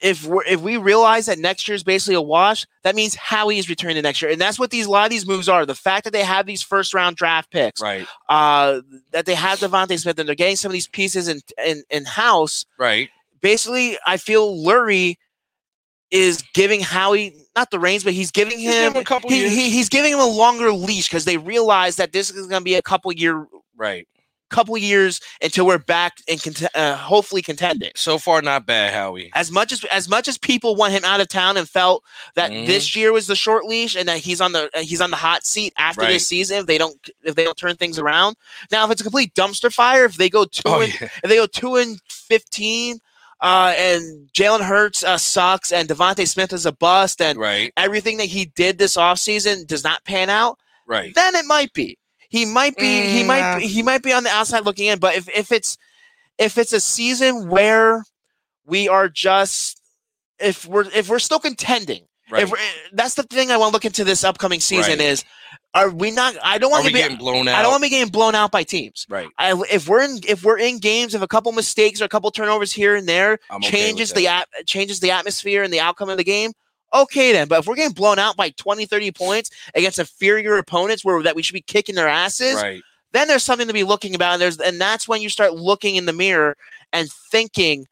If 0.00 0.24
we 0.24 0.38
if 0.46 0.60
we 0.60 0.76
realize 0.76 1.26
that 1.26 1.40
next 1.40 1.66
year 1.66 1.74
is 1.74 1.82
basically 1.82 2.14
a 2.14 2.20
wash, 2.22 2.64
that 2.84 2.94
means 2.94 3.16
Howie 3.16 3.58
is 3.58 3.68
returning 3.68 4.00
next 4.00 4.22
year, 4.22 4.30
and 4.30 4.40
that's 4.40 4.56
what 4.56 4.70
these 4.70 4.86
a 4.86 4.90
lot 4.90 5.06
of 5.06 5.10
these 5.10 5.26
moves 5.26 5.48
are. 5.48 5.66
The 5.66 5.74
fact 5.74 6.04
that 6.04 6.12
they 6.12 6.22
have 6.22 6.46
these 6.46 6.62
first 6.62 6.94
round 6.94 7.16
draft 7.16 7.50
picks, 7.50 7.82
Right. 7.82 8.06
uh, 8.28 8.80
that 9.10 9.26
they 9.26 9.34
have 9.34 9.58
DeVonta 9.58 9.98
Smith, 9.98 10.16
and 10.20 10.28
they're 10.28 10.36
getting 10.36 10.54
some 10.54 10.68
of 10.70 10.74
these 10.74 10.86
pieces 10.86 11.26
in 11.26 11.40
in, 11.66 11.82
in 11.90 12.04
house. 12.04 12.64
Right. 12.78 13.10
Basically, 13.40 13.98
I 14.06 14.18
feel 14.18 14.56
Lurie 14.64 15.16
is 16.10 16.42
giving 16.54 16.80
Howie 16.80 17.34
not 17.56 17.70
the 17.70 17.78
reins, 17.78 18.04
but 18.04 18.12
he's 18.12 18.30
giving 18.30 18.58
He's 18.58 18.68
giving 18.70 18.84
him 18.86 18.92
him 18.94 19.00
a 19.02 19.04
couple 19.04 19.30
he, 19.30 19.40
years. 19.40 19.52
he- 19.52 19.70
he's 19.70 19.88
giving 19.88 20.12
him 20.12 20.20
a 20.20 20.26
longer 20.26 20.72
leash 20.72 21.08
because 21.08 21.24
they 21.24 21.36
realize 21.36 21.96
that 21.96 22.12
this 22.12 22.30
is 22.30 22.46
going 22.46 22.60
to 22.60 22.64
be 22.64 22.74
a 22.76 22.82
couple 22.82 23.12
year 23.12 23.46
Right. 23.76 24.06
couple 24.50 24.78
years 24.78 25.20
until 25.42 25.66
we're 25.66 25.76
back 25.76 26.14
and 26.26 26.42
cont- 26.42 26.74
uh, 26.74 26.96
hopefully 26.96 27.42
contending. 27.42 27.90
So 27.96 28.16
far, 28.16 28.40
not 28.40 28.64
bad, 28.64 28.94
Howie. 28.94 29.30
As 29.34 29.50
much 29.52 29.72
as 29.72 29.84
as 29.84 30.08
much 30.08 30.26
as 30.26 30.38
people 30.38 30.74
want 30.74 30.94
him 30.94 31.04
out 31.04 31.20
of 31.20 31.28
town 31.28 31.58
and 31.58 31.68
felt 31.68 32.02
that 32.34 32.50
Mhm. 32.50 32.66
this 32.66 32.96
year 32.96 33.12
was 33.12 33.26
the 33.26 33.36
short 33.36 33.66
leash 33.66 33.94
and 33.94 34.08
that 34.08 34.18
he's 34.20 34.40
on 34.40 34.52
the 34.52 34.70
uh, 34.74 34.80
he's 34.80 35.02
on 35.02 35.10
the 35.10 35.16
hot 35.18 35.44
seat 35.44 35.74
after 35.76 36.00
Right. 36.00 36.12
this 36.12 36.26
season 36.26 36.60
if 36.60 36.66
they 36.66 36.78
don't 36.78 36.96
if 37.24 37.34
they 37.34 37.44
don't 37.44 37.58
turn 37.58 37.76
things 37.76 37.98
around. 37.98 38.36
Now 38.70 38.86
if 38.86 38.90
it's 38.90 39.02
a 39.02 39.04
complete 39.04 39.34
dumpster 39.34 39.70
fire, 39.70 40.06
if 40.06 40.16
they 40.16 40.30
go 40.30 40.46
two 40.46 40.62
Oh 40.64 40.80
and 40.80 40.94
yeah. 40.98 41.08
if 41.22 41.28
they 41.28 41.36
go 41.36 41.46
two 41.46 41.76
and 41.76 42.00
fifteen, 42.08 43.00
uh, 43.40 43.72
and 43.76 44.28
Jalen 44.32 44.60
Hurts 44.62 45.04
uh, 45.04 45.16
sucks 45.18 45.70
and 45.72 45.88
DeVonta 45.88 46.26
Smith 46.26 46.52
is 46.52 46.66
a 46.66 46.72
bust 46.72 47.20
and 47.22 47.38
Right. 47.38 47.72
everything 47.76 48.16
that 48.18 48.26
he 48.26 48.46
did 48.46 48.78
this 48.78 48.96
offseason 48.96 49.66
does 49.66 49.84
not 49.84 50.04
pan 50.04 50.28
out, 50.30 50.58
Right. 50.86 51.14
then 51.14 51.34
it 51.36 51.44
might 51.46 51.72
be. 51.72 51.96
He 52.30 52.44
might 52.44 52.76
be. 52.76 53.08
he 53.08 53.22
Mm, 53.22 53.26
might. 53.26 53.40
nah. 53.40 53.58
Be, 53.58 53.66
he 53.68 53.82
might 53.82 54.02
be 54.02 54.12
on 54.12 54.24
the 54.24 54.30
outside 54.30 54.64
looking 54.64 54.86
in. 54.86 54.98
But 54.98 55.14
if 55.16 55.28
if 55.30 55.52
it's 55.52 55.78
if 56.38 56.58
it's 56.58 56.72
a 56.72 56.80
season 56.80 57.48
where 57.48 58.04
we 58.66 58.88
are 58.88 59.08
just 59.08 59.80
if 60.40 60.66
we're 60.66 60.84
if 60.94 61.08
we're 61.08 61.20
still 61.20 61.38
contending, 61.38 62.07
Right. 62.30 62.42
if 62.44 62.52
that's 62.92 63.14
the 63.14 63.22
thing 63.24 63.50
I 63.50 63.56
want 63.56 63.70
to 63.70 63.72
look 63.74 63.84
into 63.84 64.04
this 64.04 64.24
upcoming 64.24 64.60
season 64.60 64.98
Right. 64.98 65.08
is 65.08 65.24
are 65.74 65.90
we 65.90 66.10
not? 66.10 66.34
I 66.42 66.58
don't 66.58 66.70
want 66.70 66.86
to 66.86 66.92
be. 66.92 66.98
getting 66.98 67.18
blown 67.18 67.46
out? 67.46 67.58
I 67.58 67.62
don't 67.62 67.70
want 67.72 67.82
to 67.82 67.86
be 67.86 67.90
getting 67.90 68.10
blown 68.10 68.34
out 68.34 68.50
by 68.50 68.62
teams. 68.64 69.06
Right. 69.08 69.28
I, 69.38 69.52
if 69.70 69.86
we're 69.88 70.02
in 70.02 70.18
if 70.26 70.42
we're 70.44 70.58
in 70.58 70.78
games 70.78 71.14
if 71.14 71.22
a 71.22 71.28
couple 71.28 71.52
mistakes 71.52 72.00
or 72.00 72.04
a 72.04 72.08
couple 72.08 72.30
turnovers 72.30 72.72
here 72.72 72.96
and 72.96 73.06
there 73.06 73.38
I'm 73.50 73.60
changes 73.60 74.08
that. 74.10 74.16
the 74.16 74.28
at, 74.28 74.48
changes 74.66 75.00
the 75.00 75.10
atmosphere 75.10 75.62
and 75.62 75.72
the 75.72 75.80
outcome 75.80 76.08
of 76.08 76.16
the 76.16 76.24
game. 76.24 76.52
Okay 76.94 77.32
then, 77.32 77.48
but 77.48 77.58
if 77.58 77.66
we're 77.66 77.74
getting 77.74 77.92
blown 77.92 78.18
out 78.18 78.34
by 78.34 78.48
20, 78.50 78.86
30 78.86 79.12
points 79.12 79.50
against 79.74 79.98
inferior 79.98 80.56
opponents 80.56 81.04
where 81.04 81.22
that 81.22 81.36
we 81.36 81.42
should 81.42 81.52
be 81.52 81.60
kicking 81.60 81.94
their 81.94 82.08
asses, 82.08 82.54
Right. 82.54 82.82
then 83.12 83.28
there's 83.28 83.44
something 83.44 83.66
to 83.68 83.74
be 83.74 83.84
looking 83.84 84.14
about. 84.14 84.32
And 84.34 84.42
there's 84.42 84.58
and 84.58 84.80
that's 84.80 85.06
when 85.06 85.20
you 85.20 85.28
start 85.28 85.52
looking 85.54 85.96
in 85.96 86.06
the 86.06 86.14
mirror 86.14 86.56
and 86.94 87.10
thinking 87.30 87.86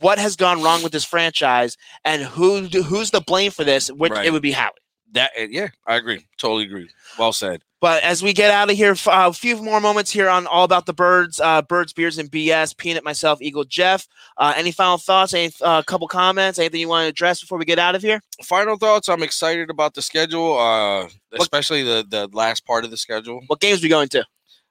what 0.00 0.18
has 0.18 0.36
gone 0.36 0.62
wrong 0.62 0.82
with 0.82 0.92
this 0.92 1.04
franchise 1.04 1.76
and 2.04 2.22
who 2.22 2.62
who's 2.66 3.10
the 3.10 3.20
blame 3.20 3.50
for 3.50 3.64
this, 3.64 3.90
which 3.90 4.12
Right. 4.12 4.26
it 4.26 4.32
would 4.32 4.42
be 4.42 4.52
Howie. 4.52 4.72
That. 5.12 5.30
Yeah. 5.50 5.68
I 5.86 5.96
agree. 5.96 6.26
Totally 6.36 6.64
agree. 6.64 6.90
Well 7.18 7.32
said. 7.32 7.62
But 7.80 8.02
as 8.02 8.22
we 8.24 8.32
get 8.32 8.50
out 8.50 8.70
of 8.70 8.76
here, 8.76 8.92
uh, 9.06 9.28
a 9.28 9.32
few 9.32 9.56
more 9.62 9.80
moments 9.80 10.10
here 10.10 10.28
on 10.28 10.48
All 10.48 10.64
About 10.64 10.86
the 10.86 10.92
Birds, 10.92 11.38
uh, 11.38 11.62
Birds, 11.62 11.92
Beers, 11.92 12.18
and 12.18 12.28
BS, 12.28 12.76
Peanut, 12.76 13.04
myself, 13.04 13.40
Eagle, 13.40 13.62
Jeff. 13.64 14.06
Uh, 14.36 14.52
any 14.56 14.72
final 14.72 14.98
thoughts? 14.98 15.32
Any 15.32 15.52
uh, 15.62 15.82
couple 15.82 16.08
comments? 16.08 16.58
Anything 16.58 16.80
you 16.80 16.88
want 16.88 17.04
to 17.04 17.08
address 17.08 17.40
before 17.40 17.56
we 17.56 17.64
get 17.64 17.78
out 17.78 17.94
of 17.94 18.02
here? 18.02 18.20
Final 18.42 18.76
thoughts. 18.76 19.08
I'm 19.08 19.22
excited 19.22 19.70
about 19.70 19.94
the 19.94 20.02
schedule, 20.02 20.58
uh, 20.58 21.08
especially 21.38 21.84
the 21.84 22.04
the 22.08 22.28
last 22.32 22.66
part 22.66 22.84
of 22.84 22.90
the 22.90 22.96
schedule. 22.96 23.40
What 23.46 23.60
games 23.60 23.80
we 23.80 23.88
going 23.88 24.08
to? 24.08 24.24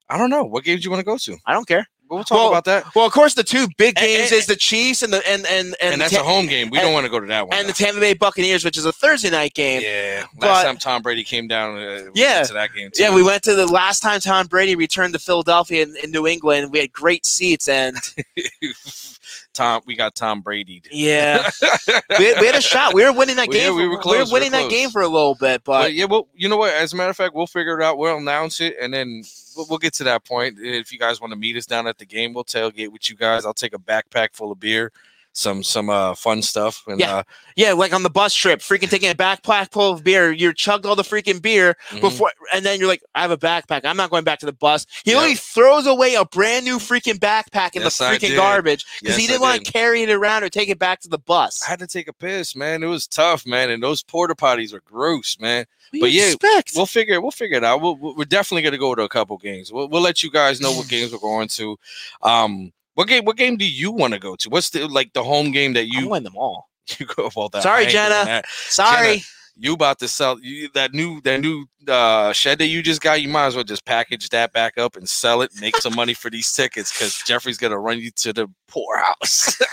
I 0.10 0.18
don't 0.18 0.30
know 0.30 0.44
what 0.44 0.66
games 0.66 0.82
do 0.82 0.86
you 0.86 0.92
want 0.92 1.00
to 1.00 1.06
go 1.06 1.18
to. 1.18 1.38
I 1.46 1.54
don't 1.54 1.68
care. 1.68 1.88
We'll 2.10 2.24
talk 2.24 2.38
Well, 2.38 2.48
about 2.50 2.66
that. 2.66 2.96
Well, 2.96 3.06
of 3.06 3.12
course, 3.12 3.34
the 3.34 3.44
two 3.44 3.68
big 3.78 3.96
games 3.96 4.32
and- 4.32 4.40
is 4.40 4.46
the 4.46 4.56
Chiefs 4.56 5.04
and 5.04 5.12
the 5.12 5.28
and 5.28 5.46
and 5.48 5.76
and, 5.82 5.94
And, 5.94 6.02
that's 6.02 6.14
Ta- 6.14 6.22
a 6.22 6.24
home 6.24 6.48
game. 6.48 6.70
We 6.70 6.78
and- 6.78 6.86
don't 6.86 6.94
want 6.94 7.06
to 7.06 7.10
go 7.10 7.20
to 7.20 7.28
that 7.28 7.48
one. 7.48 7.58
and 7.58 7.68
the. 7.68 7.74
Tampa 7.74 8.00
Bay 8.00 8.14
Buccaneers, 8.14 8.64
which 8.66 8.78
is 8.78 8.86
a 8.86 8.92
Thursday 8.92 9.30
night 9.30 9.54
game. 9.54 9.82
yeah. 9.84 10.26
but- 10.40 10.48
Last 10.48 10.64
time 10.66 10.78
Tom 10.78 11.02
Brady 11.02 11.24
came 11.24 11.48
down. 11.48 11.78
Uh, 11.78 12.04
we 12.14 12.22
Yeah. 12.22 12.36
went 12.38 12.48
to 12.48 12.54
that 12.54 12.74
game. 12.74 12.90
Too. 12.92 13.04
Yeah, 13.04 13.14
we 13.14 13.24
went 13.24 13.44
to 13.44 13.54
the 13.56 13.68
last 13.68 14.00
time 14.02 14.20
Tom 14.20 14.48
Brady 14.48 14.76
returned 14.76 15.14
to 15.14 15.20
Philadelphia 15.20 15.84
in, 15.84 15.96
in 16.04 16.12
New 16.12 16.26
England. 16.28 16.72
We 16.72 16.80
had 16.80 16.92
great 16.92 17.26
seats, 17.26 17.68
and 17.68 17.98
Tom. 19.54 19.82
We 19.86 19.96
got 19.96 20.16
Tom 20.16 20.42
Brady. 20.42 20.82
Yeah, 20.92 21.50
we, 22.20 22.26
had- 22.26 22.40
we 22.40 22.46
had 22.46 22.56
a 22.56 22.62
shot. 22.62 22.94
We 22.94 23.04
were 23.04 23.12
winning 23.14 23.36
that 23.38 23.52
Yeah, 23.52 23.68
game. 23.68 23.76
we 23.76 23.88
were 23.88 23.98
close, 23.98 24.16
we 24.18 24.24
were 24.24 24.32
winning 24.34 24.52
that 24.52 24.62
close. 24.62 24.72
game 24.72 24.90
for 24.90 25.02
a 25.02 25.08
little 25.08 25.36
bit, 25.36 25.64
But 25.64 25.82
but 25.84 25.94
yeah, 25.94 26.06
well, 26.06 26.28
you 26.36 26.48
know 26.50 26.58
what? 26.58 26.74
As 26.74 26.94
a 26.94 26.96
matter 26.96 27.10
of 27.10 27.18
fact, 27.18 27.34
we'll 27.34 27.48
figure 27.48 27.80
it 27.80 27.84
out. 27.84 27.98
We'll 27.98 28.18
announce 28.18 28.60
it, 28.62 28.76
and 28.80 28.94
then 28.94 29.24
we'll, 29.70 29.78
get 29.78 29.94
to 29.96 30.04
that 30.06 30.26
point. 30.26 30.58
If 30.60 30.92
you 30.92 31.00
guys 31.00 31.20
want 31.20 31.32
to 31.32 31.40
meet 31.40 31.58
us 31.58 31.66
down 31.66 31.88
at 31.88 31.98
the 31.98 32.06
game, 32.06 32.34
we'll 32.34 32.44
tailgate 32.44 32.92
with 32.92 33.10
you 33.10 33.16
guys. 33.16 33.46
I'll 33.46 33.54
take 33.54 33.74
a 33.74 33.80
backpack 33.80 34.30
full 34.34 34.52
of 34.52 34.60
beer, 34.60 34.92
some 35.38 35.62
some 35.62 35.88
uh 35.90 36.16
fun 36.16 36.42
stuff, 36.42 36.84
and 36.88 37.00
Yeah. 37.00 37.18
uh, 37.18 37.24
yeah, 37.56 37.74
like 37.74 37.94
on 37.94 38.02
the 38.02 38.10
bus 38.10 38.34
trip, 38.34 38.60
freaking 38.60 38.90
taking 38.90 39.10
a 39.12 39.14
backpack 39.16 39.72
full 39.72 39.92
of 39.94 40.04
beer. 40.04 40.32
You're 40.32 40.52
chugged 40.54 40.86
all 40.86 40.96
the 40.96 41.04
freaking 41.04 41.42
beer 41.42 41.78
mhm. 41.90 42.02
before, 42.02 42.32
and 42.54 42.66
then 42.66 42.80
you're 42.80 42.88
like, 42.88 43.04
I 43.14 43.22
have 43.22 43.30
a 43.32 43.38
backpack. 43.38 43.82
I'm 43.86 43.98
not 43.98 44.10
going 44.10 44.24
back 44.24 44.40
to 44.40 44.48
the 44.48 44.54
bus. 44.54 44.88
He 45.06 45.12
Yep. 45.12 45.20
only 45.22 45.36
throws 45.36 45.86
away 45.86 46.16
a 46.16 46.26
brand 46.26 46.66
new 46.66 46.80
freaking 46.80 47.20
backpack 47.20 47.76
in 47.76 47.84
Yes, 47.84 47.98
the 48.00 48.06
freaking 48.06 48.36
garbage 48.36 48.86
because 49.00 49.16
Yes, 49.16 49.22
he 49.22 49.28
didn't 49.28 49.42
want 49.42 49.64
to 49.64 49.72
carry 49.72 50.02
it 50.02 50.10
around 50.10 50.44
or 50.44 50.50
take 50.50 50.70
it 50.70 50.80
back 50.80 51.02
to 51.02 51.08
the 51.08 51.20
bus. 51.20 51.62
I 51.66 51.70
had 51.70 51.80
to 51.80 51.88
take 51.88 52.08
a 52.08 52.14
piss, 52.14 52.56
man. 52.56 52.82
It 52.82 52.88
was 52.88 53.06
tough, 53.08 53.46
man, 53.46 53.70
and 53.70 53.82
those 53.84 54.02
porta 54.02 54.34
potties 54.34 54.74
are 54.74 54.82
gross, 54.82 55.38
man. 55.40 55.66
What 55.92 56.02
but 56.02 56.12
yeah, 56.12 56.26
expect? 56.32 56.72
We'll 56.76 56.86
figure 56.86 57.22
we'll 57.22 57.32
figure 57.32 57.58
it 57.58 57.64
out. 57.64 57.82
We'll, 57.82 57.96
we'll- 57.96 58.16
we're 58.16 58.26
definitely 58.26 58.64
gonna 58.64 58.78
go 58.80 58.94
to 58.96 59.04
a 59.04 59.10
couple 59.10 59.38
games. 59.38 59.72
We'll, 59.72 59.88
we'll 59.88 60.02
let 60.02 60.24
you 60.24 60.32
guys 60.32 60.60
know 60.60 60.72
what 60.74 60.88
games 60.90 61.12
we're 61.14 61.20
going 61.20 61.48
to. 61.50 61.78
Um, 62.24 62.74
what 62.98 63.08
game? 63.08 63.26
What 63.26 63.38
game 63.38 63.58
do 63.58 63.70
you 63.70 63.92
want 63.92 64.16
to 64.16 64.20
go 64.20 64.36
to? 64.36 64.50
What's 64.50 64.72
the 64.72 64.88
like 64.88 65.14
the 65.14 65.24
home 65.24 65.52
game 65.52 65.74
that 65.74 65.86
you 65.86 66.10
win 66.10 66.24
them 66.24 66.36
all. 66.36 66.68
you 66.98 67.06
go? 67.06 67.30
Well, 67.36 67.48
that, 67.50 67.62
Sorry, 67.62 67.86
Jenna. 67.86 68.42
Sorry. 68.48 69.22
You 69.56 69.74
about 69.74 70.00
to 70.00 70.08
sell 70.08 70.40
you, 70.40 70.70
that 70.74 70.96
new 70.96 71.22
that 71.22 71.40
new 71.40 71.68
uh, 71.88 72.34
shed 72.34 72.60
that 72.60 72.68
you 72.68 72.82
just 72.82 73.02
got? 73.02 73.22
You 73.22 73.30
might 73.30 73.48
as 73.48 73.56
well 73.56 73.64
just 73.64 73.86
package 73.86 74.30
that 74.30 74.54
back 74.54 74.78
up 74.78 74.96
and 74.96 75.08
sell 75.08 75.42
it, 75.42 75.52
make 75.60 75.78
some 75.78 75.96
money 75.96 76.14
for 76.14 76.30
these 76.30 76.52
tickets 76.52 76.92
because 76.92 77.22
Jeffrey's 77.24 77.58
gonna 77.58 77.80
run 77.80 78.00
you 78.00 78.12
to 78.12 78.34
the 78.34 78.48
poorhouse. 78.68 79.58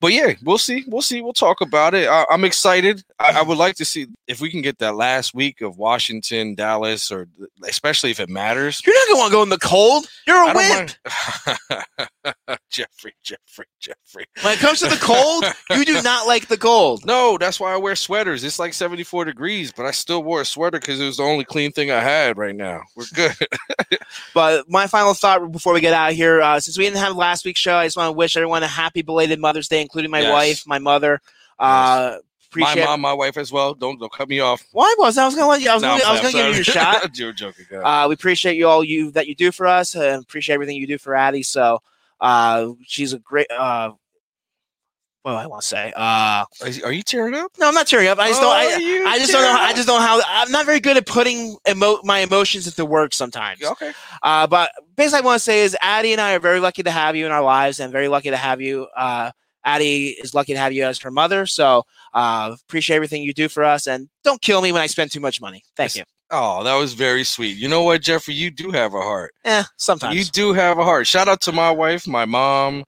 but 0.00 0.12
yeah, 0.12 0.34
we'll 0.42 0.58
see. 0.58 0.84
We'll 0.86 1.02
see. 1.02 1.22
We'll 1.22 1.32
talk 1.32 1.60
about 1.60 1.94
it. 1.94 2.08
I, 2.08 2.24
I'm 2.30 2.44
excited. 2.44 3.02
I, 3.18 3.40
I 3.40 3.42
would 3.42 3.58
like 3.58 3.76
to 3.76 3.84
see 3.84 4.06
if 4.26 4.40
we 4.40 4.50
can 4.50 4.62
get 4.62 4.78
that 4.78 4.96
last 4.96 5.34
week 5.34 5.60
of 5.60 5.78
Washington, 5.78 6.54
Dallas, 6.54 7.10
or 7.10 7.28
especially 7.64 8.10
if 8.10 8.20
it 8.20 8.28
matters. 8.28 8.82
You're 8.86 8.94
not 8.94 9.08
gonna 9.08 9.20
want 9.20 9.30
to 9.30 9.36
go 9.36 9.42
in 9.42 9.48
the 9.48 9.58
cold. 9.58 10.06
You're 10.26 10.50
a 10.50 10.54
wimp. 10.54 10.92
Jeffrey, 12.70 13.14
Jeffrey, 13.22 13.66
Jeffrey. 13.80 14.26
When 14.42 14.52
it 14.52 14.58
comes 14.58 14.80
to 14.80 14.86
the 14.86 14.96
cold, 14.96 15.44
you 15.70 15.84
do 15.84 16.02
not 16.02 16.26
like 16.26 16.48
the 16.48 16.58
cold. 16.58 17.06
No, 17.06 17.38
that's 17.38 17.58
why 17.58 17.72
I 17.72 17.76
wear 17.76 17.96
sweaters. 17.96 18.44
It's 18.44 18.58
like 18.58 18.74
74 18.74 19.24
degrees, 19.24 19.72
but 19.72 19.86
I 19.86 19.92
still 19.92 20.15
wore 20.20 20.40
a 20.40 20.44
sweater 20.44 20.78
because 20.80 21.00
it 21.00 21.04
was 21.04 21.16
the 21.18 21.22
only 21.22 21.44
clean 21.44 21.72
thing 21.72 21.90
I 21.90 22.00
had 22.00 22.36
right 22.38 22.54
now. 22.54 22.82
We're 22.94 23.04
good. 23.14 23.32
But 24.34 24.68
my 24.68 24.86
final 24.86 25.14
thought 25.14 25.50
before 25.50 25.72
we 25.72 25.80
get 25.80 25.94
out 25.94 26.10
of 26.10 26.16
here, 26.16 26.40
uh, 26.42 26.60
since 26.60 26.76
we 26.76 26.84
didn't 26.84 26.98
have 26.98 27.16
last 27.16 27.44
week's 27.44 27.60
show, 27.60 27.76
I 27.76 27.86
just 27.86 27.96
want 27.96 28.08
to 28.08 28.12
wish 28.12 28.36
everyone 28.36 28.62
a 28.62 28.66
happy 28.68 29.02
belated 29.02 29.40
Mother's 29.40 29.68
Day, 29.68 29.80
including 29.80 30.10
my 30.10 30.20
Yes. 30.20 30.30
wife, 30.32 30.66
my 30.66 30.78
mother. 30.78 31.20
Uh, 31.58 31.64
my 31.64 32.18
appreciate. 32.50 32.82
My 32.84 32.86
mom, 32.86 33.00
my 33.00 33.12
wife 33.14 33.36
as 33.38 33.50
well. 33.50 33.74
Don't 33.74 33.98
don't 33.98 34.12
cut 34.12 34.28
me 34.28 34.40
off. 34.40 34.62
Why 34.72 34.94
was 34.98 35.16
I 35.16 35.24
was 35.24 35.34
gonna 35.34 35.48
let 35.48 35.62
you? 35.62 35.70
I 35.70 35.74
was 35.74 35.82
No, 35.82 35.96
gonna, 35.96 36.04
I 36.04 36.12
was 36.12 36.20
gonna 36.20 36.32
give 36.32 36.48
you 36.48 36.54
your 36.54 36.64
shot. 36.64 37.16
You're 37.18 37.32
joking. 37.32 37.64
go. 37.70 37.82
Uh, 37.82 38.06
we 38.08 38.14
appreciate 38.14 38.56
you 38.56 38.68
all 38.68 38.84
you 38.84 39.10
that 39.12 39.26
you 39.26 39.34
do 39.34 39.50
for 39.52 39.66
us, 39.66 39.94
and 39.94 40.22
appreciate 40.22 40.54
everything 40.54 40.76
you 40.76 40.86
do 40.86 40.98
for 40.98 41.14
Addie. 41.14 41.42
So, 41.42 41.82
uh, 42.20 42.68
she's 42.86 43.12
a 43.14 43.18
great. 43.18 43.50
Uh, 43.50 43.92
what 45.26 45.32
do 45.32 45.38
I 45.38 45.46
want 45.46 45.62
to 45.62 45.66
say? 45.66 45.92
Uh, 45.96 46.44
are, 46.84 46.92
you, 46.92 47.02
tearing 47.02 47.34
up? 47.34 47.50
no, 47.58 47.66
I'm 47.66 47.74
not 47.74 47.88
tearing 47.88 48.06
up. 48.06 48.16
I 48.20 48.28
just 48.28 48.40
don't. 48.40 48.48
Oh, 48.48 48.52
I, 48.52 49.10
I 49.10 49.18
just 49.18 49.32
don't 49.32 49.42
know. 49.42 49.48
tearing 49.48 49.60
I 49.60 49.72
just 49.72 49.88
don't 49.88 50.00
know 50.00 50.06
how. 50.06 50.20
I'm 50.24 50.52
not 50.52 50.66
very 50.66 50.78
good 50.78 50.96
at 50.96 51.04
putting 51.04 51.56
emo- 51.68 51.98
my 52.04 52.20
emotions 52.20 52.68
into 52.68 52.86
words 52.86 53.16
sometimes. 53.16 53.60
Okay. 53.60 53.92
Uh, 54.22 54.46
but 54.46 54.70
basically, 54.94 55.18
I 55.18 55.22
want 55.22 55.40
to 55.40 55.42
say 55.42 55.64
is 55.64 55.76
Addie 55.80 56.12
and 56.12 56.20
I 56.20 56.34
are 56.34 56.38
very 56.38 56.60
lucky 56.60 56.84
to 56.84 56.92
have 56.92 57.16
you 57.16 57.26
in 57.26 57.32
our 57.32 57.42
lives, 57.42 57.80
and 57.80 57.90
very 57.90 58.06
lucky 58.06 58.30
to 58.30 58.36
have 58.36 58.60
you. 58.60 58.86
Uh, 58.96 59.32
Addie 59.64 60.10
is 60.10 60.32
lucky 60.32 60.52
to 60.52 60.60
have 60.60 60.72
you 60.72 60.84
as 60.84 61.00
her 61.00 61.10
mother. 61.10 61.44
So 61.44 61.82
uh, 62.14 62.54
appreciate 62.68 62.94
everything 62.94 63.24
you 63.24 63.34
do 63.34 63.48
for 63.48 63.64
us, 63.64 63.88
and 63.88 64.08
don't 64.22 64.40
kill 64.40 64.62
me 64.62 64.70
when 64.70 64.80
I 64.80 64.86
spend 64.86 65.10
too 65.10 65.18
much 65.18 65.40
money. 65.40 65.64
Thank 65.76 65.96
you. 65.96 66.04
Oh, 66.30 66.62
that 66.62 66.76
was 66.76 66.92
very 66.92 67.24
sweet. 67.24 67.56
You 67.56 67.66
know 67.66 67.82
what, 67.82 68.00
Jeffrey? 68.00 68.34
You 68.34 68.52
do 68.52 68.70
have 68.70 68.94
a 68.94 69.00
heart. 69.00 69.34
Eh, 69.44 69.64
sometimes. 69.76 70.16
You 70.16 70.24
do 70.24 70.52
have 70.52 70.78
a 70.78 70.84
heart. 70.84 71.08
Shout 71.08 71.26
out 71.26 71.40
to 71.42 71.52
my 71.52 71.72
wife, 71.72 72.06
my 72.06 72.26
mom. 72.26 72.84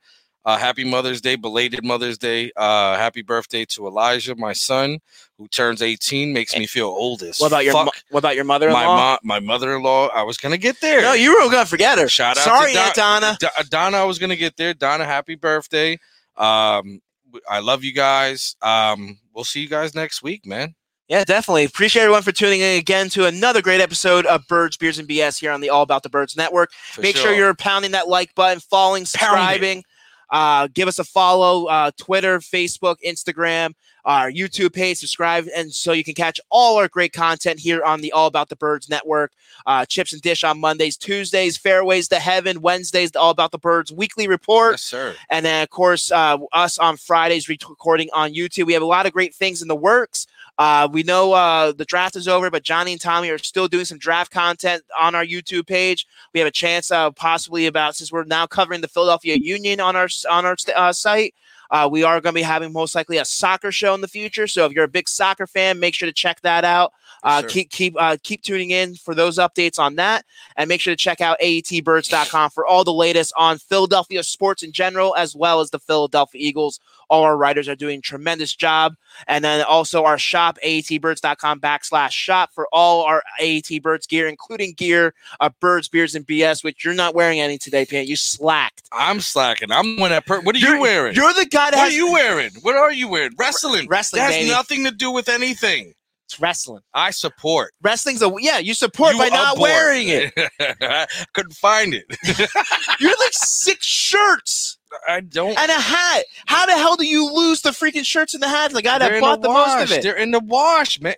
Uh, 0.48 0.56
happy 0.56 0.82
Mother's 0.82 1.20
Day, 1.20 1.36
belated 1.36 1.84
Mother's 1.84 2.16
Day. 2.16 2.50
Uh, 2.56 2.96
happy 2.96 3.20
birthday 3.20 3.66
to 3.66 3.86
Elijah, 3.86 4.34
my 4.34 4.54
son, 4.54 4.98
who 5.36 5.46
turns 5.48 5.82
18. 5.82 6.32
Makes 6.32 6.56
me 6.56 6.66
feel 6.66 6.86
old 6.86 7.22
as 7.22 7.38
what 7.38 7.48
about 7.48 7.64
your 7.64 7.74
fuck. 7.74 7.84
mo- 7.84 7.90
What 8.08 8.18
about 8.20 8.34
your 8.34 8.44
mother-in-law? 8.44 8.82
mom, 8.96 9.18
my 9.22 9.40
mother-in-law. 9.40 10.08
I 10.08 10.22
was 10.22 10.38
gonna 10.38 10.56
get 10.56 10.80
there. 10.80 11.02
No, 11.02 11.12
you 11.12 11.34
were 11.34 11.50
gonna 11.50 11.66
forget 11.66 11.98
her. 11.98 12.08
Shout 12.08 12.38
out 12.38 12.44
to 12.44 12.48
Sorry, 12.48 12.72
Don- 12.72 12.86
Aunt 12.86 12.94
Donna. 12.94 13.36
D- 13.38 13.46
uh, 13.58 13.62
Donna, 13.68 13.98
I 13.98 14.04
was 14.04 14.18
gonna 14.18 14.36
get 14.36 14.56
there. 14.56 14.72
Donna, 14.72 15.04
happy 15.04 15.34
birthday. 15.34 15.98
Um, 16.38 17.02
I 17.46 17.58
love 17.58 17.84
you 17.84 17.92
guys. 17.92 18.56
Um, 18.62 19.18
we'll 19.34 19.44
see 19.44 19.60
you 19.60 19.68
guys 19.68 19.94
next 19.94 20.22
week, 20.22 20.46
man. 20.46 20.74
Yeah, 21.08 21.24
definitely. 21.24 21.64
Appreciate 21.64 22.02
everyone 22.04 22.22
for 22.22 22.32
tuning 22.32 22.60
in 22.60 22.78
again 22.78 23.08
to 23.10 23.26
another 23.26 23.60
great 23.60 23.80
episode 23.82 24.24
of 24.26 24.46
Birds, 24.46 24.76
Beers, 24.78 24.98
and 24.98 25.06
BS 25.08 25.38
here 25.40 25.52
on 25.52 25.60
the 25.60 25.68
All 25.70 25.82
About 25.82 26.02
the 26.02 26.10
Birds 26.10 26.36
Network. 26.36 26.70
For 26.92 27.00
Make 27.02 27.16
sure. 27.16 27.34
you're 27.34 27.54
pounding 27.54 27.90
that 27.92 28.08
like 28.08 28.34
button, 28.34 28.60
following, 28.60 29.04
subscribing. 29.06 29.84
Uh, 30.30 30.68
give 30.72 30.88
us 30.88 30.98
a 30.98 31.04
follow, 31.04 31.66
uh, 31.66 31.90
Twitter, 31.96 32.38
Facebook, 32.38 32.96
Instagram, 33.06 33.74
our 34.04 34.30
YouTube 34.30 34.72
page, 34.72 34.98
subscribe, 34.98 35.46
and 35.54 35.72
so 35.72 35.92
you 35.92 36.04
can 36.04 36.14
catch 36.14 36.40
all 36.50 36.78
our 36.78 36.88
great 36.88 37.12
content 37.12 37.58
here 37.58 37.82
on 37.82 38.00
the 38.00 38.12
All 38.12 38.26
About 38.26 38.48
the 38.48 38.56
Birds 38.56 38.88
Network. 38.88 39.32
Uh, 39.66 39.84
Chips 39.84 40.12
and 40.12 40.22
Dish 40.22 40.44
on 40.44 40.58
Mondays, 40.58 40.96
Tuesdays, 40.96 41.56
Fairways 41.56 42.08
to 42.08 42.16
Heaven, 42.16 42.60
Wednesdays, 42.60 43.10
the 43.10 43.20
All 43.20 43.30
About 43.30 43.52
the 43.52 43.58
Birds 43.58 43.92
weekly 43.92 44.28
report. 44.28 44.74
Yes, 44.74 44.82
sir. 44.82 45.14
And 45.28 45.44
then, 45.44 45.62
of 45.62 45.70
course, 45.70 46.10
uh, 46.10 46.38
us 46.52 46.78
on 46.78 46.96
Fridays 46.96 47.48
recording 47.48 48.08
on 48.12 48.32
YouTube. 48.32 48.66
We 48.66 48.72
have 48.72 48.82
a 48.82 48.86
lot 48.86 49.06
of 49.06 49.12
great 49.12 49.34
things 49.34 49.62
in 49.62 49.68
the 49.68 49.76
works. 49.76 50.26
Uh, 50.58 50.88
we 50.90 51.04
know 51.04 51.32
uh, 51.32 51.72
the 51.72 51.84
draft 51.84 52.16
is 52.16 52.26
over, 52.26 52.50
but 52.50 52.64
Johnny 52.64 52.92
and 52.92 53.00
Tommy 53.00 53.30
are 53.30 53.38
still 53.38 53.68
doing 53.68 53.84
some 53.84 53.98
draft 53.98 54.32
content 54.32 54.82
on 54.98 55.14
our 55.14 55.24
YouTube 55.24 55.68
page. 55.68 56.06
We 56.34 56.40
have 56.40 56.48
a 56.48 56.52
chance, 56.52 56.90
uh, 56.90 57.12
possibly 57.12 57.66
about 57.66 57.94
since 57.94 58.10
we're 58.10 58.24
now 58.24 58.46
covering 58.46 58.80
the 58.80 58.88
Philadelphia 58.88 59.36
Union 59.36 59.78
on 59.78 59.94
our 59.94 60.08
on 60.28 60.44
our 60.44 60.56
uh, 60.74 60.92
site. 60.92 61.34
Uh, 61.70 61.88
we 61.90 62.02
are 62.02 62.20
going 62.20 62.32
to 62.32 62.38
be 62.38 62.42
having 62.42 62.72
most 62.72 62.94
likely 62.94 63.18
a 63.18 63.24
soccer 63.24 63.70
show 63.70 63.94
in 63.94 64.00
the 64.00 64.08
future. 64.08 64.46
So 64.46 64.64
if 64.64 64.72
you're 64.72 64.84
a 64.84 64.88
big 64.88 65.08
soccer 65.08 65.46
fan, 65.46 65.78
make 65.78 65.94
sure 65.94 66.08
to 66.08 66.12
check 66.12 66.40
that 66.40 66.64
out. 66.64 66.92
Uh, 67.22 67.40
Sure. 67.40 67.50
Keep 67.50 67.70
keep 67.70 67.94
uh, 67.98 68.16
keep 68.22 68.42
tuning 68.42 68.70
in 68.70 68.94
for 68.94 69.14
those 69.14 69.38
updates 69.38 69.78
on 69.78 69.96
that, 69.96 70.24
and 70.56 70.68
make 70.68 70.80
sure 70.80 70.92
to 70.92 70.96
check 70.96 71.20
out 71.20 71.38
aetbirds.com 71.40 72.50
for 72.50 72.66
all 72.66 72.84
the 72.84 72.92
latest 72.92 73.32
on 73.36 73.58
Philadelphia 73.58 74.22
sports 74.22 74.62
in 74.62 74.72
general, 74.72 75.14
as 75.16 75.34
well 75.34 75.60
as 75.60 75.70
the 75.70 75.78
Philadelphia 75.80 76.40
Eagles. 76.40 76.80
All 77.08 77.22
our 77.24 77.36
writers 77.36 77.68
are 77.68 77.74
doing 77.76 77.98
a 77.98 78.02
tremendous 78.02 78.54
job, 78.54 78.94
and 79.26 79.44
then 79.44 79.62
also 79.64 80.04
our 80.04 80.18
shop 80.18 80.58
aetbirds.com 80.64 81.60
backslash 81.60 82.10
shop 82.10 82.50
for 82.54 82.68
all 82.72 83.02
our 83.04 83.22
AET 83.40 83.82
Birds 83.82 84.06
gear, 84.06 84.28
including 84.28 84.72
gear, 84.74 85.14
uh, 85.40 85.50
birds, 85.60 85.88
beers, 85.88 86.14
and 86.14 86.26
BS. 86.26 86.62
Which 86.62 86.84
you're 86.84 86.94
not 86.94 87.14
wearing 87.14 87.40
any 87.40 87.58
today, 87.58 87.84
Pant. 87.86 88.08
You 88.08 88.16
slacked. 88.16 88.82
I'm 88.92 89.20
slacking. 89.20 89.70
I'm 89.72 89.96
one 89.98 90.10
that. 90.10 90.26
Per- 90.26 90.40
what 90.40 90.54
are 90.54 90.58
you 90.58 90.66
You're- 90.68 90.80
wearing? 90.80 91.14
You're 91.14 91.32
the 91.32 91.46
guy 91.46 91.70
that 91.70 91.76
what 91.76 91.84
has 91.84 91.92
are 91.92 91.96
you 91.96 92.12
wearing? 92.12 92.50
What 92.62 92.76
are 92.76 92.92
you 92.92 93.08
wearing? 93.08 93.32
Wrestling. 93.38 93.86
wrestling, 93.88 94.20
That 94.20 94.26
has 94.32 94.34
baby. 94.36 94.50
nothing 94.50 94.84
to 94.84 94.90
do 94.90 95.10
with 95.10 95.28
anything. 95.28 95.94
It's 96.28 96.38
wrestling. 96.38 96.82
I 96.92 97.10
support. 97.10 97.72
Wrestling's 97.80 98.20
a 98.20 98.30
yeah. 98.38 98.58
You 98.58 98.74
support 98.74 99.14
You 99.14 99.18
by 99.18 99.28
not 99.30 99.56
wearing 99.58 100.08
it. 100.08 100.34
Couldn't 101.32 101.54
find 101.54 101.94
it. 101.94 102.04
You're 103.00 103.16
like 103.18 103.32
six 103.32 103.86
shirts. 103.86 104.76
I 105.08 105.20
don't. 105.20 105.58
and 105.58 105.70
a 105.70 105.74
hat. 105.74 106.24
How 106.44 106.66
the 106.66 106.72
hell 106.72 106.96
do 106.96 107.06
you 107.06 107.32
lose 107.32 107.62
the 107.62 107.70
freaking 107.70 108.04
shirts 108.04 108.34
and 108.34 108.42
the 108.42 108.48
hats? 108.48 108.74
The 108.74 108.82
guy 108.82 108.98
that 108.98 109.18
bought 109.22 109.40
the, 109.40 109.48
most 109.48 109.84
of 109.84 109.90
it. 109.96 110.02
They're 110.02 110.16
in 110.18 110.30
the 110.32 110.40
wash, 110.40 111.00
man. 111.00 111.14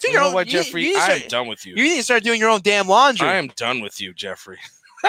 Do 0.00 0.08
You 0.08 0.12
your 0.14 0.22
know 0.22 0.28
own- 0.28 0.34
what, 0.34 0.46
Jeffrey? 0.46 0.84
You, 0.84 0.94
need 0.94 0.94
to 0.94 1.00
I 1.02 1.14
am 1.16 1.28
done 1.28 1.48
with 1.48 1.66
you. 1.66 1.74
you 1.76 1.82
need 1.84 1.96
to 1.98 2.02
start 2.02 2.22
doing 2.22 2.40
your 2.40 2.48
own 2.48 2.62
damn 2.62 2.88
laundry. 2.88 3.28
I 3.28 3.34
am 3.36 3.48
done 3.56 3.82
with 3.82 4.00
you, 4.00 4.14
Jeffrey. 4.14 4.58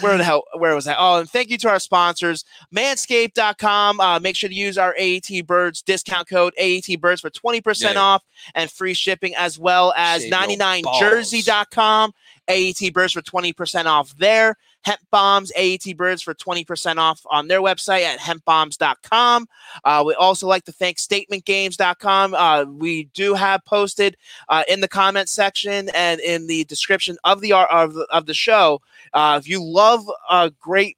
where 0.00 0.16
the 0.16 0.24
hell? 0.24 0.44
Where 0.56 0.74
was 0.74 0.84
that? 0.86 0.96
Oh, 0.98 1.20
and 1.20 1.28
thank 1.30 1.50
you 1.50 1.58
to 1.58 1.68
our 1.68 1.78
sponsors, 1.78 2.44
Manscaped.com. 2.74 4.00
Uh, 4.00 4.18
make 4.20 4.36
sure 4.36 4.48
to 4.48 4.54
use 4.54 4.78
our 4.78 4.94
AET 4.98 5.46
Birds 5.46 5.82
discount 5.82 6.28
code 6.28 6.54
AET 6.58 7.00
Birds 7.00 7.20
for 7.20 7.30
twenty 7.30 7.60
percent 7.60 7.94
Yeah. 7.94 8.00
off 8.02 8.24
and 8.54 8.70
free 8.70 8.94
shipping, 8.94 9.34
as 9.36 9.58
well 9.58 9.92
as 9.96 10.22
Shave 10.22 10.30
your 10.30 10.38
99jersey.com. 10.38 12.12
AET 12.48 12.92
Birds 12.92 13.12
for 13.12 13.22
twenty 13.22 13.52
percent 13.52 13.88
off 13.88 14.16
there. 14.18 14.56
Hemp 14.84 15.00
Bombs, 15.10 15.52
AET 15.56 15.96
Birds 15.96 16.22
for 16.22 16.34
20% 16.34 16.96
off 16.96 17.24
on 17.30 17.46
their 17.46 17.60
website 17.60 18.02
at 18.02 18.18
hempbombs.com. 18.18 19.46
Uh, 19.84 20.02
we 20.04 20.12
also 20.14 20.48
like 20.48 20.64
to 20.64 20.72
thank 20.72 20.96
statementgames.com. 20.98 22.34
Uh, 22.34 22.64
we 22.68 23.04
do 23.14 23.34
have 23.34 23.64
posted 23.64 24.16
uh, 24.48 24.64
in 24.68 24.80
the 24.80 24.88
comment 24.88 25.28
section 25.28 25.88
and 25.90 26.20
in 26.20 26.46
the 26.48 26.64
description 26.64 27.16
of 27.24 27.40
the 27.40 27.52
of 27.52 27.94
the, 27.94 28.06
of 28.10 28.26
the 28.26 28.34
show. 28.34 28.80
Uh, 29.12 29.38
if 29.40 29.48
you 29.48 29.62
love 29.62 30.04
a 30.30 30.50
great, 30.60 30.96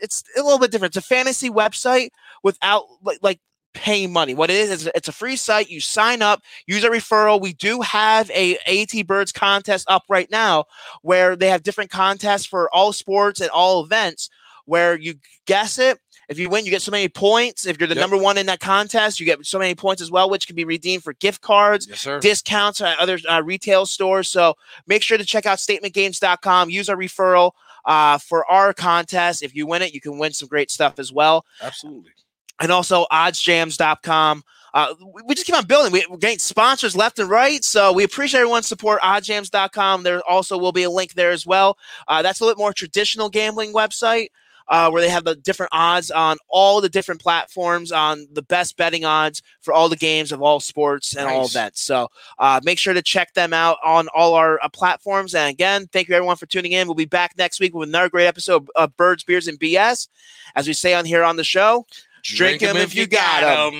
it's 0.00 0.24
a 0.36 0.42
little 0.42 0.58
bit 0.58 0.70
different. 0.70 0.96
It's 0.96 1.04
a 1.04 1.08
fantasy 1.08 1.50
website 1.50 2.10
without 2.42 2.84
like, 3.02 3.18
like 3.22 3.40
paying 3.74 4.12
money. 4.12 4.34
What 4.34 4.50
it 4.50 4.56
is 4.56 4.70
is 4.70 4.90
it's 4.94 5.08
a 5.08 5.12
free 5.12 5.36
site. 5.36 5.70
You 5.70 5.80
sign 5.80 6.22
up, 6.22 6.42
use 6.66 6.84
a 6.84 6.90
referral. 6.90 7.40
We 7.40 7.52
do 7.54 7.80
have 7.80 8.30
a 8.30 8.58
AT 8.66 9.06
Birds 9.06 9.32
contest 9.32 9.86
up 9.88 10.04
right 10.08 10.30
now 10.30 10.64
where 11.02 11.36
they 11.36 11.48
have 11.48 11.62
different 11.62 11.90
contests 11.90 12.46
for 12.46 12.68
all 12.74 12.92
sports 12.92 13.40
and 13.40 13.50
all 13.50 13.84
events. 13.84 14.28
where 14.64 14.96
you 14.96 15.14
guess 15.46 15.78
it. 15.78 15.98
If 16.28 16.38
you 16.38 16.48
win, 16.48 16.64
you 16.64 16.70
get 16.70 16.82
so 16.82 16.90
many 16.90 17.08
points. 17.08 17.66
If 17.66 17.78
you're 17.78 17.88
the 17.88 17.94
Yep. 17.94 18.02
number 18.02 18.16
one 18.16 18.38
in 18.38 18.46
that 18.46 18.60
contest, 18.60 19.20
you 19.20 19.26
get 19.26 19.44
so 19.44 19.58
many 19.58 19.74
points 19.74 20.00
as 20.00 20.10
well, 20.10 20.30
which 20.30 20.46
can 20.46 20.56
be 20.56 20.64
redeemed 20.64 21.02
for 21.02 21.12
gift 21.14 21.40
cards, 21.40 21.86
Yes, 21.88 22.06
discounts 22.22 22.80
at 22.80 22.98
other 22.98 23.18
uh, 23.28 23.42
retail 23.42 23.86
stores. 23.86 24.28
So 24.28 24.54
make 24.86 25.02
sure 25.02 25.18
to 25.18 25.24
check 25.24 25.46
out 25.46 25.58
statementgames.com. 25.58 26.70
Use 26.70 26.88
our 26.88 26.96
referral 26.96 27.52
uh, 27.84 28.18
for 28.18 28.50
our 28.50 28.72
contest. 28.72 29.42
If 29.42 29.54
you 29.54 29.66
win 29.66 29.82
it, 29.82 29.92
you 29.92 30.00
can 30.00 30.18
win 30.18 30.32
some 30.32 30.48
great 30.48 30.70
stuff 30.70 30.98
as 30.98 31.12
well. 31.12 31.44
Absolutely. 31.60 32.12
And 32.60 32.70
also 32.70 33.06
oddsjams.com. 33.12 34.44
Uh, 34.74 34.94
we- 35.26 35.34
just 35.34 35.46
keep 35.46 35.54
on 35.56 35.66
building. 35.66 35.92
We, 35.92 36.06
we're 36.08 36.16
getting 36.16 36.38
sponsors 36.38 36.96
left 36.96 37.18
and 37.18 37.28
right. 37.28 37.62
So 37.62 37.92
we 37.92 38.04
appreciate 38.04 38.40
everyone's 38.40 38.66
support. 38.66 39.00
Oddjams.com. 39.02 40.02
There 40.02 40.22
also 40.26 40.56
will 40.56 40.72
be 40.72 40.84
a 40.84 40.90
link 40.90 41.12
there 41.14 41.30
as 41.30 41.44
well. 41.46 41.76
Uh, 42.08 42.22
that's 42.22 42.40
a 42.40 42.44
little 42.44 42.54
bit 42.56 42.60
more 42.60 42.72
traditional 42.72 43.28
gambling 43.28 43.74
website 43.74 44.28
uh, 44.68 44.90
where 44.90 45.02
they 45.02 45.08
have 45.08 45.24
the 45.24 45.34
different 45.36 45.70
odds 45.72 46.10
on 46.10 46.36
all 46.48 46.80
the 46.80 46.88
different 46.88 47.20
platforms 47.20 47.92
on 47.92 48.26
the 48.32 48.42
best 48.42 48.76
betting 48.76 49.04
odds 49.04 49.42
for 49.60 49.72
all 49.74 49.88
the 49.88 49.96
games 49.96 50.32
of 50.32 50.40
all 50.42 50.60
sports 50.60 51.14
and 51.16 51.26
all 51.28 51.40
Nice. 51.42 51.50
events. 51.54 51.82
So 51.82 52.08
uh, 52.38 52.60
make 52.64 52.78
sure 52.78 52.94
to 52.94 53.02
check 53.02 53.34
them 53.34 53.52
out 53.52 53.78
on 53.84 54.08
all 54.14 54.34
our 54.34 54.58
uh, 54.62 54.68
platforms. 54.68 55.34
And 55.34 55.50
again, 55.50 55.86
thank 55.92 56.08
you 56.08 56.14
everyone 56.14 56.36
for 56.36 56.46
tuning 56.46 56.72
in. 56.72 56.86
We'll 56.86 56.94
be 56.94 57.04
back 57.04 57.32
next 57.36 57.60
week 57.60 57.74
with 57.74 57.88
another 57.88 58.08
great 58.08 58.26
episode 58.26 58.68
of 58.76 58.96
Birds, 58.96 59.24
Beers, 59.24 59.48
and 59.48 59.58
BS. 59.60 60.08
As 60.54 60.66
we 60.66 60.72
say 60.74 60.94
on 60.94 61.04
here 61.04 61.22
on 61.24 61.36
the 61.36 61.44
show, 61.44 61.86
drink 62.22 62.60
them 62.60 62.76
if 62.76 62.94
you 62.94 63.06
got 63.06 63.40
them. 63.40 63.72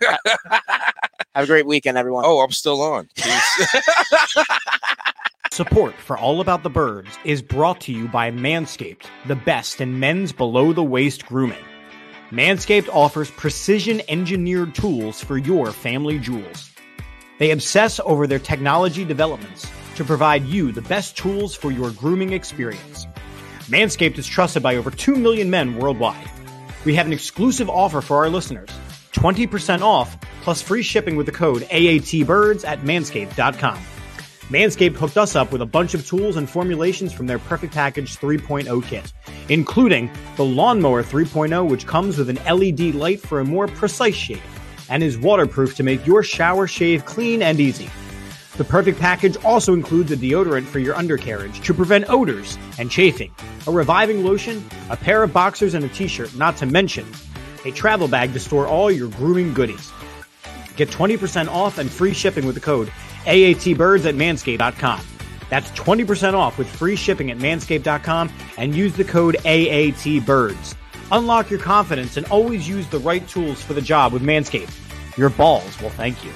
have 1.34 1.44
a 1.44 1.46
great 1.46 1.66
weekend, 1.66 1.96
everyone. 1.96 2.24
oh, 2.26 2.40
I'm 2.40 2.50
still 2.52 2.80
on. 2.82 3.08
Support 5.58 5.96
for 5.96 6.16
All 6.16 6.40
About 6.40 6.62
the 6.62 6.70
Birds 6.70 7.18
is 7.24 7.42
brought 7.42 7.80
to 7.80 7.92
you 7.92 8.06
by 8.06 8.30
Manscaped, 8.30 9.06
the 9.26 9.34
best 9.34 9.80
in 9.80 9.98
men's 9.98 10.30
below 10.30 10.72
the 10.72 10.84
waist 10.84 11.26
grooming. 11.26 11.64
Manscaped 12.30 12.88
offers 12.94 13.28
precision 13.32 14.00
engineered 14.06 14.72
tools 14.72 15.20
for 15.20 15.36
your 15.36 15.72
family 15.72 16.20
jewels. 16.20 16.70
They 17.40 17.50
obsess 17.50 17.98
over 18.04 18.28
their 18.28 18.38
technology 18.38 19.04
developments 19.04 19.66
to 19.96 20.04
provide 20.04 20.44
you 20.44 20.70
the 20.70 20.82
best 20.82 21.16
tools 21.16 21.56
for 21.56 21.72
your 21.72 21.90
grooming 21.90 22.34
experience. 22.34 23.08
Manscaped 23.62 24.16
is 24.16 24.28
trusted 24.28 24.62
by 24.62 24.76
over 24.76 24.92
2 24.92 25.16
million 25.16 25.50
men 25.50 25.76
worldwide. 25.76 26.30
We 26.84 26.94
have 26.94 27.06
an 27.06 27.12
exclusive 27.12 27.68
offer 27.68 28.00
for 28.00 28.18
our 28.18 28.30
listeners 28.30 28.70
20% 29.12 29.80
off 29.80 30.16
plus 30.42 30.62
free 30.62 30.82
shipping 30.82 31.16
with 31.16 31.26
the 31.26 31.32
code 31.32 31.62
AATBirds 31.62 32.64
at 32.64 32.82
manscaped.com. 32.82 33.97
Manscaped 34.50 34.96
hooked 34.96 35.18
us 35.18 35.36
up 35.36 35.52
with 35.52 35.60
a 35.60 35.66
bunch 35.66 35.92
of 35.92 36.06
tools 36.06 36.36
and 36.36 36.48
formulations 36.48 37.12
from 37.12 37.26
their 37.26 37.38
Perfect 37.38 37.74
Package 37.74 38.16
3.0 38.16 38.82
kit, 38.82 39.12
including 39.50 40.10
the 40.36 40.44
Lawnmower 40.44 41.02
3.0, 41.02 41.68
which 41.68 41.86
comes 41.86 42.16
with 42.16 42.30
an 42.30 42.38
LED 42.46 42.94
light 42.94 43.20
for 43.20 43.40
a 43.40 43.44
more 43.44 43.68
precise 43.68 44.14
shave 44.14 44.42
and 44.88 45.02
is 45.02 45.18
waterproof 45.18 45.76
to 45.76 45.82
make 45.82 46.06
your 46.06 46.22
shower 46.22 46.66
shave 46.66 47.04
clean 47.04 47.42
and 47.42 47.60
easy. 47.60 47.90
The 48.56 48.64
Perfect 48.64 48.98
Package 48.98 49.36
also 49.44 49.74
includes 49.74 50.12
a 50.12 50.16
deodorant 50.16 50.64
for 50.64 50.78
your 50.78 50.96
undercarriage 50.96 51.60
to 51.60 51.74
prevent 51.74 52.08
odors 52.08 52.56
and 52.78 52.90
chafing, 52.90 53.30
a 53.66 53.70
reviving 53.70 54.24
lotion, 54.24 54.64
a 54.88 54.96
pair 54.96 55.22
of 55.22 55.30
boxers, 55.30 55.74
and 55.74 55.84
a 55.84 55.88
t 55.88 56.08
shirt, 56.08 56.34
not 56.34 56.56
to 56.56 56.64
mention 56.64 57.06
a 57.66 57.70
travel 57.70 58.08
bag 58.08 58.32
to 58.32 58.40
store 58.40 58.66
all 58.66 58.90
your 58.90 59.10
grooming 59.10 59.52
goodies. 59.52 59.92
Get 60.76 60.88
20% 60.88 61.48
off 61.48 61.76
and 61.76 61.90
free 61.90 62.14
shipping 62.14 62.46
with 62.46 62.54
the 62.54 62.62
code 62.62 62.90
AATBirds 63.24 64.06
at 64.06 64.14
manscaped.com. 64.14 65.00
That's 65.50 65.70
20% 65.70 66.34
off 66.34 66.58
with 66.58 66.68
free 66.68 66.96
shipping 66.96 67.30
at 67.30 67.38
manscaped.com 67.38 68.32
and 68.58 68.74
use 68.74 68.94
the 68.94 69.04
code 69.04 69.36
AATBirds. 69.44 70.74
Unlock 71.10 71.50
your 71.50 71.60
confidence 71.60 72.16
and 72.16 72.26
always 72.26 72.68
use 72.68 72.86
the 72.88 72.98
right 72.98 73.26
tools 73.28 73.62
for 73.62 73.72
the 73.72 73.80
job 73.80 74.12
with 74.12 74.22
Manscaped. 74.22 75.16
Your 75.16 75.30
balls 75.30 75.80
will 75.80 75.90
thank 75.90 76.22
you. 76.24 76.32